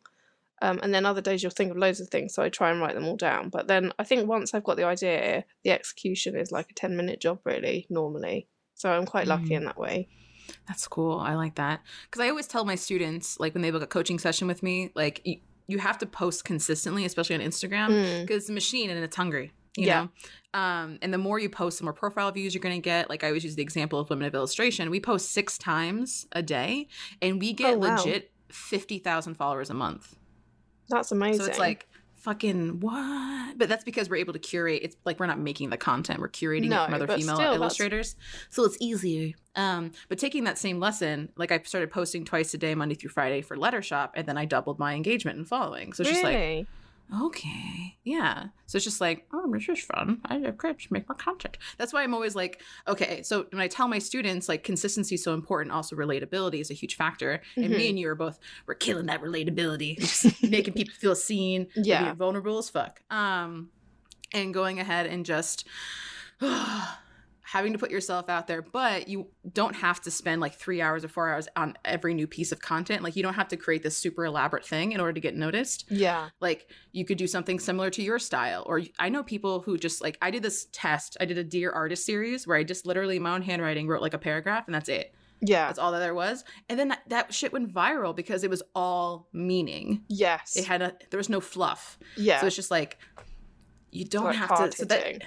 um, 0.62 0.80
and 0.82 0.94
then 0.94 1.06
other 1.06 1.22
days 1.22 1.44
you'll 1.44 1.52
think 1.52 1.72
of 1.72 1.78
loads 1.78 2.00
of 2.00 2.10
things. 2.10 2.34
So 2.34 2.42
I 2.42 2.50
try 2.50 2.72
and 2.72 2.82
write 2.82 2.96
them 2.96 3.06
all 3.06 3.18
down. 3.18 3.50
But 3.50 3.68
then 3.68 3.94
I 4.00 4.04
think 4.04 4.28
once 4.28 4.54
I've 4.54 4.64
got 4.64 4.78
the 4.78 4.86
idea, 4.86 5.46
the 5.64 5.72
execution 5.72 6.36
is 6.36 6.52
like 6.52 6.72
a 6.72 6.74
ten 6.74 6.98
minute 6.98 7.20
job 7.22 7.40
really 7.46 7.86
normally. 7.90 8.48
So 8.74 8.92
I'm 8.92 9.06
quite 9.06 9.28
lucky 9.28 9.50
Mm. 9.50 9.58
in 9.58 9.66
that 9.66 9.78
way. 9.78 10.08
That's 10.68 10.88
cool. 10.88 11.20
I 11.20 11.36
like 11.36 11.56
that. 11.56 11.82
Because 12.06 12.22
I 12.26 12.30
always 12.30 12.48
tell 12.48 12.66
my 12.66 12.76
students, 12.76 13.40
like 13.40 13.54
when 13.54 13.62
they 13.62 13.72
book 13.72 13.84
a 13.84 13.88
coaching 13.88 14.18
session 14.20 14.48
with 14.48 14.64
me, 14.64 14.90
like 14.96 15.22
you, 15.68 15.80
have 15.80 15.98
to 16.00 16.06
post 16.06 16.44
consistently, 16.46 17.06
especially 17.06 17.36
on 17.36 17.42
Instagram, 17.42 17.90
Mm. 17.90 18.22
because 18.22 18.38
it's 18.44 18.50
a 18.50 18.54
machine 18.54 18.90
and 18.90 19.04
it's 19.04 19.16
hungry. 19.16 19.52
You 19.78 19.88
Yeah. 19.88 20.02
know? 20.54 20.60
Um, 20.60 21.00
and 21.02 21.12
the 21.14 21.18
more 21.18 21.40
you 21.40 21.50
post, 21.50 21.80
the 21.80 21.84
more 21.86 21.94
profile 21.94 22.32
views 22.32 22.54
you're 22.54 22.62
going 22.62 22.76
to 22.76 22.82
get. 22.82 23.10
Like 23.10 23.24
I 23.24 23.28
always 23.28 23.44
use 23.44 23.56
the 23.56 23.64
example 23.64 23.98
of 24.00 24.10
Women 24.10 24.28
of 24.28 24.36
Illustration. 24.36 24.90
We 24.92 25.00
post 25.00 25.32
six 25.32 25.58
times 25.58 26.28
a 26.32 26.44
day 26.44 26.88
and 27.22 27.40
we 27.40 27.54
get 27.54 27.76
Oh, 27.76 27.78
wow. 27.80 27.96
legit 27.98 28.32
50,000 28.50 29.34
followers 29.36 29.70
a 29.72 29.74
month. 29.74 30.16
That's 30.90 31.12
amazing. 31.12 31.42
So 31.42 31.50
it's 31.50 31.58
like, 31.60 31.88
fucking 32.24 32.80
what? 32.80 33.58
But 33.58 33.70
that's 33.70 33.84
because 33.84 34.10
we're 34.10 34.16
able 34.18 34.34
to 34.34 34.40
curate. 34.40 34.82
It's 34.84 34.96
like 35.06 35.20
we're 35.20 35.28
not 35.28 35.40
making 35.40 35.70
the 35.70 35.78
content, 35.78 36.20
we're 36.20 36.30
curating 36.30 36.70
No, 36.70 36.84
it 36.84 36.86
from 36.86 36.94
other 36.96 37.08
female 37.08 37.36
still, 37.36 37.38
that's- 37.38 37.56
illustrators. 37.58 38.16
So 38.50 38.64
it's 38.66 38.78
easier. 38.80 39.34
Um, 39.56 39.92
but 40.10 40.18
taking 40.18 40.46
that 40.46 40.58
same 40.58 40.80
lesson, 40.80 41.30
like 41.36 41.52
I 41.52 41.62
started 41.64 41.92
posting 41.92 42.26
twice 42.26 42.54
a 42.54 42.58
day, 42.58 42.74
Monday 42.74 42.96
through 42.96 43.12
Friday 43.12 43.42
for 43.42 43.56
Letter 43.56 43.82
Shop, 43.84 44.14
and 44.16 44.26
then 44.28 44.38
I 44.38 44.46
doubled 44.46 44.80
my 44.80 44.96
engagement 44.96 45.38
and 45.38 45.48
following. 45.48 45.94
So 45.94 46.02
it's 46.02 46.10
just 46.10 46.24
like, 46.24 46.36
really, 46.36 46.68
okay, 47.26 47.98
yeah. 48.04 48.46
So 48.66 48.78
it's 48.78 48.86
just 48.86 49.00
like, 49.02 49.28
oh, 49.34 49.52
this 49.52 49.70
is 49.70 49.84
fun. 49.84 50.22
I 50.26 50.40
have 50.40 50.58
just 50.78 50.92
make 50.92 51.08
more 51.08 51.16
content. 51.16 51.58
That's 51.78 51.94
why 51.94 52.04
I'm 52.04 52.14
always 52.14 52.36
like, 52.36 52.62
okay. 52.88 53.22
So 53.24 53.46
when 53.52 53.62
I 53.62 53.68
tell 53.68 53.88
my 53.88 54.00
students, 54.00 54.50
like, 54.50 54.64
consistency 54.64 55.16
is 55.16 55.24
so 55.24 55.34
important, 55.34 55.72
also 55.74 55.96
relatability 55.96 56.60
is 56.62 56.72
a 56.72 56.74
huge 56.74 56.96
factor. 56.96 57.42
And 57.56 57.70
me 57.70 57.86
Mhm. 57.86 57.90
and 57.90 58.00
you 58.00 58.10
are 58.10 58.16
both, 58.16 58.40
we're 58.66 58.76
killing 58.76 59.06
that 59.08 59.22
relatability, 59.22 60.00
just 60.00 60.42
making 60.44 60.74
people 60.74 60.94
feel 60.96 61.16
seen, 61.16 61.68
Yeah. 61.76 62.14
vulnerable 62.14 62.58
as 62.58 62.70
fuck. 62.70 63.02
Um, 63.12 63.70
and 64.34 64.54
going 64.54 64.80
ahead 64.80 65.06
and 65.06 65.26
just 65.26 65.68
having 67.44 67.74
to 67.74 67.80
put 67.80 67.92
yourself 67.92 68.30
out 68.30 68.48
there, 68.48 68.62
but 68.62 69.08
you 69.08 69.28
don't 69.52 69.76
have 69.76 70.02
to 70.02 70.12
spend 70.12 70.42
like 70.42 70.54
three 70.54 70.82
hours 70.82 71.04
or 71.04 71.10
four 71.10 71.30
hours 71.30 71.48
on 71.56 71.76
every 71.86 72.14
new 72.14 72.26
piece 72.26 72.52
of 72.52 72.62
content. 72.62 73.04
Like 73.04 73.16
you 73.16 73.24
don't 73.24 73.34
have 73.34 73.50
to 73.50 73.58
create 73.58 73.84
this 73.84 73.98
super 73.98 74.26
elaborate 74.26 74.66
thing 74.66 74.94
in 74.94 75.00
order 75.00 75.14
to 75.14 75.20
get 75.20 75.36
noticed. 75.36 75.86
Yeah, 75.90 76.30
like 76.40 76.68
you 76.92 77.06
could 77.06 77.18
do 77.18 77.28
something 77.28 77.60
similar 77.60 77.90
to 77.90 78.02
your 78.02 78.20
style 78.20 78.64
or 78.68 78.82
i 79.00 79.10
know 79.10 79.24
people 79.24 79.62
who 79.62 79.78
just 79.78 80.02
like 80.02 80.18
i 80.22 80.32
did 80.32 80.44
this 80.44 80.68
test. 80.72 81.18
I 81.20 81.26
did 81.26 81.38
a 81.38 81.44
dear 81.44 81.72
artist 81.72 82.06
series 82.06 82.48
where 82.48 82.58
i 82.58 82.64
just 82.64 82.86
literally 82.86 83.20
my 83.20 83.34
own 83.34 83.42
handwriting 83.42 83.88
wrote 83.88 84.02
like 84.02 84.14
a 84.14 84.20
paragraph 84.20 84.66
and 84.68 84.76
that's 84.76 84.90
it. 84.90 85.14
Yeah, 85.42 85.68
that's 85.68 85.80
all 85.80 85.92
that 85.92 86.00
there 86.00 86.14
was. 86.14 86.46
And 86.70 86.80
then 86.80 86.88
that, 86.90 87.02
that 87.10 87.34
shit 87.34 87.52
went 87.52 87.74
viral 87.74 88.16
because 88.16 88.46
it 88.46 88.50
was 88.50 88.64
all 88.74 89.28
meaning. 89.34 90.04
Yes, 90.08 90.56
it 90.56 90.66
had 90.66 90.82
a 90.82 90.94
there 91.10 91.18
was 91.18 91.30
no 91.30 91.42
fluff. 91.42 91.98
Yeah, 92.16 92.40
so 92.40 92.48
it's 92.48 92.56
just 92.56 92.72
like 92.72 92.98
you 93.92 94.06
don't 94.06 94.34
have 94.34 94.72
to 94.72 94.72
so 94.76 94.86
that. 94.86 95.24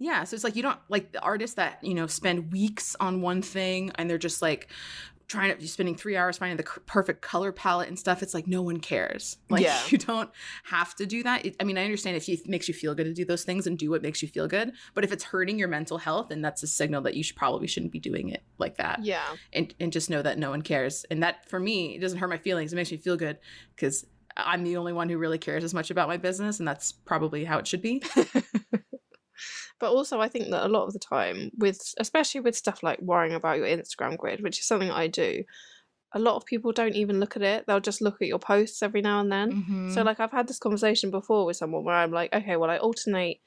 Yeah 0.00 0.24
so 0.24 0.34
it's 0.34 0.42
like 0.42 0.56
you 0.56 0.62
don't 0.62 0.78
like 0.88 1.12
the 1.12 1.20
artists 1.20 1.54
that 1.56 1.78
you 1.82 1.94
know 1.94 2.06
spend 2.08 2.50
weeks 2.52 2.96
on 2.98 3.20
one 3.20 3.40
thing 3.42 3.92
and 3.96 4.10
they're 4.10 4.18
just 4.18 4.42
like 4.42 4.68
trying 5.28 5.54
to 5.54 5.60
you're 5.60 5.68
spending 5.68 5.94
three 5.94 6.16
hours 6.16 6.38
finding 6.38 6.56
the 6.56 6.64
c- 6.64 6.80
perfect 6.86 7.22
color 7.22 7.52
palette 7.52 7.86
and 7.86 7.96
stuff 7.96 8.20
it's 8.20 8.34
like 8.34 8.48
no 8.48 8.62
one 8.62 8.80
cares. 8.80 9.36
Like 9.48 9.62
Yeah. 9.62 9.78
you 9.88 9.96
don't 9.98 10.28
have 10.64 10.96
to 10.96 11.06
do 11.06 11.22
that. 11.22 11.46
It, 11.46 11.54
i 11.60 11.64
mean 11.64 11.78
i 11.78 11.84
understand 11.84 12.16
if 12.16 12.28
it 12.28 12.48
makes 12.48 12.66
you 12.66 12.74
feel 12.74 12.96
good 12.96 13.04
to 13.04 13.14
do 13.14 13.24
those 13.24 13.44
things 13.44 13.68
and 13.68 13.78
do 13.78 13.90
what 13.90 14.02
makes 14.02 14.22
you 14.22 14.28
feel 14.28 14.48
good 14.48 14.72
but 14.94 15.04
if 15.04 15.12
it's 15.12 15.22
hurting 15.22 15.56
your 15.56 15.68
mental 15.68 15.98
health 15.98 16.30
then 16.30 16.40
that's 16.42 16.64
a 16.64 16.66
signal 16.66 17.00
that 17.02 17.14
you 17.14 17.22
should 17.22 17.36
probably 17.36 17.68
shouldn't 17.68 17.92
be 17.92 18.00
doing 18.00 18.30
it 18.30 18.42
like 18.58 18.76
that. 18.78 19.04
Yeah. 19.04 19.22
and, 19.52 19.72
and 19.78 19.92
just 19.92 20.10
know 20.10 20.20
that 20.22 20.36
no 20.36 20.50
one 20.50 20.62
cares. 20.62 21.04
And 21.12 21.22
that 21.22 21.48
for 21.48 21.60
me 21.60 21.94
it 21.94 22.00
doesn't 22.00 22.18
hurt 22.18 22.28
my 22.28 22.38
feelings. 22.38 22.72
It 22.72 22.76
makes 22.76 22.90
me 22.90 22.96
feel 22.96 23.16
good 23.16 23.38
because 23.76 24.04
i'm 24.36 24.64
the 24.64 24.76
only 24.76 24.92
one 24.92 25.08
who 25.08 25.18
really 25.18 25.38
cares 25.38 25.62
as 25.62 25.74
much 25.74 25.90
about 25.92 26.08
my 26.08 26.16
business 26.16 26.58
and 26.60 26.66
that's 26.66 26.90
probably 26.92 27.44
how 27.44 27.58
it 27.58 27.66
should 27.66 27.82
be 27.82 28.00
But 29.78 29.90
also, 29.90 30.20
I 30.20 30.28
think 30.28 30.50
that 30.50 30.66
a 30.66 30.68
lot 30.68 30.86
of 30.86 30.92
the 30.92 30.98
time, 30.98 31.50
with 31.58 31.94
especially 31.98 32.40
with 32.40 32.56
stuff 32.56 32.82
like 32.82 33.00
worrying 33.00 33.34
about 33.34 33.58
your 33.58 33.66
Instagram 33.66 34.16
grid, 34.16 34.42
which 34.42 34.58
is 34.58 34.66
something 34.66 34.90
I 34.90 35.06
do, 35.06 35.44
a 36.12 36.18
lot 36.18 36.36
of 36.36 36.44
people 36.44 36.72
don't 36.72 36.96
even 36.96 37.20
look 37.20 37.36
at 37.36 37.42
it. 37.42 37.66
They'll 37.66 37.80
just 37.80 38.02
look 38.02 38.20
at 38.20 38.28
your 38.28 38.38
posts 38.38 38.82
every 38.82 39.02
now 39.02 39.20
and 39.20 39.30
then. 39.30 39.52
Mm-hmm. 39.52 39.90
So, 39.92 40.02
like, 40.02 40.20
I've 40.20 40.32
had 40.32 40.48
this 40.48 40.58
conversation 40.58 41.10
before 41.10 41.46
with 41.46 41.56
someone 41.56 41.84
where 41.84 41.96
I'm 41.96 42.12
like, 42.12 42.34
okay, 42.34 42.56
well, 42.56 42.70
I 42.70 42.78
alternate 42.78 43.40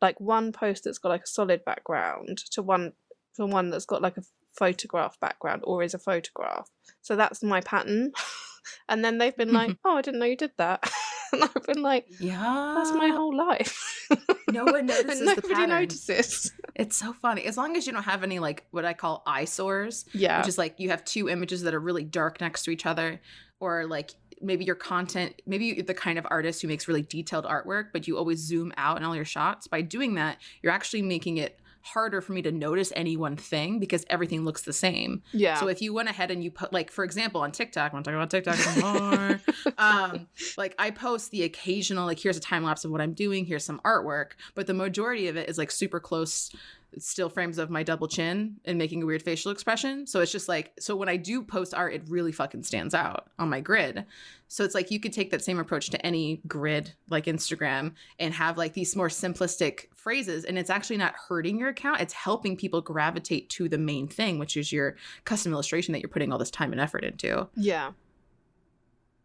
like 0.00 0.20
one 0.20 0.52
post 0.52 0.84
that's 0.84 0.98
got 0.98 1.10
like 1.10 1.24
a 1.24 1.28
solid 1.28 1.64
background 1.64 2.38
to 2.52 2.62
one 2.62 2.92
to 3.36 3.46
one 3.46 3.70
that's 3.70 3.84
got 3.84 4.02
like 4.02 4.16
a 4.16 4.22
photograph 4.58 5.18
background 5.20 5.62
or 5.64 5.82
is 5.82 5.94
a 5.94 5.98
photograph. 5.98 6.68
So 7.00 7.16
that's 7.16 7.42
my 7.42 7.60
pattern. 7.60 8.12
and 8.88 9.04
then 9.04 9.18
they've 9.18 9.36
been 9.36 9.52
like, 9.52 9.76
oh, 9.84 9.96
I 9.96 10.02
didn't 10.02 10.20
know 10.20 10.26
you 10.26 10.36
did 10.36 10.52
that. 10.58 10.90
and 11.32 11.42
I've 11.44 11.66
been 11.66 11.82
like, 11.82 12.06
yeah 12.18 12.74
that's 12.76 12.92
my 12.92 13.08
whole 13.08 13.36
life. 13.36 14.08
no 14.50 14.64
one 14.64 14.86
notices 14.86 15.20
the 15.20 15.42
nobody 15.48 15.66
notices. 15.66 16.52
It's 16.74 16.96
so 16.96 17.12
funny. 17.12 17.44
As 17.44 17.56
long 17.56 17.76
as 17.76 17.86
you 17.86 17.92
don't 17.92 18.02
have 18.04 18.22
any 18.22 18.38
like 18.38 18.64
what 18.70 18.84
I 18.84 18.94
call 18.94 19.22
eyesores, 19.26 20.04
Yeah. 20.12 20.38
which 20.38 20.48
is 20.48 20.58
like 20.58 20.78
you 20.78 20.90
have 20.90 21.04
two 21.04 21.28
images 21.28 21.62
that 21.62 21.74
are 21.74 21.80
really 21.80 22.04
dark 22.04 22.40
next 22.40 22.62
to 22.64 22.70
each 22.70 22.86
other, 22.86 23.20
or 23.60 23.86
like 23.86 24.12
maybe 24.40 24.64
your 24.64 24.74
content, 24.74 25.42
maybe 25.46 25.66
you're 25.66 25.84
the 25.84 25.92
kind 25.92 26.18
of 26.18 26.26
artist 26.30 26.62
who 26.62 26.68
makes 26.68 26.88
really 26.88 27.02
detailed 27.02 27.44
artwork, 27.44 27.88
but 27.92 28.08
you 28.08 28.16
always 28.16 28.38
zoom 28.38 28.72
out 28.78 28.96
in 28.96 29.04
all 29.04 29.14
your 29.14 29.24
shots. 29.24 29.66
By 29.66 29.82
doing 29.82 30.14
that, 30.14 30.38
you're 30.62 30.72
actually 30.72 31.02
making 31.02 31.36
it 31.36 31.59
harder 31.82 32.20
for 32.20 32.32
me 32.32 32.42
to 32.42 32.52
notice 32.52 32.92
any 32.94 33.16
one 33.16 33.36
thing 33.36 33.78
because 33.78 34.04
everything 34.10 34.44
looks 34.44 34.62
the 34.62 34.72
same. 34.72 35.22
yeah. 35.32 35.54
So 35.54 35.68
if 35.68 35.80
you 35.80 35.92
went 35.92 36.08
ahead 36.08 36.30
and 36.30 36.44
you 36.44 36.50
put 36.50 36.72
like 36.72 36.90
for 36.90 37.04
example 37.04 37.40
on 37.40 37.52
TikTok, 37.52 37.92
I'm 37.92 38.02
talking 38.02 38.16
about 38.16 38.30
TikTok 38.30 38.56
some 38.56 38.80
more. 38.80 39.40
um, 39.78 40.26
like 40.56 40.74
I 40.78 40.90
post 40.90 41.30
the 41.30 41.42
occasional 41.42 42.06
like 42.06 42.18
here's 42.18 42.36
a 42.36 42.40
time 42.40 42.64
lapse 42.64 42.84
of 42.84 42.90
what 42.90 43.00
I'm 43.00 43.12
doing, 43.12 43.44
here's 43.44 43.64
some 43.64 43.80
artwork, 43.84 44.32
but 44.54 44.66
the 44.66 44.74
majority 44.74 45.28
of 45.28 45.36
it 45.36 45.48
is 45.48 45.58
like 45.58 45.70
super 45.70 46.00
close 46.00 46.50
still 46.98 47.28
frames 47.28 47.58
of 47.58 47.70
my 47.70 47.82
double 47.82 48.08
chin 48.08 48.56
and 48.64 48.78
making 48.78 49.02
a 49.02 49.06
weird 49.06 49.22
facial 49.22 49.52
expression. 49.52 50.06
So 50.06 50.20
it's 50.20 50.32
just 50.32 50.48
like 50.48 50.72
so 50.78 50.96
when 50.96 51.08
I 51.08 51.16
do 51.16 51.42
post 51.42 51.74
art, 51.74 51.94
it 51.94 52.02
really 52.08 52.32
fucking 52.32 52.62
stands 52.62 52.94
out 52.94 53.28
on 53.38 53.48
my 53.48 53.60
grid. 53.60 54.04
So 54.48 54.64
it's 54.64 54.74
like 54.74 54.90
you 54.90 54.98
could 54.98 55.12
take 55.12 55.30
that 55.30 55.42
same 55.42 55.58
approach 55.58 55.90
to 55.90 56.06
any 56.06 56.40
grid 56.48 56.94
like 57.08 57.26
Instagram 57.26 57.94
and 58.18 58.34
have 58.34 58.58
like 58.58 58.74
these 58.74 58.96
more 58.96 59.08
simplistic 59.08 59.86
phrases 59.94 60.44
and 60.44 60.58
it's 60.58 60.70
actually 60.70 60.96
not 60.96 61.14
hurting 61.28 61.58
your 61.58 61.68
account, 61.68 62.00
it's 62.00 62.14
helping 62.14 62.56
people 62.56 62.80
gravitate 62.80 63.48
to 63.50 63.68
the 63.68 63.78
main 63.78 64.08
thing, 64.08 64.38
which 64.38 64.56
is 64.56 64.72
your 64.72 64.96
custom 65.24 65.52
illustration 65.52 65.92
that 65.92 66.00
you're 66.00 66.08
putting 66.08 66.32
all 66.32 66.38
this 66.38 66.50
time 66.50 66.72
and 66.72 66.80
effort 66.80 67.04
into. 67.04 67.48
yeah. 67.56 67.92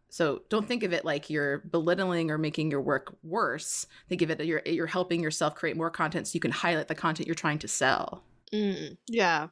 So 0.08 0.42
don't 0.48 0.66
think 0.66 0.82
of 0.82 0.92
it 0.92 1.04
like 1.04 1.28
you're 1.28 1.58
belittling 1.58 2.30
or 2.30 2.38
making 2.38 2.70
your 2.70 2.80
work 2.80 3.16
worse. 3.22 3.86
Think 4.08 4.22
of 4.22 4.30
it 4.30 4.38
that 4.38 4.46
you're 4.46 4.62
you're 4.64 4.86
helping 4.86 5.20
yourself 5.22 5.54
create 5.54 5.76
more 5.76 5.90
content 5.90 6.28
so 6.28 6.32
you 6.34 6.40
can 6.40 6.52
highlight 6.52 6.88
the 6.88 6.94
content 6.94 7.26
you're 7.26 7.34
trying 7.34 7.58
to 7.58 7.68
sell. 7.68 8.22
Mm, 8.52 8.96
yeah. 9.08 9.48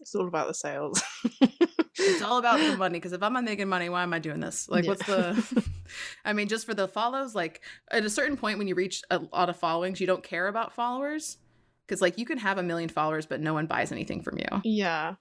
It's 0.00 0.14
all 0.14 0.28
about 0.28 0.46
the 0.48 0.54
sales. 0.54 1.02
It's 2.00 2.22
all 2.22 2.38
about 2.38 2.60
the 2.60 2.76
money 2.78 2.98
because 2.98 3.12
if 3.12 3.22
I'm 3.22 3.32
not 3.32 3.44
making 3.44 3.68
money, 3.68 3.88
why 3.88 4.02
am 4.04 4.12
I 4.12 4.18
doing 4.20 4.40
this? 4.40 4.68
Like, 4.68 4.84
Yeah. 4.84 4.90
what's 4.90 5.06
the? 5.06 5.64
I 6.24 6.32
mean, 6.32 6.48
just 6.48 6.66
for 6.66 6.74
the 6.74 6.86
follows, 6.86 7.34
like 7.34 7.62
at 7.90 8.04
a 8.04 8.10
certain 8.10 8.36
point 8.36 8.58
when 8.58 8.68
you 8.68 8.74
reach 8.74 9.02
a 9.10 9.18
lot 9.32 9.48
of 9.48 9.56
followings, 9.56 10.00
you 10.00 10.06
don't 10.06 10.22
care 10.22 10.46
about 10.48 10.72
followers 10.72 11.38
because 11.86 12.00
like 12.00 12.18
you 12.18 12.26
can 12.26 12.38
have 12.38 12.58
a 12.58 12.62
million 12.62 12.88
followers, 12.88 13.26
but 13.26 13.40
no 13.40 13.54
one 13.54 13.66
buys 13.66 13.90
anything 13.90 14.22
from 14.22 14.38
you. 14.38 14.60
Yeah. 14.64 15.14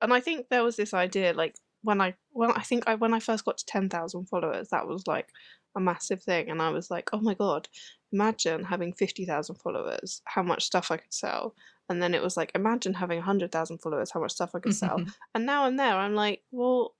And 0.00 0.12
I 0.12 0.20
think 0.20 0.48
there 0.48 0.64
was 0.64 0.76
this 0.76 0.94
idea 0.94 1.32
like 1.34 1.56
when 1.82 2.00
I 2.00 2.14
when 2.30 2.50
I 2.52 2.62
think 2.62 2.84
I 2.86 2.94
when 2.96 3.14
I 3.14 3.20
first 3.20 3.44
got 3.44 3.58
to 3.58 3.66
10,000 3.66 4.26
followers 4.26 4.68
that 4.70 4.86
was 4.86 5.06
like 5.06 5.28
a 5.76 5.80
massive 5.80 6.22
thing 6.22 6.50
and 6.50 6.60
I 6.62 6.70
was 6.70 6.90
like, 6.90 7.10
"Oh 7.12 7.20
my 7.20 7.34
god, 7.34 7.68
imagine 8.12 8.64
having 8.64 8.92
50,000 8.92 9.56
followers, 9.56 10.22
how 10.24 10.42
much 10.42 10.64
stuff 10.64 10.90
I 10.90 10.96
could 10.98 11.14
sell." 11.14 11.54
And 11.88 12.02
then 12.02 12.14
it 12.14 12.22
was 12.22 12.36
like, 12.36 12.52
"Imagine 12.54 12.94
having 12.94 13.18
100,000 13.18 13.78
followers, 13.78 14.10
how 14.12 14.20
much 14.20 14.32
stuff 14.32 14.54
I 14.54 14.60
could 14.60 14.74
sell." 14.74 15.04
and 15.34 15.46
now 15.46 15.64
I'm 15.64 15.76
there, 15.76 15.94
I'm 15.96 16.14
like, 16.14 16.42
"Well, 16.50 16.94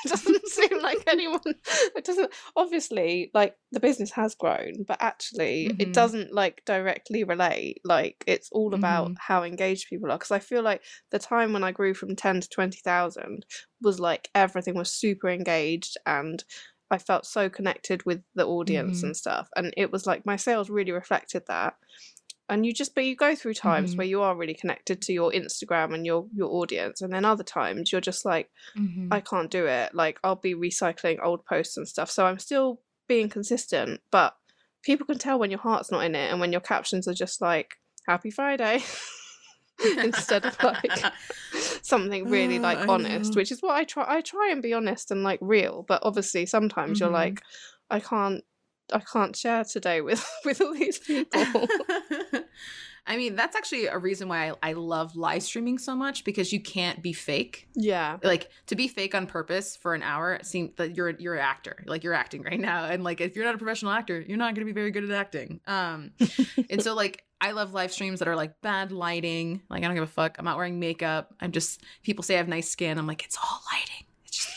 it 0.04 0.08
doesn't 0.08 0.46
seem 0.48 0.80
like 0.82 1.02
anyone 1.06 1.40
it 1.96 2.04
doesn't 2.04 2.32
obviously 2.56 3.30
like 3.34 3.56
the 3.72 3.80
business 3.80 4.10
has 4.12 4.34
grown 4.34 4.84
but 4.86 4.96
actually 5.00 5.70
Mhm. 5.70 5.80
it 5.80 5.92
doesn't 5.92 6.32
like 6.32 6.62
directly 6.64 7.24
relate 7.24 7.80
like 7.84 8.22
it's 8.26 8.48
all 8.52 8.74
about 8.74 9.12
Mhm. 9.12 9.16
how 9.18 9.42
engaged 9.42 9.88
people 9.88 10.10
are 10.10 10.18
because 10.18 10.30
i 10.30 10.38
feel 10.38 10.62
like 10.62 10.82
the 11.10 11.18
time 11.18 11.52
when 11.52 11.64
i 11.64 11.72
grew 11.72 11.94
from 11.94 12.14
10 12.16 12.40
to 12.40 12.48
20,000 12.48 13.44
was 13.82 13.98
like 14.00 14.30
everything 14.34 14.74
was 14.74 14.90
super 14.90 15.28
engaged 15.28 15.96
and 16.06 16.44
i 16.90 16.98
felt 16.98 17.26
so 17.26 17.48
connected 17.50 18.04
with 18.06 18.22
the 18.34 18.46
audience 18.46 19.00
Mhm. 19.00 19.04
and 19.04 19.16
stuff 19.16 19.48
and 19.56 19.74
it 19.76 19.90
was 19.92 20.06
like 20.06 20.24
my 20.24 20.36
sales 20.36 20.70
really 20.70 20.92
reflected 20.92 21.42
that 21.48 21.74
and 22.48 22.64
you 22.66 22.72
just 22.72 22.94
but 22.94 23.04
you 23.04 23.14
go 23.16 23.34
through 23.34 23.54
times 23.54 23.94
Mhm. 23.94 23.98
where 23.98 24.06
you 24.06 24.22
are 24.22 24.34
really 24.36 24.54
connected 24.54 25.02
to 25.02 25.12
your 25.12 25.30
instagram 25.32 25.94
and 25.94 26.06
your 26.06 26.26
your 26.34 26.48
audience 26.50 27.02
and 27.02 27.12
then 27.12 27.24
other 27.24 27.44
times 27.44 27.92
you're 27.92 28.00
just 28.00 28.24
like 28.24 28.50
Mhm. 28.76 29.08
I 29.10 29.20
can't 29.20 29.50
do 29.50 29.66
it. 29.66 29.94
Like 29.94 30.18
I'll 30.24 30.36
be 30.36 30.54
recycling 30.54 31.18
old 31.22 31.44
posts 31.46 31.76
and 31.76 31.86
stuff. 31.88 32.10
So 32.10 32.26
I'm 32.26 32.38
still 32.38 32.80
being 33.08 33.28
consistent, 33.28 34.00
but 34.10 34.36
people 34.82 35.06
can 35.06 35.18
tell 35.18 35.38
when 35.38 35.50
your 35.50 35.60
heart's 35.60 35.90
not 35.90 36.04
in 36.04 36.14
it 36.14 36.30
and 36.30 36.40
when 36.40 36.52
your 36.52 36.60
captions 36.60 37.08
are 37.08 37.14
just 37.14 37.40
like 37.40 37.76
happy 38.06 38.30
Friday 38.30 38.82
instead 40.02 40.44
of 40.44 40.62
like 40.62 40.90
something 41.82 42.28
really 42.28 42.58
Oh, 42.58 42.62
like 42.62 42.88
honest, 42.88 43.36
which 43.36 43.52
is 43.52 43.62
what 43.62 43.76
I 43.76 43.84
try 43.84 44.04
I 44.08 44.20
try 44.20 44.50
and 44.50 44.62
be 44.62 44.74
honest 44.74 45.10
and 45.10 45.22
like 45.22 45.38
real, 45.42 45.84
but 45.88 46.00
obviously 46.02 46.46
sometimes 46.46 47.00
you're 47.00 47.08
Mhm. 47.10 47.12
like 47.12 47.42
I 47.90 48.00
can't 48.00 48.44
I 48.92 49.00
can't 49.00 49.34
share 49.36 49.64
today 49.64 50.00
with 50.00 50.24
with 50.44 50.60
all 50.60 50.74
these 50.74 50.98
people. 50.98 51.66
I 53.08 53.16
mean, 53.16 53.36
that's 53.36 53.56
actually 53.56 53.86
a 53.86 53.96
reason 53.96 54.28
why 54.28 54.50
I, 54.50 54.54
I 54.62 54.72
love 54.74 55.16
live 55.16 55.42
streaming 55.42 55.78
so 55.78 55.96
much 55.96 56.24
because 56.24 56.52
you 56.52 56.60
can't 56.60 57.02
be 57.02 57.14
fake. 57.14 57.66
yeah. 57.74 58.18
Like 58.22 58.50
to 58.66 58.76
be 58.76 58.86
fake 58.86 59.14
on 59.14 59.26
purpose 59.26 59.76
for 59.76 59.94
an 59.94 60.02
hour, 60.02 60.38
seems 60.42 60.74
that 60.76 60.94
you're 60.94 61.10
you're 61.10 61.34
an 61.34 61.40
actor. 61.40 61.82
Like 61.86 62.04
you're 62.04 62.12
acting 62.12 62.42
right 62.42 62.60
now, 62.60 62.84
and 62.84 63.02
like 63.02 63.22
if 63.22 63.34
you're 63.34 63.46
not 63.46 63.54
a 63.54 63.58
professional 63.58 63.92
actor, 63.92 64.20
you're 64.20 64.36
not 64.36 64.54
going 64.54 64.66
to 64.66 64.70
be 64.70 64.78
very 64.78 64.90
good 64.90 65.04
at 65.04 65.10
acting. 65.10 65.60
Um, 65.66 66.10
and 66.70 66.82
so 66.82 66.94
like 66.94 67.24
I 67.40 67.52
love 67.52 67.72
live 67.72 67.92
streams 67.92 68.18
that 68.18 68.28
are 68.28 68.36
like 68.36 68.60
bad 68.60 68.92
lighting. 68.92 69.62
Like 69.70 69.82
I 69.82 69.86
don't 69.86 69.94
give 69.94 70.04
a 70.04 70.06
fuck. 70.06 70.36
I'm 70.38 70.44
not 70.44 70.58
wearing 70.58 70.78
makeup. 70.78 71.34
I'm 71.40 71.52
just 71.52 71.82
people 72.02 72.22
say 72.22 72.34
I 72.34 72.38
have 72.38 72.48
nice 72.48 72.68
skin. 72.68 72.98
I'm 72.98 73.06
like 73.06 73.24
it's 73.24 73.38
all 73.38 73.62
lighting. 73.72 74.04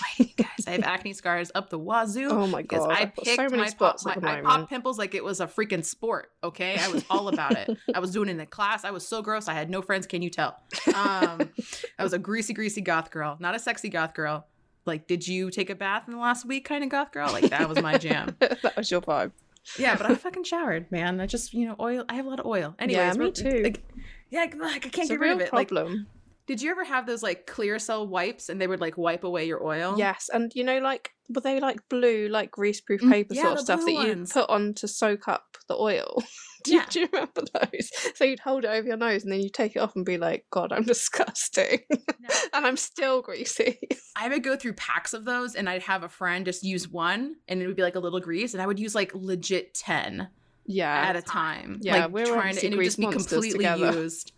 It's 0.01 0.17
just 0.17 0.19
lighting, 0.19 0.33
you 0.37 0.43
guys. 0.43 0.67
I 0.67 0.71
have 0.71 0.83
acne 0.83 1.13
scars 1.13 1.51
up 1.55 1.69
the 1.69 1.79
wazoo. 1.79 2.29
Oh 2.29 2.47
my 2.47 2.61
god. 2.61 2.91
I 2.91 3.05
picked 3.05 3.27
so 3.27 3.43
many 3.43 3.57
my, 3.57 3.67
spots 3.67 4.03
pop, 4.03 4.21
my 4.21 4.39
I 4.39 4.41
popped 4.41 4.69
pimples 4.69 4.97
like 4.97 5.15
it 5.15 5.23
was 5.23 5.39
a 5.39 5.47
freaking 5.47 5.83
sport. 5.83 6.31
Okay, 6.43 6.77
I 6.79 6.87
was 6.89 7.03
all 7.09 7.27
about 7.27 7.57
it. 7.57 7.77
I 7.93 7.99
was 7.99 8.11
doing 8.11 8.29
it 8.29 8.31
in 8.31 8.37
the 8.37 8.45
class. 8.45 8.83
I 8.83 8.91
was 8.91 9.07
so 9.07 9.21
gross. 9.21 9.47
I 9.47 9.53
had 9.53 9.69
no 9.69 9.81
friends. 9.81 10.07
Can 10.07 10.21
you 10.21 10.29
tell? 10.29 10.59
Um, 10.93 11.49
I 11.97 12.03
was 12.03 12.13
a 12.13 12.19
greasy, 12.19 12.53
greasy 12.53 12.81
goth 12.81 13.11
girl, 13.11 13.37
not 13.39 13.55
a 13.55 13.59
sexy 13.59 13.89
goth 13.89 14.13
girl. 14.13 14.45
Like, 14.85 15.07
did 15.07 15.27
you 15.27 15.51
take 15.51 15.69
a 15.69 15.75
bath 15.75 16.03
in 16.07 16.13
the 16.13 16.19
last 16.19 16.45
week? 16.45 16.65
Kind 16.65 16.83
of 16.83 16.89
goth 16.89 17.11
girl. 17.11 17.31
Like 17.31 17.49
that 17.49 17.69
was 17.69 17.81
my 17.81 17.97
jam. 17.97 18.35
that 18.39 18.75
was 18.75 18.89
your 18.89 19.01
vibe. 19.01 19.31
Yeah, 19.77 19.95
but 19.95 20.09
I 20.09 20.15
fucking 20.15 20.43
showered, 20.43 20.91
man. 20.91 21.21
I 21.21 21.27
just, 21.27 21.53
you 21.53 21.67
know, 21.67 21.75
oil. 21.79 22.03
I 22.09 22.15
have 22.15 22.25
a 22.25 22.29
lot 22.29 22.39
of 22.39 22.45
oil. 22.45 22.75
Anyways, 22.79 22.97
Yeah, 22.97 23.13
me 23.13 23.31
too. 23.31 23.63
Like, 23.63 23.83
yeah, 24.29 24.47
like, 24.57 24.87
I 24.87 24.89
can't 24.89 24.97
It's 24.97 25.09
a 25.09 25.13
get 25.13 25.19
rid 25.19 25.31
of 25.33 25.41
it. 25.41 25.53
Like, 25.53 25.67
problem. 25.69 26.07
Did 26.51 26.61
you 26.61 26.69
ever 26.69 26.83
have 26.83 27.05
those 27.05 27.23
like 27.23 27.47
clear 27.47 27.79
cell 27.79 28.05
wipes 28.05 28.49
and 28.49 28.59
they 28.59 28.67
would 28.67 28.81
like 28.81 28.97
wipe 28.97 29.23
away 29.23 29.45
your 29.45 29.65
oil? 29.65 29.95
Yes, 29.97 30.29
and 30.33 30.51
you 30.53 30.65
know, 30.65 30.79
like, 30.79 31.11
were 31.33 31.39
they 31.39 31.61
like 31.61 31.79
blue, 31.87 32.27
like 32.27 32.51
greaseproof 32.51 32.99
Mm, 32.99 33.09
paper 33.09 33.33
yeah, 33.33 33.43
sort 33.43 33.53
of 33.53 33.59
stuff 33.61 33.85
that 33.85 33.91
you 33.93 34.25
put 34.29 34.49
on 34.49 34.73
to 34.73 34.85
soak 34.85 35.29
up 35.29 35.55
the 35.69 35.75
oil? 35.77 36.21
do, 36.65 36.73
Yeah. 36.73 36.81
you, 36.81 36.87
do 36.89 36.99
you 36.99 37.09
remember 37.13 37.43
those? 37.53 37.89
So 38.15 38.25
you'd 38.25 38.41
hold 38.41 38.65
it 38.65 38.67
over 38.67 38.85
your 38.85 38.97
nose 38.97 39.23
and 39.23 39.31
then 39.31 39.39
you 39.39 39.47
take 39.49 39.77
it 39.77 39.79
off 39.79 39.95
and 39.95 40.03
be 40.03 40.17
like, 40.17 40.45
God, 40.51 40.73
I'm 40.73 40.83
disgusting. 40.95 41.79
and 41.89 42.67
I'm 42.67 42.75
still 42.75 43.21
greasy. 43.21 43.79
I 44.17 44.27
would 44.27 44.43
go 44.43 44.57
through 44.57 44.73
packs 44.73 45.13
of 45.13 45.23
those 45.23 45.55
and 45.55 45.69
I'd 45.69 45.83
have 45.83 46.03
a 46.03 46.09
friend 46.09 46.45
just 46.45 46.63
use 46.65 46.89
one 46.89 47.37
and 47.47 47.61
it 47.61 47.67
would 47.67 47.77
be 47.77 47.81
like 47.81 47.95
a 47.95 48.01
little 48.01 48.19
grease 48.19 48.53
and 48.53 48.61
I 48.61 48.67
would 48.67 48.77
use 48.77 48.93
like 48.93 49.15
legit 49.15 49.73
10 49.75 50.27
yeah. 50.65 50.93
at 51.07 51.15
a 51.15 51.21
time. 51.21 51.79
Yeah, 51.81 52.07
like 52.07 52.11
we're 52.11 52.25
trying 52.25 52.55
to, 52.55 52.65
and 52.65 52.73
it 52.73 52.77
would 52.77 52.83
just 52.83 52.99
be 52.99 53.07
completely 53.07 53.51
together. 53.51 53.93
used. 53.93 54.33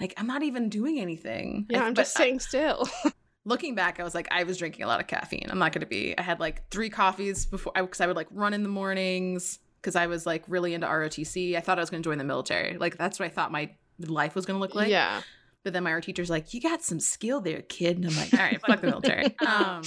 Like 0.00 0.14
I'm 0.16 0.26
not 0.26 0.42
even 0.42 0.68
doing 0.68 0.98
anything. 1.00 1.66
yeah, 1.70 1.82
I- 1.82 1.86
I'm 1.86 1.94
just 1.94 2.16
I- 2.18 2.22
sitting 2.24 2.40
still. 2.40 2.88
looking 3.44 3.74
back, 3.74 4.00
I 4.00 4.04
was 4.04 4.14
like, 4.14 4.28
I 4.30 4.44
was 4.44 4.56
drinking 4.58 4.84
a 4.84 4.88
lot 4.88 5.00
of 5.00 5.06
caffeine. 5.06 5.46
I'm 5.50 5.58
not 5.58 5.72
going 5.72 5.80
to 5.82 5.86
be. 5.86 6.16
I 6.16 6.22
had 6.22 6.40
like 6.40 6.68
three 6.70 6.88
coffees 6.90 7.44
before, 7.46 7.72
because 7.74 8.00
I, 8.00 8.06
would 8.06 8.16
like 8.16 8.28
run 8.30 8.54
in 8.54 8.62
the 8.62 8.68
mornings 8.70 9.58
because 9.80 9.96
I 9.96 10.06
was 10.06 10.24
like 10.24 10.42
really 10.48 10.72
into 10.74 10.86
ROTC. 10.86 11.54
I 11.56 11.60
thought 11.60 11.78
I 11.78 11.82
was 11.82 11.90
going 11.90 12.02
to 12.02 12.08
join 12.08 12.18
the 12.18 12.24
military. 12.24 12.78
Like 12.78 12.96
that's 12.96 13.18
what 13.18 13.26
I 13.26 13.28
thought 13.28 13.52
my 13.52 13.70
life 13.98 14.34
was 14.34 14.46
going 14.46 14.56
to 14.56 14.60
look 14.60 14.74
like. 14.74 14.88
yeah. 14.88 15.20
But 15.62 15.72
then 15.72 15.82
my 15.82 15.92
art 15.92 16.04
teacher's 16.04 16.28
like, 16.28 16.52
"You 16.52 16.60
got 16.60 16.82
some 16.82 17.00
skill 17.00 17.40
there, 17.40 17.62
kid." 17.62 17.96
And 17.96 18.06
I'm 18.06 18.14
like, 18.16 18.34
"All 18.34 18.40
right, 18.40 18.60
fuck 18.66 18.82
the 18.82 18.86
military." 18.86 19.34
Um, 19.46 19.82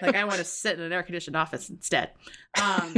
like 0.00 0.16
I 0.16 0.24
want 0.24 0.38
to 0.38 0.44
sit 0.44 0.78
in 0.78 0.82
an 0.82 0.90
air 0.90 1.02
conditioned 1.02 1.36
office 1.36 1.68
instead. 1.68 2.12
Um, 2.58 2.94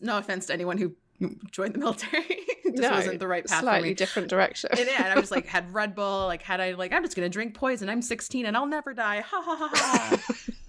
no 0.00 0.16
offense 0.16 0.46
to 0.46 0.54
anyone 0.54 0.78
who 0.78 0.94
joined 1.50 1.74
the 1.74 1.78
military. 1.78 2.22
it 2.28 2.64
just 2.76 2.82
No, 2.82 2.90
wasn't 2.90 3.18
the 3.20 3.28
right 3.28 3.44
path 3.46 3.60
for 3.60 3.64
Slightly 3.64 3.88
me. 3.90 3.94
different 3.94 4.28
direction. 4.28 4.70
And 4.72 4.80
yeah, 4.88 5.04
and 5.04 5.12
I 5.12 5.18
was 5.20 5.30
like, 5.30 5.46
had 5.56 5.72
Red 5.72 5.94
Bull, 5.94 6.26
like, 6.26 6.42
had 6.42 6.60
I 6.60 6.72
like, 6.72 6.92
I'm 6.92 7.02
just 7.02 7.16
gonna 7.16 7.28
drink 7.28 7.54
poison. 7.54 7.88
I'm 7.88 8.02
16 8.02 8.46
and 8.46 8.56
I'll 8.56 8.66
never 8.66 8.92
die. 8.94 9.20
Ha 9.20 9.42
ha 9.44 9.56
ha 9.56 9.70
ha. 9.72 10.22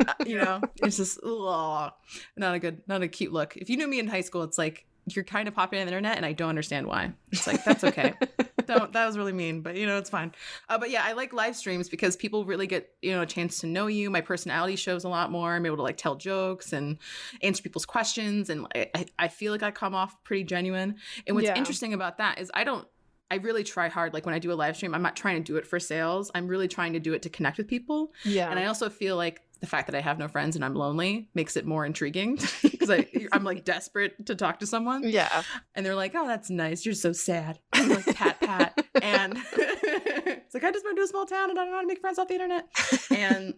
Uh, 0.08 0.14
you 0.26 0.38
know, 0.38 0.60
it's 0.78 0.98
just 0.98 1.20
ugh, 1.24 1.92
not 2.36 2.56
a 2.56 2.60
good, 2.60 2.82
not 2.88 3.02
a 3.02 3.08
cute 3.08 3.32
look. 3.32 3.56
If 3.56 3.70
you 3.70 3.78
knew 3.78 3.88
me 3.88 4.00
in 4.00 4.08
high 4.08 4.22
school, 4.22 4.44
it's 4.44 4.58
like 4.58 4.86
you're 5.08 5.26
kind 5.26 5.48
of 5.48 5.54
popular 5.54 5.82
on 5.82 5.88
the 5.88 5.92
internet, 5.94 6.18
and 6.18 6.26
I 6.26 6.34
don't 6.34 6.50
understand 6.50 6.88
why. 6.88 7.12
It's 7.32 7.46
like 7.48 7.64
that's 7.64 7.84
okay. 7.84 8.14
don't 8.66 8.94
that 8.94 9.06
was 9.06 9.18
really 9.18 9.34
mean, 9.34 9.62
but 9.62 9.76
you 9.76 9.86
know 9.86 9.98
it's 9.98 10.10
fine. 10.10 10.34
Uh, 10.70 10.78
but 10.78 10.90
yeah, 10.90 11.04
I 11.04 11.14
like 11.14 11.34
live 11.34 11.56
streams 11.56 11.90
because 11.90 12.16
people 12.16 12.46
really 12.46 12.68
get 12.68 12.90
you 13.02 13.12
know 13.12 13.22
a 13.22 13.26
chance 13.26 13.60
to 13.60 13.68
know 13.68 13.88
you. 13.88 14.10
My 14.10 14.22
personality 14.22 14.76
shows 14.76 15.04
a 15.04 15.10
lot 15.10 15.32
more. 15.32 15.54
I'm 15.54 15.66
able 15.66 15.78
to 15.78 15.82
like 15.84 15.98
tell 15.98 16.16
jokes 16.16 16.72
and 16.74 16.98
answer 17.42 17.62
people's 17.64 17.86
questions, 17.86 18.50
and 18.50 18.68
I, 18.76 19.06
I- 19.20 19.28
feel 19.28 19.52
like 19.52 19.64
I 19.64 19.72
come 19.72 19.96
off 19.96 20.16
pretty 20.24 20.44
genuine. 20.44 20.96
And 21.28 21.36
what's 21.36 21.48
Yeah. 21.48 21.58
interesting 21.58 21.94
about 21.94 22.18
that 22.20 22.40
is 22.40 22.50
I 22.54 22.64
don't. 22.64 22.88
I 23.32 23.38
really 23.38 23.64
try 23.64 23.90
hard. 23.90 24.14
Like 24.14 24.26
when 24.28 24.36
I 24.36 24.40
do 24.40 24.52
a 24.52 24.54
live 24.54 24.76
stream, 24.76 24.94
I'm 24.94 25.02
not 25.02 25.16
trying 25.16 25.44
to 25.44 25.52
do 25.52 25.58
it 25.58 25.66
for 25.66 25.80
sales. 25.80 26.30
I'm 26.36 26.48
really 26.48 26.68
trying 26.68 26.94
to 26.94 27.00
do 27.00 27.14
it 27.14 27.24
to 27.24 27.30
connect 27.30 27.58
with 27.58 27.68
people. 27.68 28.14
yeah. 28.24 28.50
And 28.50 28.60
I 28.60 28.66
also 28.66 28.90
feel 28.92 29.16
like 29.18 29.42
the 29.64 29.68
fact 29.70 29.88
that 29.88 29.96
I 29.96 30.02
have 30.02 30.20
no 30.20 30.28
friends 30.28 30.58
and 30.58 30.66
I'm 30.66 30.76
lonely 30.76 31.30
makes 31.34 31.56
it 31.56 31.66
more 31.66 31.86
intriguing 31.86 32.38
because 32.62 32.90
I'm 33.32 33.46
like 33.46 33.64
desperate 33.64 34.26
to 34.26 34.36
talk 34.36 34.60
to 34.60 34.68
someone. 34.68 35.04
yeah. 35.10 35.42
And 35.74 35.86
they're 35.86 35.96
like, 35.96 36.12
oh, 36.16 36.28
that's 36.28 36.50
nice. 36.50 36.86
You're 36.86 36.96
so 36.96 37.14
sad. 37.14 37.60
I'm 37.72 37.88
like, 37.88 38.14
pat, 38.14 38.40
pat. 38.42 38.86
And 39.02 39.38
it's 39.54 40.54
like, 40.54 40.64
I 40.66 40.72
just 40.72 40.84
moved 40.86 40.98
to 40.98 41.04
a 41.04 41.08
small 41.08 41.26
town 41.26 41.50
and 41.50 41.58
I 41.58 41.64
don't 41.64 41.72
know 41.72 41.78
how 41.78 41.82
to 41.82 41.88
make 41.88 42.02
friends 42.02 42.20
off 42.20 42.28
the 42.28 42.34
internet. 42.36 42.68
And, 43.10 43.54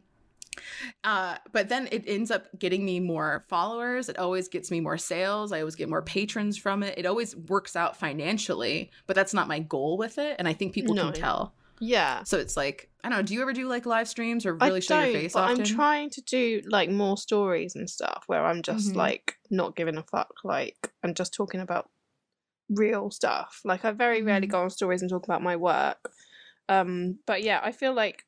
uh, 1.03 1.37
but 1.51 1.69
then 1.69 1.87
it 1.91 2.03
ends 2.07 2.29
up 2.31 2.47
getting 2.59 2.85
me 2.85 2.99
more 2.99 3.45
followers. 3.49 4.07
It 4.09 4.17
always 4.19 4.47
gets 4.47 4.69
me 4.71 4.79
more 4.79 4.97
sales. 4.97 5.51
I 5.51 5.59
always 5.59 5.75
get 5.75 5.89
more 5.89 6.01
patrons 6.03 6.55
from 6.57 6.83
it. 6.83 6.97
It 6.97 7.05
always 7.07 7.35
works 7.35 7.75
out 7.75 7.97
financially, 7.97 8.91
but 9.07 9.15
that's 9.15 9.33
not 9.33 9.47
my 9.47 9.59
goal 9.59 9.97
with 9.97 10.17
it. 10.19 10.35
And 10.39 10.47
I 10.47 10.53
think 10.53 10.73
people 10.73 10.93
No. 10.95 11.05
can 11.11 11.13
tell. 11.13 11.53
Yeah. 11.79 12.23
So 12.23 12.37
it's 12.37 12.55
like, 12.55 12.89
I 13.03 13.09
don't 13.09 13.19
know. 13.19 13.23
Do 13.23 13.33
you 13.33 13.41
ever 13.41 13.53
do 13.53 13.67
like 13.67 13.85
live 13.85 14.07
streams 14.07 14.45
or 14.45 14.57
I 14.59 14.67
really 14.67 14.81
show 14.81 14.99
don't, 15.01 15.11
your 15.11 15.21
face 15.21 15.35
often? 15.35 15.59
I'm 15.59 15.65
trying 15.65 16.09
to 16.11 16.21
do 16.21 16.61
like 16.67 16.89
more 16.89 17.17
stories 17.17 17.75
and 17.75 17.89
stuff 17.89 18.23
where 18.27 18.45
I'm 18.45 18.61
just 18.61 18.91
Mhm. 18.91 18.95
like 18.95 19.37
not 19.49 19.75
giving 19.75 19.97
a 19.97 20.03
fuck, 20.03 20.33
like 20.43 20.91
and 21.03 21.15
just 21.15 21.33
talking 21.33 21.59
about 21.59 21.89
real 22.69 23.11
stuff. 23.11 23.61
Like 23.63 23.85
I 23.85 23.91
very 23.91 24.21
rarely 24.21 24.47
Mhm. 24.47 24.51
go 24.51 24.61
on 24.61 24.69
stories 24.69 25.01
and 25.01 25.09
talk 25.09 25.23
about 25.25 25.43
my 25.43 25.55
work. 25.55 26.11
Um, 26.69 27.19
but 27.27 27.43
yeah, 27.43 27.59
I 27.63 27.71
feel 27.71 27.93
like 27.93 28.25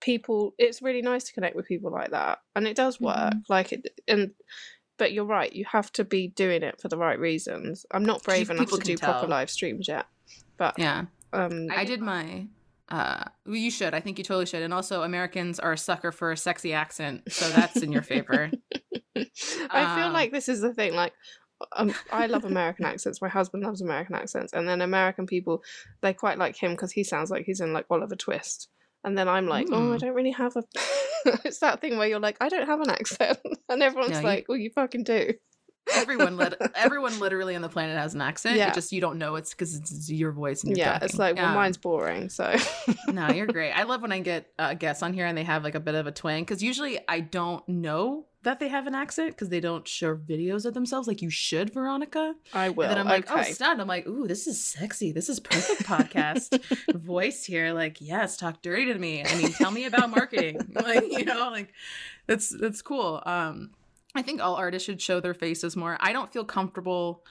people. 0.00 0.54
It's 0.58 0.82
really 0.82 1.00
nice 1.00 1.24
to 1.24 1.32
connect 1.32 1.56
with 1.56 1.66
people 1.66 1.90
like 1.90 2.10
that, 2.10 2.40
and 2.54 2.66
it 2.68 2.76
does 2.76 3.00
work. 3.00 3.16
Mm-hmm. 3.32 3.38
Like 3.52 3.72
it, 3.72 4.00
and 4.06 4.32
but 4.98 5.12
you're 5.12 5.24
right. 5.24 5.50
You 5.52 5.64
have 5.72 5.90
to 5.92 6.04
be 6.04 6.28
doing 6.28 6.62
it 6.62 6.78
for 6.80 6.88
the 6.88 6.98
right 6.98 7.18
reasons. 7.18 7.86
I'm 7.90 8.04
not 8.04 8.22
brave 8.22 8.50
enough 8.50 8.66
people 8.66 8.78
to 8.78 8.84
do 8.84 8.98
proper 8.98 9.26
live 9.26 9.48
streams 9.50 9.88
yet, 9.88 10.06
but 10.58 10.78
yeah. 10.78 11.06
um, 11.32 11.68
I 11.70 11.84
did 11.86 12.00
my 12.02 12.46
uh 12.90 13.24
you 13.46 13.70
should. 13.70 13.94
I 13.94 14.00
think 14.00 14.18
you 14.18 14.24
totally 14.24 14.46
should. 14.46 14.62
And 14.62 14.74
also 14.74 15.02
Americans 15.02 15.58
are 15.58 15.72
a 15.72 15.78
sucker 15.78 16.12
for 16.12 16.32
a 16.32 16.36
sexy 16.36 16.72
accent, 16.72 17.32
so 17.32 17.48
that's 17.50 17.76
in 17.82 17.92
your 17.92 18.02
favor. 18.02 18.50
I 19.16 19.96
feel 19.96 20.08
Uh, 20.08 20.12
like 20.12 20.32
this 20.32 20.48
is 20.48 20.60
the 20.60 20.74
thing. 20.74 20.94
Like, 20.94 21.12
um, 21.76 21.94
I 22.12 22.26
love 22.26 22.44
American 22.44 22.84
accents. 22.84 23.22
My 23.22 23.28
husband 23.28 23.62
loves 23.62 23.80
American 23.80 24.14
accents, 24.16 24.52
and 24.52 24.68
then 24.68 24.80
American 24.80 25.26
people 25.26 25.62
they 26.02 26.12
quite 26.12 26.38
like 26.38 26.56
him 26.56 26.72
because 26.72 26.92
he 26.92 27.04
sounds 27.04 27.30
like 27.30 27.44
he's 27.46 27.60
in 27.60 27.72
like 27.72 27.86
Oliver 27.90 28.16
Twist. 28.16 28.68
And 29.04 29.16
then 29.18 29.28
I'm 29.28 29.46
like, 29.46 29.66
oh, 29.70 29.92
I 29.92 29.96
Mm. 29.96 30.00
don't 30.00 30.14
really 30.14 30.30
have 30.32 30.56
a. 30.56 30.62
it's 31.44 31.58
that 31.60 31.80
thing 31.80 31.96
where 31.98 32.08
you're 32.08 32.20
like, 32.20 32.38
I 32.40 32.48
don't 32.48 32.66
have 32.66 32.80
an 32.80 32.90
accent, 32.90 33.38
and 33.68 33.82
everyone's 33.82 34.12
No, 34.12 34.18
you- 34.20 34.24
like, 34.26 34.46
well, 34.48 34.58
you 34.58 34.70
fucking 34.74 35.04
do. 35.04 35.34
Everyone 35.92 36.36
lit- 36.36 36.60
everyone 36.74 37.18
literally 37.20 37.54
on 37.56 37.62
the 37.62 37.68
planet 37.68 37.96
has 37.98 38.14
an 38.14 38.20
accent. 38.20 38.56
Yeah. 38.56 38.68
It 38.68 38.74
just 38.74 38.92
you 38.92 39.00
don't 39.00 39.18
know 39.18 39.36
it's 39.36 39.50
because 39.50 39.74
it's 39.76 40.10
your 40.10 40.32
voice 40.32 40.64
and 40.64 40.76
Yeah, 40.76 40.92
talking. 40.94 41.04
it's 41.06 41.18
like, 41.18 41.36
well, 41.36 41.44
Yeah. 41.46 41.54
mine's 41.54 41.76
boring, 41.76 42.28
so. 42.28 42.54
no, 43.08 43.28
you're 43.30 43.46
great. 43.58 43.72
I 43.72 43.82
love 43.84 44.02
when 44.02 44.12
I 44.12 44.20
get 44.20 44.50
uh, 44.58 44.74
guests 44.74 45.02
on 45.02 45.12
here 45.12 45.26
and 45.26 45.36
they 45.36 45.44
have 45.44 45.62
like 45.64 45.74
a 45.74 45.80
bit 45.80 45.94
of 45.94 46.06
a 46.06 46.12
twang 46.12 46.42
because 46.42 46.62
usually 46.62 46.98
I 47.08 47.20
don't 47.20 47.66
know 47.68 48.26
that 48.42 48.60
they 48.60 48.68
have 48.68 48.86
an 48.86 48.94
accent 48.94 49.30
because 49.30 49.48
they 49.48 49.60
don't 49.60 49.88
share 49.88 50.14
videos 50.14 50.66
of 50.66 50.74
themselves 50.74 51.08
like 51.08 51.22
you 51.22 51.30
should, 51.30 51.72
Veronica. 51.72 52.34
I 52.52 52.68
will. 52.68 52.82
And 52.84 52.90
then 52.92 52.98
I'm 52.98 53.06
like, 53.06 53.30
okay. 53.30 53.40
oh, 53.48 53.52
stunned. 53.52 53.80
I'm 53.80 53.88
like, 53.88 54.06
ooh, 54.06 54.26
this 54.26 54.46
is 54.46 54.62
sexy. 54.62 55.12
This 55.12 55.30
is 55.30 55.40
perfect 55.40 55.84
podcast 55.84 56.62
voice 56.94 57.44
here. 57.46 57.72
Like, 57.72 58.02
yes, 58.02 58.36
talk 58.36 58.60
dirty 58.60 58.86
to 58.92 58.98
me. 58.98 59.24
I 59.24 59.34
mean, 59.36 59.52
tell 59.52 59.70
me 59.70 59.86
about 59.86 60.10
marketing. 60.10 60.60
like, 60.74 61.04
you 61.10 61.24
know, 61.24 61.50
like 61.50 61.72
that's 62.26 62.50
that's 62.50 62.82
cool. 62.82 63.22
Um, 63.24 63.70
I 64.14 64.22
think 64.22 64.40
all 64.40 64.54
artists 64.54 64.86
should 64.86 65.02
show 65.02 65.20
their 65.20 65.34
faces 65.34 65.76
more. 65.76 65.96
I 66.00 66.12
don't 66.12 66.32
feel 66.32 66.44
comfortable 66.44 67.24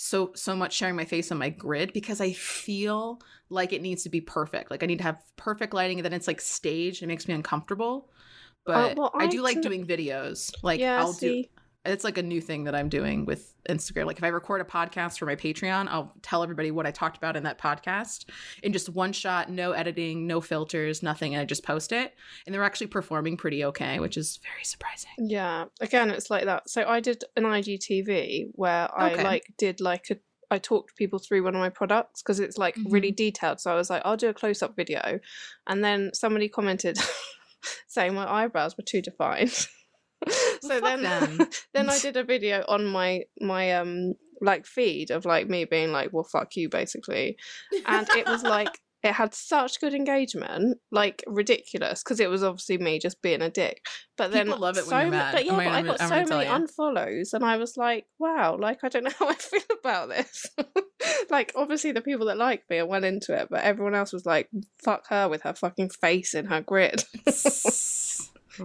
so 0.00 0.30
so 0.34 0.54
much 0.54 0.74
sharing 0.74 0.94
my 0.94 1.04
face 1.04 1.32
on 1.32 1.38
my 1.38 1.48
grid 1.48 1.92
because 1.92 2.20
I 2.20 2.32
feel 2.32 3.20
like 3.50 3.72
it 3.72 3.82
needs 3.82 4.04
to 4.04 4.08
be 4.08 4.20
perfect. 4.20 4.70
Like 4.70 4.82
I 4.82 4.86
need 4.86 4.98
to 4.98 5.04
have 5.04 5.18
perfect 5.36 5.74
lighting 5.74 5.98
and 5.98 6.04
then 6.04 6.12
it's 6.12 6.28
like 6.28 6.40
staged. 6.40 7.02
It 7.02 7.08
makes 7.08 7.26
me 7.26 7.34
uncomfortable. 7.34 8.08
Oh, 8.66 8.72
but 8.72 8.96
well, 8.96 9.10
I 9.14 9.24
I 9.24 9.26
do 9.26 9.42
like 9.42 9.60
doing 9.60 9.84
videos. 9.84 10.52
Like 10.62 10.78
yeah, 10.78 11.00
I'll 11.00 11.12
do 11.12 11.18
see. 11.18 11.50
It's 11.84 12.04
like 12.04 12.18
a 12.18 12.22
new 12.22 12.40
thing 12.40 12.64
that 12.64 12.74
I'm 12.74 12.88
doing 12.88 13.24
with 13.24 13.54
Instagram. 13.68 14.06
Like 14.06 14.18
if 14.18 14.24
I 14.24 14.28
record 14.28 14.60
a 14.60 14.64
podcast 14.64 15.18
for 15.18 15.26
my 15.26 15.36
Patreon, 15.36 15.86
I'll 15.88 16.12
tell 16.22 16.42
everybody 16.42 16.70
what 16.70 16.86
I 16.86 16.90
talked 16.90 17.16
about 17.16 17.36
in 17.36 17.44
that 17.44 17.58
podcast 17.58 18.26
in 18.62 18.72
just 18.72 18.88
one 18.88 19.12
shot, 19.12 19.50
no 19.50 19.72
editing, 19.72 20.26
no 20.26 20.40
filters, 20.40 21.02
nothing, 21.02 21.34
and 21.34 21.42
I 21.42 21.44
just 21.44 21.64
post 21.64 21.92
it. 21.92 22.14
And 22.46 22.54
they're 22.54 22.64
actually 22.64 22.88
performing 22.88 23.36
pretty 23.36 23.64
okay, 23.64 24.00
which 24.00 24.16
is 24.16 24.38
very 24.42 24.64
surprising. 24.64 25.10
Yeah, 25.18 25.66
again, 25.80 26.10
it's 26.10 26.30
like 26.30 26.44
that. 26.44 26.68
So 26.68 26.84
I 26.86 27.00
did 27.00 27.24
an 27.36 27.44
IGTV 27.44 28.50
where 28.52 28.88
I 28.94 29.12
Okay. 29.12 29.24
like 29.24 29.52
did 29.56 29.80
like 29.80 30.10
a 30.10 30.16
I 30.50 30.58
talked 30.58 30.96
people 30.96 31.18
through 31.18 31.44
one 31.44 31.54
of 31.54 31.60
my 31.60 31.68
products 31.68 32.22
because 32.22 32.40
it's 32.40 32.56
like 32.56 32.74
mm-hmm. 32.74 32.90
really 32.90 33.10
detailed. 33.10 33.60
So 33.60 33.70
I 33.70 33.74
was 33.74 33.90
like, 33.90 34.00
I'll 34.04 34.16
do 34.16 34.30
a 34.30 34.34
close 34.34 34.62
up 34.62 34.76
video, 34.76 35.20
and 35.66 35.84
then 35.84 36.10
somebody 36.14 36.48
commented 36.48 36.98
saying 37.86 38.14
my 38.14 38.30
eyebrows 38.30 38.76
were 38.76 38.84
too 38.84 39.02
defined. 39.02 39.68
so 40.60 40.80
then, 40.80 41.02
then 41.74 41.88
I 41.90 41.98
did 42.02 42.16
a 42.16 42.24
video 42.24 42.64
on 42.68 42.86
my 42.86 43.22
my 43.40 43.72
um 43.74 44.14
like 44.40 44.66
feed 44.66 45.10
of 45.10 45.24
like 45.24 45.48
me 45.48 45.64
being 45.64 45.92
like, 45.92 46.12
well, 46.12 46.24
fuck 46.24 46.54
you, 46.56 46.68
basically, 46.68 47.36
and 47.86 48.08
it 48.10 48.26
was 48.26 48.42
like 48.42 48.78
it 49.04 49.12
had 49.12 49.32
such 49.32 49.80
good 49.80 49.94
engagement, 49.94 50.76
like 50.90 51.22
ridiculous, 51.28 52.02
because 52.02 52.18
it 52.18 52.28
was 52.28 52.42
obviously 52.42 52.78
me 52.78 52.98
just 52.98 53.22
being 53.22 53.42
a 53.42 53.48
dick. 53.50 53.80
But 54.16 54.32
then 54.32 54.46
People 54.46 54.58
love 54.60 54.76
it 54.76 54.82
when 54.82 54.90
so 54.90 54.98
you're 54.98 55.06
ma- 55.06 55.16
mad. 55.16 55.34
But 55.34 55.44
yeah, 55.44 55.52
I'm 55.52 55.56
but 55.58 55.64
gonna- 55.64 55.76
I 55.76 55.82
got 55.82 56.00
I'm 56.02 56.08
so 56.26 56.36
many 56.36 56.46
unfollows, 56.50 57.32
and 57.32 57.44
I 57.44 57.56
was 57.58 57.76
like, 57.76 58.06
wow, 58.18 58.56
like 58.58 58.78
I 58.82 58.88
don't 58.88 59.04
know 59.04 59.10
how 59.18 59.28
I 59.28 59.34
feel 59.34 59.60
about 59.78 60.08
this. 60.08 60.46
like 61.30 61.52
obviously 61.54 61.92
the 61.92 62.00
people 62.00 62.26
that 62.26 62.38
like 62.38 62.64
me 62.68 62.78
are 62.78 62.86
well 62.86 63.04
into 63.04 63.34
it, 63.40 63.48
but 63.50 63.62
everyone 63.62 63.94
else 63.94 64.12
was 64.12 64.26
like, 64.26 64.48
fuck 64.82 65.06
her 65.10 65.28
with 65.28 65.42
her 65.42 65.54
fucking 65.54 65.90
face 65.90 66.34
in 66.34 66.46
her 66.46 66.60
grid. 66.60 67.04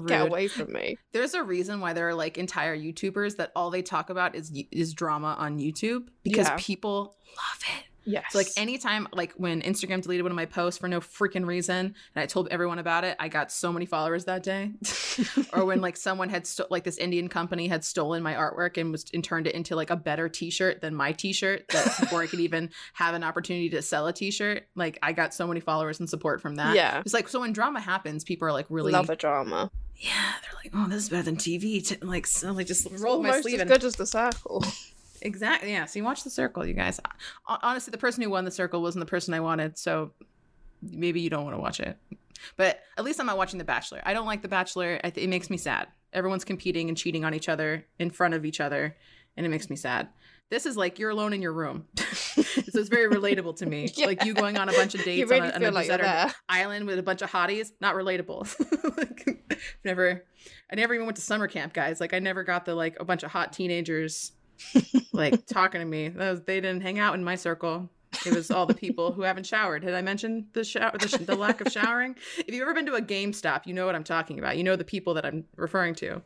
Get 0.07 0.21
away 0.27 0.47
from 0.47 0.71
me. 0.73 0.97
There's 1.11 1.33
a 1.33 1.43
reason 1.43 1.79
why 1.79 1.93
there 1.93 2.07
are 2.09 2.15
like 2.15 2.37
entire 2.37 2.77
YouTubers 2.77 3.37
that 3.37 3.51
all 3.55 3.69
they 3.69 3.81
talk 3.81 4.09
about 4.09 4.35
is 4.35 4.51
is 4.71 4.93
drama 4.93 5.35
on 5.37 5.59
YouTube 5.59 6.07
because 6.23 6.47
Yeah. 6.47 6.55
people 6.59 7.15
love 7.35 7.77
it. 7.79 7.85
Yes. 8.05 8.25
So 8.33 8.37
like 8.39 8.47
anytime 8.57 9.07
like 9.13 9.31
when 9.37 9.61
Instagram 9.61 10.01
deleted 10.01 10.23
one 10.23 10.31
of 10.33 10.35
my 10.35 10.45
posts 10.45 10.77
for 10.77 10.89
no 10.89 10.99
freaking 10.99 11.45
reason 11.47 11.95
and 12.15 12.21
I 12.21 12.25
told 12.25 12.49
everyone 12.49 12.77
about 12.77 13.05
it, 13.05 13.15
I 13.17 13.29
got 13.29 13.49
so 13.49 13.71
many 13.71 13.85
followers 13.85 14.25
that 14.25 14.43
day. 14.43 14.71
or 15.53 15.63
when 15.63 15.79
like 15.79 15.95
someone 15.95 16.27
had 16.27 16.45
sto- 16.45 16.67
like 16.69 16.83
this 16.83 16.97
Indian 16.97 17.29
company 17.29 17.69
had 17.69 17.85
stolen 17.85 18.21
my 18.21 18.33
artwork 18.33 18.75
and 18.77 18.91
was 18.91 19.05
and 19.13 19.23
turned 19.23 19.47
it 19.47 19.55
into 19.55 19.77
like 19.77 19.89
a 19.89 19.95
better 19.95 20.27
t-shirt 20.27 20.81
than 20.81 20.93
my 20.93 21.13
t-shirt 21.13 21.65
that 21.69 21.85
before 22.01 22.21
I 22.21 22.27
could 22.27 22.41
even 22.41 22.71
have 22.91 23.15
an 23.15 23.23
opportunity 23.23 23.69
to 23.69 23.81
sell 23.81 24.05
a 24.07 24.11
t-shirt, 24.11 24.63
like 24.75 24.99
I 25.01 25.13
got 25.13 25.33
so 25.33 25.47
many 25.47 25.61
followers 25.61 26.01
and 26.01 26.09
support 26.09 26.41
from 26.41 26.55
that. 26.55 26.75
Yeah. 26.75 26.99
It's 27.05 27.13
like 27.13 27.29
so 27.29 27.39
when 27.39 27.53
drama 27.53 27.79
happens, 27.79 28.25
people 28.25 28.49
are 28.49 28.51
like 28.51 28.65
really 28.69 28.91
Love 28.91 29.11
a 29.11 29.15
drama. 29.15 29.71
Yeah, 29.97 30.33
they're 30.41 30.59
like, 30.63 30.71
oh, 30.75 30.89
this 30.89 31.03
is 31.03 31.09
better 31.09 31.23
than 31.23 31.37
TV. 31.37 31.85
T- 31.85 31.97
like, 32.01 32.27
so, 32.27 32.51
like 32.51 32.67
just 32.67 32.87
roll 32.99 33.21
my 33.21 33.29
Almost 33.29 33.43
sleeve 33.43 33.55
as 33.55 33.61
and 33.61 33.69
good 33.69 33.83
as 33.83 33.95
the 33.95 34.05
circle. 34.05 34.63
exactly. 35.21 35.71
Yeah. 35.71 35.85
So 35.85 35.99
you 35.99 36.05
watch 36.05 36.23
the 36.23 36.29
circle, 36.29 36.65
you 36.65 36.73
guys. 36.73 36.99
Honestly, 37.47 37.91
the 37.91 37.97
person 37.97 38.23
who 38.23 38.29
won 38.29 38.45
the 38.45 38.51
circle 38.51 38.81
wasn't 38.81 39.05
the 39.05 39.09
person 39.09 39.33
I 39.33 39.39
wanted, 39.39 39.77
so 39.77 40.11
maybe 40.81 41.21
you 41.21 41.29
don't 41.29 41.43
want 41.43 41.55
to 41.55 41.61
watch 41.61 41.79
it. 41.79 41.97
But 42.57 42.81
at 42.97 43.03
least 43.03 43.19
I'm 43.19 43.25
not 43.25 43.37
watching 43.37 43.57
The 43.57 43.63
Bachelor. 43.63 44.01
I 44.05 44.13
don't 44.13 44.25
like 44.25 44.41
The 44.41 44.47
Bachelor. 44.47 44.99
I 45.03 45.09
th- 45.09 45.23
it 45.23 45.29
makes 45.29 45.49
me 45.49 45.57
sad. 45.57 45.87
Everyone's 46.11 46.43
competing 46.43 46.89
and 46.89 46.97
cheating 46.97 47.23
on 47.23 47.33
each 47.33 47.47
other 47.49 47.85
in 47.99 48.09
front 48.09 48.33
of 48.33 48.45
each 48.45 48.59
other, 48.59 48.95
and 49.37 49.45
it 49.45 49.49
makes 49.49 49.69
me 49.69 49.75
sad. 49.75 50.09
This 50.49 50.65
is 50.65 50.77
like 50.77 50.99
you're 50.99 51.09
alone 51.09 51.33
in 51.33 51.41
your 51.41 51.53
room. 51.53 51.85
so 51.97 52.43
it's 52.79 52.89
very 52.89 53.13
relatable 53.13 53.55
to 53.57 53.65
me. 53.65 53.87
Yeah. 53.95 54.07
Like 54.07 54.23
you 54.25 54.33
going 54.33 54.57
on 54.57 54.69
a 54.69 54.73
bunch 54.73 54.95
of 54.95 55.03
dates 55.03 55.29
really 55.29 55.49
on 55.49 55.63
a, 55.63 55.67
on 55.67 55.73
like 55.73 55.87
you're 55.87 55.97
deserted 55.97 56.05
there. 56.05 56.33
island 56.49 56.87
with 56.87 56.99
a 56.99 57.03
bunch 57.03 57.21
of 57.21 57.31
hotties 57.31 57.71
not 57.79 57.95
relatable 57.95 58.47
like, 58.97 59.59
never 59.85 60.25
i 60.71 60.75
never 60.75 60.93
even 60.93 61.05
went 61.05 61.15
to 61.15 61.21
summer 61.21 61.47
camp 61.47 61.73
guys 61.73 61.99
like 62.01 62.13
i 62.13 62.19
never 62.19 62.43
got 62.43 62.65
the 62.65 62.73
like 62.75 62.97
a 62.99 63.05
bunch 63.05 63.23
of 63.23 63.31
hot 63.31 63.53
teenagers 63.53 64.31
like 65.13 65.45
talking 65.45 65.79
to 65.79 65.85
me 65.85 66.09
was, 66.09 66.41
they 66.45 66.59
didn't 66.59 66.81
hang 66.81 66.99
out 66.99 67.15
in 67.15 67.23
my 67.23 67.35
circle 67.35 67.89
It 68.25 68.33
was 68.33 68.51
all 68.51 68.65
the 68.65 68.73
people 68.75 69.11
who 69.11 69.23
haven't 69.23 69.45
showered. 69.45 69.83
Did 69.83 69.93
I 69.95 70.01
mention 70.03 70.47
the 70.53 70.63
shower, 70.63 70.95
the, 70.97 71.07
sh- 71.07 71.17
the 71.25 71.35
lack 71.35 71.61
of 71.61 71.71
showering? 71.71 72.15
If 72.37 72.53
you've 72.53 72.61
ever 72.61 72.73
been 72.75 72.85
to 72.85 72.93
a 72.93 73.01
GameStop, 73.01 73.65
you 73.65 73.73
know 73.73 73.87
what 73.87 73.95
I'm 73.95 74.03
talking 74.03 74.37
about. 74.37 74.55
You 74.57 74.63
know 74.63 74.75
the 74.75 74.83
people 74.85 75.15
that 75.15 75.25
I'm 75.25 75.45
referring 75.55 75.95
to. 75.95 76.21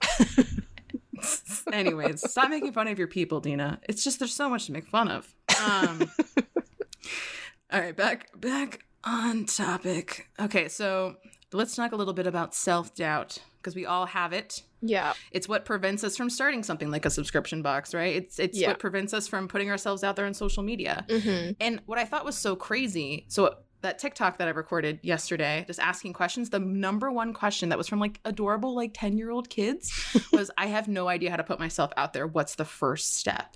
Anyways, 1.72 2.30
stop 2.30 2.50
making 2.50 2.74
fun 2.74 2.88
of 2.88 2.98
your 2.98 3.08
people, 3.08 3.40
Dina. 3.40 3.80
It's 3.88 4.04
just 4.04 4.20
there's 4.20 4.34
so 4.34 4.50
much 4.50 4.66
to 4.68 4.72
make 4.72 4.88
fun 4.88 5.10
of. 5.10 5.34
Um, 5.66 6.10
all 7.72 7.80
right, 7.80 7.96
back 7.96 8.30
back 8.40 8.86
on 9.04 9.46
topic. 9.46 10.30
Okay, 10.40 10.68
so 10.68 11.16
let's 11.54 11.76
talk 11.76 11.92
a 11.92 11.96
little 11.96 12.14
bit 12.14 12.28
about 12.28 12.54
self 12.56 12.94
doubt 12.96 13.38
because 13.62 13.76
we 13.76 13.86
all 13.86 14.06
have 14.06 14.34
it. 14.34 14.64
Yeah. 14.82 15.14
It's 15.32 15.50
what 15.50 15.66
prevents 15.66 16.04
us 16.04 16.16
from 16.16 16.30
starting 16.30 16.64
something 16.64 16.92
like 16.92 17.06
a 17.06 17.10
subscription 17.10 17.62
box, 17.62 17.94
right? 17.94 18.16
It's 18.16 18.40
it's 18.40 18.58
Yeah. 18.58 18.70
what 18.70 18.80
prevents 18.80 19.14
us 19.14 19.28
from 19.28 19.48
putting 19.48 19.70
ourselves 19.70 20.04
out 20.04 20.16
there 20.16 20.26
on 20.26 20.34
social 20.34 20.64
media. 20.64 21.06
Mm-hmm. 21.10 21.54
And 21.60 21.82
what 21.86 21.98
I 21.98 22.06
thought 22.06 22.26
was 22.26 22.38
so 22.38 22.56
crazy, 22.56 23.26
so 23.28 23.56
that 23.82 24.00
TikTok 24.00 24.38
that 24.40 24.48
I 24.48 24.52
recorded 24.52 25.00
yesterday, 25.04 25.64
just 25.68 25.80
asking 25.80 26.14
questions, 26.14 26.50
the 26.50 26.60
number 26.60 27.12
one 27.12 27.34
question 27.34 27.70
that 27.70 27.78
was 27.78 27.88
from 27.88 28.00
like 28.00 28.20
adorable 28.26 28.76
like 28.76 28.94
10-year-old 28.94 29.50
kids 29.50 29.92
was 30.32 30.50
I 30.58 30.66
have 30.68 30.88
no 30.88 31.08
idea 31.08 31.30
how 31.30 31.38
to 31.38 31.44
put 31.44 31.60
myself 31.60 31.92
out 31.96 32.14
there. 32.14 32.26
What's 32.26 32.56
the 32.56 32.66
first 32.66 33.16
step? 33.16 33.56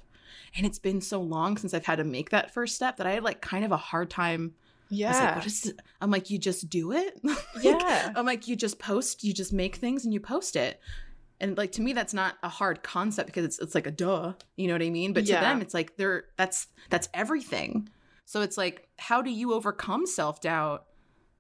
And 0.56 0.66
it's 0.66 0.80
been 0.80 1.02
so 1.02 1.22
long 1.22 1.58
since 1.58 1.74
I've 1.74 1.86
had 1.86 1.98
to 1.98 2.04
make 2.04 2.30
that 2.32 2.54
first 2.54 2.76
step 2.76 2.98
that 2.98 3.08
I 3.08 3.12
had 3.14 3.24
like 3.24 3.42
kind 3.42 3.66
of 3.66 3.72
a 3.72 3.78
hard 3.78 4.10
time. 4.10 4.54
Like, 4.92 5.00
Yeah. 5.00 5.36
what 5.36 5.46
is 5.46 5.66
it? 5.68 5.80
I'm 6.02 6.12
like, 6.12 6.30
you 6.30 6.38
just 6.38 6.70
do 6.70 6.92
it? 6.92 7.20
Like, 7.24 7.64
Yeah. 7.64 8.14
I'm 8.16 8.26
like, 8.26 8.48
you 8.48 8.56
just 8.56 8.78
post, 8.78 9.24
you 9.24 9.34
just 9.34 9.54
make 9.54 9.78
things 9.78 10.06
and 10.06 10.14
you 10.14 10.20
post 10.20 10.56
it. 10.56 10.80
And 11.40 11.58
like 11.58 11.72
to 11.74 11.82
me, 11.82 11.94
that's 11.94 12.14
not 12.14 12.36
a 12.44 12.50
hard 12.50 12.84
concept 12.84 13.26
because 13.28 13.46
it's 13.46 13.58
it's 13.60 13.74
like 13.74 13.88
a 13.88 13.92
duh, 13.92 14.34
you 14.58 14.68
know 14.68 14.74
what 14.76 14.84
I 14.84 14.92
mean? 14.92 15.14
But 15.14 15.26
to 15.26 15.32
them, 15.42 15.62
it's 15.62 15.74
like 15.74 15.98
they're 15.98 16.26
that's 16.38 16.68
that's 16.92 17.10
everything. 17.16 17.90
So 18.26 18.42
it's 18.42 18.58
like, 18.58 18.88
how 18.98 19.22
do 19.22 19.30
you 19.30 19.54
overcome 19.54 20.06
self 20.06 20.42
doubt 20.42 20.86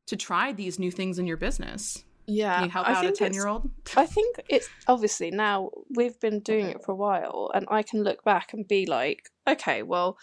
to 0.07 0.15
try 0.15 0.51
these 0.51 0.79
new 0.79 0.91
things 0.91 1.19
in 1.19 1.27
your 1.27 1.37
business? 1.37 2.03
Yeah. 2.27 2.55
Can 2.55 2.65
you 2.65 2.69
help 2.69 2.87
I 2.87 2.91
out 2.91 2.97
a 2.97 2.99
think 3.01 3.13
it's- 3.13 3.19
ten 3.19 3.33
year 3.33 3.47
old? 3.47 3.69
I 3.95 4.05
think 4.05 4.37
it's 4.49 4.69
obviously 4.87 5.31
now 5.31 5.71
we've 5.95 6.19
been 6.19 6.39
doing 6.39 6.67
it 6.67 6.83
for 6.83 6.91
a 6.91 6.95
while, 6.95 7.51
and 7.53 7.65
I 7.69 7.83
can 7.83 8.03
look 8.03 8.23
back 8.23 8.53
and 8.53 8.67
be 8.67 8.85
like, 8.85 9.29
okay, 9.47 9.83
well, 9.83 10.17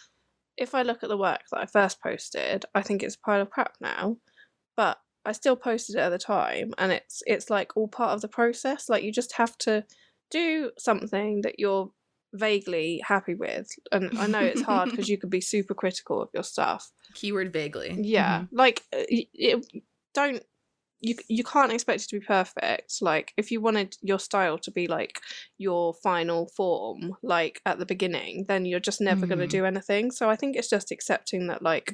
if 0.57 0.75
I 0.75 0.83
look 0.83 1.03
at 1.03 1.09
the 1.09 1.17
work 1.17 1.43
that 1.53 1.61
I 1.61 1.67
first 1.67 2.03
posted, 2.03 2.65
I 2.75 2.83
think 2.83 3.03
it's 3.03 3.15
a 3.15 3.21
pile 3.21 3.41
of 3.41 3.51
crap 3.51 3.75
now, 3.81 4.17
but 4.77 4.99
I 5.25 5.33
still 5.33 5.57
posted 5.57 5.97
it 5.97 6.01
at 6.01 6.09
the 6.11 6.19
time, 6.19 6.73
and 6.79 6.93
it's 6.93 7.23
it's 7.27 7.51
like 7.51 7.77
all 7.77 7.89
part 7.89 8.11
of 8.15 8.21
the 8.23 8.29
process. 8.29 8.89
Like 8.89 9.03
you 9.03 9.13
just 9.13 9.33
have 9.35 9.57
to 9.59 9.85
do 10.31 10.71
something 10.79 11.43
that 11.43 11.59
you're 11.59 11.91
vaguely 12.33 13.01
happy 13.07 13.35
with, 13.35 13.71
and 13.93 14.11
I 14.19 14.27
know 14.27 14.41
it's 14.41 14.63
hard 14.63 14.91
because 14.91 15.09
you 15.09 15.19
could 15.19 15.31
be 15.31 15.41
super 15.41 15.75
critical 15.75 16.21
of 16.23 16.29
your 16.35 16.43
stuff, 16.43 16.91
Keyword 17.15 17.53
vaguely. 17.53 17.95
yeah, 17.99 18.45
like 18.53 18.85
uh, 18.93 19.05
y- 19.11 19.27
it, 19.35 19.67
don't 20.15 20.43
you 21.01 21.15
you 21.29 21.45
can't 21.45 21.73
expect 21.73 22.03
it 22.03 22.09
to 22.09 22.19
be 22.19 22.27
perfect. 22.27 23.01
Like 23.01 23.33
if 23.37 23.51
you 23.53 23.61
wanted 23.61 23.97
your 24.03 24.19
style 24.19 24.59
to 24.59 24.71
be 24.71 24.89
like 24.89 25.21
your 25.57 25.95
final 25.95 26.49
form, 26.57 27.17
like 27.23 27.61
at 27.65 27.79
the 27.79 27.87
beginning, 27.87 28.47
then 28.49 28.65
you're 28.65 28.81
just 28.81 29.01
never 29.01 29.27
going 29.27 29.39
to 29.39 29.47
do 29.47 29.65
anything. 29.65 30.11
So 30.11 30.29
I 30.29 30.35
think 30.37 30.57
it's 30.57 30.71
just 30.71 30.91
accepting 30.91 31.47
that 31.47 31.63
like 31.63 31.93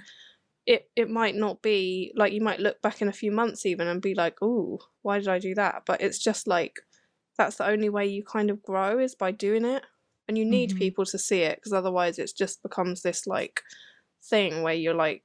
it 0.67 0.89
it 0.97 1.11
might 1.11 1.35
not 1.35 1.61
be 1.61 2.13
like 2.17 2.33
you 2.33 2.41
might 2.41 2.61
look 2.61 2.81
back 2.81 3.03
in 3.03 3.09
a 3.09 3.13
few 3.13 3.31
months 3.31 3.67
even 3.67 3.87
and 3.87 4.01
be 4.01 4.15
like, 4.15 4.39
"Oh, 4.41 4.79
why 5.03 5.19
did 5.19 5.29
I 5.29 5.39
do 5.39 5.55
that?" 5.57 5.83
But 5.85 6.01
it's 6.01 6.19
just 6.19 6.47
like 6.47 6.81
that's 7.37 7.57
the 7.57 7.67
only 7.67 7.91
way 7.91 8.07
you 8.07 8.23
kind 8.25 8.49
of 8.49 8.63
grow 8.63 8.99
is 8.99 9.15
by 9.15 9.33
doing 9.33 9.67
it. 9.67 9.83
And 10.29 10.39
you 10.39 10.45
need 10.45 10.71
Mhm. 10.71 10.79
people 10.79 11.05
to 11.07 11.19
see 11.19 11.41
it 11.43 11.57
because 11.57 11.73
otherwise 11.73 12.19
it 12.19 12.33
just 12.37 12.63
becomes 12.63 13.03
this 13.03 13.27
like 13.27 13.63
thing 14.23 14.63
where 14.63 14.75
you're 14.75 14.95
like 14.95 15.23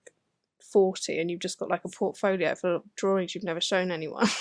40 0.74 1.18
and 1.18 1.32
you've 1.32 1.40
just 1.40 1.58
got 1.58 1.70
like 1.70 1.84
a 1.86 1.90
portfolio 1.90 2.54
full 2.54 2.76
of 2.76 2.84
drawings 2.96 3.34
you've 3.34 3.44
never 3.46 3.62
shown 3.62 3.92
anyone. 3.92 4.28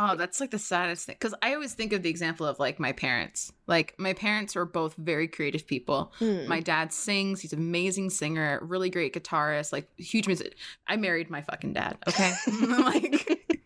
Oh, 0.00 0.14
that's 0.14 0.38
like 0.38 0.50
the 0.52 0.58
saddest 0.60 1.06
thing. 1.06 1.16
Because 1.18 1.34
I 1.42 1.54
always 1.54 1.72
think 1.72 1.92
of 1.92 2.02
the 2.02 2.10
example 2.10 2.46
of 2.46 2.58
like 2.60 2.78
my 2.78 2.92
parents. 2.92 3.52
Like 3.66 3.94
my 3.98 4.12
parents 4.12 4.54
were 4.54 4.66
both 4.66 4.94
very 4.96 5.26
creative 5.26 5.66
people. 5.66 6.12
Mm. 6.20 6.46
My 6.46 6.60
dad 6.60 6.92
sings. 6.92 7.40
He's 7.40 7.52
an 7.54 7.58
amazing 7.58 8.10
singer, 8.10 8.60
really 8.62 8.90
great 8.90 9.12
guitarist, 9.14 9.72
like 9.72 9.88
huge 9.96 10.26
music. 10.28 10.54
I 10.86 10.96
married 10.96 11.30
my 11.30 11.40
fucking 11.42 11.72
dad. 11.72 11.96
Okay, 12.06 12.32
like 12.78 13.57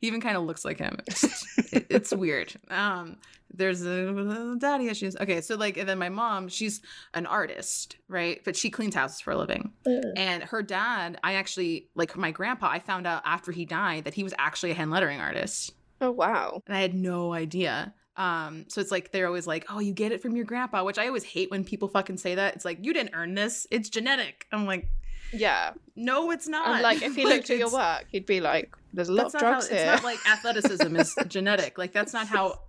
he 0.00 0.06
even 0.06 0.20
kind 0.20 0.36
of 0.36 0.44
looks 0.44 0.64
like 0.64 0.78
him. 0.78 0.98
It's, 1.06 1.24
it- 1.72 1.86
it's 1.90 2.12
weird. 2.14 2.54
Um, 2.70 3.16
there's 3.52 3.82
a 3.84 4.56
daddy 4.60 4.88
issues. 4.88 5.16
Okay, 5.16 5.40
so 5.40 5.56
like, 5.56 5.76
and 5.78 5.88
then 5.88 5.98
my 5.98 6.10
mom, 6.10 6.48
she's 6.48 6.80
an 7.14 7.24
artist, 7.26 7.96
right? 8.08 8.40
But 8.44 8.56
she 8.56 8.68
cleans 8.70 8.94
houses 8.94 9.20
for 9.20 9.32
a 9.32 9.38
living. 9.38 9.72
And 10.16 10.42
her 10.44 10.62
dad, 10.62 11.18
I 11.24 11.34
actually 11.34 11.88
like 11.94 12.14
my 12.16 12.30
grandpa. 12.30 12.68
I 12.68 12.78
found 12.78 13.06
out 13.06 13.22
after 13.24 13.50
he 13.50 13.64
died 13.64 14.04
that 14.04 14.14
he 14.14 14.22
was 14.22 14.34
actually 14.38 14.72
a 14.72 14.74
hand 14.74 14.90
lettering 14.90 15.20
artist 15.20 15.72
oh 16.00 16.10
wow. 16.12 16.62
and 16.66 16.76
I 16.76 16.80
had 16.80 16.94
no 16.94 17.32
idea. 17.32 17.94
Um, 18.16 18.64
so 18.68 18.80
it's 18.80 18.90
like 18.90 19.12
they're 19.12 19.26
always 19.28 19.46
like, 19.46 19.64
"Oh, 19.70 19.78
you 19.78 19.92
get 19.92 20.10
it 20.12 20.20
from 20.20 20.34
your 20.36 20.44
grandpa," 20.44 20.84
which 20.84 20.98
I 20.98 21.06
always 21.06 21.22
hate 21.24 21.50
when 21.52 21.64
people 21.64 21.86
fucking 21.88 22.16
say 22.18 22.34
that. 22.34 22.54
It's 22.56 22.64
like 22.64 22.84
you 22.84 22.92
didn't 22.92 23.14
earn 23.14 23.34
this; 23.34 23.66
it's 23.70 23.88
genetic. 23.88 24.46
I'm 24.52 24.66
like, 24.66 24.88
Yeah. 25.32 25.72
no, 25.96 26.30
it's 26.30 26.48
not. 26.48 26.68
And 26.68 26.82
like 26.82 27.02
if 27.02 27.14
he 27.16 27.24
looked 27.24 27.50
at 27.50 27.58
your 27.58 27.70
work, 27.72 28.06
he'd 28.10 28.26
be 28.26 28.40
like, 28.40 28.74
there's 28.92 29.08
a 29.08 29.12
lot 29.12 29.26
of 29.26 29.32
not 29.34 29.42
how, 29.42 29.48
drugs 29.50 29.66
it's 29.68 29.74
here. 29.82 29.86
not 29.92 30.04
like 30.04 30.18
athleticism 30.26 30.96
is 30.96 31.14
genetic. 31.28 31.76
Like 31.78 31.92
that's 31.92 32.12
not 32.12 32.26
how. 32.26 32.60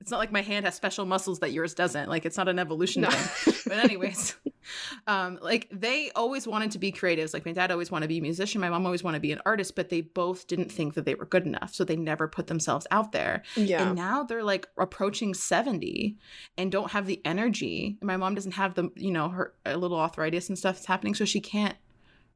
It's 0.00 0.10
not 0.10 0.18
like 0.18 0.32
my 0.32 0.42
hand 0.42 0.66
has 0.66 0.74
special 0.74 1.06
muscles 1.06 1.38
that 1.38 1.52
yours 1.52 1.72
doesn't. 1.72 2.10
Like 2.10 2.26
it's 2.26 2.36
not 2.36 2.46
an 2.46 2.58
evolution 2.58 3.02
No. 3.02 3.10
thing. 3.10 3.54
But 3.66 3.78
anyways, 3.84 4.36
um, 5.06 5.38
like 5.40 5.66
they 5.72 6.10
always 6.14 6.46
wanted 6.46 6.72
to 6.72 6.78
be 6.78 6.92
creatives. 6.92 7.32
Like 7.32 7.46
my 7.46 7.52
dad 7.52 7.70
always 7.70 7.90
wanted 7.90 8.04
to 8.04 8.08
be 8.08 8.18
a 8.18 8.22
musician. 8.22 8.60
My 8.60 8.68
mom 8.68 8.84
always 8.84 9.02
wanted 9.02 9.18
to 9.18 9.22
be 9.22 9.32
an 9.32 9.40
artist. 9.46 9.74
But 9.74 9.88
they 9.88 10.02
both 10.02 10.46
didn't 10.46 10.70
think 10.70 10.92
that 10.94 11.06
they 11.06 11.14
were 11.14 11.24
good 11.24 11.46
enough, 11.46 11.72
so 11.74 11.84
they 11.84 11.96
never 11.96 12.28
put 12.28 12.48
themselves 12.48 12.86
out 12.90 13.12
there. 13.12 13.44
yeah. 13.56 13.82
And 13.86 13.96
now 13.96 14.24
they're 14.24 14.44
like 14.44 14.68
approaching 14.76 15.32
70 15.32 16.16
and 16.58 16.70
don't 16.70 16.90
have 16.90 17.06
the 17.06 17.22
energy. 17.24 17.96
My 18.02 18.18
mom 18.18 18.34
doesn't 18.34 18.52
have 18.52 18.74
the, 18.74 18.90
you 18.96 19.10
know, 19.10 19.30
her 19.30 19.54
a 19.64 19.78
little 19.78 19.98
arthritis 19.98 20.50
and 20.50 20.58
stuff 20.58 20.74
that's 20.76 20.86
happening. 20.86 21.14
So 21.14 21.24
she 21.24 21.40
can't 21.40 21.76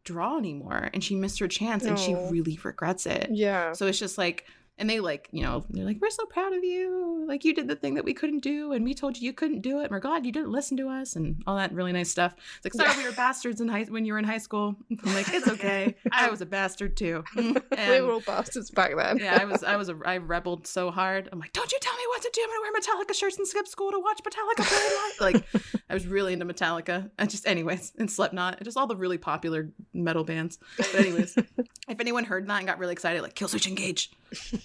draw 0.05 0.39
anymore. 0.39 0.91
And 0.93 1.03
she 1.03 1.15
missed 1.15 1.39
her 1.41 1.49
chance 1.49 1.85
and 1.85 1.99
she 1.99 2.15
really 2.15 2.59
regrets 2.63 3.07
it. 3.07 3.29
yeah. 3.33 3.73
So 3.73 3.87
it's 3.87 3.99
just 3.99 4.19
like, 4.19 4.47
and 4.79 4.89
they 4.89 5.01
like, 5.01 5.29
you 5.33 5.43
know, 5.43 5.65
they're 5.71 5.85
like, 5.85 5.99
we're 6.01 6.11
so 6.11 6.25
proud 6.27 6.53
of 6.55 6.65
you. 6.65 7.25
Like 7.27 7.45
you 7.45 7.55
did 7.55 7.69
the 7.69 7.77
thing 7.77 7.95
that 7.95 8.05
we 8.05 8.15
couldn't 8.15 8.41
do, 8.41 8.73
and 8.73 8.85
we 8.85 8.95
told 8.95 9.17
you 9.19 9.25
you 9.27 9.33
couldn't 9.33 9.61
do 9.61 9.81
it. 9.81 9.85
And 9.85 9.91
we're 9.91 10.01
glad 10.01 10.25
you 10.25 10.33
didn't 10.33 10.51
listen 10.51 10.77
to 10.79 10.89
us, 10.89 11.17
and 11.17 11.43
all 11.47 11.57
that 11.57 11.73
really 11.73 11.93
nice 11.93 12.11
stuff. 12.11 12.35
It's 12.57 12.65
like, 12.65 12.75
sorry, 12.75 12.91
Yeah. 12.97 13.05
we 13.05 13.11
were 13.11 13.15
bastards 13.17 13.61
in 13.61 13.69
high 13.69 13.85
when 13.85 14.05
you 14.05 14.13
were 14.13 14.19
in 14.19 14.25
high 14.25 14.39
school. 14.39 14.77
I'm 15.05 15.15
like, 15.15 15.29
it's 15.33 15.49
okay. 15.57 15.95
I 16.13 16.31
was 16.31 16.41
a 16.41 16.47
bastard 16.47 16.97
too. 16.97 17.25
we 17.37 17.53
were 18.01 18.13
all 18.13 18.21
bastards 18.21 18.71
back 18.71 18.97
then. 18.97 19.19
yeah, 19.19 19.39
I 19.41 19.45
was 19.45 19.63
I 19.65 19.77
was 19.77 19.89
a, 19.89 19.99
I 20.05 20.15
rebelled 20.15 20.67
so 20.67 20.91
hard. 20.91 21.29
I'm 21.33 21.39
like, 21.39 21.53
don't 21.53 21.71
you 21.71 21.79
tell 21.81 21.95
me 21.95 22.03
what 22.09 22.23
to 22.23 22.31
do. 22.33 22.41
I'm 22.43 22.49
gonna 22.49 22.61
wear 22.63 22.73
Metallica 23.05 23.15
shirts 23.15 23.37
and 23.39 23.47
skip 23.47 23.67
school 23.69 23.91
to 23.91 23.99
watch 23.99 24.21
Metallica 24.23 24.65
play 24.67 24.79
live. 24.97 25.35
Like, 25.35 25.73
I 25.91 25.95
was 25.95 26.07
really 26.07 26.33
into 26.33 26.47
Metallica. 26.47 27.11
I 27.19 27.27
just, 27.27 27.47
anyways, 27.47 27.93
and 27.99 28.11
Slipknot, 28.11 28.63
just 28.63 28.77
all 28.77 28.87
the 28.87 28.97
really 28.97 29.19
popular 29.19 29.71
metal 29.93 30.25
bands. 30.25 30.59
But 30.77 30.95
anyways, 30.95 31.37
if 31.37 32.01
anyone 32.01 32.25
heard 32.25 32.47
that 32.49 32.59
and 32.59 32.67
got 32.67 32.79
really 32.79 32.93
excited, 32.93 33.23
like 33.23 33.35
Killswitch 33.35 33.67
Engage, 33.67 34.11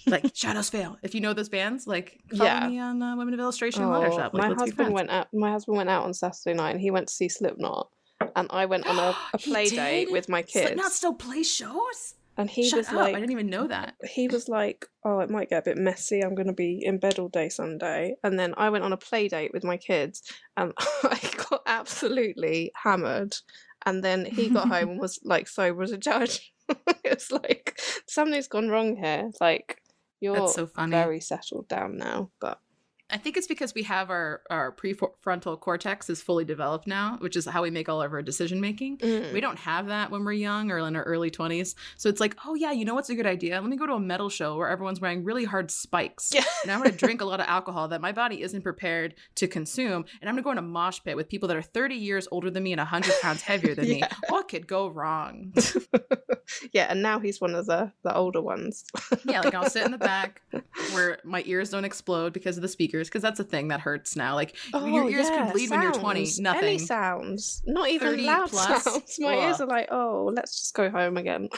like 0.06 0.30
Shadows 0.34 0.70
Fall. 0.70 0.96
If 1.02 1.14
you 1.14 1.20
know 1.20 1.32
those 1.32 1.48
bands, 1.48 1.86
like 1.86 2.20
follow 2.30 2.44
Yeah. 2.44 2.68
me 2.68 2.78
on 2.78 3.02
uh, 3.02 3.16
Women 3.16 3.34
of 3.34 3.40
Illustration 3.40 3.82
and 3.82 3.92
Letter 3.92 4.08
Oh, 4.12 4.16
Shop. 4.16 4.34
Like, 4.34 4.48
my 4.50 4.54
husband 4.54 4.92
went 4.92 5.10
out. 5.10 5.28
My 5.32 5.50
husband 5.50 5.76
went 5.76 5.90
out 5.90 6.04
on 6.04 6.14
Saturday 6.14 6.54
night, 6.56 6.70
and 6.72 6.80
he 6.80 6.90
went 6.90 7.08
to 7.08 7.14
see 7.14 7.28
Slipknot, 7.28 7.88
and 8.36 8.46
I 8.50 8.66
went 8.66 8.86
on 8.86 8.98
a, 8.98 9.16
a 9.34 9.38
play 9.38 9.68
date 9.68 10.10
with 10.10 10.28
my 10.28 10.42
kids. 10.42 10.66
Slipknot 10.66 10.92
still 10.92 11.14
play 11.14 11.42
shows. 11.42 12.14
and 12.36 12.50
he 12.50 12.68
Shut 12.68 12.78
was 12.78 12.88
up! 12.88 12.94
like, 12.94 13.14
I 13.14 13.20
didn't 13.20 13.32
even 13.32 13.48
know 13.50 13.66
that. 13.68 13.94
he 14.10 14.26
was 14.28 14.48
like, 14.48 14.86
"Oh, 15.04 15.20
it 15.20 15.30
might 15.30 15.50
get 15.50 15.58
a 15.62 15.70
bit 15.70 15.76
messy. 15.78 16.20
I'm 16.20 16.34
going 16.34 16.48
to 16.48 16.52
be 16.52 16.80
in 16.84 16.98
bed 16.98 17.18
all 17.18 17.28
day 17.28 17.48
Sunday." 17.48 18.16
And 18.24 18.38
then 18.38 18.54
I 18.56 18.70
went 18.70 18.84
on 18.84 18.92
a 18.92 18.96
play 18.96 19.28
date 19.28 19.52
with 19.54 19.64
my 19.64 19.76
kids, 19.76 20.22
and 20.56 20.72
I 21.04 21.18
got 21.50 21.62
absolutely 21.66 22.72
hammered. 22.82 23.36
And 23.86 24.02
then 24.02 24.24
he 24.24 24.48
got 24.48 24.68
home 24.68 24.90
and 24.90 25.00
was 25.06 25.20
like 25.24 25.46
sober 25.46 25.82
as 25.82 25.92
a 25.98 25.98
judge. 25.98 26.52
it 27.04 27.14
was 27.14 27.30
like 27.30 27.78
something's 28.08 28.48
gone 28.48 28.68
wrong 28.70 28.96
here. 28.96 29.30
Like 29.40 29.82
you're 30.24 30.36
That's 30.36 30.54
so 30.54 30.66
funny. 30.66 30.90
very 30.90 31.20
settled 31.20 31.68
down 31.68 31.98
now, 31.98 32.30
but 32.40 32.58
I 33.10 33.18
think 33.18 33.36
it's 33.36 33.46
because 33.46 33.74
we 33.74 33.82
have 33.82 34.08
our 34.08 34.40
our 34.48 34.74
prefrontal 34.74 35.60
cortex 35.60 36.08
is 36.08 36.22
fully 36.22 36.44
developed 36.44 36.86
now, 36.86 37.18
which 37.20 37.36
is 37.36 37.44
how 37.44 37.62
we 37.62 37.70
make 37.70 37.88
all 37.88 38.00
of 38.00 38.12
our 38.12 38.22
decision 38.22 38.60
making. 38.62 38.98
Mm. 38.98 39.32
We 39.32 39.40
don't 39.42 39.58
have 39.58 39.88
that 39.88 40.10
when 40.10 40.24
we're 40.24 40.32
young 40.32 40.70
or 40.70 40.78
in 40.78 40.96
our 40.96 41.02
early 41.02 41.30
20s. 41.30 41.74
So 41.98 42.08
it's 42.08 42.20
like, 42.20 42.34
oh 42.46 42.54
yeah, 42.54 42.72
you 42.72 42.86
know 42.86 42.94
what's 42.94 43.10
a 43.10 43.14
good 43.14 43.26
idea? 43.26 43.60
Let 43.60 43.68
me 43.68 43.76
go 43.76 43.86
to 43.86 43.92
a 43.92 44.00
metal 44.00 44.30
show 44.30 44.56
where 44.56 44.68
everyone's 44.68 45.00
wearing 45.00 45.22
really 45.22 45.44
hard 45.44 45.70
spikes. 45.70 46.30
Yeah. 46.34 46.44
And 46.62 46.72
I'm 46.72 46.78
going 46.78 46.90
to 46.92 46.96
drink 46.96 47.20
a 47.20 47.26
lot 47.26 47.40
of 47.40 47.46
alcohol 47.46 47.88
that 47.88 48.00
my 48.00 48.12
body 48.12 48.40
isn't 48.40 48.62
prepared 48.62 49.14
to 49.36 49.46
consume. 49.46 50.06
And 50.22 50.28
I'm 50.28 50.34
going 50.34 50.42
to 50.42 50.42
go 50.42 50.52
in 50.52 50.58
a 50.58 50.62
mosh 50.62 51.00
pit 51.04 51.14
with 51.14 51.28
people 51.28 51.48
that 51.48 51.58
are 51.58 51.62
30 51.62 51.96
years 51.96 52.26
older 52.30 52.50
than 52.50 52.62
me 52.62 52.72
and 52.72 52.80
100 52.80 53.12
pounds 53.20 53.42
heavier 53.42 53.74
than 53.74 53.84
me. 53.88 54.02
What 54.30 54.48
could 54.48 54.66
go 54.66 54.88
wrong? 54.88 55.52
yeah, 56.72 56.86
and 56.88 57.02
now 57.02 57.20
he's 57.20 57.40
one 57.40 57.54
of 57.54 57.66
the 57.66 57.92
the 58.02 58.14
older 58.14 58.40
ones. 58.40 58.84
yeah, 59.26 59.42
like 59.42 59.54
I'll 59.54 59.68
sit 59.68 59.84
in 59.84 59.92
the 59.92 59.98
back 59.98 60.40
where 60.92 61.18
my 61.22 61.42
ears 61.46 61.70
don't 61.70 61.84
explode 61.84 62.32
because 62.32 62.56
of 62.56 62.62
the 62.62 62.68
speaker 62.68 62.93
speakers 62.94 63.08
because 63.08 63.22
that's 63.22 63.40
a 63.40 63.44
thing 63.44 63.68
that 63.68 63.80
hurts 63.80 64.16
now. 64.16 64.34
Like 64.34 64.56
Oh, 64.72 64.86
your 64.86 65.08
ears 65.10 65.28
yeah, 65.28 65.44
could 65.44 65.52
bleed 65.52 65.70
when 65.70 65.82
you're 65.82 65.92
20. 65.92 66.24
sounds. 66.24 66.40
Nothing. 66.40 66.64
Any 66.64 66.78
sounds. 66.78 67.62
Not 67.66 67.88
even 67.90 68.24
loud 68.24 68.48
plus. 68.50 68.84
sounds. 68.84 69.16
My 69.18 69.34
ears 69.34 69.60
are 69.60 69.66
like, 69.66 69.88
oh, 69.90 70.30
let's 70.34 70.58
just 70.58 70.74
go 70.74 70.90
home 70.90 71.16
again. 71.16 71.48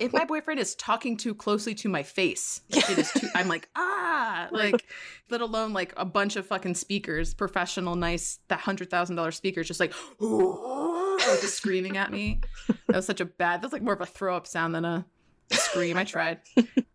if 0.00 0.12
my 0.12 0.24
boyfriend 0.28 0.60
is 0.60 0.74
talking 0.76 1.16
too 1.16 1.34
closely 1.34 1.74
to 1.76 1.88
my 1.88 2.02
face, 2.02 2.62
it 2.70 2.98
is 2.98 3.12
too, 3.12 3.28
I'm 3.34 3.48
like, 3.48 3.68
ah, 3.76 4.48
like, 4.50 4.84
let 5.30 5.40
alone 5.40 5.72
like 5.72 5.92
a 5.96 6.04
bunch 6.04 6.36
of 6.36 6.46
fucking 6.46 6.74
speakers, 6.74 7.34
professional, 7.34 7.94
nice, 7.96 8.38
that 8.48 8.60
hundred 8.60 8.90
thousand 8.90 9.16
dollar 9.16 9.32
speakers, 9.32 9.66
just 9.68 9.80
like, 9.80 9.92
like 10.20 11.40
just 11.40 11.56
screaming 11.56 11.96
at 11.96 12.10
me. 12.10 12.40
That 12.86 12.96
was 12.96 13.06
such 13.06 13.20
a 13.20 13.24
bad. 13.26 13.62
That's 13.62 13.72
like 13.72 13.82
more 13.82 13.94
of 13.94 14.00
a 14.00 14.06
throw 14.06 14.36
up 14.36 14.46
sound 14.46 14.74
than 14.74 14.84
a 14.84 15.04
scream. 15.52 15.96
I 15.96 16.04
tried. 16.04 16.40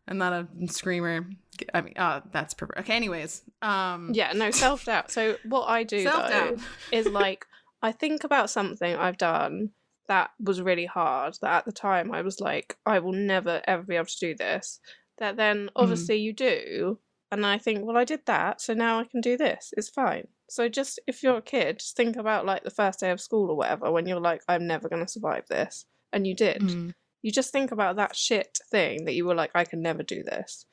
I'm 0.07 0.17
not 0.17 0.33
a 0.33 0.47
screamer. 0.67 1.27
I 1.73 1.81
mean, 1.81 1.93
uh, 1.97 2.21
that's 2.31 2.53
perfect. 2.53 2.79
Okay. 2.79 2.95
Anyways, 2.95 3.41
um, 3.61 4.11
yeah, 4.13 4.33
no, 4.33 4.51
self 4.51 4.85
doubt. 4.85 5.11
So 5.11 5.37
what 5.43 5.65
I 5.67 5.83
do 5.83 6.03
though 6.03 6.57
is 6.91 7.07
like 7.07 7.45
I 7.81 7.91
think 7.91 8.23
about 8.23 8.49
something 8.49 8.95
I've 8.95 9.17
done 9.17 9.71
that 10.07 10.31
was 10.39 10.61
really 10.61 10.85
hard. 10.85 11.37
That 11.41 11.53
at 11.57 11.65
the 11.65 11.71
time 11.71 12.11
I 12.11 12.21
was 12.21 12.39
like, 12.39 12.77
I 12.85 12.99
will 12.99 13.13
never 13.13 13.61
ever 13.67 13.83
be 13.83 13.95
able 13.95 14.05
to 14.05 14.19
do 14.19 14.35
this. 14.35 14.79
That 15.17 15.31
Mm-hmm. 15.31 15.37
then 15.37 15.69
obviously 15.75 16.17
you 16.17 16.33
do, 16.33 16.99
and 17.31 17.45
I 17.45 17.57
think, 17.57 17.85
well, 17.85 17.97
I 17.97 18.03
did 18.03 18.21
that, 18.25 18.61
so 18.61 18.73
now 18.73 18.99
I 18.99 19.05
can 19.05 19.21
do 19.21 19.37
this. 19.37 19.73
It's 19.77 19.89
fine. 19.89 20.27
So 20.49 20.69
just 20.69 20.99
if 21.07 21.23
you're 21.23 21.37
a 21.37 21.41
kid, 21.41 21.79
just 21.79 21.95
think 21.95 22.17
about 22.17 22.45
like 22.45 22.63
the 22.63 22.69
first 22.69 22.99
day 22.99 23.11
of 23.11 23.21
school 23.21 23.49
or 23.49 23.57
whatever 23.57 23.91
when 23.91 24.05
you're 24.05 24.19
like, 24.19 24.43
I'm 24.47 24.67
never 24.67 24.89
going 24.89 25.03
to 25.03 25.11
survive 25.11 25.47
this, 25.47 25.85
and 26.11 26.27
you 26.27 26.35
did. 26.35 26.61
Mm. 26.61 26.93
You 27.21 27.31
just 27.31 27.51
think 27.51 27.71
about 27.71 27.95
that 27.95 28.15
shit 28.15 28.59
thing 28.69 29.05
that 29.05 29.15
you 29.15 29.25
were 29.25 29.33
like, 29.33 29.51
I 29.55 29.63
can 29.63 29.81
never 29.81 30.03
do 30.03 30.21
this. 30.21 30.65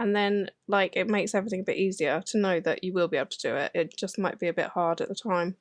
And 0.00 0.16
then, 0.16 0.50
like, 0.66 0.96
it 0.96 1.08
makes 1.08 1.34
everything 1.34 1.60
a 1.60 1.64
bit 1.64 1.76
easier 1.76 2.22
to 2.26 2.38
know 2.38 2.58
that 2.60 2.82
you 2.82 2.92
will 2.92 3.06
be 3.06 3.18
able 3.18 3.28
to 3.28 3.38
do 3.38 3.54
it. 3.54 3.70
It 3.74 3.96
just 3.96 4.18
might 4.18 4.38
be 4.40 4.48
a 4.48 4.52
bit 4.52 4.68
hard 4.68 5.00
at 5.00 5.08
the 5.08 5.14
time. 5.14 5.56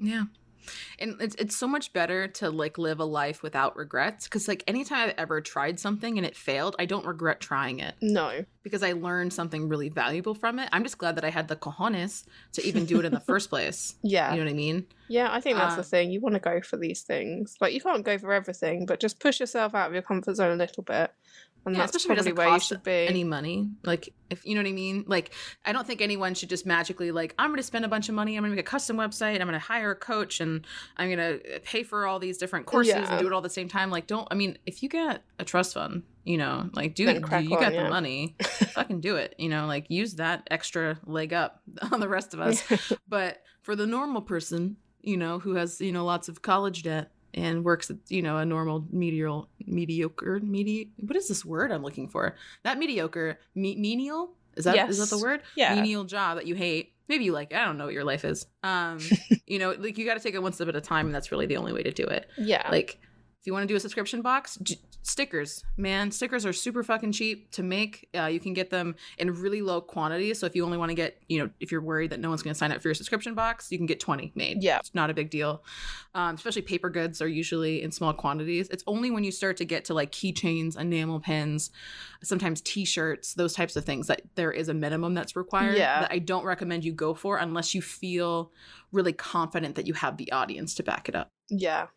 Yeah. 0.00 0.24
And 0.98 1.20
it's 1.20 1.34
it's 1.34 1.54
so 1.54 1.68
much 1.68 1.92
better 1.92 2.26
to 2.26 2.48
like 2.48 2.78
live 2.78 2.98
a 2.98 3.04
life 3.04 3.42
without 3.42 3.76
regrets 3.76 4.26
cuz 4.28 4.48
like 4.48 4.64
anytime 4.66 5.10
I've 5.10 5.14
ever 5.18 5.42
tried 5.42 5.78
something 5.78 6.16
and 6.16 6.26
it 6.26 6.34
failed, 6.34 6.74
I 6.78 6.86
don't 6.86 7.04
regret 7.04 7.38
trying 7.38 7.80
it 7.80 7.94
No. 8.00 8.46
because 8.62 8.82
I 8.82 8.92
learned 8.92 9.34
something 9.34 9.68
really 9.68 9.90
valuable 9.90 10.34
from 10.34 10.58
it. 10.58 10.70
I'm 10.72 10.82
just 10.82 10.96
glad 10.96 11.16
that 11.16 11.24
I 11.24 11.28
had 11.28 11.48
the 11.48 11.56
cojones 11.56 12.24
to 12.52 12.66
even 12.66 12.86
do 12.86 12.98
it 12.98 13.04
in 13.04 13.12
the 13.12 13.20
first 13.30 13.50
place. 13.50 13.96
Yeah. 14.02 14.30
You 14.32 14.38
know 14.38 14.44
what 14.46 14.52
I 14.52 14.54
mean? 14.54 14.86
Yeah, 15.08 15.28
I 15.30 15.40
think 15.42 15.58
that's 15.58 15.74
the 15.74 15.82
Uh, 15.82 15.84
thing. 15.84 16.10
You 16.10 16.20
want 16.22 16.34
to 16.36 16.40
go 16.40 16.62
for 16.62 16.78
these 16.78 17.02
things. 17.02 17.56
Like, 17.60 17.74
you 17.74 17.80
can't 17.82 18.02
go 18.02 18.16
for 18.16 18.32
everything, 18.32 18.86
but 18.86 19.00
just 19.00 19.20
push 19.20 19.40
yourself 19.40 19.74
out 19.74 19.88
of 19.88 19.92
your 19.92 20.00
comfort 20.02 20.36
zone 20.36 20.52
a 20.52 20.56
little 20.56 20.82
bit. 20.82 21.12
And 21.66 21.74
Yeah, 21.74 21.82
that's 21.82 21.96
especially 21.96 22.16
probably 22.16 22.30
doesn't 22.32 22.36
where 22.36 22.46
you 22.46 22.52
cost 22.52 22.68
should 22.68 22.82
be. 22.82 23.06
Any 23.08 23.24
money, 23.24 23.70
like 23.84 24.12
if 24.30 24.44
you 24.44 24.54
know 24.54 24.60
what 24.62 24.68
I 24.68 24.72
mean, 24.72 25.04
like 25.06 25.32
I 25.64 25.72
don't 25.72 25.86
think 25.86 26.00
anyone 26.02 26.34
should 26.34 26.48
just 26.50 26.66
magically 26.66 27.10
like 27.10 27.34
I'm 27.38 27.50
going 27.50 27.56
to 27.56 27.62
spend 27.62 27.84
a 27.84 27.88
bunch 27.88 28.08
of 28.08 28.14
money. 28.14 28.36
I'm 28.36 28.42
going 28.42 28.52
to 28.52 28.56
make 28.56 28.66
a 28.66 28.68
custom 28.70 28.96
website. 28.96 29.34
I'm 29.40 29.46
going 29.46 29.52
to 29.52 29.58
hire 29.58 29.92
a 29.92 29.96
coach, 29.96 30.40
and 30.40 30.66
I'm 30.96 31.10
going 31.10 31.18
to 31.40 31.56
uh, 31.56 31.58
pay 31.64 31.82
for 31.82 32.06
all 32.06 32.18
these 32.18 32.36
different 32.38 32.66
courses 32.66 32.94
Yeah. 32.94 33.10
and 33.10 33.20
do 33.20 33.26
it 33.26 33.32
all 33.32 33.38
at 33.38 33.44
the 33.44 33.50
same 33.50 33.68
time. 33.68 33.90
Like, 33.90 34.06
don't. 34.06 34.28
I 34.30 34.34
mean, 34.34 34.58
if 34.66 34.82
you 34.82 34.88
get 34.88 35.22
a 35.38 35.44
trust 35.44 35.74
fund, 35.74 36.02
you 36.24 36.36
know, 36.36 36.68
like 36.74 36.94
do 36.94 37.06
Then 37.06 37.16
it. 37.16 37.22
crack 37.22 37.44
You 37.44 37.50
got 37.50 37.72
yeah. 37.72 37.84
the 37.84 37.88
money, 37.90 38.36
fucking 38.42 39.00
do 39.00 39.16
it. 39.16 39.34
You 39.38 39.48
know, 39.48 39.66
like 39.66 39.86
use 39.88 40.16
that 40.16 40.46
extra 40.50 40.98
leg 41.06 41.32
up 41.32 41.62
on 41.92 42.00
the 42.00 42.08
rest 42.08 42.34
of 42.34 42.40
us. 42.40 42.62
but 43.08 43.42
for 43.62 43.74
the 43.74 43.86
normal 43.86 44.20
person, 44.20 44.76
you 45.00 45.16
know, 45.16 45.38
who 45.38 45.54
has 45.54 45.80
you 45.80 45.92
know 45.92 46.04
lots 46.04 46.28
of 46.28 46.42
college 46.42 46.82
debt 46.82 47.10
and 47.34 47.64
works 47.64 47.90
at 47.90 47.96
you 48.08 48.22
know 48.22 48.38
a 48.38 48.44
normal 48.46 48.86
mediocre 48.90 49.48
mediocre 49.66 50.40
medi 50.40 50.90
what 50.96 51.16
is 51.16 51.28
this 51.28 51.44
word 51.44 51.70
I'm 51.70 51.82
looking 51.82 52.08
for? 52.08 52.36
That 52.62 52.78
mediocre 52.78 53.38
me- 53.54 53.76
menial 53.76 54.30
is 54.56 54.64
that 54.64 54.88
is 54.88 54.98
that 54.98 55.10
the 55.14 55.22
word? 55.22 55.42
yeah. 55.56 55.74
Menial 55.74 56.04
job 56.04 56.36
that 56.36 56.46
you 56.46 56.54
hate. 56.54 56.92
Maybe 57.08 57.24
you 57.24 57.32
like. 57.32 57.52
it. 57.52 57.56
I 57.56 57.64
don't 57.66 57.76
know 57.76 57.84
what 57.84 57.94
your 57.94 58.04
life 58.04 58.24
is. 58.24 58.46
Um, 58.62 58.98
you 59.46 59.58
know, 59.58 59.74
like 59.78 59.98
you 59.98 60.06
got 60.06 60.14
to 60.14 60.20
take 60.20 60.34
it 60.34 60.42
one 60.42 60.52
step 60.52 60.68
at 60.68 60.76
a 60.76 60.80
time, 60.80 61.06
and 61.06 61.14
that's 61.14 61.30
really 61.30 61.46
the 61.46 61.56
only 61.58 61.72
way 61.72 61.82
to 61.82 61.90
do 61.92 62.04
it. 62.04 62.28
yeah. 62.38 62.66
Like, 62.70 62.98
if 63.44 63.46
you 63.46 63.52
want 63.52 63.62
to 63.62 63.66
do 63.70 63.76
a 63.76 63.80
subscription 63.80 64.22
box, 64.22 64.56
j- 64.62 64.78
stickers, 65.02 65.62
man, 65.76 66.10
stickers 66.10 66.46
are 66.46 66.52
super 66.54 66.82
fucking 66.82 67.12
cheap 67.12 67.50
to 67.50 67.62
make. 67.62 68.08
Uh, 68.18 68.24
you 68.24 68.40
can 68.40 68.54
get 68.54 68.70
them 68.70 68.94
in 69.18 69.34
really 69.34 69.60
low 69.60 69.82
quantities. 69.82 70.38
So 70.38 70.46
if 70.46 70.56
you 70.56 70.64
only 70.64 70.78
want 70.78 70.88
to 70.88 70.94
get, 70.94 71.18
you 71.28 71.40
know, 71.40 71.50
if 71.60 71.70
you're 71.70 71.82
worried 71.82 72.08
that 72.12 72.20
no 72.20 72.30
one's 72.30 72.42
going 72.42 72.54
to 72.54 72.58
sign 72.58 72.72
up 72.72 72.80
for 72.80 72.88
your 72.88 72.94
subscription 72.94 73.34
box, 73.34 73.70
you 73.70 73.76
can 73.76 73.84
get 73.86 74.00
20 74.00 74.32
made. 74.34 74.62
Yeah. 74.62 74.78
It's 74.78 74.94
not 74.94 75.10
a 75.10 75.12
big 75.12 75.28
deal. 75.28 75.62
Um, 76.14 76.36
especially 76.36 76.62
paper 76.62 76.88
goods 76.88 77.20
are 77.20 77.28
usually 77.28 77.82
in 77.82 77.92
small 77.92 78.14
quantities. 78.14 78.70
It's 78.70 78.82
only 78.86 79.10
when 79.10 79.24
you 79.24 79.30
start 79.30 79.58
to 79.58 79.66
get 79.66 79.84
to 79.84 79.94
like 79.94 80.10
keychains, 80.10 80.78
enamel 80.78 81.20
pins, 81.20 81.70
sometimes 82.22 82.62
t-shirts, 82.62 83.34
those 83.34 83.52
types 83.52 83.76
of 83.76 83.84
things 83.84 84.06
that 84.06 84.22
there 84.36 84.52
is 84.52 84.70
a 84.70 84.74
minimum 84.74 85.12
that's 85.12 85.36
required 85.36 85.76
Yeah. 85.76 86.00
that 86.00 86.10
I 86.12 86.18
don't 86.18 86.46
recommend 86.46 86.82
you 86.82 86.92
go 86.94 87.12
for 87.12 87.36
unless 87.36 87.74
you 87.74 87.82
feel 87.82 88.52
really 88.90 89.12
confident 89.12 89.74
that 89.74 89.86
you 89.86 89.92
have 89.92 90.16
the 90.16 90.32
audience 90.32 90.74
to 90.76 90.82
back 90.82 91.10
it 91.10 91.14
up. 91.14 91.28
Yeah. 91.50 91.88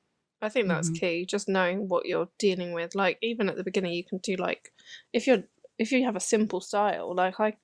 I 0.42 0.50
think 0.50 0.68
that's 0.68 0.90
Mhm. 0.90 1.00
key. 1.00 1.26
Just 1.26 1.50
knowing 1.50 1.88
what 1.88 2.06
you're 2.06 2.30
dealing 2.38 2.74
with. 2.74 2.96
Like 2.96 3.18
even 3.22 3.50
at 3.50 3.56
the 3.56 3.64
beginning 3.64 3.94
you 3.94 4.04
can 4.04 4.20
do 4.20 4.36
like 4.36 4.72
if 5.14 5.28
you're 5.28 5.44
if 5.80 5.92
you 5.92 6.04
have 6.06 6.16
a 6.16 6.20
simple 6.20 6.62
style, 6.62 7.14
like 7.16 7.40
I 7.40 7.58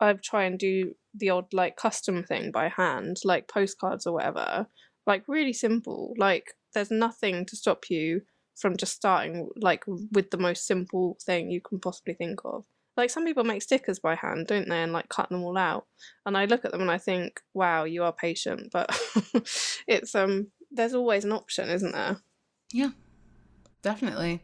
I 0.00 0.12
try 0.14 0.44
and 0.44 0.58
do 0.58 0.94
the 1.14 1.30
odd 1.30 1.52
like 1.52 1.76
custom 1.76 2.22
thing 2.24 2.50
by 2.52 2.68
hand, 2.68 3.18
like 3.24 3.48
postcards 3.48 4.06
or 4.06 4.14
whatever. 4.14 4.66
Like 5.06 5.24
really 5.28 5.52
simple. 5.52 6.14
Like 6.16 6.56
there's 6.74 6.90
nothing 6.90 7.46
to 7.46 7.56
stop 7.56 7.90
you 7.90 8.22
from 8.56 8.76
just 8.76 8.94
starting 8.94 9.48
like 9.56 9.84
with 9.86 10.30
the 10.30 10.38
most 10.38 10.66
simple 10.66 11.16
thing 11.24 11.50
you 11.50 11.60
can 11.60 11.80
possibly 11.80 12.14
think 12.14 12.40
of. 12.44 12.64
Like 12.96 13.10
some 13.10 13.24
people 13.24 13.44
make 13.44 13.62
stickers 13.62 13.98
by 13.98 14.14
hand, 14.14 14.46
don't 14.46 14.68
they, 14.68 14.82
and 14.82 14.92
like 14.92 15.08
cut 15.08 15.30
them 15.30 15.42
all 15.42 15.56
out. 15.58 15.86
And 16.26 16.36
I 16.36 16.44
look 16.44 16.64
at 16.64 16.72
them 16.72 16.82
and 16.82 16.90
I 16.90 16.98
think, 16.98 17.40
wow, 17.54 17.84
you 17.84 18.02
are 18.04 18.12
patient, 18.12 18.70
but 18.72 18.90
it's 19.88 20.14
um 20.14 20.48
there's 20.70 20.94
always 20.94 21.24
an 21.24 21.32
option, 21.32 21.68
isn't 21.68 21.92
there? 21.92 22.18
Yeah, 22.72 22.90
definitely. 23.82 24.42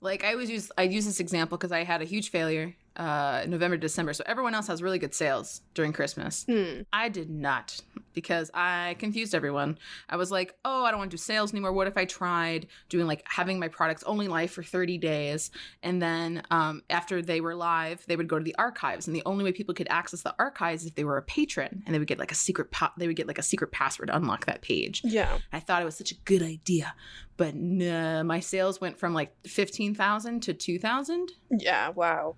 Like 0.00 0.24
I 0.24 0.32
always 0.32 0.50
use 0.50 0.70
I 0.76 0.82
use 0.82 1.06
this 1.06 1.20
example 1.20 1.58
because 1.58 1.72
I 1.72 1.84
had 1.84 2.02
a 2.02 2.04
huge 2.04 2.30
failure 2.30 2.74
uh 2.96 3.44
November 3.46 3.76
December. 3.76 4.12
So 4.12 4.24
everyone 4.26 4.54
else 4.54 4.66
has 4.68 4.82
really 4.82 4.98
good 4.98 5.14
sales 5.14 5.62
during 5.74 5.92
Christmas. 5.92 6.44
Hmm. 6.48 6.82
I 6.92 7.08
did 7.08 7.30
not 7.30 7.80
because 8.14 8.50
I 8.54 8.96
confused 8.98 9.34
everyone. 9.34 9.78
I 10.08 10.16
was 10.16 10.30
like, 10.30 10.54
"Oh, 10.64 10.84
I 10.84 10.90
don't 10.90 10.98
want 10.98 11.10
to 11.10 11.16
do 11.16 11.20
sales 11.20 11.52
anymore. 11.52 11.72
What 11.72 11.86
if 11.86 11.96
I 11.98 12.06
tried 12.06 12.66
doing 12.88 13.06
like 13.06 13.22
having 13.26 13.58
my 13.58 13.68
products 13.68 14.02
only 14.04 14.28
live 14.28 14.50
for 14.50 14.62
30 14.62 14.98
days 14.98 15.50
and 15.82 16.00
then 16.00 16.42
um 16.50 16.82
after 16.90 17.20
they 17.22 17.40
were 17.40 17.54
live, 17.54 18.04
they 18.06 18.16
would 18.16 18.28
go 18.28 18.38
to 18.38 18.44
the 18.44 18.54
archives 18.58 19.06
and 19.06 19.14
the 19.14 19.22
only 19.26 19.44
way 19.44 19.52
people 19.52 19.74
could 19.74 19.88
access 19.90 20.22
the 20.22 20.34
archives 20.38 20.82
is 20.82 20.88
if 20.88 20.94
they 20.94 21.04
were 21.04 21.18
a 21.18 21.22
patron 21.22 21.82
and 21.84 21.94
they 21.94 21.98
would 21.98 22.08
get 22.08 22.18
like 22.18 22.32
a 22.32 22.36
secret 22.36 22.70
po- 22.70 22.88
they 22.96 23.06
would 23.06 23.16
get 23.16 23.26
like 23.26 23.38
a 23.38 23.42
secret 23.42 23.72
password 23.72 24.08
to 24.08 24.16
unlock 24.16 24.46
that 24.46 24.62
page. 24.62 25.02
Yeah. 25.04 25.38
I 25.52 25.60
thought 25.60 25.82
it 25.82 25.84
was 25.84 25.96
such 25.96 26.12
a 26.12 26.16
good 26.24 26.42
idea, 26.42 26.94
but 27.36 27.54
nah, 27.54 28.22
my 28.22 28.40
sales 28.40 28.80
went 28.80 28.98
from 28.98 29.12
like 29.14 29.34
15,000 29.46 30.40
to 30.44 30.54
2,000 30.54 31.32
Yeah. 31.50 31.90
Wow. 31.90 32.36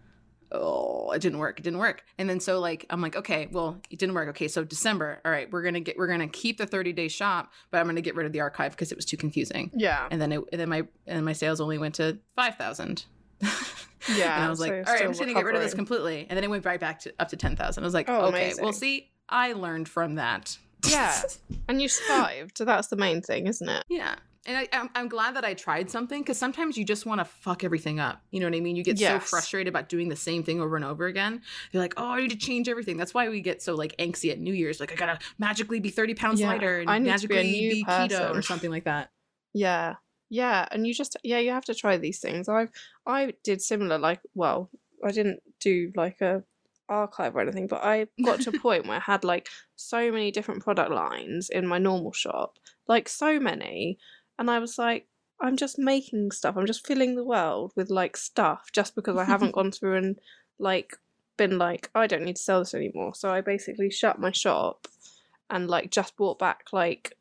Oh 0.53 1.11
it 1.13 1.21
didn't 1.21 1.39
work 1.39 1.59
it 1.59 1.63
didn't 1.63 1.79
work 1.79 2.03
and 2.19 2.29
then 2.29 2.41
so 2.41 2.59
like 2.59 2.87
i'm 2.91 3.01
like 3.03 3.15
okay 3.17 3.49
well 3.53 3.79
it 3.91 3.99
didn't 3.99 4.15
work 4.15 4.29
okay 4.29 4.49
so 4.49 4.65
december 4.65 5.21
all 5.25 5.31
right 5.31 5.51
we're 5.53 5.63
gonna 5.63 5.81
get 5.81 5.97
we're 5.99 6.07
gonna 6.07 6.29
keep 6.29 6.57
the 6.59 6.67
30 6.67 6.93
day 6.93 7.09
shop 7.09 7.53
but 7.71 7.79
i'm 7.79 7.87
gonna 7.87 8.01
get 8.01 8.15
rid 8.17 8.27
of 8.27 8.33
the 8.33 8.41
archive 8.41 8.73
because 8.73 8.91
it 8.91 8.97
was 8.97 9.05
too 9.05 9.17
confusing 9.17 9.71
Yeah. 9.75 10.07
and 10.11 10.21
then 10.21 10.33
it 10.33 10.41
and 10.53 10.61
then 10.61 10.69
my 10.69 10.83
and 11.07 11.25
my 11.25 11.33
sales 11.33 11.61
only 11.61 11.79
went 11.79 11.95
to 11.97 12.19
5000 12.37 13.05
Yeah. 13.41 13.49
and 14.37 14.45
i 14.45 14.49
was 14.49 14.61
like 14.61 14.71
all 14.73 14.79
right 14.83 15.03
i'm 15.03 15.09
just 15.09 15.21
gonna 15.21 15.35
get 15.35 15.45
rid 15.45 15.55
of 15.57 15.63
this 15.63 15.75
completely 15.75 16.27
and 16.29 16.37
then 16.37 16.45
it 16.45 16.51
went 16.51 16.65
right 16.65 16.81
back 16.81 17.01
to 17.01 17.13
up 17.19 17.29
to 17.29 17.37
10000 17.37 17.83
i 17.83 17.87
was 17.87 17.95
like 17.95 18.09
Oh, 18.09 18.27
okay 18.27 18.53
well 18.59 18.69
amazing. 18.69 18.73
see 18.73 19.11
i 19.29 19.53
learned 19.53 19.89
from 19.89 20.15
that 20.17 20.57
Yeah. 20.89 21.15
And 21.69 21.83
you 21.83 21.89
survived, 21.89 22.57
so 22.57 22.65
that's 22.65 22.87
the 22.89 22.97
main 22.97 23.21
thing, 23.21 23.47
isn't 23.47 23.69
it? 23.69 23.85
Yeah. 23.91 24.15
And 24.49 24.57
I, 24.57 24.69
I'm, 24.73 24.89
I'm 24.95 25.09
glad 25.09 25.37
that 25.37 25.45
I 25.45 25.53
tried 25.53 25.91
something 25.91 26.23
because 26.23 26.39
sometimes 26.39 26.79
you 26.79 26.85
just 26.85 27.05
want 27.05 27.21
to 27.21 27.27
fuck 27.27 27.65
everything 27.65 28.01
up. 28.01 28.23
You 28.31 28.41
know 28.41 28.47
what 28.47 28.57
I 28.57 28.61
mean? 28.61 28.77
You 28.77 28.83
get 28.83 28.99
so 28.99 29.21
frustrated 29.21 29.69
about 29.69 29.91
doing 29.91 30.09
the 30.09 30.17
same 30.17 30.43
thing 30.43 30.59
over 30.59 30.75
and 30.75 30.87
over 30.87 31.05
again. 31.05 31.43
You're 31.71 31.83
like, 31.83 31.93
oh, 31.99 32.07
I 32.07 32.23
need 32.23 32.31
to 32.31 32.39
change 32.39 32.67
everything. 32.67 32.97
That's 32.97 33.13
why 33.13 33.29
we 33.29 33.43
get 33.43 33.61
so 33.61 33.75
like 33.75 33.95
angsty 33.99 34.33
at 34.33 34.39
New 34.39 34.55
Year's. 34.55 34.81
Like, 34.81 34.91
I 34.91 34.95
gotta 34.95 35.19
magically 35.39 35.81
be 35.81 35.91
30 35.91 36.15
pounds 36.15 36.41
Yeah, 36.41 36.49
lighter 36.49 36.79
and 36.81 36.89
to 36.89 36.99
be 36.99 37.11
magically 37.11 37.43
be, 37.53 37.85
keto 37.87 38.35
or 38.35 38.41
something 38.41 38.71
like 38.71 38.85
that. 38.85 39.11
Yeah. 39.53 39.97
Yeah. 40.31 40.67
And 40.71 40.87
you 40.87 40.95
just 40.95 41.19
yeah, 41.23 41.41
you 41.41 41.51
have 41.51 41.67
to 41.67 41.75
try 41.75 41.99
these 41.99 42.19
things. 42.19 42.49
I 42.49 42.69
I 43.07 43.35
did 43.45 43.61
similar, 43.61 43.99
like 43.99 44.21
well, 44.35 44.71
I 45.05 45.11
didn't 45.11 45.41
do 45.61 45.93
like 45.95 46.23
a 46.23 46.43
archive 46.89 47.37
or 47.37 47.41
anything, 47.41 47.67
but 47.67 47.85
I 47.85 48.07
got 48.25 48.41
to 48.41 48.51
a 48.51 48.59
point 48.61 48.87
where 48.87 48.97
I 48.97 49.01
had 49.01 49.25
like 49.25 49.49
so 49.77 50.11
many 50.11 50.31
different 50.31 50.65
product 50.65 50.91
lines 50.91 51.51
in 51.51 51.67
my 51.67 51.79
normal 51.79 52.13
shop. 52.13 52.59
Like 52.87 53.09
so 53.09 53.39
many. 53.39 53.99
And 54.39 54.51
I 54.51 54.59
was 54.59 54.79
like, 54.79 55.07
I'm 55.41 55.57
just 55.57 55.79
making 55.79 56.33
stuff. 56.33 56.57
I'm 56.57 56.67
just 56.67 56.87
filling 56.87 57.15
the 57.15 57.25
world 57.25 57.73
with 57.77 57.91
like 57.91 58.17
stuff 58.17 58.71
just 58.73 58.95
because 58.95 59.17
I 59.17 59.25
haven't 59.25 59.53
gone 59.59 59.73
through 59.73 59.97
and 59.97 60.19
like 60.59 60.97
been 61.37 61.59
like, 61.59 61.91
I 61.95 62.07
don't 62.07 62.25
need 62.25 62.37
to 62.37 62.43
sell 62.43 62.61
this 62.61 62.75
anymore. 62.75 63.15
So 63.15 63.31
I 63.31 63.41
basically 63.41 63.91
shut 63.91 64.19
my 64.19 64.33
shop 64.33 64.89
and 65.51 65.69
like 65.69 65.91
just 65.91 66.17
bought 66.17 66.39
back 66.39 66.67
like 66.73 67.15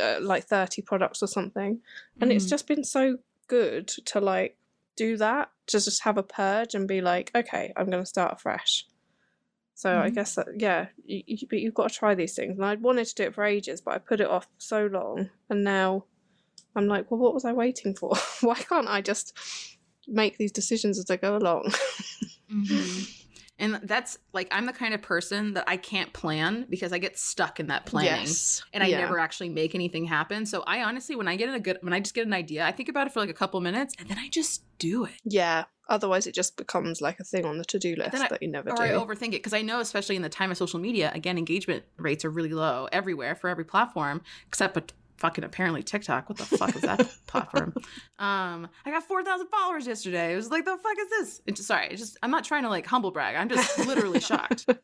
uh, 0.00 0.18
like 0.20 0.44
30 0.44 0.82
products 0.82 1.22
or 1.22 1.26
something. 1.26 1.80
And 2.20 2.30
it's 2.32 2.46
Mhm. 2.46 2.50
just 2.50 2.66
been 2.66 2.84
so 2.84 3.18
good 3.48 3.88
to 3.88 4.20
like 4.20 4.56
do 4.96 5.16
that, 5.16 5.50
to 5.68 5.80
just 5.80 6.02
have 6.04 6.18
a 6.18 6.22
purge 6.22 6.74
and 6.74 6.88
be 6.88 7.00
like, 7.00 7.30
okay, 7.34 7.72
I'm 7.76 7.90
going 7.90 8.02
to 8.02 8.06
start 8.08 8.32
afresh. 8.34 8.86
So 9.74 9.98
I 9.98 10.08
Mhm. 10.08 10.14
guess 10.14 10.34
that 10.36 10.48
yeah, 10.58 10.88
you, 11.04 11.22
you, 11.26 11.46
but 11.48 11.58
you've 11.60 11.74
got 11.74 11.90
to 11.90 11.94
try 11.94 12.14
these 12.14 12.34
things. 12.34 12.56
And 12.56 12.64
I 12.64 12.74
wanted 12.76 13.06
to 13.08 13.14
do 13.14 13.22
it 13.24 13.34
for 13.34 13.44
ages, 13.44 13.80
but 13.80 13.94
I 13.94 13.98
put 13.98 14.20
it 14.20 14.28
off 14.28 14.48
so 14.58 14.86
long, 14.86 15.28
and 15.50 15.64
now 15.64 16.04
I'm 16.76 16.86
like, 16.86 17.10
well, 17.10 17.18
what 17.20 17.34
was 17.34 17.44
I 17.44 17.52
waiting 17.52 17.94
for? 17.94 18.14
Why 18.42 18.54
can't 18.56 18.88
I 18.88 19.00
just 19.00 19.36
make 20.06 20.38
these 20.38 20.52
decisions 20.52 20.98
as 20.98 21.10
I 21.10 21.16
go 21.16 21.36
along? 21.36 21.72
Mhm. 22.50 23.22
And 23.58 23.80
that's 23.84 24.18
like 24.34 24.48
I'm 24.52 24.66
the 24.66 24.72
kind 24.72 24.92
of 24.92 25.00
person 25.00 25.54
that 25.54 25.64
I 25.66 25.78
can't 25.78 26.12
plan 26.12 26.66
because 26.68 26.92
I 26.92 26.98
get 26.98 27.18
stuck 27.18 27.58
in 27.58 27.68
that 27.68 27.86
planning. 27.86 28.28
and 28.74 28.84
I 28.84 28.86
Yeah. 28.88 28.98
never 29.00 29.18
actually 29.18 29.48
make 29.48 29.74
anything 29.74 30.04
happen. 30.04 30.44
So 30.44 30.62
I 30.66 30.82
honestly, 30.84 31.16
when 31.16 31.26
I 31.26 31.36
get 31.36 31.48
in 31.48 31.54
a 31.54 31.60
good, 31.60 31.78
when 31.80 31.92
I 31.94 32.00
just 32.00 32.14
get 32.14 32.26
an 32.26 32.34
idea, 32.34 32.64
I 32.66 32.70
think 32.72 32.88
about 32.90 33.06
it 33.06 33.12
for 33.14 33.20
like 33.20 33.30
a 33.30 33.34
couple 33.34 33.60
minutes, 33.62 33.94
and 33.98 34.08
then 34.08 34.18
I 34.18 34.28
just 34.28 34.62
do 34.78 35.06
it. 35.06 35.14
Yeah. 35.24 35.64
Otherwise, 35.88 36.26
it 36.26 36.34
just 36.34 36.56
becomes 36.58 37.00
like 37.00 37.18
a 37.18 37.24
thing 37.24 37.46
on 37.46 37.56
the 37.58 37.64
to 37.64 37.78
do 37.78 37.96
list 37.96 38.14
I- 38.14 38.28
that 38.28 38.42
you 38.42 38.48
never 38.48 38.70
Or 38.70 38.76
do. 38.76 38.82
I 38.82 38.88
overthink 38.90 39.28
it 39.28 39.42
because 39.42 39.54
I 39.54 39.62
know, 39.62 39.80
especially 39.80 40.16
in 40.16 40.22
the 40.22 40.28
time 40.28 40.50
of 40.50 40.56
social 40.58 40.78
media, 40.78 41.10
again, 41.14 41.38
engagement 41.38 41.84
rates 41.96 42.24
are 42.26 42.30
really 42.30 42.50
low 42.52 42.88
everywhere 42.92 43.34
for 43.34 43.48
every 43.48 43.64
platform 43.64 44.20
except 44.46 44.74
but 44.74 44.92
fucking 45.18 45.44
apparently 45.44 45.82
TikTok. 45.82 46.28
What 46.28 46.38
the 46.38 46.44
fuck 46.44 46.74
is 46.76 46.82
that 46.82 47.08
platform? 47.26 47.74
Um, 48.18 48.68
I 48.84 48.90
got 48.90 49.02
four 49.04 49.22
thousand 49.22 49.48
followers 49.48 49.86
yesterday. 49.86 50.32
It 50.32 50.36
was 50.36 50.50
like, 50.50 50.64
the 50.64 50.76
fuck 50.76 50.96
is 50.98 51.08
this? 51.10 51.42
It's 51.46 51.58
just, 51.58 51.68
sorry, 51.68 51.88
it's 51.90 52.00
just 52.00 52.16
I'm 52.22 52.30
not 52.30 52.44
trying 52.44 52.62
to 52.62 52.68
like 52.68 52.86
humble 52.86 53.10
brag. 53.10 53.36
I'm 53.36 53.48
just 53.48 53.78
literally 53.86 54.20
shocked. 54.20 54.66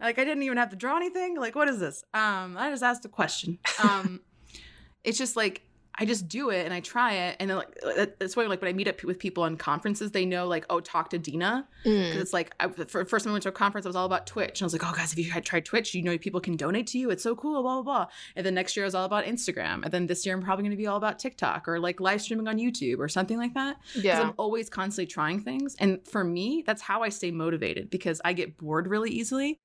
Like 0.00 0.18
I 0.18 0.24
didn't 0.24 0.42
even 0.42 0.58
have 0.58 0.68
to 0.70 0.76
draw 0.76 0.96
anything. 0.96 1.38
Like 1.38 1.54
what 1.54 1.66
is 1.66 1.80
this? 1.80 2.04
Um, 2.12 2.56
I 2.58 2.68
just 2.70 2.82
asked 2.82 3.06
a 3.06 3.08
question. 3.08 3.58
Um, 3.82 4.20
it's 5.04 5.16
just 5.16 5.34
like 5.34 5.62
I 5.98 6.06
just 6.06 6.26
do 6.26 6.48
it 6.50 6.64
and 6.64 6.72
I 6.72 6.80
try 6.80 7.12
it, 7.14 7.36
and 7.38 7.50
then 7.50 7.58
like 7.58 8.18
that's 8.18 8.34
why 8.34 8.46
like 8.46 8.62
when 8.62 8.68
I 8.70 8.72
meet 8.72 8.88
up 8.88 9.02
with 9.04 9.18
people 9.18 9.42
on 9.44 9.56
conferences, 9.56 10.10
they 10.12 10.24
know 10.24 10.46
like 10.46 10.64
oh 10.70 10.80
talk 10.80 11.10
to 11.10 11.18
Dina 11.18 11.68
Mm. 11.84 12.06
because 12.06 12.22
it's 12.22 12.32
like 12.32 12.52
I, 12.60 12.68
for 12.68 13.04
first 13.04 13.24
time 13.24 13.30
I 13.30 13.34
went 13.34 13.42
to 13.42 13.48
a 13.50 13.52
conference, 13.52 13.84
it 13.84 13.88
was 13.88 13.96
all 13.96 14.06
about 14.06 14.26
Twitch, 14.26 14.60
and 14.60 14.64
I 14.64 14.66
was 14.66 14.72
like 14.72 14.84
oh 14.90 14.92
guys, 14.96 15.12
if 15.12 15.18
you 15.18 15.30
had 15.30 15.44
tried 15.44 15.64
Twitch, 15.66 15.94
you 15.94 16.02
know 16.02 16.16
people 16.16 16.40
can 16.40 16.56
donate 16.56 16.86
to 16.88 16.98
you. 16.98 17.10
It's 17.10 17.22
so 17.22 17.36
cool, 17.36 17.60
blah 17.62 17.82
blah 17.82 17.82
blah. 17.82 18.06
And 18.36 18.46
then 18.46 18.54
next 18.54 18.76
year 18.76 18.84
I 18.84 18.88
was 18.88 18.94
all 18.94 19.04
about 19.04 19.24
Instagram, 19.26 19.82
and 19.84 19.92
then 19.92 20.06
this 20.06 20.24
year 20.24 20.34
I'm 20.34 20.42
probably 20.42 20.62
going 20.62 20.70
to 20.70 20.76
be 20.76 20.86
all 20.86 20.96
about 20.96 21.18
TikTok 21.18 21.68
or 21.68 21.78
like 21.78 22.00
live 22.00 22.22
streaming 22.22 22.48
on 22.48 22.56
YouTube 22.58 22.98
or 22.98 23.08
something 23.08 23.36
like 23.36 23.54
that 23.54 23.76
because 23.94 24.04
Yeah. 24.04 24.22
I'm 24.22 24.34
always 24.38 24.70
constantly 24.70 25.06
trying 25.12 25.40
things. 25.40 25.76
And 25.78 26.00
for 26.06 26.24
me, 26.24 26.62
that's 26.66 26.80
how 26.82 27.02
I 27.02 27.10
stay 27.10 27.30
motivated 27.30 27.90
because 27.90 28.20
I 28.24 28.32
get 28.32 28.56
bored 28.56 28.86
really 28.86 29.10
easily. 29.10 29.60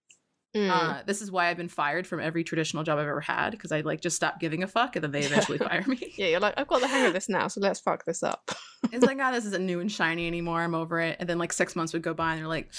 Mm. 0.58 0.70
Uh, 0.72 1.04
this 1.06 1.22
is 1.22 1.30
why 1.32 1.48
I've 1.50 1.58
been 1.58 1.68
fired 1.70 2.08
from 2.08 2.20
every 2.20 2.44
traditional 2.44 2.84
job 2.84 2.98
I've 2.98 3.08
ever 3.08 3.22
had 3.22 3.52
because 3.52 3.72
I 3.72 3.82
like 3.82 4.02
just 4.02 4.16
stopped 4.16 4.40
giving 4.40 4.64
a 4.64 4.68
fuck 4.68 4.96
and 4.96 5.04
then 5.04 5.12
they 5.12 5.22
eventually 5.22 5.58
fire 5.70 5.84
me. 5.88 6.14
yeah, 6.18 6.28
you're 6.28 6.40
like, 6.40 6.56
I've 6.58 6.68
got 6.68 6.82
the 6.82 6.88
hang 6.88 7.06
of 7.06 7.14
this 7.14 7.30
now, 7.30 7.48
so 7.48 7.62
let's 7.62 7.80
fuck 7.80 8.06
this 8.06 8.24
up. 8.24 8.52
It's 8.92 9.04
like, 9.04 9.18
oh, 9.20 9.32
this 9.34 9.46
isn't 9.46 9.66
new 9.66 9.80
and 9.82 9.92
shiny 9.92 10.28
anymore. 10.28 10.62
I'm 10.62 10.76
over 10.76 11.00
it. 11.02 11.18
And 11.20 11.28
then 11.28 11.40
like 11.40 11.52
six 11.52 11.76
months 11.76 11.94
would 11.94 12.04
go 12.04 12.14
by 12.14 12.34
and 12.34 12.40
they're 12.42 12.48
like, 12.48 12.72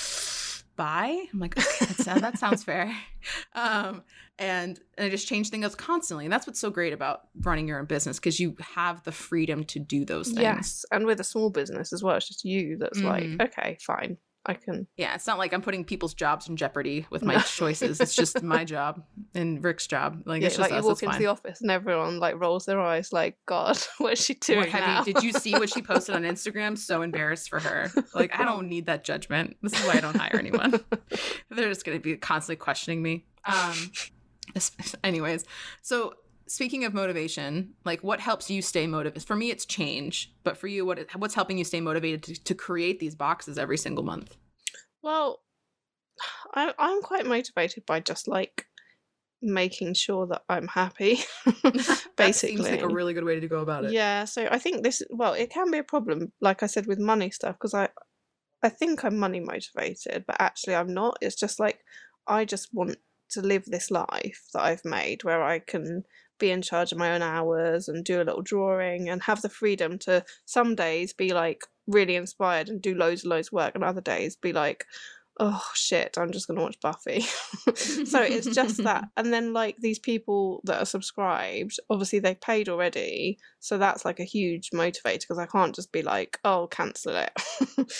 bye. 0.76 1.24
I'm 1.32 1.40
like, 1.40 1.58
okay, 1.58 1.86
that, 2.04 2.20
that 2.20 2.38
sounds 2.38 2.64
fair. 2.64 2.94
Um, 3.52 4.04
and, 4.38 4.78
and 4.96 5.06
I 5.06 5.08
just 5.10 5.26
change 5.26 5.50
things 5.50 5.74
constantly. 5.74 6.24
And 6.24 6.32
that's 6.32 6.46
what's 6.46 6.60
so 6.60 6.70
great 6.70 6.92
about 6.92 7.22
running 7.40 7.66
your 7.66 7.80
own 7.80 7.86
business 7.86 8.18
because 8.18 8.38
you 8.38 8.56
have 8.74 9.02
the 9.02 9.10
freedom 9.12 9.64
to 9.64 9.80
do 9.80 10.04
those 10.04 10.28
things. 10.28 10.40
Yes, 10.40 10.84
and 10.92 11.04
with 11.04 11.18
a 11.18 11.24
small 11.24 11.50
business 11.50 11.92
as 11.92 12.02
well, 12.02 12.14
it's 12.16 12.28
just 12.28 12.44
you 12.44 12.76
that's 12.78 13.00
like, 13.00 13.24
Mhm. 13.24 13.42
okay, 13.42 13.76
fine, 13.84 14.16
I 14.48 14.54
can. 14.54 14.86
Yeah, 14.96 15.14
it's 15.14 15.26
not 15.26 15.36
like 15.36 15.52
I'm 15.52 15.60
putting 15.60 15.84
people's 15.84 16.14
jobs 16.14 16.48
in 16.48 16.56
jeopardy 16.56 17.06
with 17.10 17.22
my 17.22 17.38
choices. 17.42 18.00
It's 18.00 18.14
just 18.14 18.42
my 18.42 18.64
job 18.64 19.04
and 19.34 19.62
Rick's 19.62 19.86
job. 19.86 20.22
Like 20.24 20.40
yeah, 20.40 20.46
it's 20.46 20.56
just 20.56 20.70
like 20.70 20.80
you 20.80 20.86
walk 20.86 20.92
It's 20.94 21.02
into 21.02 21.12
fine. 21.12 21.20
the 21.20 21.26
office 21.26 21.60
and 21.60 21.70
everyone 21.70 22.18
like 22.18 22.40
rolls 22.40 22.64
their 22.64 22.80
eyes, 22.80 23.12
like, 23.12 23.36
God, 23.44 23.78
what 23.98 24.14
is 24.14 24.24
she 24.24 24.34
doing 24.34 24.60
What 24.60 24.72
now? 24.72 25.04
you, 25.04 25.12
did 25.12 25.22
you 25.22 25.32
see 25.32 25.52
what 25.52 25.68
she 25.68 25.82
posted 25.82 26.14
on 26.14 26.22
Instagram? 26.24 26.78
So 26.78 27.02
embarrassed 27.02 27.50
for 27.50 27.60
her. 27.60 27.92
Like 28.14 28.38
I 28.38 28.44
don't 28.46 28.68
need 28.68 28.86
that 28.86 29.04
judgment. 29.04 29.58
This 29.62 29.78
is 29.78 29.86
why 29.86 29.94
I 29.94 30.00
don't 30.00 30.16
hire 30.16 30.36
anyone. 30.38 30.80
They're 31.50 31.68
just 31.68 31.84
going 31.84 31.98
to 31.98 32.02
be 32.02 32.16
constantly 32.16 32.56
questioning 32.56 33.02
me. 33.02 33.26
Um. 33.44 33.74
Anyways, 35.04 35.44
so 35.82 36.14
speaking 36.48 36.84
of 36.84 36.94
motivation, 36.94 37.74
like 37.84 38.02
what 38.02 38.20
helps 38.20 38.50
you 38.50 38.62
stay 38.62 38.86
motivated? 38.86 39.26
For 39.26 39.36
me, 39.36 39.50
it's 39.50 39.64
change. 39.64 40.32
But 40.44 40.56
for 40.56 40.66
you, 40.66 40.84
what 40.84 40.98
what's 41.16 41.34
helping 41.34 41.58
you 41.58 41.64
stay 41.64 41.80
motivated 41.80 42.22
to, 42.24 42.44
to 42.44 42.54
create 42.54 42.98
these 42.98 43.14
boxes 43.14 43.58
every 43.58 43.78
single 43.78 44.04
month? 44.04 44.36
Well, 45.02 45.40
I, 46.54 46.72
I'm 46.78 47.02
quite 47.02 47.26
motivated 47.26 47.86
by 47.86 48.00
just 48.00 48.26
like 48.26 48.66
making 49.40 49.94
sure 49.94 50.26
that 50.26 50.42
I'm 50.48 50.68
happy. 50.68 51.20
seems 52.32 52.60
like 52.60 52.82
a 52.82 52.88
really 52.88 53.14
good 53.14 53.24
way 53.24 53.38
to 53.38 53.48
go 53.48 53.60
about 53.60 53.84
it. 53.84 53.92
Yeah, 53.92 54.24
so 54.24 54.48
I 54.50 54.58
think 54.58 54.82
this 54.82 55.02
well, 55.10 55.34
it 55.34 55.50
can 55.50 55.70
be 55.70 55.78
a 55.78 55.84
problem, 55.84 56.32
like 56.40 56.62
I 56.62 56.66
said, 56.66 56.86
with 56.86 56.98
money 56.98 57.30
stuff, 57.30 57.56
because 57.56 57.74
I 57.74 57.88
I 58.62 58.68
think 58.68 59.04
I'm 59.04 59.18
money 59.18 59.40
motivated, 59.40 60.24
but 60.26 60.36
actually 60.40 60.74
I'm 60.74 60.92
not. 60.92 61.18
It's 61.20 61.36
just 61.36 61.60
like 61.60 61.80
I 62.26 62.44
just 62.44 62.68
want 62.72 62.96
to 63.30 63.42
live 63.42 63.64
this 63.66 63.90
life 63.90 64.42
that 64.54 64.62
I've 64.62 64.84
made 64.84 65.22
where 65.22 65.42
I 65.42 65.58
can 65.58 66.04
be 66.38 66.50
in 66.50 66.62
charge 66.62 66.92
of 66.92 66.98
my 66.98 67.12
own 67.12 67.22
hours 67.22 67.88
and 67.88 68.04
do 68.04 68.20
a 68.20 68.24
little 68.24 68.42
drawing 68.42 69.08
and 69.08 69.22
have 69.22 69.42
the 69.42 69.48
freedom 69.48 69.98
to 69.98 70.24
some 70.44 70.74
days 70.74 71.12
be 71.12 71.32
like 71.32 71.62
really 71.86 72.16
inspired 72.16 72.68
and 72.68 72.82
do 72.82 72.94
loads 72.94 73.22
and 73.22 73.30
loads 73.30 73.48
of 73.48 73.52
work 73.52 73.74
and 73.74 73.84
other 73.84 74.00
days 74.00 74.36
be 74.36 74.52
like 74.52 74.84
oh 75.40 75.64
shit 75.74 76.16
i'm 76.18 76.32
just 76.32 76.48
going 76.48 76.56
to 76.56 76.64
watch 76.64 76.80
buffy. 76.80 77.24
So 78.06 78.22
it's 78.22 78.46
just 78.46 78.82
that. 78.84 79.04
And 79.16 79.32
then 79.32 79.52
like 79.52 79.76
these 79.78 79.98
people 79.98 80.60
that 80.64 80.80
are 80.80 80.86
subscribed 80.86 81.78
obviously 81.90 82.18
they've 82.18 82.40
paid 82.40 82.68
already 82.68 83.38
so 83.60 83.78
that's 83.78 84.04
like 84.04 84.20
a 84.20 84.24
huge 84.24 84.70
motivator 84.70 85.20
because 85.20 85.38
i 85.38 85.46
can't 85.46 85.74
just 85.74 85.92
be 85.92 86.02
like 86.02 86.38
oh 86.44 86.66
cancel 86.68 87.16
it 87.16 87.32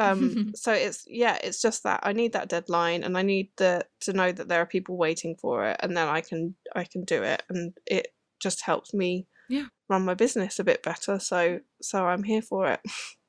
um 0.00 0.40
so 0.54 0.72
it's 0.72 1.04
yeah 1.06 1.38
it's 1.44 1.62
just 1.62 1.82
that 1.84 2.00
i 2.02 2.12
need 2.12 2.32
that 2.32 2.48
deadline 2.48 3.04
and 3.04 3.16
i 3.18 3.22
need 3.22 3.50
the 3.58 3.84
to 4.00 4.12
know 4.12 4.32
that 4.32 4.48
there 4.48 4.60
are 4.60 4.66
people 4.66 4.96
waiting 4.96 5.36
for 5.36 5.66
it 5.66 5.76
and 5.80 5.96
then 5.96 6.08
i 6.08 6.20
can 6.20 6.54
i 6.74 6.84
can 6.84 7.04
do 7.04 7.22
it 7.22 7.42
and 7.48 7.72
it 7.86 8.08
just 8.40 8.62
helps 8.62 8.92
me 8.94 9.26
Yeah. 9.48 9.66
run 9.88 10.04
my 10.04 10.14
business 10.14 10.58
a 10.58 10.64
bit 10.64 10.82
better 10.82 11.18
so 11.18 11.60
so 11.82 12.06
i'm 12.06 12.22
here 12.24 12.42
for 12.42 12.66
it 12.68 12.80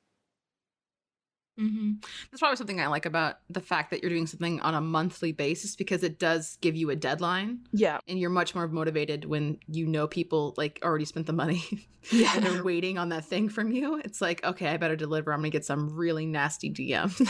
hmm 1.58 1.92
That's 2.30 2.40
probably 2.40 2.56
something 2.56 2.80
I 2.80 2.86
like 2.86 3.06
about 3.06 3.38
the 3.50 3.60
fact 3.60 3.90
that 3.90 4.02
you're 4.02 4.10
doing 4.10 4.26
something 4.26 4.60
on 4.60 4.74
a 4.74 4.80
monthly 4.80 5.32
basis 5.32 5.76
because 5.76 6.02
it 6.02 6.18
does 6.18 6.56
give 6.60 6.76
you 6.76 6.90
a 6.90 6.96
deadline 6.96 7.60
yeah 7.72 7.98
and 8.08 8.18
you're 8.18 8.30
much 8.30 8.54
more 8.54 8.68
motivated 8.68 9.24
when 9.26 9.58
you 9.68 9.86
know 9.86 10.06
people 10.06 10.54
like 10.56 10.80
already 10.82 11.04
spent 11.04 11.26
the 11.26 11.32
money 11.32 11.88
yeah 12.10 12.32
and 12.34 12.44
they're 12.44 12.64
waiting 12.64 12.98
on 12.98 13.10
that 13.10 13.24
thing 13.24 13.48
from 13.48 13.72
you. 13.72 14.00
It's 14.04 14.20
like, 14.20 14.44
okay, 14.44 14.68
I 14.68 14.76
better 14.76 14.96
deliver. 14.96 15.32
I'm 15.32 15.40
going 15.40 15.50
to 15.50 15.56
get 15.56 15.64
some 15.64 15.94
really 15.94 16.26
nasty 16.26 16.72
DMs. 16.72 17.20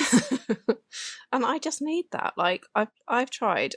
and 1.33 1.45
I 1.45 1.59
just 1.59 1.83
need 1.83 2.07
that. 2.13 2.35
Like 2.37 2.65
I've 2.75 2.89
I've 3.09 3.31
tried 3.31 3.75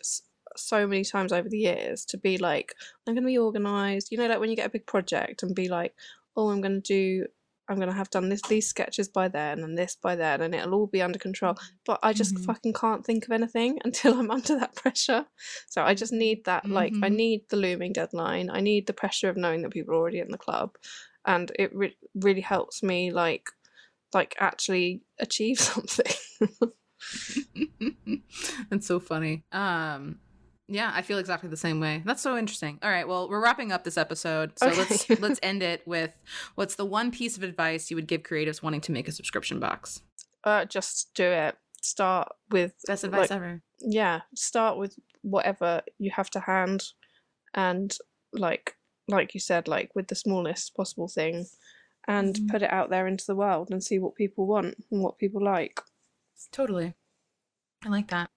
so 0.55 0.87
many 0.87 1.03
times 1.03 1.33
over 1.33 1.49
the 1.49 1.57
years 1.57 2.05
to 2.05 2.17
be 2.17 2.37
like 2.37 2.73
I'm 3.07 3.13
going 3.13 3.23
to 3.23 3.27
be 3.27 3.37
organized. 3.37 4.09
You 4.11 4.17
know, 4.17 4.27
like 4.27 4.39
when 4.39 4.49
you 4.49 4.55
get 4.55 4.67
a 4.67 4.71
big 4.71 4.85
project 4.85 5.43
and 5.43 5.55
be 5.55 5.67
like, 5.67 5.93
oh, 6.35 6.49
I'm 6.49 6.61
going 6.61 6.81
to 6.81 6.93
do. 6.93 7.27
I'm 7.67 7.79
gonna 7.79 7.93
have 7.93 8.09
done 8.09 8.29
this 8.29 8.41
these 8.43 8.67
sketches 8.67 9.07
by 9.09 9.27
then 9.27 9.63
and 9.63 9.77
this 9.77 9.95
by 9.95 10.15
then 10.15 10.41
and 10.41 10.53
it'll 10.53 10.73
all 10.75 10.87
be 10.87 11.01
under 11.01 11.17
control. 11.19 11.55
But 11.85 11.99
I 12.03 12.13
just 12.13 12.35
Mhm. 12.35 12.45
fucking 12.45 12.73
can't 12.73 13.05
think 13.05 13.25
of 13.25 13.31
anything 13.31 13.79
until 13.85 14.13
I'm 14.19 14.29
under 14.31 14.59
that 14.59 14.75
pressure. 14.75 15.25
So 15.69 15.81
I 15.83 15.93
just 15.95 16.13
need 16.13 16.45
that 16.45 16.69
like 16.69 16.93
I 17.01 17.09
Mhm. 17.09 17.15
need 17.15 17.41
the 17.49 17.57
looming 17.57 17.93
deadline. 17.93 18.49
I 18.49 18.61
need 18.61 18.85
the 18.87 18.93
pressure 18.93 19.29
of 19.29 19.37
knowing 19.37 19.61
that 19.63 19.71
people 19.71 19.93
are 19.93 19.97
already 19.97 20.19
in 20.19 20.29
the 20.31 20.37
club. 20.37 20.75
And 21.25 21.51
it 21.57 21.75
re- 21.75 21.97
really 22.13 22.41
helps 22.41 22.83
me 22.83 23.11
like 23.11 23.49
like 24.13 24.35
actually 24.39 25.01
achieve 25.19 25.57
something. 25.71 26.13
That's 28.69 28.87
so 28.87 28.99
funny. 28.99 29.43
Um, 29.51 30.19
yeah, 30.67 30.91
I 30.93 31.01
feel 31.01 31.17
exactly 31.17 31.49
the 31.49 31.57
same 31.57 31.79
way. 31.79 32.01
That's 32.05 32.21
so 32.21 32.37
interesting. 32.37 32.79
All 32.81 32.89
right, 32.89 33.07
well, 33.07 33.29
we're 33.29 33.41
wrapping 33.43 33.71
up 33.71 33.83
this 33.83 33.97
episode, 33.97 34.57
so 34.57 34.67
Okay. 34.67 34.77
let's 34.79 35.09
let's 35.21 35.39
end 35.43 35.61
it 35.63 35.85
with 35.87 36.15
what's 36.55 36.75
the 36.75 36.85
one 36.85 37.11
piece 37.11 37.37
of 37.37 37.43
advice 37.43 37.89
you 37.89 37.95
would 37.97 38.07
give 38.07 38.23
creatives 38.23 38.61
wanting 38.63 38.81
to 38.81 38.91
make 38.91 39.07
a 39.07 39.11
subscription 39.11 39.59
box? 39.59 40.01
uh, 40.43 40.63
just 40.65 41.13
do 41.15 41.23
it. 41.23 41.55
Start 41.81 42.29
with 42.51 42.73
Best 42.87 43.03
advice 43.03 43.29
like, 43.29 43.31
ever. 43.31 43.61
yeah. 43.79 44.21
Start 44.35 44.77
with 44.77 44.95
whatever 45.21 45.81
you 45.97 46.11
have 46.11 46.29
to 46.31 46.39
hand, 46.39 46.83
and 47.53 47.95
like 48.33 48.75
like 49.07 49.33
you 49.35 49.39
said, 49.39 49.67
like 49.67 49.91
with 49.95 50.07
the 50.07 50.15
smallest 50.15 50.75
possible 50.75 51.07
thing, 51.07 51.45
and 52.07 52.35
Mhm. 52.35 52.49
put 52.49 52.61
it 52.63 52.71
out 52.71 52.89
there 52.89 53.05
into 53.07 53.25
the 53.27 53.35
world 53.35 53.69
and 53.71 53.83
see 53.83 53.99
what 53.99 54.15
people 54.15 54.47
want 54.47 54.83
and 54.91 55.01
what 55.03 55.17
people 55.19 55.43
like. 55.43 55.79
Totally. 56.51 56.93
I 57.83 57.89
like 57.89 58.07
that. 58.09 58.29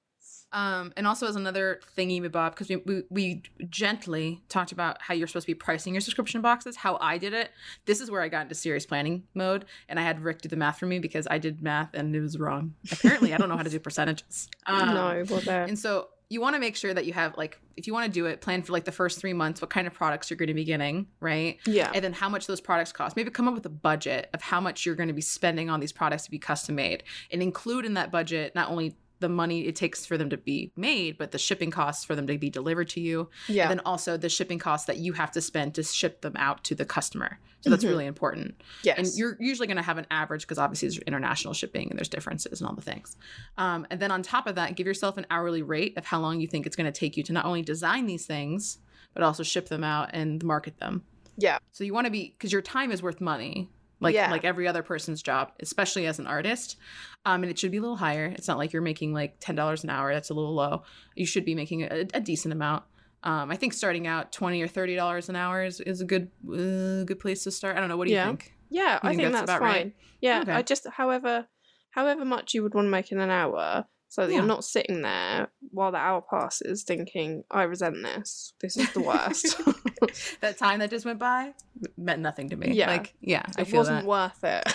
Um, 0.53 0.93
and 0.97 1.07
also 1.07 1.27
as 1.27 1.37
another 1.37 1.81
thingy, 1.97 2.31
Bob, 2.31 2.55
because 2.55 2.69
we, 2.69 2.77
we 2.77 3.03
we 3.11 3.43
gently 3.69 4.43
talked 4.49 4.73
about 4.73 5.01
how 5.03 5.15
you're 5.15 5.27
supposed 5.27 5.47
to 5.47 5.53
be 5.53 5.55
pricing 5.55 5.95
your 5.95 6.01
subscription 6.01 6.41
boxes. 6.41 6.77
How 6.77 6.97
I 7.01 7.19
did 7.19 7.35
it. 7.35 7.51
This 7.85 8.01
is 8.01 8.11
where 8.11 8.23
I 8.23 8.29
got 8.29 8.43
into 8.43 8.55
serious 8.55 8.87
planning 8.87 9.25
mode, 9.35 9.67
and 9.89 10.01
I 10.01 10.03
had 10.03 10.21
Rick 10.21 10.43
do 10.43 10.49
the 10.49 10.57
math 10.57 10.79
for 10.79 10.87
me 10.87 10.99
because 10.99 11.27
I 11.31 11.39
did 11.39 11.63
math 11.63 11.95
and 11.95 12.15
it 12.17 12.21
was 12.21 12.39
wrong. 12.39 12.75
Apparently, 12.91 13.35
I 13.35 13.37
don't 13.37 13.49
know 13.49 13.57
how 13.57 13.63
to 13.63 13.71
do 13.71 13.79
percentages. 13.79 14.49
Um, 14.67 14.95
no, 14.95 15.25
well 15.31 15.41
there. 15.41 15.65
And 15.65 15.79
so 15.79 16.09
you 16.29 16.43
want 16.43 16.55
to 16.55 16.61
make 16.61 16.77
sure 16.77 16.93
that 16.93 17.07
you 17.07 17.15
have 17.15 17.37
like, 17.39 17.59
if 17.77 17.87
you 17.87 17.95
want 17.95 18.05
to 18.05 18.13
do 18.13 18.27
it, 18.27 18.43
plan 18.43 18.63
for 18.63 18.73
like 18.73 18.85
the 18.85 18.93
first 18.93 19.19
three 19.19 19.33
months, 19.33 19.63
what 19.63 19.71
kind 19.71 19.87
of 19.87 19.95
products 19.95 20.29
you're 20.29 20.37
going 20.37 20.49
to 20.49 20.55
be 20.55 20.65
getting, 20.65 21.07
right? 21.21 21.59
Yeah. 21.65 21.91
and 21.95 22.05
then 22.05 22.13
how 22.13 22.29
much 22.29 22.47
those 22.47 22.61
products 22.61 22.93
cost. 22.93 23.17
Maybe 23.17 23.31
come 23.31 23.49
up 23.49 23.55
with 23.55 23.65
a 23.65 23.71
budget 23.71 24.29
of 24.35 24.43
how 24.43 24.61
much 24.61 24.85
you're 24.85 24.95
going 24.95 25.09
to 25.09 25.15
be 25.15 25.23
spending 25.23 25.71
on 25.71 25.81
these 25.81 25.93
products 25.93 26.25
to 26.25 26.31
be 26.31 26.39
custom 26.39 26.75
made, 26.75 27.03
and 27.31 27.43
include 27.43 27.87
in 27.87 27.95
that 27.95 28.11
budget 28.13 28.55
not 28.55 28.69
only 28.71 28.95
the 29.21 29.29
money 29.29 29.67
it 29.67 29.75
takes 29.77 30.07
for 30.07 30.17
them 30.17 30.31
to 30.31 30.37
be 30.37 30.71
made, 30.77 31.19
but 31.19 31.33
the 31.33 31.39
shipping 31.39 31.71
costs 31.71 32.05
for 32.05 32.15
them 32.15 32.27
to 32.27 32.39
be 32.39 32.51
delivered 32.51 32.89
to 32.91 33.01
you. 33.01 33.29
Yeah. 33.49 33.65
And 33.65 33.73
then 33.79 33.81
also 33.85 34.17
the 34.17 34.29
shipping 34.29 34.59
costs 34.59 34.87
that 34.87 34.99
you 34.99 35.13
have 35.15 35.31
to 35.33 35.41
spend 35.41 35.75
to 35.75 35.83
ship 35.83 36.21
them 36.21 36.35
out 36.37 36.63
to 36.65 36.75
the 36.75 36.85
customer. 36.85 37.39
So 37.61 37.71
that's 37.71 37.83
Mhm. 37.85 37.89
really 37.89 38.07
important. 38.07 38.61
yes. 38.85 38.97
And 38.99 39.09
you're 39.19 39.37
usually 39.41 39.67
going 39.67 39.77
to 39.79 39.83
have 39.83 39.99
an 39.99 40.07
average 40.11 40.43
because 40.43 40.59
obviously 40.59 40.89
there's 40.89 40.99
international 40.99 41.55
shipping 41.55 41.91
and 41.91 41.99
there's 41.99 42.09
differences 42.09 42.61
and 42.61 42.69
all 42.69 42.77
the 42.77 42.83
things. 42.83 43.17
Um, 43.57 43.87
and 43.91 43.99
then 44.01 44.11
on 44.13 44.23
top 44.23 44.47
of 44.47 44.55
that, 44.55 44.77
give 44.77 44.87
yourself 44.87 45.17
an 45.17 45.27
hourly 45.31 45.63
rate 45.63 45.97
of 45.99 46.05
how 46.07 46.21
long 46.21 46.41
you 46.41 46.47
think 46.47 46.67
it's 46.67 46.77
going 46.77 46.91
to 46.91 46.97
take 46.97 47.17
you 47.17 47.23
to 47.25 47.33
not 47.33 47.45
only 47.45 47.63
design 47.63 48.07
these 48.07 48.27
things, 48.27 48.79
but 49.15 49.23
also 49.25 49.43
ship 49.43 49.69
them 49.69 49.83
out 49.83 50.11
and 50.13 50.45
market 50.45 50.79
them. 50.79 51.03
Yeah. 51.37 51.59
So 51.73 51.83
you 51.83 51.93
want 51.95 52.05
to 52.07 52.11
be 52.13 52.35
because 52.39 52.53
your 52.53 52.63
time 52.63 52.93
is 52.93 53.03
worth 53.03 53.21
money, 53.21 53.69
like 54.01 54.15
Yeah. 54.15 54.31
like 54.31 54.45
every 54.45 54.69
other 54.69 54.83
person's 54.83 55.23
job, 55.23 55.53
especially 55.61 56.07
as 56.07 56.19
an 56.19 56.27
artist. 56.27 56.77
Um, 57.25 57.43
and 57.43 57.51
it 57.51 57.59
should 57.59 57.71
be 57.71 57.79
a 57.79 57.81
little 57.81 57.97
higher. 57.97 58.27
It's 58.27 58.49
not 58.49 58.59
like 58.59 58.73
you're 58.73 58.83
making 58.83 59.13
like 59.13 59.37
ten 59.41 59.55
dollars 59.55 59.85
an 59.85 59.91
hour. 59.91 60.13
That's 60.13 60.31
a 60.31 60.35
little 60.35 60.55
low. 60.55 60.83
You 61.15 61.27
should 61.27 61.45
be 61.45 61.55
making 61.55 61.83
a, 61.83 62.07
a 62.15 62.21
decent 62.21 62.53
amount. 62.53 62.85
Um, 63.25 63.51
I 63.51 63.57
think 63.57 63.73
starting 63.73 64.07
out 64.07 64.31
twenty 64.33 64.63
or 64.63 64.69
thirty 64.69 64.95
dollars 64.95 65.29
an 65.29 65.37
hour 65.37 65.65
is, 65.65 65.81
is 65.81 66.01
a 66.01 66.05
good 66.05 66.31
uh, 66.47 67.05
good 67.05 67.19
place 67.19 67.43
to 67.45 67.51
start. 67.51 67.77
I 67.77 67.81
don't 67.81 67.89
know. 67.89 67.97
What 67.97 68.07
do 68.07 68.15
you 68.15 68.23
think? 68.23 68.55
Yeah, 68.71 68.99
I 69.03 69.09
think 69.09 69.21
think 69.21 69.33
that's 69.33 69.47
that's, 69.47 69.59
about 69.59 69.63
right? 69.63 69.95
Yeah, 70.21 70.43
Okay. 70.43 70.53
I 70.53 70.63
just, 70.63 70.87
however, 70.89 71.47
however 71.91 72.25
much 72.25 72.55
you 72.55 72.63
would 72.63 72.75
want 72.75 72.87
to 72.87 72.91
make 72.91 73.11
in 73.11 73.19
an 73.19 73.31
hour, 73.31 73.87
so 74.09 74.23
that 74.27 74.33
Yeah. 74.33 74.39
you're 74.39 74.47
not 74.47 74.65
sitting 74.65 75.03
there 75.03 75.49
while 75.71 75.93
the 75.93 75.99
hour 75.99 76.23
passes 76.23 76.83
thinking, 76.85 77.45
"I 77.51 77.65
resent 77.65 77.97
this. 78.03 78.53
This 78.61 78.77
is 78.77 78.93
the 78.93 79.01
worst." 79.01 79.57
that 80.41 80.59
time 80.59 80.81
that 80.81 80.91
just 80.91 81.05
went 81.05 81.19
by 81.19 81.55
meant 81.97 82.21
nothing 82.23 82.49
to 82.51 82.57
me. 82.57 82.73
Yeah. 82.73 82.89
Like, 82.89 83.15
yeah, 83.21 83.43
I 83.57 83.63
it 83.63 83.73
wasn't 83.73 84.01
that. 84.01 84.05
worth 84.07 84.45
it. 84.45 84.69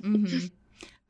hmm 0.02 0.38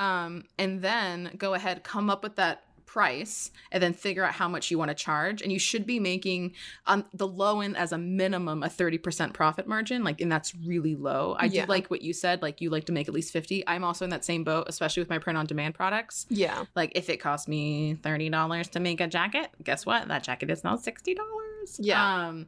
um, 0.01 0.44
and 0.59 0.81
then 0.81 1.35
go 1.36 1.52
ahead, 1.52 1.85
come 1.85 2.09
up 2.09 2.23
with 2.23 2.36
that 2.36 2.62
price, 2.91 3.53
and 3.71 3.81
then 3.81 3.93
figure 3.93 4.25
out 4.25 4.33
how 4.35 4.49
much 4.49 4.69
you 4.71 4.77
want 4.79 4.89
to 4.91 4.95
charge. 4.97 5.43
And 5.43 5.53
you 5.53 5.61
should 5.61 5.87
be 5.87 6.01
making 6.01 6.55
on 6.87 7.05
the 7.15 7.27
low 7.27 7.61
end 7.61 7.77
as 7.77 7.93
a 7.93 7.99
minimum 7.99 8.65
a 8.65 8.69
thirty 8.69 8.99
percent 8.99 9.33
profit 9.33 9.69
margin. 9.69 10.03
Like, 10.03 10.21
and 10.21 10.31
that's 10.31 10.55
really 10.67 10.97
low. 10.97 11.37
I 11.39 11.45
Yeah. 11.45 11.67
do 11.67 11.71
like 11.71 11.89
what 11.89 12.03
you 12.03 12.12
said. 12.12 12.43
Like, 12.43 12.61
you 12.61 12.69
like 12.69 12.87
to 12.87 12.93
make 12.93 13.07
at 13.09 13.15
least 13.15 13.33
fifty. 13.33 13.62
I'm 13.69 13.85
also 13.85 14.05
in 14.05 14.11
that 14.11 14.25
same 14.25 14.43
boat, 14.43 14.65
especially 14.69 15.03
with 15.03 15.09
my 15.11 15.19
print 15.19 15.39
on 15.39 15.47
demand 15.47 15.75
products. 15.77 16.27
yeah, 16.31 16.65
Like, 16.75 16.93
if 16.97 17.09
it 17.09 17.19
costs 17.19 17.47
me 17.47 17.95
thirty 18.03 18.29
dollars 18.29 18.69
to 18.71 18.81
make 18.81 19.01
a 19.01 19.07
jacket, 19.07 19.51
guess 19.62 19.87
what? 19.87 20.09
That 20.09 20.25
jacket 20.25 20.51
is 20.51 20.65
now 20.65 20.75
sixty 20.77 21.15
dollars. 21.15 21.79
Yeah. 21.79 22.27
Um, 22.29 22.47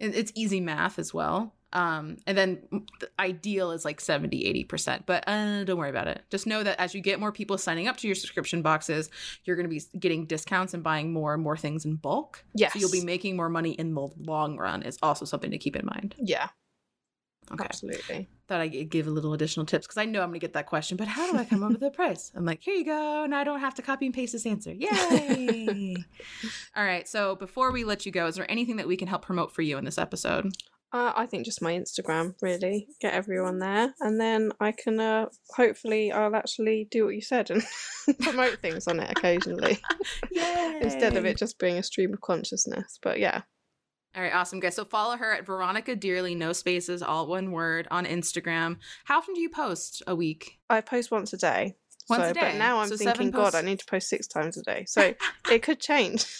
and 0.00 0.14
it's 0.14 0.32
easy 0.34 0.60
math 0.60 0.98
as 0.98 1.14
well. 1.14 1.52
Um, 1.74 2.18
and 2.26 2.38
then 2.38 2.62
the 3.00 3.10
ideal 3.18 3.72
is 3.72 3.84
like 3.84 4.00
70, 4.00 4.64
80%, 4.70 5.02
but 5.06 5.24
uh, 5.26 5.64
don't 5.64 5.76
worry 5.76 5.90
about 5.90 6.06
it. 6.06 6.22
Just 6.30 6.46
know 6.46 6.62
that 6.62 6.78
as 6.80 6.94
you 6.94 7.00
get 7.00 7.18
more 7.18 7.32
people 7.32 7.58
signing 7.58 7.88
up 7.88 7.96
to 7.98 8.06
your 8.06 8.14
subscription 8.14 8.62
boxes, 8.62 9.10
you're 9.44 9.56
going 9.56 9.68
to 9.68 9.74
be 9.74 9.82
getting 9.98 10.24
discounts 10.26 10.72
and 10.72 10.82
buying 10.84 11.12
more 11.12 11.34
and 11.34 11.42
more 11.42 11.56
things 11.56 11.84
in 11.84 11.96
bulk. 11.96 12.44
yes, 12.54 12.72
So 12.74 12.78
you'll 12.78 12.92
be 12.92 13.04
making 13.04 13.36
more 13.36 13.48
money 13.48 13.72
in 13.72 13.92
the 13.92 14.08
long 14.18 14.56
run 14.56 14.82
is 14.82 14.98
also 15.02 15.24
something 15.24 15.50
to 15.50 15.58
keep 15.58 15.74
in 15.74 15.84
mind. 15.84 16.14
yeah, 16.18 16.48
Okay. 17.52 17.64
absolutely. 17.64 18.28
Thought 18.48 18.60
I'd 18.60 18.88
give 18.90 19.06
a 19.06 19.10
little 19.10 19.34
additional 19.34 19.66
tips 19.66 19.86
because 19.86 19.98
I 19.98 20.04
know 20.04 20.20
I'm 20.22 20.28
going 20.28 20.40
to 20.40 20.44
get 20.46 20.52
that 20.54 20.66
question, 20.66 20.96
but 20.96 21.08
how 21.08 21.30
do 21.30 21.36
I 21.36 21.44
come 21.44 21.62
up 21.62 21.72
with 21.72 21.82
a 21.82 21.90
price? 22.02 22.30
I'm 22.34 22.44
like, 22.44 22.62
here 22.62 22.74
you 22.74 22.84
go. 22.84 23.26
Now 23.26 23.38
I 23.40 23.44
don't 23.44 23.60
have 23.60 23.74
to 23.74 23.82
copy 23.82 24.06
and 24.06 24.14
paste 24.14 24.32
this 24.32 24.46
answer. 24.46 24.72
Yay. 24.72 25.96
All 26.76 26.84
right. 26.84 27.08
So 27.08 27.36
before 27.36 27.72
we 27.72 27.84
let 27.84 28.06
you 28.06 28.12
go, 28.12 28.26
is 28.26 28.36
there 28.36 28.50
anything 28.50 28.76
that 28.76 28.86
we 28.86 28.96
can 28.96 29.08
help 29.08 29.22
promote 29.24 29.52
for 29.52 29.62
you 29.62 29.76
in 29.76 29.84
this 29.84 29.98
episode? 29.98 30.52
Uh, 30.94 31.12
I 31.16 31.26
think 31.26 31.44
just 31.44 31.60
my 31.60 31.72
Instagram, 31.72 32.36
really. 32.40 32.86
Get 33.00 33.14
everyone 33.14 33.58
there. 33.58 33.92
And 33.98 34.20
then 34.20 34.52
I 34.60 34.70
can, 34.70 35.00
uh, 35.00 35.26
hopefully, 35.56 36.12
I'll 36.12 36.36
actually 36.36 36.86
do 36.88 37.04
what 37.04 37.16
you 37.16 37.20
said 37.20 37.50
and 37.50 37.64
promote 38.20 38.60
things 38.60 38.86
on 38.86 39.00
it 39.00 39.10
occasionally 39.10 39.78
instead 40.80 41.16
of 41.16 41.26
it 41.26 41.36
just 41.36 41.58
being 41.58 41.78
a 41.78 41.82
stream 41.82 42.12
of 42.12 42.20
consciousness. 42.20 43.00
But 43.02 43.18
yeah, 43.18 43.42
All 44.16 44.22
right, 44.22 44.32
awesome, 44.32 44.60
guys. 44.60 44.76
So 44.76 44.84
follow 44.84 45.16
her 45.16 45.32
at 45.32 45.44
Veronica 45.44 45.96
Dearly, 45.96 46.36
no 46.36 46.52
spaces, 46.52 47.02
all 47.02 47.26
one 47.26 47.50
word 47.50 47.88
on 47.90 48.06
Instagram. 48.06 48.76
How 49.04 49.18
often 49.18 49.34
do 49.34 49.40
you 49.40 49.50
post 49.50 50.00
a 50.06 50.14
week? 50.14 50.60
I 50.70 50.80
post 50.80 51.10
once 51.10 51.32
a 51.32 51.36
day. 51.36 51.74
Once 52.08 52.22
so, 52.24 52.30
a 52.30 52.34
day. 52.34 52.40
But 52.40 52.54
now 52.56 52.78
I'm 52.80 52.88
So 52.88 52.96
thinking, 52.96 53.30
God, 53.30 53.54
I 53.54 53.62
need 53.62 53.78
to 53.78 53.86
post 53.86 54.08
six 54.08 54.26
times 54.26 54.56
a 54.58 54.62
day. 54.62 54.84
So 54.88 55.14
it 55.50 55.62
could 55.62 55.80
change. 55.80 56.24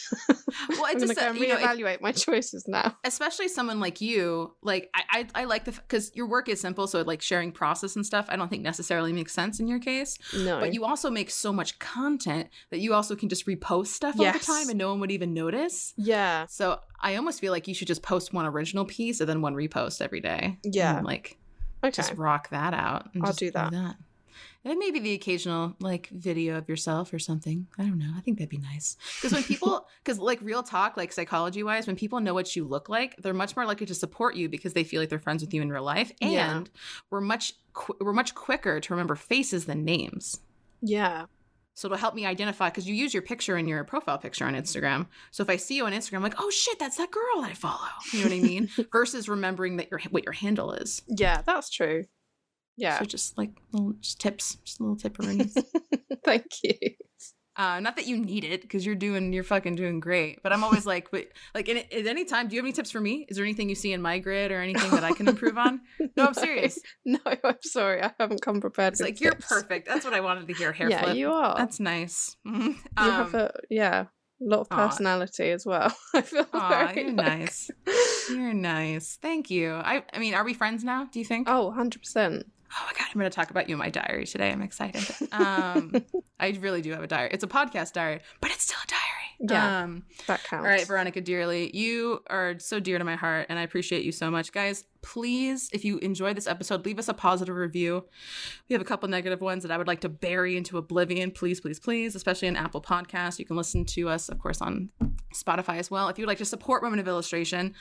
Well, 0.68 0.84
I'm 0.86 0.98
going 0.98 1.00
just 1.00 1.14
to 1.14 1.20
that, 1.20 1.30
uh, 1.30 1.34
you 1.34 1.48
know, 1.48 1.56
if- 1.56 1.60
reevaluate 1.62 2.00
my 2.00 2.12
choices 2.26 2.68
now. 2.68 2.96
especially 3.02 3.48
someone 3.48 3.80
like 3.80 4.00
you. 4.00 4.54
Like 4.62 4.88
I, 4.94 5.02
I, 5.34 5.42
I 5.42 5.44
like 5.46 5.64
the 5.64 5.72
because 5.72 6.12
your 6.14 6.26
work 6.28 6.48
is 6.48 6.60
simple, 6.60 6.86
so 6.86 7.02
like 7.02 7.20
sharing 7.22 7.50
process 7.50 7.96
and 7.96 8.06
stuff. 8.06 8.26
I 8.28 8.36
don't 8.36 8.48
think 8.48 8.62
necessarily 8.62 9.12
makes 9.12 9.32
sense 9.32 9.58
in 9.58 9.66
your 9.66 9.80
case. 9.80 10.16
No. 10.36 10.60
But 10.60 10.72
you 10.72 10.84
also 10.84 11.10
make 11.10 11.30
so 11.30 11.52
much 11.52 11.80
content 11.80 12.50
that 12.70 12.78
you 12.78 12.94
also 12.94 13.16
can 13.16 13.28
just 13.28 13.46
repost 13.48 13.88
stuff 13.88 14.14
all 14.18 14.30
the 14.32 14.38
time, 14.38 14.68
and 14.68 14.78
no 14.78 14.90
one 14.90 15.00
would 15.00 15.10
even 15.10 15.34
notice. 15.34 15.92
yeah. 15.96 16.46
So 16.46 16.78
I 17.00 17.16
almost 17.16 17.40
feel 17.40 17.50
like 17.52 17.66
you 17.66 17.74
should 17.74 17.88
just 17.88 18.02
post 18.02 18.32
one 18.32 18.46
original 18.46 18.84
piece 18.84 19.18
and 19.20 19.28
then 19.28 19.40
one 19.42 19.54
repost 19.54 20.00
every 20.00 20.20
day. 20.20 20.58
Yeah. 20.62 20.98
And, 20.98 21.06
like 21.06 21.36
Okay. 21.82 21.90
just 21.90 22.14
rock 22.14 22.50
that 22.50 22.74
out. 22.74 23.08
I'll 23.16 23.26
just 23.26 23.40
do 23.40 23.50
that. 23.50 23.96
And 24.66 24.78
maybe 24.78 24.98
the 24.98 25.12
occasional 25.12 25.76
like 25.80 26.08
video 26.08 26.56
of 26.56 26.68
yourself 26.68 27.12
or 27.12 27.18
something. 27.18 27.66
I 27.78 27.82
don't 27.82 27.98
know. 27.98 28.12
I 28.16 28.20
think 28.20 28.38
that'd 28.38 28.48
be 28.48 28.56
nice. 28.58 28.96
Because 29.16 29.32
when 29.34 29.42
people, 29.42 29.86
because 30.04 30.18
like 30.18 30.40
real 30.40 30.62
talk, 30.62 30.96
like 30.96 31.12
psychology 31.12 31.62
wise, 31.62 31.86
when 31.86 31.96
people 31.96 32.18
know 32.20 32.32
what 32.32 32.56
you 32.56 32.64
look 32.64 32.88
like, 32.88 33.14
they're 33.18 33.34
much 33.34 33.56
more 33.56 33.66
likely 33.66 33.86
to 33.86 33.94
support 33.94 34.36
you 34.36 34.48
because 34.48 34.72
they 34.72 34.84
feel 34.84 35.00
like 35.02 35.10
they're 35.10 35.18
friends 35.18 35.42
with 35.42 35.52
you 35.52 35.60
in 35.60 35.70
real 35.70 35.82
life, 35.82 36.10
and 36.22 36.32
Yeah. 36.32 36.62
we're 37.10 37.20
much 37.20 37.52
qu- 37.74 37.96
we're 38.00 38.12
much 38.14 38.34
quicker 38.34 38.80
to 38.80 38.92
remember 38.94 39.16
faces 39.16 39.66
than 39.66 39.84
names. 39.84 40.40
yeah. 40.80 41.26
So 41.76 41.88
it'll 41.88 41.98
help 41.98 42.14
me 42.14 42.24
identify 42.24 42.68
because 42.70 42.86
you 42.86 42.94
use 42.94 43.12
your 43.12 43.24
picture 43.24 43.58
in 43.58 43.66
your 43.66 43.82
profile 43.82 44.16
picture 44.16 44.44
on 44.44 44.54
Instagram. 44.54 45.08
So 45.32 45.42
if 45.42 45.50
I 45.50 45.56
see 45.56 45.74
you 45.74 45.86
on 45.86 45.92
Instagram, 45.92 46.18
I'm 46.18 46.22
like, 46.22 46.36
oh 46.38 46.48
shit, 46.48 46.78
that's 46.78 46.98
that 46.98 47.10
girl 47.10 47.42
I 47.42 47.52
follow. 47.52 47.88
You 48.12 48.20
know 48.20 48.26
what 48.26 48.32
I 48.36 48.38
mean? 48.40 48.68
Versus 48.92 49.28
remembering 49.28 49.78
that 49.78 49.90
your 49.90 49.98
what 50.10 50.22
your 50.22 50.34
handle 50.34 50.70
is. 50.72 51.02
Yeah, 51.08 51.42
that's 51.44 51.68
true. 51.70 52.04
Yeah. 52.76 52.98
So 52.98 53.04
just 53.04 53.38
like 53.38 53.50
little 53.72 53.92
just 54.00 54.20
tips, 54.20 54.56
just 54.64 54.80
a 54.80 54.82
little 54.82 54.96
tip 54.96 55.16
tipperies. 55.16 55.56
Thank 56.24 56.46
you. 56.62 56.72
uh, 57.56 57.78
not 57.78 57.94
that 57.94 58.06
you 58.08 58.16
need 58.16 58.42
it 58.42 58.62
because 58.62 58.84
you're 58.84 58.96
doing 58.96 59.32
you're 59.32 59.44
fucking 59.44 59.76
doing 59.76 60.00
great. 60.00 60.42
But 60.42 60.52
I'm 60.52 60.64
always 60.64 60.84
like, 60.92 61.10
but 61.12 61.26
like 61.54 61.68
in, 61.68 61.76
at 61.78 62.06
any 62.06 62.24
time, 62.24 62.48
do 62.48 62.56
you 62.56 62.60
have 62.60 62.66
any 62.66 62.72
tips 62.72 62.90
for 62.90 63.00
me? 63.00 63.26
Is 63.28 63.36
there 63.36 63.44
anything 63.44 63.68
you 63.68 63.74
see 63.76 63.92
in 63.92 64.02
my 64.02 64.18
grid 64.18 64.50
or 64.50 64.60
anything 64.60 64.90
that 64.90 65.04
I 65.04 65.12
can 65.12 65.28
improve 65.28 65.56
on? 65.58 65.80
No, 66.16 66.26
I'm 66.26 66.34
serious. 66.34 66.78
No, 67.04 67.18
I'm 67.24 67.56
sorry. 67.62 68.00
I 68.02 68.12
haven't 68.20 68.40
come 68.42 68.60
prepared. 68.60 68.92
It's 68.94 69.00
with 69.00 69.08
like 69.10 69.20
you're 69.20 69.34
perfect. 69.34 69.86
That's 69.88 70.04
what 70.04 70.14
I 70.14 70.20
wanted 70.20 70.46
to 70.48 70.54
hear. 70.54 70.72
Hair 70.72 70.90
yeah, 70.90 71.02
flip. 71.02 71.16
you 71.16 71.30
are. 71.32 71.56
That's 71.56 71.80
nice. 71.80 72.36
Mhm. 72.46 72.68
you 72.68 72.76
have 72.96 73.34
Um, 73.34 73.40
a 73.40 73.50
yeah, 73.70 74.00
a 74.02 74.44
lot 74.44 74.60
of 74.60 74.68
aw. 74.70 74.76
personality 74.88 75.50
as 75.50 75.64
well. 75.66 75.92
I 76.14 76.22
feel 76.22 76.46
aw, 76.52 76.68
very 76.68 77.02
you're 77.02 77.12
like- 77.12 77.26
nice. 77.38 77.70
You're 78.30 78.54
nice. 78.54 79.18
Thank 79.20 79.50
you. 79.50 79.72
I 79.74 80.02
I 80.12 80.18
mean, 80.18 80.34
are 80.34 80.44
we 80.44 80.54
friends 80.54 80.82
now? 80.84 81.04
Do 81.10 81.18
you 81.18 81.24
think? 81.24 81.48
Oh, 81.48 81.72
100%. 81.76 82.44
Oh 82.76 82.84
my 82.86 82.92
god, 82.98 83.06
I'm 83.12 83.18
going 83.20 83.30
to 83.30 83.34
talk 83.34 83.50
about 83.50 83.68
you 83.68 83.74
in 83.74 83.78
my 83.78 83.90
diary 83.90 84.26
today. 84.26 84.50
I'm 84.50 84.62
excited. 84.62 85.04
Um, 85.32 85.94
I 86.40 86.50
really 86.60 86.82
do 86.82 86.90
have 86.92 87.02
a 87.02 87.06
diary. 87.06 87.30
It's 87.32 87.44
a 87.44 87.48
podcast 87.48 87.92
diary, 87.92 88.20
but 88.40 88.50
it's 88.50 88.64
still 88.64 88.78
a 88.82 88.88
diary. 88.88 89.50
Yeah. 89.52 89.82
Um, 89.82 90.02
That 90.26 90.42
counts. 90.44 90.64
all 90.64 90.70
right, 90.70 90.86
Veronica 90.86 91.20
Dearly, 91.20 91.70
you 91.76 92.20
are 92.28 92.58
so 92.58 92.80
dear 92.80 92.98
to 92.98 93.04
my 93.04 93.16
heart, 93.16 93.46
and 93.48 93.58
I 93.58 93.62
appreciate 93.62 94.04
you 94.04 94.12
so 94.12 94.30
much, 94.30 94.52
guys. 94.52 94.84
Please, 95.04 95.68
if 95.74 95.84
you 95.84 95.98
enjoyed 95.98 96.34
this 96.34 96.46
episode, 96.46 96.86
leave 96.86 96.98
us 96.98 97.08
a 97.08 97.14
positive 97.14 97.54
review. 97.54 98.06
We 98.68 98.72
have 98.72 98.80
a 98.80 98.86
couple 98.86 99.06
negative 99.08 99.42
ones 99.42 99.62
that 99.62 99.70
I 99.70 99.76
would 99.76 99.86
like 99.86 100.00
to 100.00 100.08
bury 100.08 100.56
into 100.56 100.78
oblivion. 100.78 101.30
Please, 101.30 101.60
please, 101.60 101.78
please, 101.78 102.14
especially 102.14 102.48
on 102.48 102.56
Apple 102.56 102.80
Podcasts. 102.80 103.38
You 103.38 103.44
can 103.44 103.56
listen 103.56 103.84
to 103.84 104.08
us, 104.08 104.30
of 104.30 104.38
course, 104.38 104.62
on 104.62 104.88
Spotify 105.34 105.76
as 105.76 105.90
well. 105.90 106.08
If 106.08 106.18
you'd 106.18 106.26
like 106.26 106.38
to 106.38 106.46
support 106.46 106.82
Women 106.82 106.98
of 106.98 107.06
Illustration, 107.06 107.74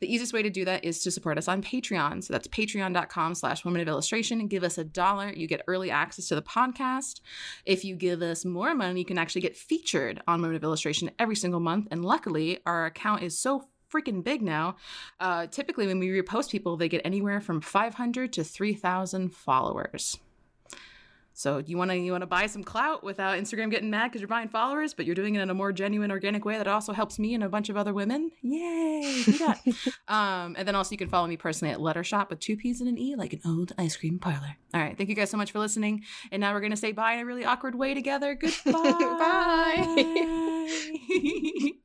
the 0.00 0.12
easiest 0.12 0.32
way 0.32 0.42
to 0.42 0.50
do 0.50 0.64
that 0.64 0.84
is 0.84 1.00
to 1.04 1.12
support 1.12 1.38
us 1.38 1.46
on 1.46 1.62
Patreon. 1.62 2.24
So 2.24 2.32
that's 2.32 2.48
patreon.com 2.48 3.36
slash 3.36 3.64
women 3.64 3.80
of 3.80 3.86
illustration 3.86 4.40
and 4.40 4.50
give 4.50 4.64
us 4.64 4.76
a 4.76 4.84
dollar. 4.84 5.32
You 5.32 5.46
get 5.46 5.62
early 5.68 5.92
access 5.92 6.26
to 6.28 6.34
the 6.34 6.42
podcast. 6.42 7.20
If 7.64 7.84
you 7.84 7.94
give 7.94 8.20
us 8.20 8.44
more 8.44 8.74
money, 8.74 8.98
you 8.98 9.06
can 9.06 9.18
actually 9.18 9.42
get 9.42 9.56
featured 9.56 10.22
on 10.26 10.42
Women 10.42 10.56
of 10.56 10.64
Illustration 10.64 11.12
every 11.20 11.36
single 11.36 11.60
month. 11.60 11.86
And 11.92 12.04
luckily, 12.04 12.58
our 12.66 12.86
account 12.86 13.22
is 13.22 13.38
so 13.38 13.68
freaking 13.94 14.24
big 14.24 14.42
now. 14.42 14.76
Uh, 15.20 15.46
typically, 15.46 15.86
when 15.86 15.98
we 15.98 16.08
repost 16.08 16.50
people, 16.50 16.76
they 16.76 16.88
get 16.88 17.02
anywhere 17.04 17.40
from 17.40 17.60
500 17.60 18.32
to 18.32 18.44
3,000 18.44 19.34
followers. 19.34 20.18
So 21.36 21.58
you 21.58 21.76
want 21.76 21.90
to 21.90 21.96
you 21.96 22.12
want 22.12 22.22
to 22.22 22.28
buy 22.28 22.46
some 22.46 22.62
clout 22.62 23.02
without 23.02 23.36
Instagram 23.36 23.68
getting 23.68 23.90
mad 23.90 24.06
because 24.06 24.20
you're 24.20 24.28
buying 24.28 24.48
followers, 24.48 24.94
but 24.94 25.04
you're 25.04 25.16
doing 25.16 25.34
it 25.34 25.40
in 25.40 25.50
a 25.50 25.54
more 25.54 25.72
genuine, 25.72 26.12
organic 26.12 26.44
way 26.44 26.56
that 26.56 26.68
also 26.68 26.92
helps 26.92 27.18
me 27.18 27.34
and 27.34 27.42
a 27.42 27.48
bunch 27.48 27.68
of 27.68 27.76
other 27.76 27.92
women. 27.92 28.30
Yay! 28.42 29.22
Do 29.24 29.32
that. 29.38 29.60
um, 30.08 30.54
and 30.56 30.66
then 30.66 30.76
also 30.76 30.92
you 30.92 30.96
can 30.96 31.08
follow 31.08 31.26
me 31.26 31.36
personally 31.36 31.74
at 31.74 31.80
Lettershoppe 31.80 32.30
with 32.30 32.38
two 32.38 32.56
P's 32.56 32.80
and 32.80 32.88
an 32.88 32.96
E, 32.96 33.16
like 33.16 33.32
an 33.32 33.40
old 33.44 33.72
ice 33.76 33.96
cream 33.96 34.20
parlor. 34.20 34.56
All 34.72 34.80
right, 34.80 34.96
thank 34.96 35.08
you 35.08 35.16
guys 35.16 35.28
so 35.28 35.36
much 35.36 35.50
for 35.50 35.58
listening. 35.58 36.04
And 36.30 36.40
now 36.40 36.54
we're 36.54 36.60
gonna 36.60 36.76
say 36.76 36.92
bye 36.92 37.14
in 37.14 37.18
a 37.18 37.26
really 37.26 37.44
awkward 37.44 37.74
way 37.74 37.94
together. 37.94 38.34
Goodbye. 38.40 38.92
Bye. 40.68 41.70